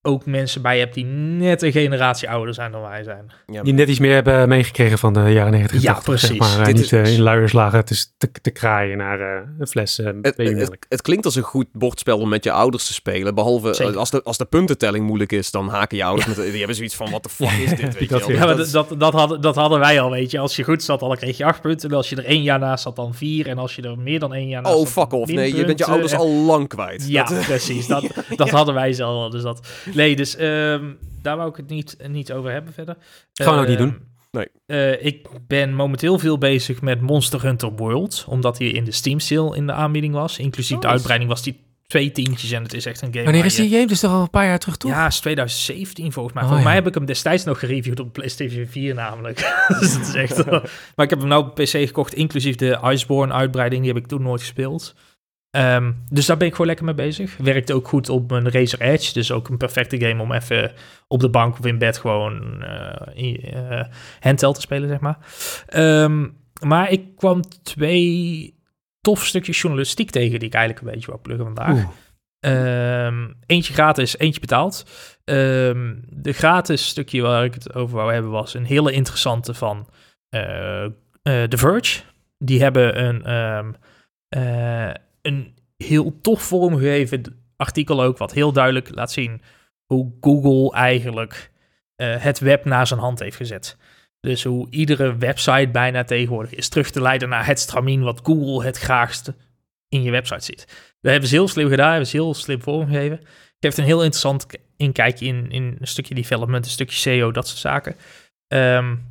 ook 0.05 0.27
mensen 0.27 0.63
bij 0.63 0.79
hebt 0.79 0.95
die 0.95 1.05
net 1.05 1.63
een 1.63 1.73
generatie 1.73 2.31
ouder 2.31 2.55
zijn 2.55 2.73
dan 2.73 2.83
wij 2.83 3.03
zijn. 3.03 3.33
Ja, 3.47 3.63
Die 3.63 3.73
net 3.73 3.89
iets 3.89 3.99
meer 3.99 4.15
hebben 4.15 4.49
meegekregen 4.49 4.99
van 4.99 5.13
de 5.13 5.21
jaren 5.21 5.53
90. 5.53 5.83
Ja, 5.83 5.93
80, 5.95 6.19
Zeg 6.19 6.29
precies. 6.37 6.39
maar, 6.57 6.59
eh, 6.61 6.65
Dit 6.67 6.75
niet 6.75 6.85
is- 6.85 6.93
eh, 6.93 7.15
in 7.15 7.21
luierslagen 7.23 7.85
te, 7.85 8.05
te, 8.19 8.31
te 8.43 8.51
kraaien 8.51 8.97
naar 8.97 9.21
eh, 9.21 9.41
een 9.59 9.67
fles 9.67 9.99
eh 9.99 10.07
Het, 10.23 10.37
het, 10.37 10.77
het 10.89 11.03
klinkt 11.03 11.25
als 11.25 11.35
een 11.37 11.43
goed 11.43 11.67
bordspel 11.73 12.19
om 12.19 12.29
met 12.29 12.45
je 12.45 12.53
ouders 12.53 12.87
te 12.87 12.93
spelen. 12.93 13.35
Behalve 13.35 13.75
Zeker. 13.75 13.93
eh, 13.93 13.99
als 13.99 14.11
de, 14.11 14.23
als 14.23 14.37
de 14.39 14.45
puntentelling 14.45 15.07
moeilijk 15.07 15.33
is, 15.33 15.51
dan 15.51 15.69
haken 15.69 15.97
je 15.97 16.05
ouders 16.05 16.27
met... 16.27 16.37
Die 16.37 16.59
hebben 16.59 16.77
zoiets 16.77 16.95
van, 16.95 17.11
wat 17.11 17.23
de 17.23 17.29
fuck 17.29 17.51
is 17.67 17.71
dit? 17.71 17.81
Weet 17.99 17.99
je 17.99 18.07
Dat. 18.09 18.27
Ja, 18.27 18.95
Dat 18.97 19.13
hadden, 19.13 19.41
dat 19.41 19.55
hadden 19.55 19.79
wij 19.79 20.01
al, 20.01 20.11
weet 20.11 20.31
je. 20.31 20.39
Als 20.39 20.57
je 20.57 20.65
goed 20.65 20.83
zat, 20.83 21.01
dan 21.01 21.17
kreeg 21.17 21.37
je 21.37 21.45
acht 21.45 21.61
punten. 21.61 21.91
En 21.91 21.97
als 21.97 22.09
je 22.09 22.17
er 22.17 22.25
één 22.25 22.43
jaar 22.43 22.59
naast 22.59 22.83
zat, 22.83 22.97
dan 22.97 23.15
vier. 23.15 23.47
En 23.49 23.59
als 23.59 23.75
je 23.77 23.83
er 23.83 23.99
meer 23.99 24.19
dan 24.19 24.35
één 24.35 24.49
jaar 24.49 24.63
naast 24.63 24.75
Oh, 24.75 24.81
zat, 24.81 24.91
fuck 24.91 25.13
off. 25.13 25.33
Nee, 25.33 25.57
je 25.57 25.65
bent 25.65 25.79
je 25.79 25.85
ouders 25.85 26.13
En- 26.13 26.19
al 26.19 26.29
lang 26.29 26.69
kwijt. 26.69 27.09
Ja, 27.09 27.25
Dat, 27.25 27.39
eh, 27.39 27.45
precies. 27.47 27.87
Dat, 27.87 28.05
dat 28.37 28.51
hadden 28.51 28.75
wij 28.75 28.93
zelf 28.93 29.11
al. 29.23 29.31
Dus 29.31 29.43
dat... 29.43 29.67
Nee, 30.03 30.17
dus 30.17 30.37
ehm, 30.37 30.85
daar 31.23 31.37
wou 31.37 31.49
ik 31.51 31.57
het 31.57 31.69
niet, 31.69 31.97
niet 32.09 32.33
over 32.33 32.51
hebben 32.53 32.73
verder. 32.73 32.97
Gaan 33.33 33.55
we 33.55 33.61
ook 33.61 33.67
niet 33.69 33.79
Ehm, 33.79 33.89
doen. 33.89 34.11
Nee. 34.31 34.47
eh, 34.67 35.05
ik 35.07 35.29
ben 35.47 35.75
momenteel 35.75 36.19
veel 36.19 36.39
bezig 36.39 36.81
met 36.81 37.01
Monster 37.01 37.43
Hunter 37.43 37.73
World. 37.73 38.25
Omdat 38.29 38.59
hij 38.59 38.69
in 38.69 38.85
de 38.85 38.93
Steam 38.93 39.21
sale 39.21 39.57
in 39.57 39.67
de 39.67 39.73
aanbieding 39.73 40.15
was. 40.15 40.39
Inclusief 40.39 40.79
de 40.79 40.87
Oh. 40.87 40.93
uitbreiding 40.93 41.31
was 41.31 41.43
die 41.43 41.61
twee 41.87 42.13
tientjes. 42.13 42.51
En 42.53 42.63
het 42.63 42.75
is 42.75 42.87
echt 42.87 43.03
een 43.03 43.13
game 43.13 43.25
Wanneer 43.25 43.45
is 43.45 43.57
je- 43.57 43.63
die 43.63 43.71
game? 43.71 43.87
Dus 43.87 44.01
toch 44.01 44.11
al 44.13 44.21
een 44.21 44.31
paar 44.31 44.45
jaar 44.47 44.59
terug, 44.59 44.77
toch? 44.77 44.91
Ja, 44.91 45.07
is 45.07 45.21
2017 45.21 46.13
volgens 46.13 46.35
mij. 46.35 46.43
Oh, 46.43 46.49
volgens 46.49 46.69
ja. 46.69 46.75
mij 46.75 46.75
heb 46.85 46.89
ik 46.93 46.95
hem 46.99 47.07
destijds 47.07 47.45
nog 47.45 47.59
gereviewd 47.59 48.01
op 48.01 48.13
PlayStation 48.13 48.67
4 48.67 48.95
namelijk. 48.95 49.37
dus 49.81 49.93
dat 49.99 50.07
is 50.07 50.15
echt... 50.15 50.47
maar 50.97 51.05
ik 51.05 51.11
heb 51.11 51.19
hem 51.19 51.29
nou 51.29 51.45
op 51.47 51.55
PC 51.55 51.69
gekocht, 51.69 52.15
inclusief 52.15 52.57
de 52.57 52.79
Iceborne 52.85 53.33
uitbreiding. 53.33 53.83
Die 53.83 53.93
heb 53.93 54.03
ik 54.03 54.09
toen 54.09 54.23
nooit 54.23 54.41
gespeeld. 54.41 54.95
Ehm, 55.53 55.93
dus 56.09 56.27
daar 56.27 56.37
ben 56.37 56.47
ik 56.47 56.53
gewoon 56.53 56.67
lekker 56.67 56.85
mee 56.85 56.95
bezig. 56.95 57.37
Werkt 57.37 57.73
ook 57.73 57.89
goed 57.89 58.09
op 58.09 58.31
mijn 58.31 58.51
Razer 58.51 58.81
Edge. 58.81 59.13
Dus 59.13 59.33
ook 59.33 59.49
een 59.49 59.57
perfecte 59.57 60.01
game 60.01 60.23
om 60.23 60.33
even 60.33 60.73
op 61.09 61.21
de 61.21 61.31
bank 61.31 61.59
of 61.59 61.67
in 61.67 61.79
bed 61.79 61.99
gewoon 61.99 62.63
eh, 62.63 63.83
handheld 64.21 64.55
te 64.55 64.61
spelen, 64.61 64.89
zeg 64.89 65.01
maar. 65.01 65.19
Ehm, 65.67 66.29
maar 66.67 66.91
ik 66.91 67.17
kwam 67.17 67.43
twee 67.63 68.55
tof 69.01 69.27
stukjes 69.27 69.61
journalistiek 69.61 70.11
tegen 70.11 70.39
die 70.39 70.49
ik 70.49 70.55
eigenlijk 70.55 70.87
een 70.87 70.93
beetje 70.93 71.11
wou 71.11 71.21
pluggen 71.21 71.45
vandaag. 71.45 71.85
Ehm, 72.41 73.33
eentje 73.47 73.73
gratis, 73.73 74.19
eentje 74.19 74.41
betaald. 74.41 74.85
De 75.25 76.33
gratis 76.33 76.89
stukje 76.89 77.23
waar 77.23 77.45
ik 77.45 77.55
het 77.55 77.75
over 77.75 77.97
wou 77.97 78.13
hebben 78.13 78.31
was 78.31 78.55
een 78.55 78.65
hele 78.65 78.93
interessante 78.93 79.55
van 79.55 79.89
uh, 80.31 80.85
The 81.23 81.57
Verge. 81.57 82.03
Die 82.39 82.63
hebben 82.63 83.05
een, 83.05 83.77
uh, 84.37 84.91
een 85.23 85.55
heel 85.77 86.21
tof 86.21 86.43
vormgegeven 86.43 87.23
artikel 87.57 88.03
ook, 88.03 88.19
wat 88.19 88.33
heel 88.33 88.53
duidelijk 88.53 88.95
laat 88.95 89.13
zien 89.13 89.43
hoe 89.87 90.13
Google 90.21 90.73
eigenlijk 90.79 91.53
uh, 91.97 92.17
het 92.17 92.39
web 92.39 92.65
naar 92.65 92.87
zijn 92.87 93.01
hand 93.01 93.19
heeft 93.19 93.37
gezet. 93.37 93.77
Dus 94.21 94.45
hoe 94.45 94.67
iedere 94.71 95.17
website 95.17 95.69
bijna 95.73 96.05
tegenwoordig 96.05 96.55
is 96.55 96.69
terug 96.69 96.91
te 96.91 97.01
leiden 97.01 97.29
naar 97.29 97.47
het 97.47 97.61
stramien 97.61 98.03
wat 98.03 98.21
Google 98.23 98.65
het 98.65 98.79
graagste 98.79 99.35
in 99.89 100.03
je 100.03 100.11
website 100.11 100.45
ziet. 100.45 100.67
Dat 101.01 101.11
hebben 101.11 101.29
ze 101.29 101.35
heel 101.35 101.49
slim 101.49 101.69
gedaan, 101.69 101.91
hebben 101.91 102.09
ze 102.09 102.17
heel 102.17 102.35
slim 102.35 102.63
vormgegeven. 102.63 103.21
Geeft 103.61 103.79
een 103.79 103.85
heel 103.85 104.03
interessant 104.03 104.47
inkijkje 104.77 105.27
in, 105.27 105.51
in 105.51 105.77
een 105.79 105.87
stukje 105.87 106.15
development, 106.15 106.65
een 106.65 106.71
stukje 106.71 106.97
SEO, 106.97 107.33
dat 107.33 107.49
soort 107.49 107.61
zaken. 107.61 107.97
Um, 108.49 109.05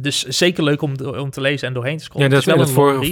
dus 0.00 0.22
zeker 0.22 0.64
leuk 0.64 0.82
om, 0.82 0.94
om 1.00 1.30
te 1.30 1.40
lezen 1.40 1.68
en 1.68 1.74
doorheen 1.74 1.96
te 1.96 2.04
scrollen. 2.04 2.28
Ja, 2.28 2.34
dat 2.34 2.40
is 2.40 2.46
wel 2.46 2.58
het 2.58 2.68
een 2.68 2.74
voor. 2.74 3.04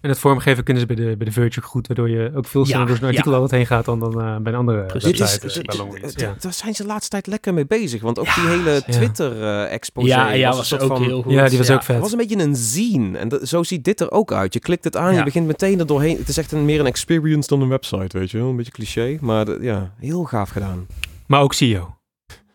En 0.00 0.08
het 0.08 0.18
vormgeven 0.18 0.64
kunnen 0.64 0.82
ze 0.82 0.94
bij 0.94 0.96
de, 1.04 1.16
bij 1.16 1.26
de 1.26 1.32
Verge 1.32 1.62
goed, 1.62 1.86
waardoor 1.86 2.10
je 2.10 2.30
ook 2.34 2.46
veel 2.46 2.64
sneller 2.64 2.82
Ja, 2.82 2.88
door 2.88 2.96
zo'n 2.98 3.06
artikel 3.08 3.40
ja. 3.42 3.46
heen 3.56 3.66
gaat 3.66 3.84
dan, 3.84 4.00
dan 4.00 4.20
uh, 4.20 4.36
bij 4.36 4.52
een 4.52 4.58
andere 4.58 4.84
Precies. 4.84 5.10
Is, 5.10 5.18
website. 5.18 5.46
dit- 5.62 5.80
eh, 5.80 6.02
dit- 6.02 6.20
ja. 6.20 6.34
Daar 6.40 6.52
zijn 6.52 6.74
ze 6.74 6.82
de 6.82 6.88
laatste 6.88 7.10
tijd 7.10 7.26
lekker 7.26 7.54
mee 7.54 7.66
bezig. 7.66 8.02
Want 8.02 8.18
ook 8.18 8.26
Ja, 8.26 8.34
die 8.34 8.44
hele 8.48 8.70
ja. 8.70 8.80
Twitter-exposé 8.80 10.06
Ja, 10.08 10.30
ja, 10.30 10.48
was, 10.48 10.70
was, 10.70 10.80
ook 10.80 10.88
van... 10.88 11.02
heel 11.02 11.22
goed. 11.22 11.32
ja, 11.32 11.48
die 11.48 11.58
was 11.58 11.66
Ja. 11.66 11.74
ook 11.74 11.82
vet. 11.82 11.94
Het 11.94 12.02
was 12.02 12.12
een 12.12 12.18
beetje 12.18 12.38
een 12.38 12.56
zine. 12.56 13.18
En 13.18 13.28
dat- 13.28 13.48
zo 13.48 13.62
ziet 13.62 13.84
dit 13.84 14.00
er 14.00 14.10
ook 14.10 14.32
uit. 14.32 14.52
Je 14.54 14.60
klikt 14.60 14.84
het 14.84 14.96
aan, 14.96 15.12
Ja. 15.12 15.18
je 15.18 15.24
begint 15.24 15.46
meteen 15.46 15.78
er 15.78 15.86
doorheen. 15.86 16.16
Het 16.18 16.28
is 16.28 16.36
echt 16.36 16.52
een, 16.52 16.64
meer 16.64 16.80
een 16.80 16.86
experience 16.86 17.48
dan 17.48 17.60
een 17.60 17.68
website, 17.68 18.18
weet 18.18 18.30
je 18.30 18.38
wel. 18.38 18.48
Een 18.48 18.56
beetje 18.56 18.72
cliché, 18.72 19.18
maar 19.20 19.44
de- 19.44 19.58
ja, 19.60 19.92
heel 19.98 20.24
gaaf 20.24 20.50
gedaan. 20.50 20.86
Maar 21.26 21.40
ook 21.40 21.54
CEO. 21.54 21.96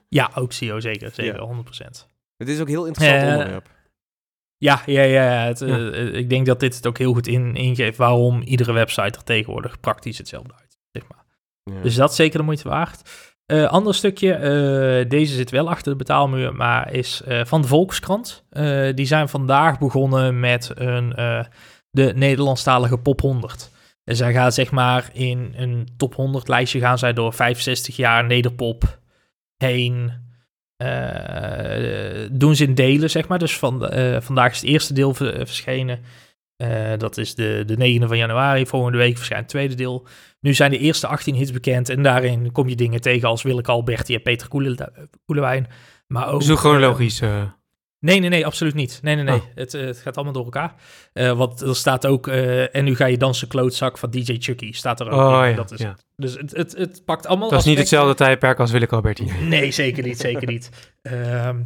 Ja, 0.09 0.31
ook 0.35 0.51
CEO, 0.51 0.79
zeker. 0.79 1.11
Zeker, 1.13 1.35
Ja. 1.35 1.45
100%. 1.45 2.07
Het 2.37 2.49
is 2.49 2.55
ook 2.59 2.65
een 2.65 2.73
heel 2.73 2.85
interessant 2.85 3.21
Eh, 3.23 3.29
onderwerp. 3.31 3.69
Ja, 4.64 4.82
ja, 4.86 5.01
ja. 5.01 5.45
het, 5.45 5.59
Ja. 5.59 5.91
eh, 5.91 6.14
ik 6.14 6.30
denk 6.30 6.45
dat 6.45 6.59
dit 6.59 6.76
het 6.76 6.88
ook 6.88 6.97
heel 6.97 7.14
goed 7.14 7.28
in, 7.28 7.55
ingeeft 7.55 7.97
waarom 7.97 8.41
iedere 8.41 8.72
website 8.74 9.18
er 9.18 9.24
tegenwoordig 9.24 9.80
praktisch 9.80 10.18
hetzelfde 10.18 10.53
uit. 10.59 10.78
Zeg 10.91 11.03
maar. 11.09 11.26
Ja. 11.76 11.82
Dus 11.82 11.95
dat 11.95 12.09
is 12.09 12.16
zeker 12.16 12.38
de 12.39 12.45
moeite 12.45 12.70
waard. 12.70 13.32
Eh 13.45 13.66
ander 13.66 13.95
stukje, 13.95 14.34
eh, 14.34 15.09
deze 15.09 15.36
zit 15.36 15.51
wel 15.51 15.70
achter 15.70 15.91
de 15.91 15.97
betaalmuur, 15.97 16.55
maar 16.55 16.93
is 16.93 17.22
eh, 17.22 17.45
van 17.45 17.61
de 17.61 17.68
Volkskrant. 17.68 18.45
Eh, 18.49 18.93
die 18.95 19.05
zijn 19.05 19.30
vandaag 19.30 19.80
begonnen 19.80 20.39
met 20.39 20.72
een, 20.76 21.14
eh, 21.16 21.43
de 21.91 22.14
Nederlandstalige 22.16 22.97
Pop 22.97 23.22
100. 23.22 23.72
En 24.03 24.16
zij 24.16 24.34
gaan 24.34 24.51
zeg 24.51 24.72
maar 24.72 25.09
in 25.14 25.53
een 25.57 25.88
top 25.97 26.16
100 26.16 26.47
lijstje 26.47 26.80
gaan 26.80 26.97
zij 26.97 27.14
door 27.14 27.34
65 27.34 27.95
jaar 27.95 28.26
nederpop 28.26 28.99
heen. 29.57 30.11
Eh, 30.78 32.30
doen 32.32 32.55
ze 32.55 32.63
in 32.63 32.76
delen, 32.76 33.09
zeg 33.09 33.28
maar. 33.28 33.39
Dus 33.39 33.57
van, 33.57 33.88
eh, 33.89 34.21
vandaag 34.21 34.51
is 34.51 34.59
het 34.61 34.69
eerste 34.69 34.93
deel 34.93 35.13
ver- 35.13 35.36
verschenen. 35.36 35.99
Eh, 36.55 36.91
dat 36.97 37.17
is 37.17 37.36
de, 37.36 37.63
de 37.65 37.78
9e 37.78 38.07
van 38.07 38.17
januari. 38.17 38.65
Volgende 38.65 38.97
week 38.97 39.15
verschijnt 39.15 39.43
het 39.43 39.51
tweede 39.51 39.76
deel. 39.76 40.07
Nu 40.39 40.53
zijn 40.53 40.71
de 40.71 40.78
eerste 40.78 41.07
18 41.07 41.36
hits 41.36 41.51
bekend. 41.51 41.89
En 41.89 42.03
daarin 42.03 42.51
kom 42.51 42.69
je 42.69 42.76
dingen 42.76 43.01
tegen 43.01 43.28
als 43.28 43.41
Willeke 43.41 43.71
Alberti 43.71 44.15
en 44.15 44.21
Peter 44.21 44.47
Koele- 44.47 45.07
Koelewijn. 45.26 45.67
Maar 46.07 46.28
ook... 46.28 46.43
Zo 46.43 46.55
chronologisch. 46.55 47.21
Nee, 48.03 48.19
nee, 48.19 48.29
nee, 48.29 48.45
absoluut 48.45 48.73
niet. 48.73 48.99
Nee, 49.01 49.15
nee, 49.15 49.23
nee. 49.23 49.35
Oh. 49.35 49.43
Het, 49.55 49.73
eh, 49.73 49.85
het 49.85 49.97
gaat 49.97 50.15
allemaal 50.15 50.33
door 50.33 50.43
elkaar. 50.43 50.73
Eh 51.13 51.31
want 51.31 51.61
er 51.61 51.75
staat 51.75 52.05
ook... 52.05 52.27
eh, 52.27 52.75
en 52.75 52.83
nu 52.83 52.95
ga 52.95 53.05
je 53.05 53.17
dansen 53.17 53.47
klootzak 53.47 53.97
van 53.97 54.09
DJ 54.09 54.35
Chucky. 54.39 54.71
Staat 54.71 54.99
er 54.99 55.09
ook 55.09 55.21
oh 55.21 55.43
in. 55.43 55.49
ja, 55.49 55.55
dat 55.55 55.71
is, 55.71 55.79
ja. 55.79 55.95
Dus 56.15 56.33
het, 56.33 56.55
het, 56.55 56.71
het 56.77 57.05
pakt 57.05 57.25
allemaal 57.25 57.49
Dat 57.49 57.59
is 57.59 57.65
niet 57.65 57.77
hetzelfde 57.77 58.13
tijdperk 58.13 58.59
als 58.59 58.71
Willeke 58.71 58.95
Alberti. 58.95 59.31
Nee, 59.49 59.71
zeker 59.71 60.03
niet, 60.03 60.19
zeker 60.19 60.47
niet. 60.47 60.69
Ehm, 61.01 61.61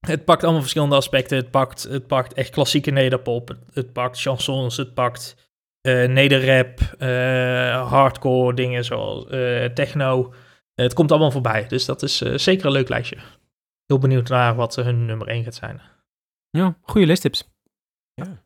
het 0.00 0.24
pakt 0.24 0.42
allemaal 0.42 0.60
verschillende 0.60 0.96
aspecten. 0.96 1.36
Het 1.36 1.50
pakt, 1.50 1.82
het 1.82 2.06
pakt 2.06 2.32
echt 2.32 2.50
klassieke 2.50 2.90
nederpop. 2.90 3.48
Het, 3.48 3.58
het 3.72 3.92
pakt 3.92 4.20
chansons. 4.20 4.76
Het 4.76 4.94
pakt 4.94 5.36
eh 5.80 6.08
nederrap. 6.08 6.80
hardcore 7.88 8.54
dingen 8.54 8.84
zoals 8.84 9.24
techno. 9.74 10.34
het 10.74 10.92
komt 10.92 11.10
allemaal 11.10 11.30
voorbij. 11.30 11.66
Dus 11.68 11.84
dat 11.84 12.02
is 12.02 12.16
zeker 12.18 12.66
een 12.66 12.72
leuk 12.72 12.88
lijstje. 12.88 13.16
Heel 13.86 13.98
benieuwd 13.98 14.28
naar 14.28 14.54
wat 14.54 14.74
hun 14.74 15.06
nummer 15.06 15.28
1 15.28 15.44
gaat 15.44 15.54
zijn. 15.54 15.80
Ja, 16.50 16.76
goede 16.82 17.06
leestips. 17.06 17.52
Ja. 18.14 18.42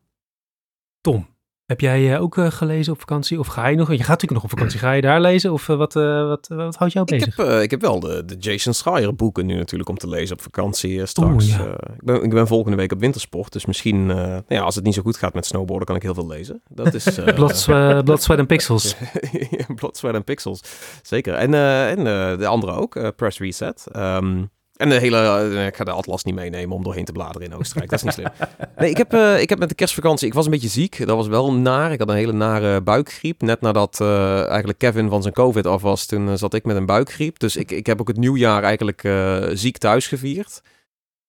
Tom, 1.01 1.27
heb 1.65 1.79
jij 1.81 2.13
eh, 2.13 2.21
ook 2.21 2.37
eh, 2.37 2.51
gelezen 2.51 2.93
op 2.93 2.99
vakantie? 2.99 3.39
Of 3.39 3.47
ga 3.47 3.67
je 3.67 3.75
nog? 3.75 3.87
Je 3.91 3.97
gaat 3.97 4.07
natuurlijk 4.07 4.31
nog 4.31 4.43
op 4.43 4.49
vakantie. 4.49 4.79
Ga 4.79 4.91
je 4.91 5.01
daar 5.01 5.21
lezen? 5.21 5.51
Of 5.53 5.69
eh, 5.69 5.75
wat, 5.75 5.95
eh, 5.95 6.27
wat, 6.27 6.47
wat 6.47 6.75
houdt 6.75 6.93
jou 6.93 7.05
Ik 7.05 7.19
bezig? 7.19 7.35
heb, 7.35 7.45
eh, 7.47 7.61
ik 7.61 7.71
heb 7.71 7.81
wel 7.81 7.99
de, 7.99 8.25
de 8.25 8.35
Jason 8.35 8.73
Schreier 8.73 9.15
boeken 9.15 9.45
nu 9.45 9.55
natuurlijk 9.55 9.89
om 9.89 9.97
te 9.97 10.07
lezen 10.07 10.35
op 10.35 10.41
vakantie 10.41 11.05
straks. 11.05 11.31
Oeh, 11.49 11.57
ja. 11.57 11.65
Eh, 11.65 11.93
ik, 11.95 12.03
ben, 12.03 12.23
ik 12.23 12.29
ben 12.29 12.47
volgende 12.47 12.77
week 12.77 12.91
op 12.91 12.99
wintersport, 12.99 13.51
dus 13.53 13.65
misschien, 13.65 14.09
eh, 14.09 14.15
nou 14.17 14.43
ja, 14.47 14.61
als 14.61 14.75
het 14.75 14.83
niet 14.83 14.93
zo 14.93 15.01
goed 15.01 15.17
gaat 15.17 15.33
met 15.33 15.45
snowboarden, 15.45 15.87
kan 15.87 15.95
ik 15.95 16.01
heel 16.01 16.13
veel 16.13 16.27
lezen. 16.27 16.61
Dat 16.69 16.93
is... 16.93 17.05
eh, 17.17 17.33
Blood, 17.35 17.57
Swe- 17.57 18.01
Blood, 18.05 18.21
Sweat 18.23 18.39
and 18.39 18.47
Pixels. 18.47 18.95
Blood, 19.75 19.97
Sweat 19.97 20.15
and 20.15 20.25
Pixels. 20.25 20.61
Zeker. 21.01 21.33
En, 21.33 21.53
eh, 21.53 21.89
en 21.89 21.97
eh, 21.97 22.37
de 22.37 22.47
andere 22.47 22.71
ook, 22.71 22.95
eh, 22.95 23.07
Press 23.15 23.39
Reset. 23.39 23.87
Ehm, 23.91 24.45
en 24.79 24.89
de 24.89 24.99
hele, 24.99 25.17
eh, 25.17 25.65
ik 25.65 25.75
ga 25.75 25.83
de 25.83 25.91
atlas 25.91 26.23
niet 26.23 26.35
meenemen 26.35 26.75
om 26.75 26.83
doorheen 26.83 27.05
te 27.05 27.11
bladeren 27.11 27.47
in 27.47 27.55
Oostenrijk. 27.55 27.89
Dat 27.89 27.99
is 27.99 28.05
niet 28.05 28.13
slim. 28.13 28.27
Nee, 28.77 28.89
ik 28.89 28.97
heb, 28.97 29.13
eh, 29.13 29.41
ik 29.41 29.49
heb 29.49 29.59
met 29.59 29.69
de 29.69 29.75
kerstvakantie, 29.75 30.27
ik 30.27 30.33
was 30.33 30.45
een 30.45 30.51
beetje 30.51 30.67
ziek. 30.67 31.05
Dat 31.05 31.15
was 31.15 31.27
wel 31.27 31.53
naar. 31.53 31.91
Ik 31.91 31.99
had 31.99 32.09
een 32.09 32.15
hele 32.15 32.33
nare 32.33 32.81
buikgriep. 32.81 33.41
Net 33.41 33.61
nadat 33.61 34.01
eh, 34.01 34.47
eigenlijk 34.47 34.79
Kevin 34.79 35.09
van 35.09 35.21
zijn 35.21 35.33
covid 35.33 35.67
af 35.67 35.81
was, 35.81 36.05
toen 36.05 36.37
zat 36.37 36.53
ik 36.53 36.65
met 36.65 36.75
een 36.75 36.85
buikgriep. 36.85 37.39
Dus 37.39 37.55
ik, 37.55 37.71
ik 37.71 37.85
heb 37.85 37.99
ook 38.01 38.07
het 38.07 38.17
nieuwjaar 38.17 38.63
eigenlijk 38.63 39.09
ziek 39.53 39.77
thuis 39.77 40.07
gevierd. 40.07 40.61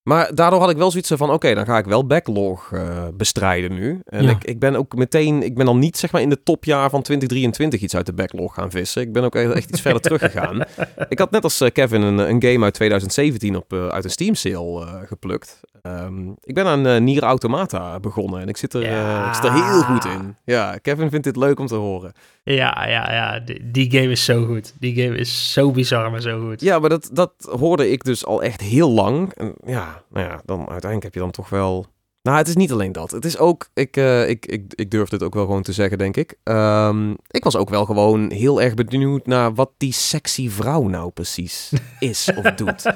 Maar 0.03 0.35
daardoor 0.35 0.59
had 0.59 0.69
ik 0.69 0.77
wel 0.77 0.91
zoiets 0.91 1.11
van, 1.15 1.31
oké, 1.31 1.53
dan 1.53 1.65
ga 1.65 1.77
ik 1.77 1.85
wel 1.85 2.05
backlog 2.07 2.71
eh, 2.73 3.07
bestrijden 3.13 3.73
nu. 3.73 3.99
En 4.05 4.23
Ja. 4.23 4.29
ik, 4.29 4.43
ik 4.43 4.59
ben 4.59 4.75
ook 4.75 4.95
meteen, 4.95 5.43
ik 5.43 5.55
ben 5.55 5.67
al 5.67 5.75
niet 5.75 5.97
zeg 5.97 6.11
maar 6.11 6.21
in 6.21 6.29
de 6.29 6.43
topjaar 6.43 6.89
van 6.89 7.01
2023 7.01 7.81
iets 7.81 7.95
uit 7.95 8.05
de 8.05 8.13
backlog 8.13 8.53
gaan 8.53 8.71
vissen. 8.71 9.01
Ik 9.01 9.13
ben 9.13 9.23
ook 9.23 9.35
echt 9.35 9.69
iets 9.69 9.81
verder 9.81 10.01
teruggegaan. 10.01 10.61
Ik 11.09 11.19
had 11.19 11.31
net 11.31 11.43
als 11.43 11.61
eh, 11.61 11.71
Kevin 11.71 12.01
een, 12.01 12.17
een 12.17 12.43
game 12.43 12.63
uit 12.63 12.73
2017 12.73 13.55
op, 13.55 13.73
eh, 13.73 13.87
uit 13.87 14.03
een 14.03 14.09
Steam 14.09 14.35
sale 14.35 14.87
geplukt. 15.05 15.59
Ehm, 15.81 16.29
ik 16.43 16.53
ben 16.53 16.65
aan 16.65 17.03
Nier 17.03 17.23
Automata 17.23 17.99
begonnen 17.99 18.41
en 18.41 18.47
ik 18.47 18.57
zit, 18.57 18.73
er, 18.73 18.81
ik 19.27 19.33
zit 19.35 19.43
er 19.43 19.53
heel 19.53 19.81
goed 19.81 20.05
in. 20.05 20.35
Ja, 20.43 20.77
Kevin 20.81 21.09
vindt 21.09 21.25
dit 21.25 21.35
leuk 21.35 21.59
om 21.59 21.67
te 21.67 21.75
horen. 21.75 22.13
Ja, 22.43 22.87
ja, 22.87 23.11
ja. 23.11 23.39
Die, 23.39 23.71
die 23.71 23.91
game 23.91 24.11
is 24.11 24.25
zo 24.25 24.45
goed. 24.45 24.73
Die 24.79 25.03
game 25.03 25.17
is 25.17 25.53
zo 25.53 25.71
bizar, 25.71 26.11
maar 26.11 26.21
zo 26.21 26.47
goed. 26.47 26.61
Ja, 26.61 26.79
maar 26.79 26.89
dat, 26.89 27.09
dat 27.13 27.33
hoorde 27.59 27.91
ik 27.91 28.03
dus 28.03 28.25
al 28.25 28.43
echt 28.43 28.61
heel 28.61 28.89
lang. 28.89 29.33
En 29.33 29.55
ja, 29.65 30.03
nou 30.09 30.27
ja, 30.27 30.41
dan 30.45 30.59
uiteindelijk 30.59 31.03
heb 31.03 31.13
je 31.13 31.19
dan 31.19 31.31
toch 31.31 31.49
wel... 31.49 31.85
Nou, 32.21 32.37
het 32.37 32.47
is 32.47 32.55
niet 32.55 32.71
alleen 32.71 32.91
dat. 32.91 33.11
Het 33.11 33.25
is 33.25 33.37
ook, 33.37 33.69
ik, 33.73 33.97
eh, 33.97 34.29
ik, 34.29 34.45
ik, 34.45 34.73
ik 34.75 34.91
durf 34.91 35.09
dit 35.09 35.23
ook 35.23 35.33
wel 35.33 35.45
gewoon 35.45 35.61
te 35.61 35.73
zeggen, 35.73 35.97
denk 35.97 36.17
ik. 36.17 36.35
Ehm, 36.43 37.11
ik 37.27 37.43
was 37.43 37.55
ook 37.55 37.69
wel 37.69 37.85
gewoon 37.85 38.31
heel 38.31 38.61
erg 38.61 38.73
benieuwd 38.73 39.25
naar 39.25 39.53
wat 39.53 39.71
die 39.77 39.93
sexy 39.93 40.49
vrouw 40.49 40.83
nou 40.83 41.11
precies 41.11 41.71
is 41.99 42.31
of 42.35 42.53
doet. 42.53 42.93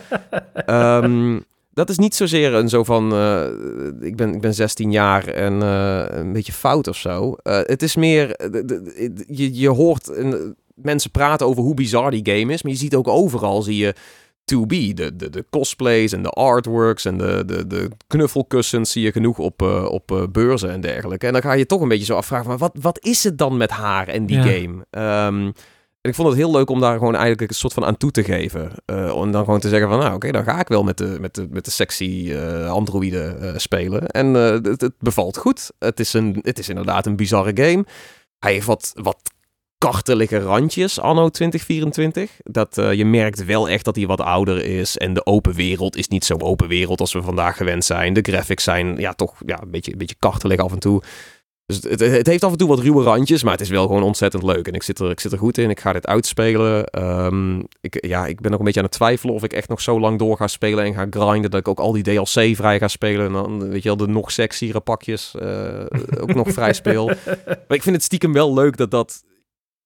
Ehm, 0.54 1.40
dat 1.76 1.90
is 1.90 1.98
niet 1.98 2.16
zozeer 2.16 2.54
een 2.54 2.70
zo 2.70 2.84
van, 2.84 3.12
eh, 3.14 3.44
ik, 4.00 4.16
ben, 4.16 4.34
ik 4.34 4.42
ben 4.42 4.54
16 4.54 4.92
jaar 4.92 5.28
en 5.28 5.62
eh, 5.62 6.06
een 6.08 6.34
beetje 6.34 6.54
fout 6.54 6.88
of 6.88 6.98
zo. 6.98 7.34
Eh, 7.44 7.60
het 7.64 7.82
is 7.82 7.96
meer, 7.96 8.28
je, 9.28 9.60
je 9.60 9.70
hoort 9.70 10.12
mensen 10.76 11.12
praten 11.12 11.48
over 11.48 11.64
hoe 11.64 11.74
bizar 11.74 12.12
die 12.12 12.36
game 12.36 12.54
is, 12.54 12.64
maar 12.64 12.72
je 12.72 12.78
ziet 12.78 12.96
ook 12.96 13.08
overal, 13.08 13.62
zie 13.62 13.78
je 13.78 13.94
2B, 14.54 14.94
de, 14.94 15.16
de, 15.16 15.30
de 15.30 15.46
cosplays 15.50 16.12
en 16.12 16.24
de 16.24 16.30
artworks 16.30 17.06
en 17.06 17.18
de, 17.18 17.44
de, 17.46 17.68
de 17.68 17.90
knuffelkussens 18.08 18.92
zie 18.92 19.04
je 19.04 19.12
genoeg 19.12 19.38
op, 19.40 19.62
op 19.90 20.28
beurzen 20.32 20.70
en 20.72 20.82
dergelijke. 20.82 21.26
En 21.28 21.34
dan 21.34 21.42
ga 21.42 21.54
je 21.54 21.66
toch 21.66 21.82
een 21.82 21.88
beetje 21.88 22.06
zo 22.06 22.16
afvragen, 22.16 22.48
maar 22.48 22.58
wat, 22.58 22.78
wat 22.82 23.00
is 23.04 23.24
het 23.24 23.38
dan 23.38 23.58
met 23.58 23.70
haar 23.72 24.08
en 24.08 24.26
die 24.26 24.38
Ja. 24.38 24.44
game? 24.44 24.86
Ehm, 24.90 25.52
en 26.06 26.12
ik 26.12 26.18
vond 26.18 26.28
het 26.30 26.38
heel 26.38 26.52
leuk 26.52 26.70
om 26.70 26.80
daar 26.80 26.98
gewoon 26.98 27.16
eigenlijk 27.16 27.50
een 27.50 27.56
soort 27.56 27.74
van 27.74 27.86
aan 27.86 27.98
toe 27.98 28.12
te 28.12 28.24
geven. 28.24 28.72
Eh, 28.86 29.16
om 29.16 29.32
dan 29.32 29.44
gewoon 29.44 29.60
te 29.60 29.70
zeggen 29.70 29.90
van, 29.90 30.00
nou 30.00 30.16
oké, 30.16 30.32
dan 30.32 30.44
ga 30.44 30.60
ik 30.60 30.68
wel 30.68 30.84
met 30.84 30.98
de, 30.98 31.18
met 31.20 31.36
de, 31.36 31.48
met 31.50 31.66
de 31.66 31.72
sexy 31.72 32.32
eh 32.32 32.70
androïde 32.70 33.22
eh, 33.24 33.54
spelen. 33.56 34.08
En 34.08 34.34
het, 34.34 34.82
het 34.82 34.94
bevalt 35.00 35.38
goed. 35.38 35.72
Het 35.80 36.00
is, 36.00 36.14
een, 36.14 36.40
het 36.42 36.60
is 36.60 36.70
inderdaad 36.70 37.06
een 37.06 37.16
bizarre 37.16 37.52
game. 37.64 37.86
Hij 38.40 38.54
heeft 38.54 38.66
wat, 38.66 38.92
wat 38.94 39.18
kartelige 39.78 40.40
randjes 40.40 41.00
anno 41.00 41.30
2024. 41.30 42.32
Dat 42.44 42.76
je 42.76 43.06
merkt 43.06 43.46
wel 43.46 43.70
echt 43.70 43.86
dat 43.86 43.96
hij 43.96 44.06
wat 44.06 44.22
ouder 44.22 44.66
is. 44.66 44.98
En 44.98 45.14
de 45.14 45.26
open 45.26 45.54
wereld 45.54 45.96
is 45.96 46.08
niet 46.08 46.26
zo 46.26 46.38
open 46.38 46.68
wereld 46.68 47.00
als 47.00 47.14
we 47.14 47.22
vandaag 47.22 47.58
gewend 47.58 47.86
zijn. 47.86 48.14
De 48.14 48.22
graphics 48.22 48.64
zijn 48.64 48.98
ja, 48.98 49.14
toch 49.14 49.34
ja, 49.46 49.62
een, 49.62 49.72
beetje, 49.72 49.92
een 49.92 49.98
beetje 49.98 50.16
kartelig 50.20 50.60
af 50.60 50.72
en 50.72 50.80
toe. 50.80 51.02
Dus 51.66 51.76
het, 51.76 51.90
het, 51.90 52.00
het 52.00 52.28
heeft 52.28 52.44
af 52.44 52.52
en 52.52 52.58
toe 52.58 52.68
wat 52.68 52.80
ruwe 52.80 53.04
randjes, 53.04 53.44
maar 53.44 53.52
het 53.52 53.62
is 53.62 53.70
wel 53.70 53.88
gewoon 53.88 54.04
ontzettend 54.04 54.44
leuk. 54.44 54.68
En 54.68 54.74
ik 54.74 54.84
zit 54.84 55.00
er, 55.00 55.10
ik 55.10 55.20
zit 55.20 55.32
er 55.32 55.38
goed 55.38 55.58
in. 55.58 55.70
Ik 55.70 55.80
ga 55.80 55.94
dit 55.94 56.08
uitspelen. 56.08 56.86
Ehm, 56.86 57.60
ik, 57.82 58.06
ja, 58.06 58.28
ik 58.28 58.42
ben 58.42 58.52
nog 58.52 58.60
een 58.60 58.66
beetje 58.66 58.80
aan 58.80 58.86
het 58.86 58.96
twijfelen 58.96 59.36
of 59.36 59.44
ik 59.44 59.54
echt 59.54 59.70
nog 59.70 59.82
zo 59.82 60.00
lang 60.00 60.20
door 60.20 60.38
ga 60.38 60.48
spelen 60.48 60.86
en 60.86 60.94
ga 60.94 61.08
grinden 61.10 61.52
dat 61.52 61.60
ik 61.60 61.68
ook 61.68 61.80
al 61.80 61.92
die 61.92 62.04
DLC 62.04 62.56
vrij 62.56 62.80
ga 62.80 62.88
spelen. 62.88 63.26
En 63.26 63.34
dan, 63.34 63.70
weet 63.70 63.84
je 63.84 63.88
wel, 63.88 63.98
de 63.98 64.08
nog 64.08 64.32
sexiere 64.32 64.80
pakjes 64.80 65.36
eh, 65.36 65.86
ook 66.20 66.34
nog 66.34 66.52
vrij 66.52 66.74
speel. 66.74 67.06
Maar 67.68 67.78
ik 67.78 67.84
vind 67.84 67.96
het 67.96 68.04
stiekem 68.04 68.34
wel 68.34 68.54
leuk 68.54 68.78
dat 68.78 68.92
dat... 68.92 69.24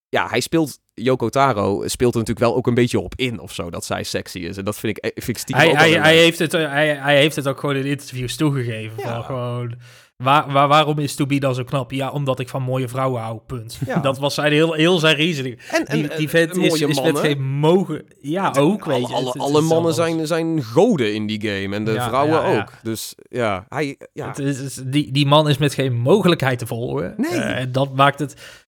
Ja, 0.10 0.28
hij 0.28 0.40
speelt 0.40 0.80
Yoko 0.94 1.30
Taro 1.30 1.88
speelt 1.88 2.14
er 2.14 2.20
natuurlijk 2.20 2.46
wel 2.46 2.56
ook 2.56 2.68
een 2.68 2.74
beetje 2.74 3.00
op 3.00 3.14
in 3.16 3.40
of 3.40 3.54
zo, 3.54 3.70
dat 3.70 3.86
zij 3.86 4.04
sexy 4.04 4.40
is. 4.40 4.58
En 4.58 4.66
dat 4.66 4.78
vind 4.80 4.98
ik, 4.98 5.04
eh, 5.04 5.12
vind 5.14 5.28
ik 5.28 5.38
stiekem 5.38 5.76
Hij, 5.76 5.90
hij, 5.90 6.02
hij, 6.02 6.18
heeft 6.18 6.40
het, 6.40 6.52
hij, 6.52 6.96
hij 6.96 7.18
heeft 7.18 7.36
het 7.36 7.48
ook 7.48 7.60
gewoon 7.60 7.76
in 7.76 7.86
interviews 7.86 8.36
toegegeven. 8.36 8.98
Ja. 8.98 9.14
Van 9.14 9.24
gewoon, 9.24 9.76
waar, 10.24 10.52
waar, 10.52 10.68
waarom 10.68 11.00
is 11.00 11.16
To 11.16 11.26
Be 11.26 11.40
dan 11.40 11.56
zo 11.56 11.64
knap? 11.64 11.92
Ja, 11.92 12.12
omdat 12.12 12.40
ik 12.40 12.50
van 12.50 12.62
mooie 12.62 12.88
vrouwen 12.88 13.22
hou, 13.22 13.40
punt. 13.48 13.80
Ja. 13.86 14.00
Dat 14.10 14.18
was 14.20 14.34
zijn 14.34 14.52
heel, 14.52 14.74
heel 14.74 15.00
zijn 15.00 15.16
reasoning. 15.16 15.60
En, 15.72 15.86
en, 15.86 15.98
Die, 16.00 16.08
die 16.08 16.18
eh, 16.26 16.28
vent 16.28 16.56
is, 16.58 17.02
met 17.02 17.20
geen 17.20 17.44
mogen... 17.44 18.06
Ja, 18.22 18.54
ook, 18.58 18.86
weet 18.86 18.96
alle, 18.96 19.08
je. 19.08 19.14
alle, 19.14 19.26
Het- 19.32 19.40
alle 19.42 19.62
mannen 19.62 19.94
zijn, 19.94 20.28
zijn 20.28 20.64
goden 20.64 21.14
in 21.14 21.28
die 21.28 21.42
game. 21.50 21.76
En 21.76 21.84
de 21.86 21.92
Ja, 21.92 22.08
vrouwen 22.08 22.52
ja, 22.52 22.60
ook. 22.60 22.72
Dus 22.84 23.16
ja, 23.30 23.66
hij... 23.70 23.98
Ja. 24.14 24.28
Het 24.28 24.40
is, 24.40 24.60
is- 24.62 24.82
die, 24.86 25.12
die 25.12 25.26
man 25.26 25.50
is 25.50 25.58
met 25.58 25.74
geen 25.74 25.96
mogelijkheid 25.96 26.60
te 26.60 26.68
volgen. 26.68 27.14
Nee. 27.18 27.32
Eh, 27.32 27.60
en 27.60 27.72
dat 27.72 27.96
maakt 27.96 28.20
het... 28.20 28.62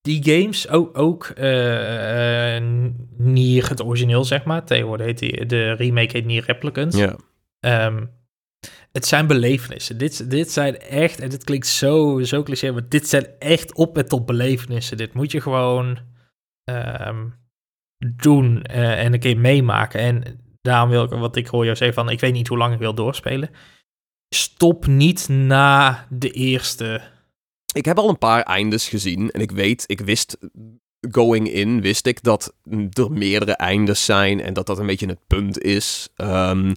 Die 0.00 0.24
games, 0.24 0.68
ook, 0.68 0.98
ook 0.98 1.24
eh, 1.36 2.56
eh, 2.56 2.62
Nier, 3.16 3.68
het 3.68 3.84
origineel 3.84 4.24
zeg 4.24 4.44
maar. 4.44 4.64
Tegenwoordig 4.64 5.06
heet 5.06 5.18
die, 5.18 5.46
de 5.46 5.72
remake 5.72 6.16
heet 6.16 6.24
Nier 6.26 6.44
Replicants. 6.46 6.96
ja. 6.96 7.16
Ehm, 7.60 8.04
het 8.98 9.06
zijn 9.06 9.26
belevenissen. 9.26 9.98
Dit, 9.98 10.30
dit 10.30 10.52
zijn 10.52 10.78
echt, 10.78 11.20
en 11.20 11.28
dit 11.28 11.44
klinkt 11.44 11.66
zo, 11.66 12.20
zo 12.22 12.42
cliché, 12.42 12.72
maar 12.72 12.88
dit 12.88 13.08
zijn 13.08 13.26
echt 13.38 13.74
op 13.74 13.98
en 13.98 14.08
top 14.08 14.26
belevenissen. 14.26 14.96
Dit 14.96 15.12
moet 15.12 15.30
je 15.30 15.40
gewoon 15.40 15.98
ehm, 16.64 17.26
doen 18.16 18.62
eh, 18.62 19.04
en 19.04 19.12
een 19.12 19.20
keer 19.20 19.38
meemaken. 19.38 20.00
En 20.00 20.40
daarom 20.60 20.90
wil 20.90 21.04
ik, 21.04 21.10
wat 21.10 21.36
ik 21.36 21.46
hoor 21.46 21.64
jou 21.64 21.76
zeggen 21.76 22.04
van, 22.04 22.10
ik 22.10 22.20
weet 22.20 22.32
niet 22.32 22.48
hoe 22.48 22.58
lang 22.58 22.72
ik 22.72 22.78
wil 22.78 22.94
doorspelen. 22.94 23.50
Stop 24.34 24.86
niet 24.86 25.28
na 25.28 26.06
de 26.10 26.30
eerste. 26.30 27.02
Ik 27.74 27.84
heb 27.84 27.98
al 27.98 28.08
een 28.08 28.18
paar 28.18 28.42
eindes 28.42 28.88
gezien. 28.88 29.30
En 29.30 29.40
ik 29.40 29.50
weet, 29.50 29.84
ik 29.86 30.00
wist... 30.00 30.38
Going 31.10 31.48
in 31.48 31.80
wist 31.80 32.06
ik 32.06 32.22
dat 32.22 32.54
er 32.90 33.12
meerdere 33.12 33.52
eindes 33.52 34.04
zijn. 34.04 34.40
En 34.40 34.52
dat 34.52 34.66
dat 34.66 34.78
een 34.78 34.86
beetje 34.86 35.06
het 35.06 35.26
punt 35.26 35.62
is. 35.62 36.08
Ehm, 36.16 36.72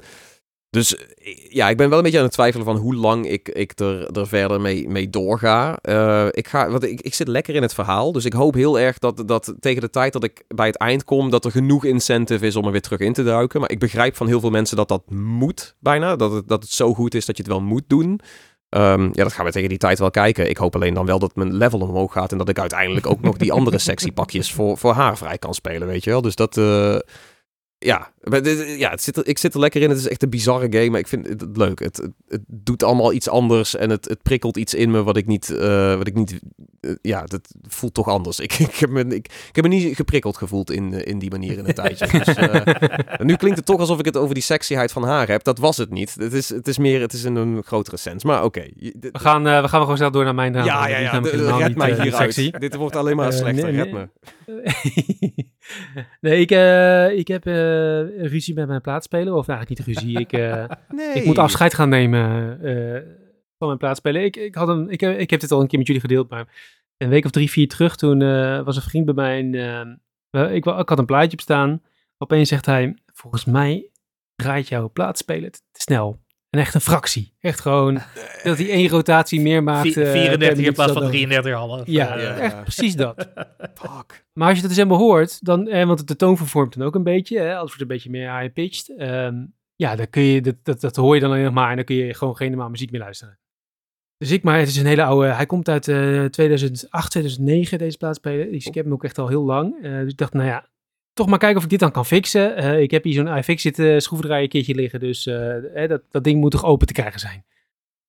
dus 0.72 0.96
ja, 1.50 1.70
ik 1.70 1.78
ben 1.78 1.90
wel 1.90 1.98
een 1.98 2.04
beetje 2.04 2.18
aan 2.18 2.24
het 2.24 2.34
twijfelen 2.34 2.66
van 2.66 2.76
hoe 2.76 2.96
lang 2.96 3.28
ik, 3.28 3.50
ik 3.50 3.80
er, 3.80 4.12
er 4.12 4.28
verder 4.28 4.62
mee, 4.62 4.90
mee 4.90 5.10
doorga. 5.10 5.78
Eh, 5.82 6.28
ik, 6.32 6.48
ga 6.48 6.70
want 6.70 6.84
ik, 6.84 7.02
ik 7.02 7.14
zit 7.14 7.28
lekker 7.28 7.56
in 7.56 7.62
het 7.62 7.74
verhaal. 7.74 8.12
Dus 8.12 8.26
ik 8.26 8.34
hoop 8.34 8.54
heel 8.54 8.80
erg 8.80 9.00
dat, 9.00 9.24
dat 9.28 9.54
tegen 9.60 9.82
de 9.82 9.90
tijd 9.90 10.14
dat 10.14 10.24
ik 10.24 10.44
bij 10.48 10.68
het 10.68 10.78
eind 10.78 11.04
kom, 11.04 11.30
dat 11.30 11.46
er 11.46 11.52
genoeg 11.52 11.86
incentive 11.86 12.46
is 12.46 12.56
om 12.56 12.66
er 12.66 12.72
weer 12.72 12.82
terug 12.82 13.00
in 13.00 13.14
te 13.14 13.24
duiken. 13.24 13.60
Maar 13.60 13.72
ik 13.72 13.80
begrijp 13.80 14.16
van 14.16 14.28
heel 14.28 14.40
veel 14.40 14.50
mensen 14.50 14.78
dat 14.78 14.88
dat 14.88 15.10
moet 15.10 15.76
bijna. 15.80 16.16
Dat 16.16 16.32
het, 16.32 16.48
dat 16.48 16.64
het 16.64 16.72
zo 16.72 16.94
goed 16.94 17.14
is 17.14 17.26
dat 17.26 17.38
je 17.38 17.44
het 17.44 17.52
wel 17.52 17.62
moet 17.62 17.86
doen. 17.88 18.20
Ehm, 18.70 19.04
ja, 19.04 19.24
dat 19.24 19.34
gaan 19.34 19.46
we 19.46 19.52
tegen 19.52 19.70
die 19.70 19.78
tijd 19.78 20.00
wel 20.00 20.12
kijken. 20.12 20.50
Ik 20.50 20.58
hoop 20.58 20.76
alleen 20.76 20.94
dan 20.94 21.06
wel 21.06 21.20
dat 21.20 21.36
mijn 21.36 21.54
level 21.54 21.80
omhoog 21.80 22.14
gaat. 22.14 22.32
En 22.32 22.38
dat 22.38 22.50
ik 22.50 22.60
uiteindelijk 22.60 23.08
ook 23.08 23.22
nog 23.22 23.38
die 23.38 23.52
andere 23.52 23.78
sexy 23.90 24.12
pakjes 24.12 24.52
voor, 24.52 24.78
voor 24.78 24.94
haar 24.94 25.18
vrij 25.18 25.38
kan 25.38 25.54
spelen, 25.54 25.88
weet 25.88 26.04
je 26.04 26.10
wel. 26.10 26.22
Dus 26.22 26.36
dat... 26.36 26.58
eh, 26.58 26.98
ja, 27.86 28.12
maar 28.24 28.42
dit- 28.44 28.80
ja 28.80 28.90
het 28.90 29.02
zit 29.02 29.18
er, 29.18 29.28
ik 29.28 29.38
zit 29.38 29.54
er 29.54 29.60
lekker 29.60 29.82
in. 29.82 29.90
Het 29.90 29.98
is 30.00 30.08
echt 30.08 30.24
een 30.24 30.30
bizarre 30.30 30.68
game, 30.70 30.90
maar 30.90 31.00
ik 31.00 31.08
vind 31.08 31.28
het 31.28 31.46
leuk. 31.58 31.80
Het, 31.80 31.98
het, 31.98 32.12
het 32.28 32.42
doet 32.48 32.84
allemaal 32.84 33.14
iets 33.14 33.30
anders 33.30 33.76
en 33.76 33.90
het, 33.90 34.06
het 34.10 34.22
prikkelt 34.24 34.58
iets 34.58 34.74
in 34.74 34.92
me 34.92 35.04
wat 35.04 35.18
ik 35.18 35.28
niet... 35.28 35.50
eh, 35.50 35.96
wat 35.98 36.08
ik 36.08 36.14
niet 36.14 36.40
eh, 36.82 36.92
ja, 37.02 37.24
dat 37.24 37.54
voelt 37.68 37.94
toch 37.94 38.08
anders. 38.08 38.40
Ik, 38.40 38.54
ik, 38.70 38.76
heb, 38.76 38.90
me, 38.90 39.04
ik, 39.04 39.28
ik 39.48 39.56
heb 39.56 39.64
me 39.64 39.70
niet 39.70 39.96
geprikkeld 39.96 40.38
gevoeld 40.38 40.72
in, 40.72 40.94
eh, 40.94 41.12
in 41.12 41.20
die 41.20 41.30
manier 41.30 41.58
in 41.58 41.66
een 41.68 41.74
tijdje. 41.74 42.08
Dus, 42.24 42.36
nu 43.28 43.36
klinkt 43.36 43.58
het 43.58 43.66
toch 43.66 43.80
alsof 43.80 44.00
ik 44.00 44.06
het 44.06 44.18
over 44.18 44.34
die 44.34 44.44
sexyheid 44.44 44.92
van 44.92 45.04
haar 45.04 45.28
heb. 45.28 45.44
Dat 45.44 45.58
was 45.60 45.78
het 45.78 45.90
niet. 45.90 46.16
Het 46.20 46.34
is, 46.34 46.50
het 46.50 46.68
is 46.68 46.78
meer, 46.78 47.02
het 47.02 47.14
is 47.14 47.24
in 47.24 47.36
een 47.36 47.64
grotere 47.64 47.98
sens. 47.98 48.24
Maar 48.24 48.44
oké. 48.44 48.64
We 48.76 49.10
gaan, 49.14 49.44
we 49.44 49.50
gaan 49.68 49.82
gewoon 49.82 49.98
snel 49.98 50.12
door 50.12 50.24
naar 50.24 50.36
mijn 50.36 50.52
naam. 50.52 50.66
Ja, 50.66 50.88
ja, 50.88 50.98
ja. 50.98 51.20
de- 51.20 51.30
Red 51.58 51.68
niet, 51.68 51.78
mij 51.78 51.88
hieruit. 52.02 52.34
sexy. 52.34 52.52
Dit 52.52 52.76
wordt 52.76 52.96
alleen 52.96 53.16
maar 53.16 53.34
slechter. 53.34 53.64
nee, 53.72 53.84
Red 53.84 53.92
nee. 53.92 53.94
me. 53.94 54.10
nee, 56.22 56.40
ik, 56.40 56.52
eh, 56.52 57.18
ik 57.18 57.28
heb 57.28 57.46
ruzie 58.18 58.54
met 58.54 58.68
mijn 58.68 58.82
plaatsspeler. 58.82 59.34
Of 59.34 59.48
eigenlijk 59.48 59.80
niet 59.88 59.96
ruzie. 59.98 60.20
Ik, 60.20 60.34
eh, 60.34 60.66
Nee. 60.96 61.14
ik 61.14 61.26
moet 61.26 61.38
afscheid 61.38 61.74
gaan 61.74 61.90
nemen 61.90 62.60
eh, 62.64 63.02
van 63.58 63.68
mijn 63.68 63.78
plaatsspeler. 63.78 64.24
Ik, 64.24 64.36
ik, 64.36 64.56
had 64.56 64.68
een, 64.68 64.90
ik, 64.90 65.00
heb- 65.00 65.20
ik 65.20 65.30
heb 65.30 65.40
dit 65.40 65.52
al 65.52 65.62
een 65.62 65.68
keer 65.68 65.78
met 65.78 65.88
jullie 65.88 66.02
gedeeld. 66.02 66.30
Maar 66.30 66.48
een 66.98 67.10
week 67.10 67.26
of 67.26 67.32
drie, 67.32 67.50
vier 67.52 67.68
terug. 67.68 67.96
Toen 67.96 68.22
eh, 68.22 68.64
was 68.64 68.76
een 68.76 68.82
vriend 68.82 69.06
bij 69.06 69.14
mij. 69.14 69.40
En, 69.40 70.02
eh, 70.30 70.56
ik, 70.56 70.66
ik 70.66 70.90
had 70.90 71.00
een 71.00 71.06
plaatje 71.06 71.32
op 71.32 71.42
staan. 71.42 71.82
Opeens 72.18 72.50
zegt 72.50 72.66
hij. 72.66 72.96
Volgens 73.14 73.46
mij 73.46 73.90
draait 74.36 74.68
jouw 74.68 74.90
plaatsspeler 74.90 75.52
te 75.52 75.60
snel. 75.72 76.20
En 76.52 76.60
echt 76.60 76.74
een 76.74 76.82
fractie. 76.82 77.34
Echt 77.40 77.60
gewoon 77.60 77.94
dat 78.44 78.58
hij 78.58 78.70
één 78.70 78.88
rotatie 78.90 79.42
meer 79.42 79.64
maakt. 79.64 79.82
Vi- 79.82 80.02
eh, 80.02 80.12
per 80.12 80.12
34 80.12 80.66
in 80.66 80.74
plaats 80.74 80.92
van 80.92 81.02
nodig. 81.02 81.18
33,5. 81.20 81.88
Ja, 81.88 82.16
Eh, 82.18 82.24
Ja. 82.24 82.38
echt 82.38 82.62
precies 82.64 82.96
dat. 82.96 83.28
Fuck. 83.82 84.26
Maar 84.34 84.48
als 84.48 84.56
je 84.56 84.62
dat 84.62 84.70
dus 84.70 84.76
helemaal 84.80 84.98
hoort, 84.98 85.46
dan, 85.46 85.68
eh, 85.68 85.86
want 85.86 86.08
de 86.08 86.16
toon 86.16 86.38
vervormt 86.38 86.78
dan 86.78 86.88
ook 86.88 86.96
een 86.96 87.04
beetje, 87.04 87.40
hè, 87.40 87.56
alles 87.56 87.68
wordt 87.68 87.82
een 87.82 87.88
beetje 87.88 88.10
meer 88.10 88.38
high-pitched. 88.40 88.98
ehm, 88.98 89.36
ja, 89.76 89.96
dan 89.96 90.10
kun 90.10 90.22
je, 90.22 90.42
dat, 90.42 90.56
dat, 90.64 90.82
dat 90.82 90.96
hoor 90.96 91.16
je 91.16 91.22
dan 91.22 91.32
alleen 91.32 91.44
nog 91.44 91.54
maar 91.54 91.70
en 91.70 91.76
dan 91.76 91.86
kun 91.86 91.96
je 91.96 92.14
gewoon 92.14 92.36
geen 92.36 92.50
normaal 92.50 92.70
muziek 92.70 92.92
meer 92.92 93.02
luisteren. 93.02 93.40
Dus 94.18 94.32
ik, 94.32 94.44
maar 94.44 94.60
het 94.60 94.68
is 94.68 94.78
een 94.78 94.86
hele 94.86 95.04
oude, 95.04 95.28
hij 95.28 95.46
komt 95.46 95.70
uit 95.70 95.88
eh 95.88 96.26
2008, 96.26 97.12
2009 97.12 97.78
deze 97.78 97.98
plaatsspelen. 97.98 98.52
Dus 98.52 98.66
ik 98.66 98.74
heb 98.74 98.84
hem 98.84 98.94
ook 98.94 99.04
echt 99.04 99.18
al 99.18 99.28
heel 99.28 99.44
lang. 99.44 99.76
Eh, 99.84 99.92
dus 100.00 100.12
ik 100.12 100.18
dacht, 100.18 100.34
nou 100.34 100.48
ja, 100.48 100.70
toch 101.22 101.30
maar 101.30 101.40
kijken 101.40 101.58
of 101.58 101.64
ik 101.64 101.70
dit 101.70 101.80
dan 101.80 101.92
kan 101.92 102.06
fixen. 102.06 102.56
Eh, 102.56 102.82
ik 102.82 102.92
heb 102.92 103.04
hier 103.04 103.14
zo'n 103.14 103.38
iFix 103.38 103.62
zitten 103.62 104.02
schroevendraaier 104.02 104.48
keertje 104.48 104.76
liggen, 104.76 105.00
dus 105.00 105.28
eh, 105.28 105.84
eh, 105.84 105.90
dat, 105.90 106.02
dat 106.10 106.24
ding 106.24 106.40
moet 106.40 106.52
toch 106.52 106.66
open 106.66 106.88
te 106.88 106.94
krijgen 106.94 107.20
zijn. 107.20 107.44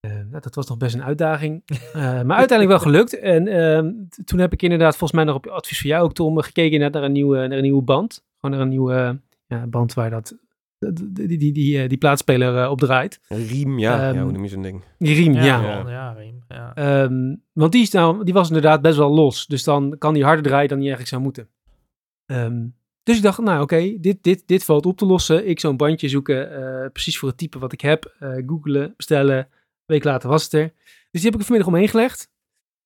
Eh, 0.00 0.12
nou, 0.12 0.40
dat 0.40 0.54
was 0.54 0.68
nog 0.68 0.78
best 0.78 0.94
een 0.94 1.02
uitdaging. 1.02 1.62
Eh, 1.92 2.22
maar 2.22 2.36
uiteindelijk 2.36 2.68
wel 2.68 2.92
gelukt. 2.92 3.18
En 3.18 3.46
ehm, 3.48 3.92
toen 4.24 4.38
heb 4.38 4.52
ik 4.52 4.62
inderdaad, 4.62 4.96
volgens 4.96 5.12
mij 5.12 5.24
nog 5.24 5.36
op 5.36 5.46
advies 5.46 5.80
van 5.80 5.90
jou 5.90 6.04
ook, 6.04 6.14
Tom, 6.14 6.40
gekeken 6.40 6.72
inderdaad 6.72 6.92
naar 6.92 7.02
een 7.02 7.12
nieuwe, 7.12 7.36
naar 7.36 7.56
een 7.56 7.62
nieuwe 7.62 7.82
band. 7.82 8.24
Gewoon 8.40 8.56
naar 8.56 8.64
een 8.66 8.72
nieuwe 8.72 9.20
ja, 9.46 9.66
band 9.66 9.94
waar 9.94 10.10
dat, 10.10 10.36
die, 10.90 11.26
die, 11.26 11.38
die, 11.38 11.52
die, 11.52 11.82
eh, 11.82 11.88
die 11.88 11.98
plaatspeler 11.98 12.62
eh, 12.62 12.70
op 12.70 12.78
draait. 12.80 13.20
Een 13.28 13.46
riem, 13.46 13.78
ja. 13.78 14.06
Ehm, 14.08 14.14
ja, 14.14 14.22
hoe 14.22 14.32
noem 14.32 14.42
je 14.42 14.48
zo'n 14.48 14.62
ding? 14.62 14.84
Die 14.98 15.14
riem, 15.14 15.32
ja. 15.32 15.42
Ja, 15.42 15.88
Ja. 15.88 16.12
Riem. 16.12 16.42
Ja. 16.48 16.74
Ehm, 16.74 17.34
want 17.52 17.72
die, 17.72 17.82
is 17.82 17.90
nou, 17.90 18.24
die 18.24 18.34
was 18.34 18.48
inderdaad 18.48 18.82
best 18.82 18.96
wel 18.96 19.10
los. 19.10 19.46
Dus 19.46 19.64
dan 19.64 19.98
kan 19.98 20.14
die 20.14 20.24
harder 20.24 20.44
draaien 20.44 20.68
dan 20.68 20.78
die 20.78 20.86
eigenlijk 20.86 21.08
zou 21.08 21.22
moeten. 21.22 21.48
Ehm, 22.26 22.66
dus 23.03 23.16
ik 23.16 23.22
dacht, 23.22 23.38
nou 23.38 23.62
oké, 23.62 23.96
dit, 24.00 24.22
dit, 24.22 24.42
dit 24.46 24.64
valt 24.64 24.86
op 24.86 24.96
te 24.98 25.07
lossen. 25.07 25.48
Ik 25.48 25.61
zo'n 25.61 25.76
bandje 25.76 26.09
zoeken, 26.09 26.50
eh, 26.84 26.90
precies 26.92 27.18
voor 27.18 27.28
het 27.28 27.38
type 27.38 27.59
wat 27.59 27.72
ik 27.72 27.80
heb. 27.80 28.14
eh 28.18 28.30
googlen, 28.46 28.94
bestellen. 28.96 29.36
Een 29.36 29.46
week 29.86 30.05
later 30.05 30.28
was 30.28 30.42
het 30.44 30.53
er. 30.53 30.72
Dus 31.11 31.20
die 31.20 31.24
heb 31.24 31.32
ik 31.34 31.38
er 31.40 31.44
vanmiddag 31.46 31.72
omheen 31.72 31.88
gelegd. 31.88 32.30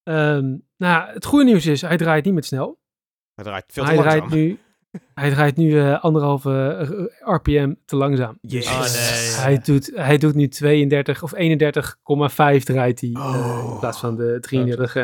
Ehm, 0.02 0.56
nou, 0.76 1.12
het 1.12 1.24
goede 1.24 1.44
nieuws 1.44 1.66
is, 1.66 1.80
hij 1.82 1.96
draait 1.96 2.24
niet 2.24 2.34
meer 2.34 2.44
snel. 2.44 2.78
Hij 3.34 3.44
draait 3.44 3.64
veel 3.68 3.84
te 3.84 3.88
hij, 3.90 3.98
langzaam. 3.98 4.28
draait 4.28 4.34
nu, 4.42 4.58
hij 5.14 5.30
draait 5.30 5.56
nu 5.56 5.78
eh, 5.80 6.02
anderhalve 6.02 7.10
RPM 7.20 7.74
te 7.84 7.96
langzaam. 7.96 8.38
Jezus. 8.40 8.72
Oh, 8.72 8.80
nee. 8.80 9.44
Hij 9.44 9.58
doet, 9.58 9.90
hij 9.94 10.18
doet 10.18 10.34
nu 10.34 10.48
32 10.48 11.22
of 11.22 11.32
31,5 11.34 12.64
draait 12.64 13.00
hij. 13.00 13.10
eh, 13.12 13.26
Oh. 13.26 13.70
in 13.72 13.78
plaats 13.78 13.98
van 14.00 14.16
de 14.16 14.38
33, 14.40 14.96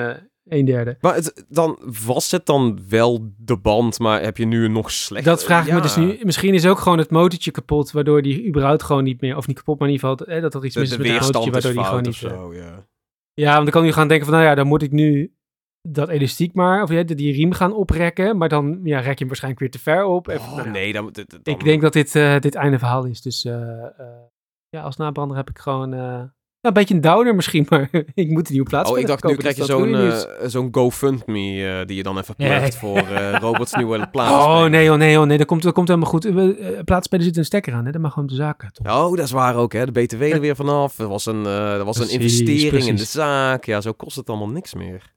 1 0.49 0.65
derde. 0.65 0.97
Maar 1.01 1.15
het, 1.15 1.45
dan 1.49 1.79
was 2.07 2.31
het 2.31 2.47
dan 2.47 2.81
wel 2.89 3.33
de 3.37 3.57
band, 3.57 3.99
maar 3.99 4.23
heb 4.23 4.37
je 4.37 4.45
nu 4.45 4.65
een 4.65 4.73
nog 4.73 4.91
slechter... 4.91 5.31
Dat 5.33 5.45
vraag 5.45 5.67
ik 5.67 5.73
me 5.73 5.81
dus 5.81 5.97
nu. 5.97 6.19
Misschien 6.23 6.55
is 6.55 6.67
ook 6.67 6.79
gewoon 6.79 6.99
het 6.99 7.11
motortje 7.11 7.51
kapot, 7.51 7.91
waardoor 7.91 8.23
die 8.23 8.47
überhaupt 8.49 8.83
gewoon 8.83 9.05
niet 9.05 9.21
meer, 9.21 9.37
of 9.37 9.47
niet 9.47 9.57
kapot, 9.57 9.79
maar 9.79 9.89
in 9.89 9.95
ieder 9.95 10.09
geval, 10.09 10.27
eh, 10.27 10.43
dat 10.43 10.55
er 10.55 10.65
iets 10.65 10.75
De, 10.75 10.81
mis 10.81 10.89
de 10.91 10.95
is 10.97 11.03
met 11.03 11.09
het 11.13 11.23
motortje, 11.23 11.51
waardoor 11.51 11.73
die 11.73 11.85
gewoon 11.85 12.03
niet... 12.03 12.15
zo, 12.15 12.55
ja. 12.55 12.87
Ja, 13.35 13.53
want 13.53 13.63
dan 13.63 13.73
kan 13.73 13.85
je 13.85 13.93
gaan 13.93 14.09
denken 14.09 14.27
van, 14.27 14.35
nou 14.37 14.49
ja, 14.49 14.55
dan 14.55 14.67
moet 14.67 14.83
ik 14.83 14.93
nu 14.93 15.35
dat 15.89 16.09
elastiek 16.09 16.55
maar, 16.55 16.83
of 16.83 16.91
ja, 16.91 17.03
die 17.03 17.33
riem 17.33 17.53
gaan 17.53 17.73
oprekken, 17.73 18.37
maar 18.37 18.49
dan 18.49 18.81
ja, 18.85 18.97
rek 18.99 19.13
je 19.13 19.19
hem 19.19 19.27
waarschijnlijk 19.27 19.63
weer 19.63 19.71
te 19.71 19.79
ver 19.79 20.05
op. 20.05 20.29
Even, 20.29 20.49
Oh, 20.51 20.57
nou 20.57 20.71
nee, 20.71 20.93
dan, 20.93 21.09
dan, 21.13 21.25
dan- 21.29 21.55
Ik 21.55 21.65
denk 21.65 21.83
dat 21.83 21.93
dit, 21.93 22.15
eh, 22.15 22.39
dit 22.39 22.55
einde 22.55 22.79
verhaal 22.79 23.05
is. 23.05 23.21
Dus 23.23 23.45
eh, 23.45 23.83
eh, 23.85 23.89
ja, 24.69 24.83
als 24.83 24.97
nabrander 24.97 25.37
heb 25.37 25.51
ik 25.51 25.59
gewoon 25.59 25.95
eh, 25.95 26.23
een 26.63 26.73
beetje 26.73 26.95
een 26.95 27.01
downer 27.01 27.35
misschien, 27.35 27.67
maar 27.71 27.89
ik 28.15 28.29
moet 28.29 28.47
een 28.47 28.53
nieuwe 28.53 28.69
plaats 28.69 28.91
Oh, 28.91 28.99
ik 28.99 29.07
dacht, 29.07 29.25
nu 29.25 29.35
krijg 29.35 29.55
je 29.55 29.61
dus 29.61 29.71
zo'n 29.71 29.95
eh, 29.95 30.49
zo'n 30.49 30.69
GoFundMe 30.73 31.79
eh, 31.79 31.87
die 31.87 31.97
je 31.97 32.03
dan 32.03 32.19
even 32.19 32.35
plegt 32.35 32.77
voor 32.77 32.97
eh 32.97 33.39
Roberts 33.41 33.75
nieuwe 33.75 34.09
plaats. 34.09 34.45
Oh 34.45 34.65
nee, 34.65 34.93
oh 34.93 34.97
nee, 34.97 35.21
oh 35.21 35.27
nee, 35.27 35.39
dat 35.39 35.47
komt, 35.47 35.63
dat 35.63 35.73
komt 35.73 35.89
helemaal 35.89 36.11
goed. 36.11 36.27
Uh, 36.27 36.79
Plaatsspelen 36.85 37.25
zit 37.25 37.37
een 37.37 37.45
stekker 37.45 37.73
aan, 37.73 37.85
hè? 37.85 37.93
dat 37.93 38.01
mag 38.01 38.13
gewoon 38.13 38.29
de 38.29 38.35
zaken. 38.35 38.73
Tom. 38.73 38.87
Oh, 38.87 39.17
dat 39.17 39.25
is 39.25 39.31
waar 39.31 39.57
ook, 39.57 39.73
hè. 39.73 39.87
De 39.91 40.03
BTW 40.03 40.23
er 40.23 40.41
weer 40.41 40.57
vanaf. 40.57 40.99
Er 40.99 41.09
was 41.09 41.27
een, 41.27 41.47
er 41.47 41.85
was 41.85 41.99
een 41.99 42.07
Precies, 42.07 42.41
investering 42.41 42.87
in 42.87 42.97
de 42.97 43.05
zaak. 43.05 43.65
Ja, 43.65 43.81
zo 43.81 43.93
kost 43.93 44.17
het 44.17 44.29
allemaal 44.29 44.49
niks 44.49 44.75
meer. 44.75 45.13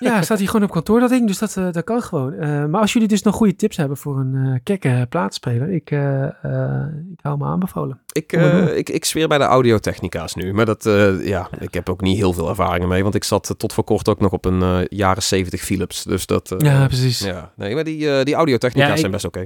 Ja, 0.00 0.22
staat 0.22 0.38
hier 0.38 0.46
gewoon 0.48 0.62
op 0.66 0.70
kantoor 0.70 1.00
dat 1.00 1.10
ding, 1.10 1.26
dus 1.26 1.38
dat, 1.38 1.56
eh, 1.56 1.72
dat 1.72 1.84
kan 1.84 2.02
gewoon. 2.02 2.32
Eh, 2.32 2.64
maar 2.64 2.80
als 2.80 2.92
jullie 2.92 3.08
dus 3.08 3.22
nog 3.22 3.34
goede 3.34 3.56
tips 3.56 3.76
hebben 3.76 3.96
voor 3.96 4.18
een 4.18 4.34
eh 4.34 4.60
kekke 4.62 5.06
plaatsspeler, 5.08 5.70
ik, 5.70 5.90
eh, 5.90 6.24
eh, 6.44 6.86
ik 7.12 7.18
hou 7.22 7.38
me 7.38 7.44
aanbevolen. 7.44 8.00
Ik, 8.12 8.32
eh, 8.32 8.76
ik, 8.76 8.88
ik 8.88 9.04
zweer 9.04 9.28
bij 9.28 9.38
de 9.38 9.44
audiotechnica's 9.44 10.34
nu. 10.34 10.52
Maar 10.52 10.66
dat, 10.66 10.86
eh, 10.86 11.26
ja, 11.26 11.48
ik 11.58 11.74
heb 11.74 11.88
ook 11.88 12.00
niet 12.00 12.16
heel 12.16 12.32
veel 12.32 12.48
ervaring 12.48 12.86
mee. 12.88 13.02
Want 13.02 13.14
ik 13.14 13.24
zat 13.24 13.54
tot 13.56 13.72
voor 13.72 13.84
kort 13.84 14.08
ook 14.08 14.20
nog 14.20 14.32
op 14.32 14.44
een 14.44 14.86
jaren 14.90 15.22
70 15.22 15.60
Philips. 15.60 16.02
Dus 16.04 16.26
dat... 16.26 16.50
eh, 16.50 16.58
ja, 16.58 16.86
precies. 16.86 17.18
ja. 17.18 17.52
Nee, 17.56 17.74
maar 17.74 17.84
die, 17.84 18.10
eh 18.18 18.24
die 18.24 18.34
audiotechnica's 18.34 18.86
Ja, 18.88 18.92
ik- 18.94 19.00
zijn 19.00 19.12
best 19.12 19.24
oké. 19.24 19.44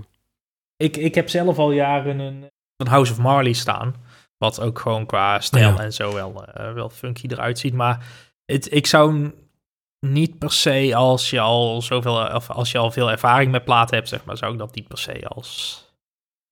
Ik, 0.77 0.97
ik 0.97 1.15
heb 1.15 1.29
zelf 1.29 1.59
al 1.59 1.73
jaren 1.73 2.19
een, 2.19 2.51
een 2.77 2.89
House 2.89 3.13
of 3.13 3.19
Marley 3.19 3.53
staan. 3.53 3.95
Wat 4.39 4.61
ook 4.61 4.79
gewoon 4.79 5.07
qua 5.07 5.41
stijl 5.41 5.69
Ja. 5.75 5.79
en 5.83 5.93
zo 5.93 6.13
wel, 6.15 6.45
eh, 6.45 6.73
wel 6.73 6.89
funky 6.89 7.27
eruit 7.29 7.59
ziet. 7.59 7.75
Maar 7.75 8.07
het, 8.45 8.73
ik 8.75 8.87
zou... 8.87 9.31
niet 10.07 10.39
per 10.39 10.53
se 10.53 10.95
als 10.95 11.31
je 11.31 11.41
al 11.41 11.83
zoveel, 11.83 12.15
of 12.15 12.51
als 12.51 12.73
je 12.73 12.79
al 12.79 12.91
veel 12.91 13.11
ervaring 13.11 13.51
met 13.51 13.65
platen 13.65 13.97
hebt, 13.97 14.09
zeg 14.09 14.25
maar, 14.25 14.37
zou 14.37 14.53
ik 14.53 14.59
dat 14.59 14.75
niet 14.75 14.89
per 14.89 14.99
se 14.99 15.29
als. 15.29 15.81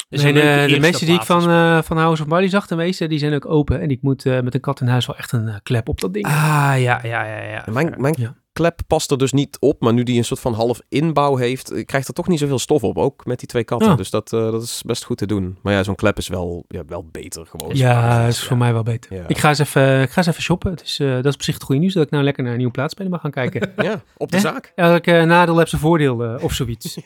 is 0.09 0.23
Nee, 0.23 0.33
de, 0.33 0.67
de 0.75 0.81
meeste 0.81 1.05
die 1.05 1.15
ik 1.15 1.23
van, 1.23 1.51
eh 1.51 1.83
van 1.83 1.99
House 1.99 2.23
of 2.23 2.29
Marley 2.29 2.49
zag, 2.49 2.67
de 2.67 2.77
meeste, 2.77 3.07
die 3.07 3.19
zijn 3.19 3.35
ook 3.35 3.47
open. 3.47 3.81
En 3.81 3.91
ik 3.91 4.03
moet 4.03 4.27
eh, 4.27 4.41
met 4.41 4.55
een 4.55 4.61
kat 4.61 4.81
in 4.81 4.87
huis 4.87 5.07
wel 5.07 5.17
echt 5.17 5.33
een 5.33 5.49
eh, 5.49 5.55
klep 5.63 5.89
op 5.89 6.01
dat 6.01 6.13
ding. 6.13 6.27
Ah, 6.27 6.33
ja, 6.77 7.01
ja, 7.03 7.25
ja, 7.25 7.43
ja. 7.43 7.65
Mijn, 7.71 7.95
mijn 7.99 8.15
Ja. 8.19 8.35
Klep 8.53 8.81
past 8.87 9.11
er 9.11 9.19
dus 9.19 9.33
niet 9.33 9.57
op, 9.61 9.81
maar 9.81 9.93
nu 9.93 10.03
die 10.03 10.19
een 10.19 10.25
soort 10.25 10.41
van 10.41 10.55
half 10.55 10.81
inbouw 10.89 11.37
heeft, 11.37 11.71
eh, 11.71 11.85
krijgt 11.85 12.09
er 12.09 12.15
toch 12.15 12.29
niet 12.29 12.39
zoveel 12.39 12.59
stof 12.59 12.85
op. 12.85 12.99
Ook 12.99 13.27
met 13.27 13.39
die 13.39 13.49
twee 13.49 13.65
katten. 13.65 13.89
Ja. 13.89 13.95
Dus 13.95 14.11
dat, 14.11 14.33
eh, 14.33 14.51
dat 14.51 14.63
is 14.63 14.83
best 14.87 15.05
goed 15.05 15.17
te 15.17 15.27
doen. 15.27 15.59
Maar 15.63 15.73
ja, 15.73 15.83
zo'n 15.83 15.95
klep 15.95 16.19
is 16.19 16.29
wel, 16.29 16.65
ja, 16.69 16.85
wel 16.87 17.05
beter 17.11 17.47
gewoon. 17.47 17.77
ja, 17.77 18.21
dat 18.21 18.29
is 18.29 18.43
voor 18.43 18.57
mij 18.57 18.73
wel 18.73 18.83
beter. 18.83 19.15
Ja. 19.15 19.25
Ik, 19.29 19.39
ga 19.39 19.49
eens 19.49 19.59
even, 19.59 20.03
ik 20.03 20.11
ga 20.11 20.17
eens 20.17 20.27
even 20.27 20.43
shoppen. 20.43 20.71
Eh, 20.71 21.11
dat 21.11 21.27
is 21.27 21.35
op 21.35 21.43
zich 21.43 21.55
het 21.55 21.63
goede 21.63 21.81
nieuws, 21.81 21.95
dat 21.95 22.05
ik 22.05 22.11
nou 22.11 22.25
lekker 22.25 22.43
naar 22.43 22.53
een 22.53 22.59
nieuwe 22.59 22.73
plaatspeler 22.73 23.11
mag 23.11 23.21
gaan 23.21 23.31
kijken. 23.31 23.73
Ja, 23.91 24.03
op 24.17 24.31
de 24.31 24.41
zaak. 24.41 24.73
Eh, 24.75 25.23
nadeel 25.23 25.59
heeft 25.59 25.71
zijn 25.71 25.83
voordeel 25.83 26.39
of 26.41 26.53
zoiets. 26.53 26.97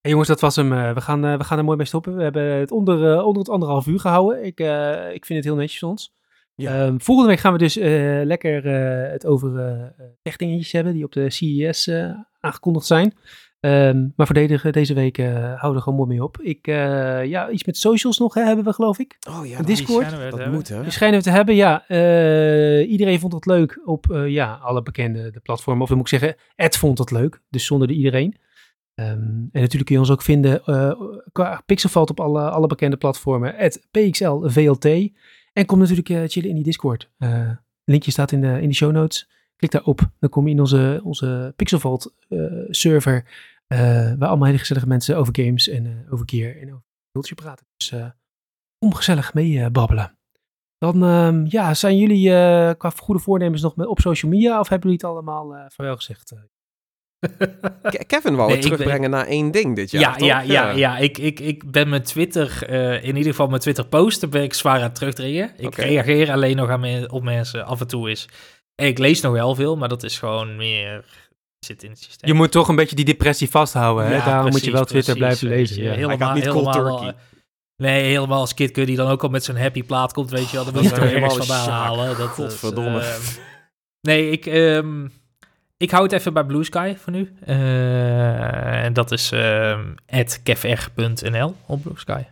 Hey, 0.00 0.14
jongens, 0.14 0.34
dat 0.34 0.40
was 0.40 0.56
hem. 0.56 0.94
We, 0.94 1.00
gaan, 1.00 1.38
we 1.38 1.44
gaan 1.44 1.58
er 1.58 1.64
mooi 1.64 1.76
mee 1.76 1.86
stoppen. 1.86 2.16
We 2.16 2.22
hebben 2.22 2.42
het 2.42 2.70
onder, 2.70 3.22
onder 3.22 3.38
het 3.38 3.48
anderhalf 3.48 3.86
uur 3.86 4.00
gehouden. 4.00 4.44
Ik, 4.44 4.60
ik 5.14 5.24
vind 5.24 5.38
het 5.38 5.44
heel 5.44 5.54
netjes 5.54 5.78
van 5.78 5.88
ons. 5.88 6.14
Ja. 6.56 6.86
Ehm, 6.86 6.98
volgende 6.98 7.30
week 7.30 7.40
gaan 7.40 7.52
we 7.52 7.58
dus 7.58 7.76
eh, 7.76 8.20
lekker 8.24 8.66
eh, 8.66 9.12
het 9.12 9.26
over 9.26 9.58
eh 9.58 10.04
techdingetjes 10.22 10.72
hebben 10.72 10.92
die 10.92 11.04
op 11.04 11.12
de 11.12 11.30
CES 11.30 11.86
eh, 11.86 12.10
aangekondigd 12.40 12.86
zijn. 12.86 13.14
Ehm, 13.60 14.08
maar 14.16 14.26
voor 14.26 14.34
deze, 14.34 14.70
deze 14.70 14.94
week 14.94 15.18
eh, 15.18 15.26
houden 15.34 15.70
we 15.70 15.76
er 15.76 15.82
gewoon 15.82 15.98
mooi 15.98 16.08
mee 16.08 16.22
op. 16.22 16.40
Ik, 16.40 16.66
eh, 16.66 17.24
ja, 17.24 17.50
iets 17.50 17.64
met 17.64 17.76
socials 17.76 18.18
nog 18.18 18.34
hè, 18.34 18.42
hebben 18.42 18.64
we, 18.64 18.72
geloof 18.72 18.98
ik. 18.98 19.16
Oh 19.28 19.46
ja, 19.46 19.62
Discord? 19.62 20.10
Die 20.10 20.30
dat 20.30 20.52
moet 20.52 20.68
hè. 20.68 20.82
Die 20.82 20.90
schijnen 20.90 21.18
we 21.18 21.24
te 21.24 21.30
hebben, 21.30 21.54
ja. 21.54 21.88
Eh, 21.88 22.90
iedereen 22.90 23.20
vond 23.20 23.32
het 23.32 23.46
leuk 23.46 23.80
op 23.84 24.10
eh, 24.10 24.28
ja, 24.28 24.54
alle 24.62 24.82
bekende 24.82 25.30
de 25.30 25.40
platformen. 25.40 25.82
Of 25.82 25.88
dan 25.88 25.96
moet 25.96 26.12
ik 26.12 26.18
zeggen, 26.18 26.38
Ed 26.54 26.76
vond 26.76 26.98
het 26.98 27.10
leuk. 27.10 27.40
Dus 27.48 27.66
zonder 27.66 27.88
de 27.88 27.94
iedereen. 27.94 28.36
Ehm, 28.94 29.10
en 29.10 29.48
natuurlijk 29.52 29.84
kun 29.84 29.94
je 29.94 30.00
ons 30.00 30.10
ook 30.10 30.22
vinden 30.22 30.64
eh, 30.64 30.92
qua 31.32 31.62
Pixelvalt 31.66 32.10
op 32.10 32.20
alle, 32.20 32.50
alle 32.50 32.66
bekende 32.66 32.96
platformen. 32.96 33.56
Ed 33.56 33.86
PXL 33.90 34.40
VLT. 34.42 35.10
En 35.56 35.66
kom 35.66 35.78
natuurlijk 35.78 36.08
eh, 36.08 36.22
chillen 36.26 36.48
in 36.48 36.54
die 36.54 36.64
Discord. 36.64 37.10
Eh, 37.18 37.50
linkje 37.84 38.10
staat 38.10 38.32
in 38.32 38.40
de, 38.40 38.60
in 38.60 38.68
de 38.68 38.74
show 38.74 38.92
notes. 38.92 39.28
Klik 39.56 39.70
daarop. 39.70 40.10
Dan 40.18 40.30
kom 40.30 40.46
je 40.46 40.52
in 40.52 40.60
onze, 40.60 41.00
onze 41.04 41.54
eh, 42.28 42.38
server. 42.68 43.24
waar 44.18 44.28
allemaal 44.28 44.46
hele 44.46 44.58
gezellige 44.58 44.86
mensen 44.86 45.16
over 45.16 45.34
games 45.36 45.68
en 45.68 46.06
over 46.10 46.28
gear 46.28 46.56
en 46.56 46.68
over 46.68 46.84
culture 47.12 47.34
praten. 47.34 47.66
Dus 47.76 47.94
kom 48.78 48.94
gezellig 48.94 49.34
mee 49.34 49.70
babbelen. 49.70 50.18
Dan 50.78 51.04
ehm, 51.04 51.44
ja, 51.48 51.74
zijn 51.74 51.96
jullie 51.96 52.28
qua 52.74 52.90
goede 52.90 53.20
voornemens 53.20 53.62
nog 53.62 53.76
met, 53.76 53.86
op 53.86 54.00
social 54.00 54.30
media 54.30 54.60
of 54.60 54.68
hebben 54.68 54.90
jullie 54.90 55.06
het 55.06 55.16
allemaal 55.16 55.54
eh 55.54 55.64
vaarwel 55.68 55.96
gezegd? 55.96 56.32
Ke- 57.82 58.04
Kevin 58.06 58.34
wou 58.36 58.46
Nee, 58.48 58.56
het 58.56 58.66
terugbrengen 58.66 59.10
naar 59.10 59.26
één 59.26 59.50
ding 59.50 59.76
dit 59.76 59.90
jaar, 59.90 60.02
Ja, 60.02 60.12
toch? 60.16 60.26
ja, 60.26 60.40
ja, 60.40 60.70
ja. 60.70 60.96
Ik, 60.98 61.18
ik, 61.18 61.40
ik 61.40 61.70
ben 61.70 61.88
mijn 61.88 62.02
Twitter, 62.02 62.62
eh, 62.66 63.04
in 63.04 63.16
ieder 63.16 63.30
geval 63.30 63.46
mijn 63.46 63.60
Twitter 63.60 63.86
posten, 63.86 64.30
ben 64.30 64.42
ik 64.42 64.54
zwaar 64.54 64.76
aan 64.76 64.82
het 64.82 64.94
terugdringen. 64.94 65.52
Ik 65.56 65.74
reageer 65.74 66.30
alleen 66.32 66.56
nog 66.56 66.68
aan 66.70 67.10
op 67.10 67.22
mensen 67.22 67.64
af 67.66 67.80
en 67.80 67.86
toe 67.86 68.10
is. 68.10 68.28
En 68.74 68.86
ik 68.86 68.98
lees 68.98 69.20
nog 69.20 69.32
wel 69.32 69.54
veel, 69.54 69.76
maar 69.76 69.88
dat 69.88 70.02
is 70.02 70.18
gewoon 70.18 70.56
meer 70.56 71.04
zit 71.58 71.82
in 71.82 71.90
het 71.90 71.98
systeem. 72.02 72.28
Je 72.30 72.34
moet 72.36 72.52
toch 72.52 72.68
een 72.68 72.76
beetje 72.76 72.96
die 72.96 73.04
depressie 73.04 73.50
vasthouden. 73.50 74.06
Hè? 74.06 74.14
Ja, 74.16 74.24
Daarom 74.24 74.50
moet 74.50 74.64
je 74.64 74.70
wel 74.70 74.84
Twitter 74.84 75.16
precies, 75.16 75.38
blijven 75.38 75.58
lezen. 75.58 75.82
Ja. 75.82 75.92
Helemaal, 75.92 76.34
niet 76.34 76.48
cold 76.48 76.74
helemaal, 76.74 76.96
turkey. 76.98 77.14
Nee, 77.76 78.02
helemaal 78.02 78.40
als 78.40 78.54
Kid 78.54 78.70
Cudi 78.70 78.94
dan 78.94 79.10
ook 79.10 79.22
al 79.22 79.28
met 79.28 79.44
zo'n 79.44 79.56
happy 79.56 79.82
plaat 79.82 80.12
komt, 80.12 80.30
weet 80.30 80.50
je 80.50 80.56
wel. 80.56 80.64
Dan 80.64 80.72
wil 80.74 80.82
je 80.82 80.88
Dat 80.88 80.98
er 80.98 81.04
is 81.04 81.10
helemaal 81.10 81.36
vandaan 81.36 81.68
halen. 81.70 82.06
Dat 82.18 82.28
is, 82.28 82.34
Godverdomme. 82.34 83.00
ehm, 83.00 83.20
nee, 84.00 84.30
ik, 84.30 84.46
ehm, 84.46 85.06
ik 85.76 85.90
hou 85.90 86.02
het 86.02 86.12
even 86.12 86.32
bij 86.32 86.44
Blue 86.44 86.64
Sky 86.64 86.94
voor 86.96 87.12
nu. 87.12 87.32
Eh, 87.44 88.84
en 88.84 88.92
dat 88.92 89.12
is 89.12 89.32
ehm 89.32 89.94
@kefr.nl 90.42 91.54
op 91.66 91.82
Blue 91.82 91.98
Sky. 91.98 92.22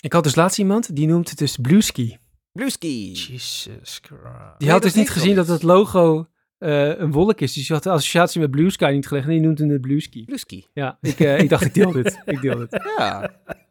Ik 0.00 0.12
had 0.12 0.24
dus 0.24 0.34
laatst 0.34 0.58
iemand 0.58 0.96
die 0.96 1.06
noemt 1.06 1.28
het 1.28 1.38
dus 1.38 1.56
Blueski. 1.56 2.16
Blueski. 2.52 3.12
Jesus 3.12 4.00
Christ. 4.02 4.22
Die 4.22 4.54
Nee, 4.58 4.70
had 4.70 4.82
dus 4.82 4.94
niet 4.94 5.10
gezien 5.10 5.34
dat 5.34 5.48
het 5.48 5.62
logo 5.62 6.26
eh, 6.58 6.98
een 6.98 7.12
wolk 7.12 7.40
is. 7.40 7.52
Dus 7.52 7.66
die 7.66 7.74
had 7.74 7.84
de 7.84 7.90
associatie 7.90 8.40
met 8.40 8.50
Blue 8.50 8.70
Sky 8.70 8.90
niet 8.92 9.06
gelegd. 9.06 9.26
En 9.26 9.32
die 9.32 9.40
noemde 9.40 9.66
het 9.72 9.80
Blueski. 9.80 10.24
Blueski. 10.24 10.66
Ja, 10.72 10.98
ik, 11.00 11.20
eh, 11.20 11.38
ik 11.38 11.48
dacht 11.48 11.64
ik 11.64 11.74
deel 11.74 11.92
dit. 11.92 12.22
Ik 12.24 12.40
deel 12.40 12.58
dit. 12.58 12.82
Ja, 12.98 13.30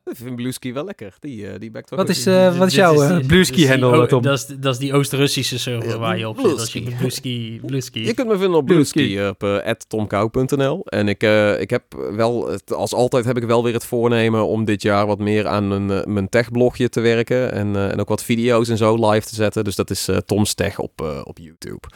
ik 0.10 0.16
vind 0.16 0.36
Blueski 0.36 0.74
wel 0.74 0.86
lekker. 0.86 1.14
Die, 1.20 1.48
eh 1.48 1.60
die 1.60 1.72
backt 1.72 1.90
wel 1.90 2.00
Wat 2.00 2.10
is, 2.10 2.26
eh, 2.26 2.58
wat 2.58 2.68
is 2.68 2.76
jouw 2.76 3.02
eh, 3.02 3.40
is 3.40 3.52
die 3.52 3.68
handle, 3.68 4.08
Tom? 4.08 4.22
Dat 4.22 4.38
is, 4.38 4.46
dat 4.60 4.74
is 4.74 4.80
die 4.80 4.94
Oost-Russische 4.94 5.60
server 5.60 5.90
Ja, 5.90 5.98
waar 5.98 6.18
je 6.18 6.28
op 6.28 6.40
zit. 6.40 6.60
Als 6.60 6.74
je 6.74 6.82
Blueski. 6.82 6.98
Blueski, 7.00 7.60
Blueski. 7.66 8.06
Je 8.06 8.14
kunt 8.14 8.28
me 8.28 8.38
vinden 8.38 8.58
op 8.58 8.66
Blueski. 8.66 9.00
Blueski 9.16 9.28
op 9.28 9.44
eh 9.44 9.72
tomkou.nl. 9.88 10.86
En 10.86 11.08
ik, 11.08 11.24
eh, 11.24 11.60
ik 11.62 11.70
heb 11.70 11.84
wel, 12.12 12.48
het- 12.50 12.74
als 12.74 12.94
altijd 12.94 13.26
heb 13.26 13.38
ik 13.38 13.44
wel 13.44 13.64
weer 13.64 13.74
het 13.74 13.86
voornemen 13.86 14.48
om 14.48 14.66
dit 14.66 14.82
jaar 14.82 15.06
wat 15.08 15.20
meer 15.20 15.48
aan 15.48 15.68
mijn, 15.68 15.92
eh, 15.92 16.06
mijn 16.06 16.30
techblogje 16.30 16.90
te 16.90 17.00
werken. 17.00 17.52
En, 17.52 17.76
eh, 17.76 17.92
en 17.92 18.00
ook 18.00 18.10
wat 18.10 18.24
video's 18.24 18.70
en 18.70 18.78
zo 18.78 19.10
live 19.10 19.28
te 19.28 19.36
zetten. 19.36 19.64
Dus 19.64 19.76
dat 19.76 19.90
is 19.90 20.08
eh 20.08 20.18
Tom's 20.18 20.54
Tech 20.54 20.80
op, 20.80 21.02
eh, 21.02 21.22
op 21.24 21.38
YouTube. 21.38 21.88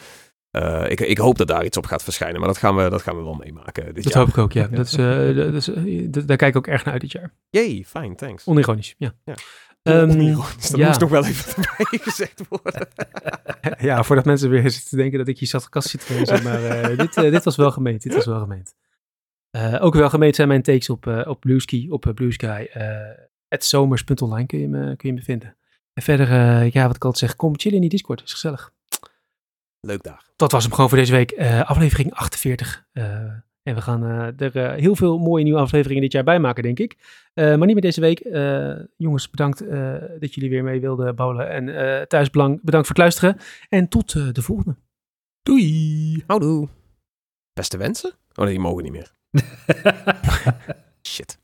Eh, 0.51 0.85
ik, 0.89 0.99
ik 0.99 1.17
hoop 1.17 1.37
dat 1.37 1.47
daar 1.47 1.65
iets 1.65 1.77
op 1.77 1.85
gaat 1.85 2.03
verschijnen, 2.03 2.39
maar 2.39 2.47
dat 2.49 2.57
gaan 2.57 2.75
we, 2.75 2.89
dat 2.89 3.01
gaan 3.01 3.15
we 3.17 3.23
wel 3.23 3.33
meemaken 3.33 3.85
dit 3.93 4.03
Dat 4.03 4.13
jaar. 4.13 4.21
hoop 4.23 4.27
ik 4.31 4.37
ook, 4.37 4.51
ja. 4.51 4.67
Dat 4.77 4.85
is, 4.85 4.93
eh, 4.97 5.35
dat 5.35 5.53
is, 5.53 5.67
eh, 5.67 6.07
dat- 6.11 6.27
daar 6.27 6.37
kijk 6.37 6.51
ik 6.51 6.57
ook 6.57 6.67
erg 6.67 6.83
naar 6.83 6.93
uit 6.93 7.01
dit 7.01 7.11
jaar. 7.11 7.33
Yay, 7.49 7.83
fijn, 7.87 8.15
thanks. 8.15 8.45
Onironisch, 8.45 8.95
ja. 8.97 9.13
Ja. 9.25 9.33
Onironisch, 9.83 10.69
dat 10.69 10.79
ja. 10.79 10.87
moest 10.87 10.99
nog 10.99 11.09
wel 11.09 11.25
even 11.25 11.55
erbij 11.63 11.99
gezegd 11.99 12.41
worden. 12.49 12.87
ja, 13.89 14.03
voordat 14.03 14.25
mensen 14.25 14.49
weer 14.49 14.69
zitten 14.69 14.89
te 14.89 14.95
denken 14.95 15.17
dat 15.17 15.27
ik 15.27 15.39
hier 15.39 15.47
sarcast 15.47 15.89
zit 15.89 16.05
te 16.05 16.13
lezen. 16.13 16.43
Maar 16.43 16.95
dit, 16.95 17.13
dit 17.13 17.43
was 17.43 17.55
wel 17.55 17.71
gemeend. 17.71 18.01
Dit 18.03 18.13
was 18.13 18.25
wel 18.25 18.39
gemeend. 18.39 18.73
Ook 19.79 19.93
wel 19.93 20.09
gemeend 20.09 20.35
zijn 20.35 20.47
mijn 20.47 20.61
takes 20.61 20.89
op, 20.89 21.07
op 21.27 21.39
Blueski, 21.39 21.89
op 21.91 22.05
eh, 22.05 22.13
Blue 22.13 22.31
Sky. 22.31 22.65
eh 22.73 23.59
zomers.online 23.59 24.45
kun 24.47 24.59
je 24.59 24.67
me, 24.67 24.95
kun 24.95 25.09
je 25.09 25.15
me 25.15 25.21
vinden. 25.21 25.55
En 25.93 26.03
verder, 26.03 26.27
ja, 26.73 26.87
wat 26.87 26.95
ik 26.95 27.03
altijd 27.05 27.17
zeg, 27.17 27.35
kom 27.35 27.59
chillen 27.59 27.75
in 27.75 27.81
die 27.81 27.89
Discord. 27.89 28.23
Is 28.23 28.31
gezellig. 28.31 28.73
Leuk 29.81 30.03
daar. 30.03 30.25
Dat 30.35 30.51
was 30.51 30.63
hem 30.63 30.73
gewoon 30.73 30.89
voor 30.89 30.97
deze 30.97 31.11
week. 31.11 31.31
eh, 31.31 31.69
aflevering 31.69 32.13
48. 32.13 32.85
Eh, 32.91 33.05
en 33.63 33.75
we 33.75 33.81
gaan 33.81 34.03
eh, 34.03 34.55
er 34.55 34.73
heel 34.73 34.95
veel 34.95 35.17
mooie 35.17 35.43
nieuwe 35.43 35.59
afleveringen 35.59 36.01
dit 36.01 36.11
jaar 36.11 36.23
bij 36.23 36.39
maken, 36.39 36.63
denk 36.63 36.79
ik. 36.79 36.97
Maar 37.33 37.57
niet 37.57 37.73
meer 37.73 37.81
deze 37.81 38.01
week. 38.01 38.19
Jongens, 38.97 39.29
bedankt 39.29 39.59
dat 40.19 40.33
jullie 40.33 40.49
weer 40.49 40.63
mee 40.63 40.81
wilden 40.81 41.15
bouwen. 41.15 41.49
En 41.49 42.07
thuis 42.07 42.29
belang, 42.29 42.59
bedankt 42.63 42.87
voor 42.87 42.95
het 42.95 43.03
luisteren. 43.03 43.37
En 43.69 43.87
tot 43.87 44.35
de 44.35 44.41
volgende. 44.41 44.77
Doei! 45.41 46.23
Houdoe. 46.27 46.67
Beste 47.53 47.77
wensen? 47.77 48.09
Oh 48.09 48.45
nee, 48.45 48.53
die 48.53 48.59
mogen 48.59 48.83
niet 48.83 48.91
meer. 48.91 49.11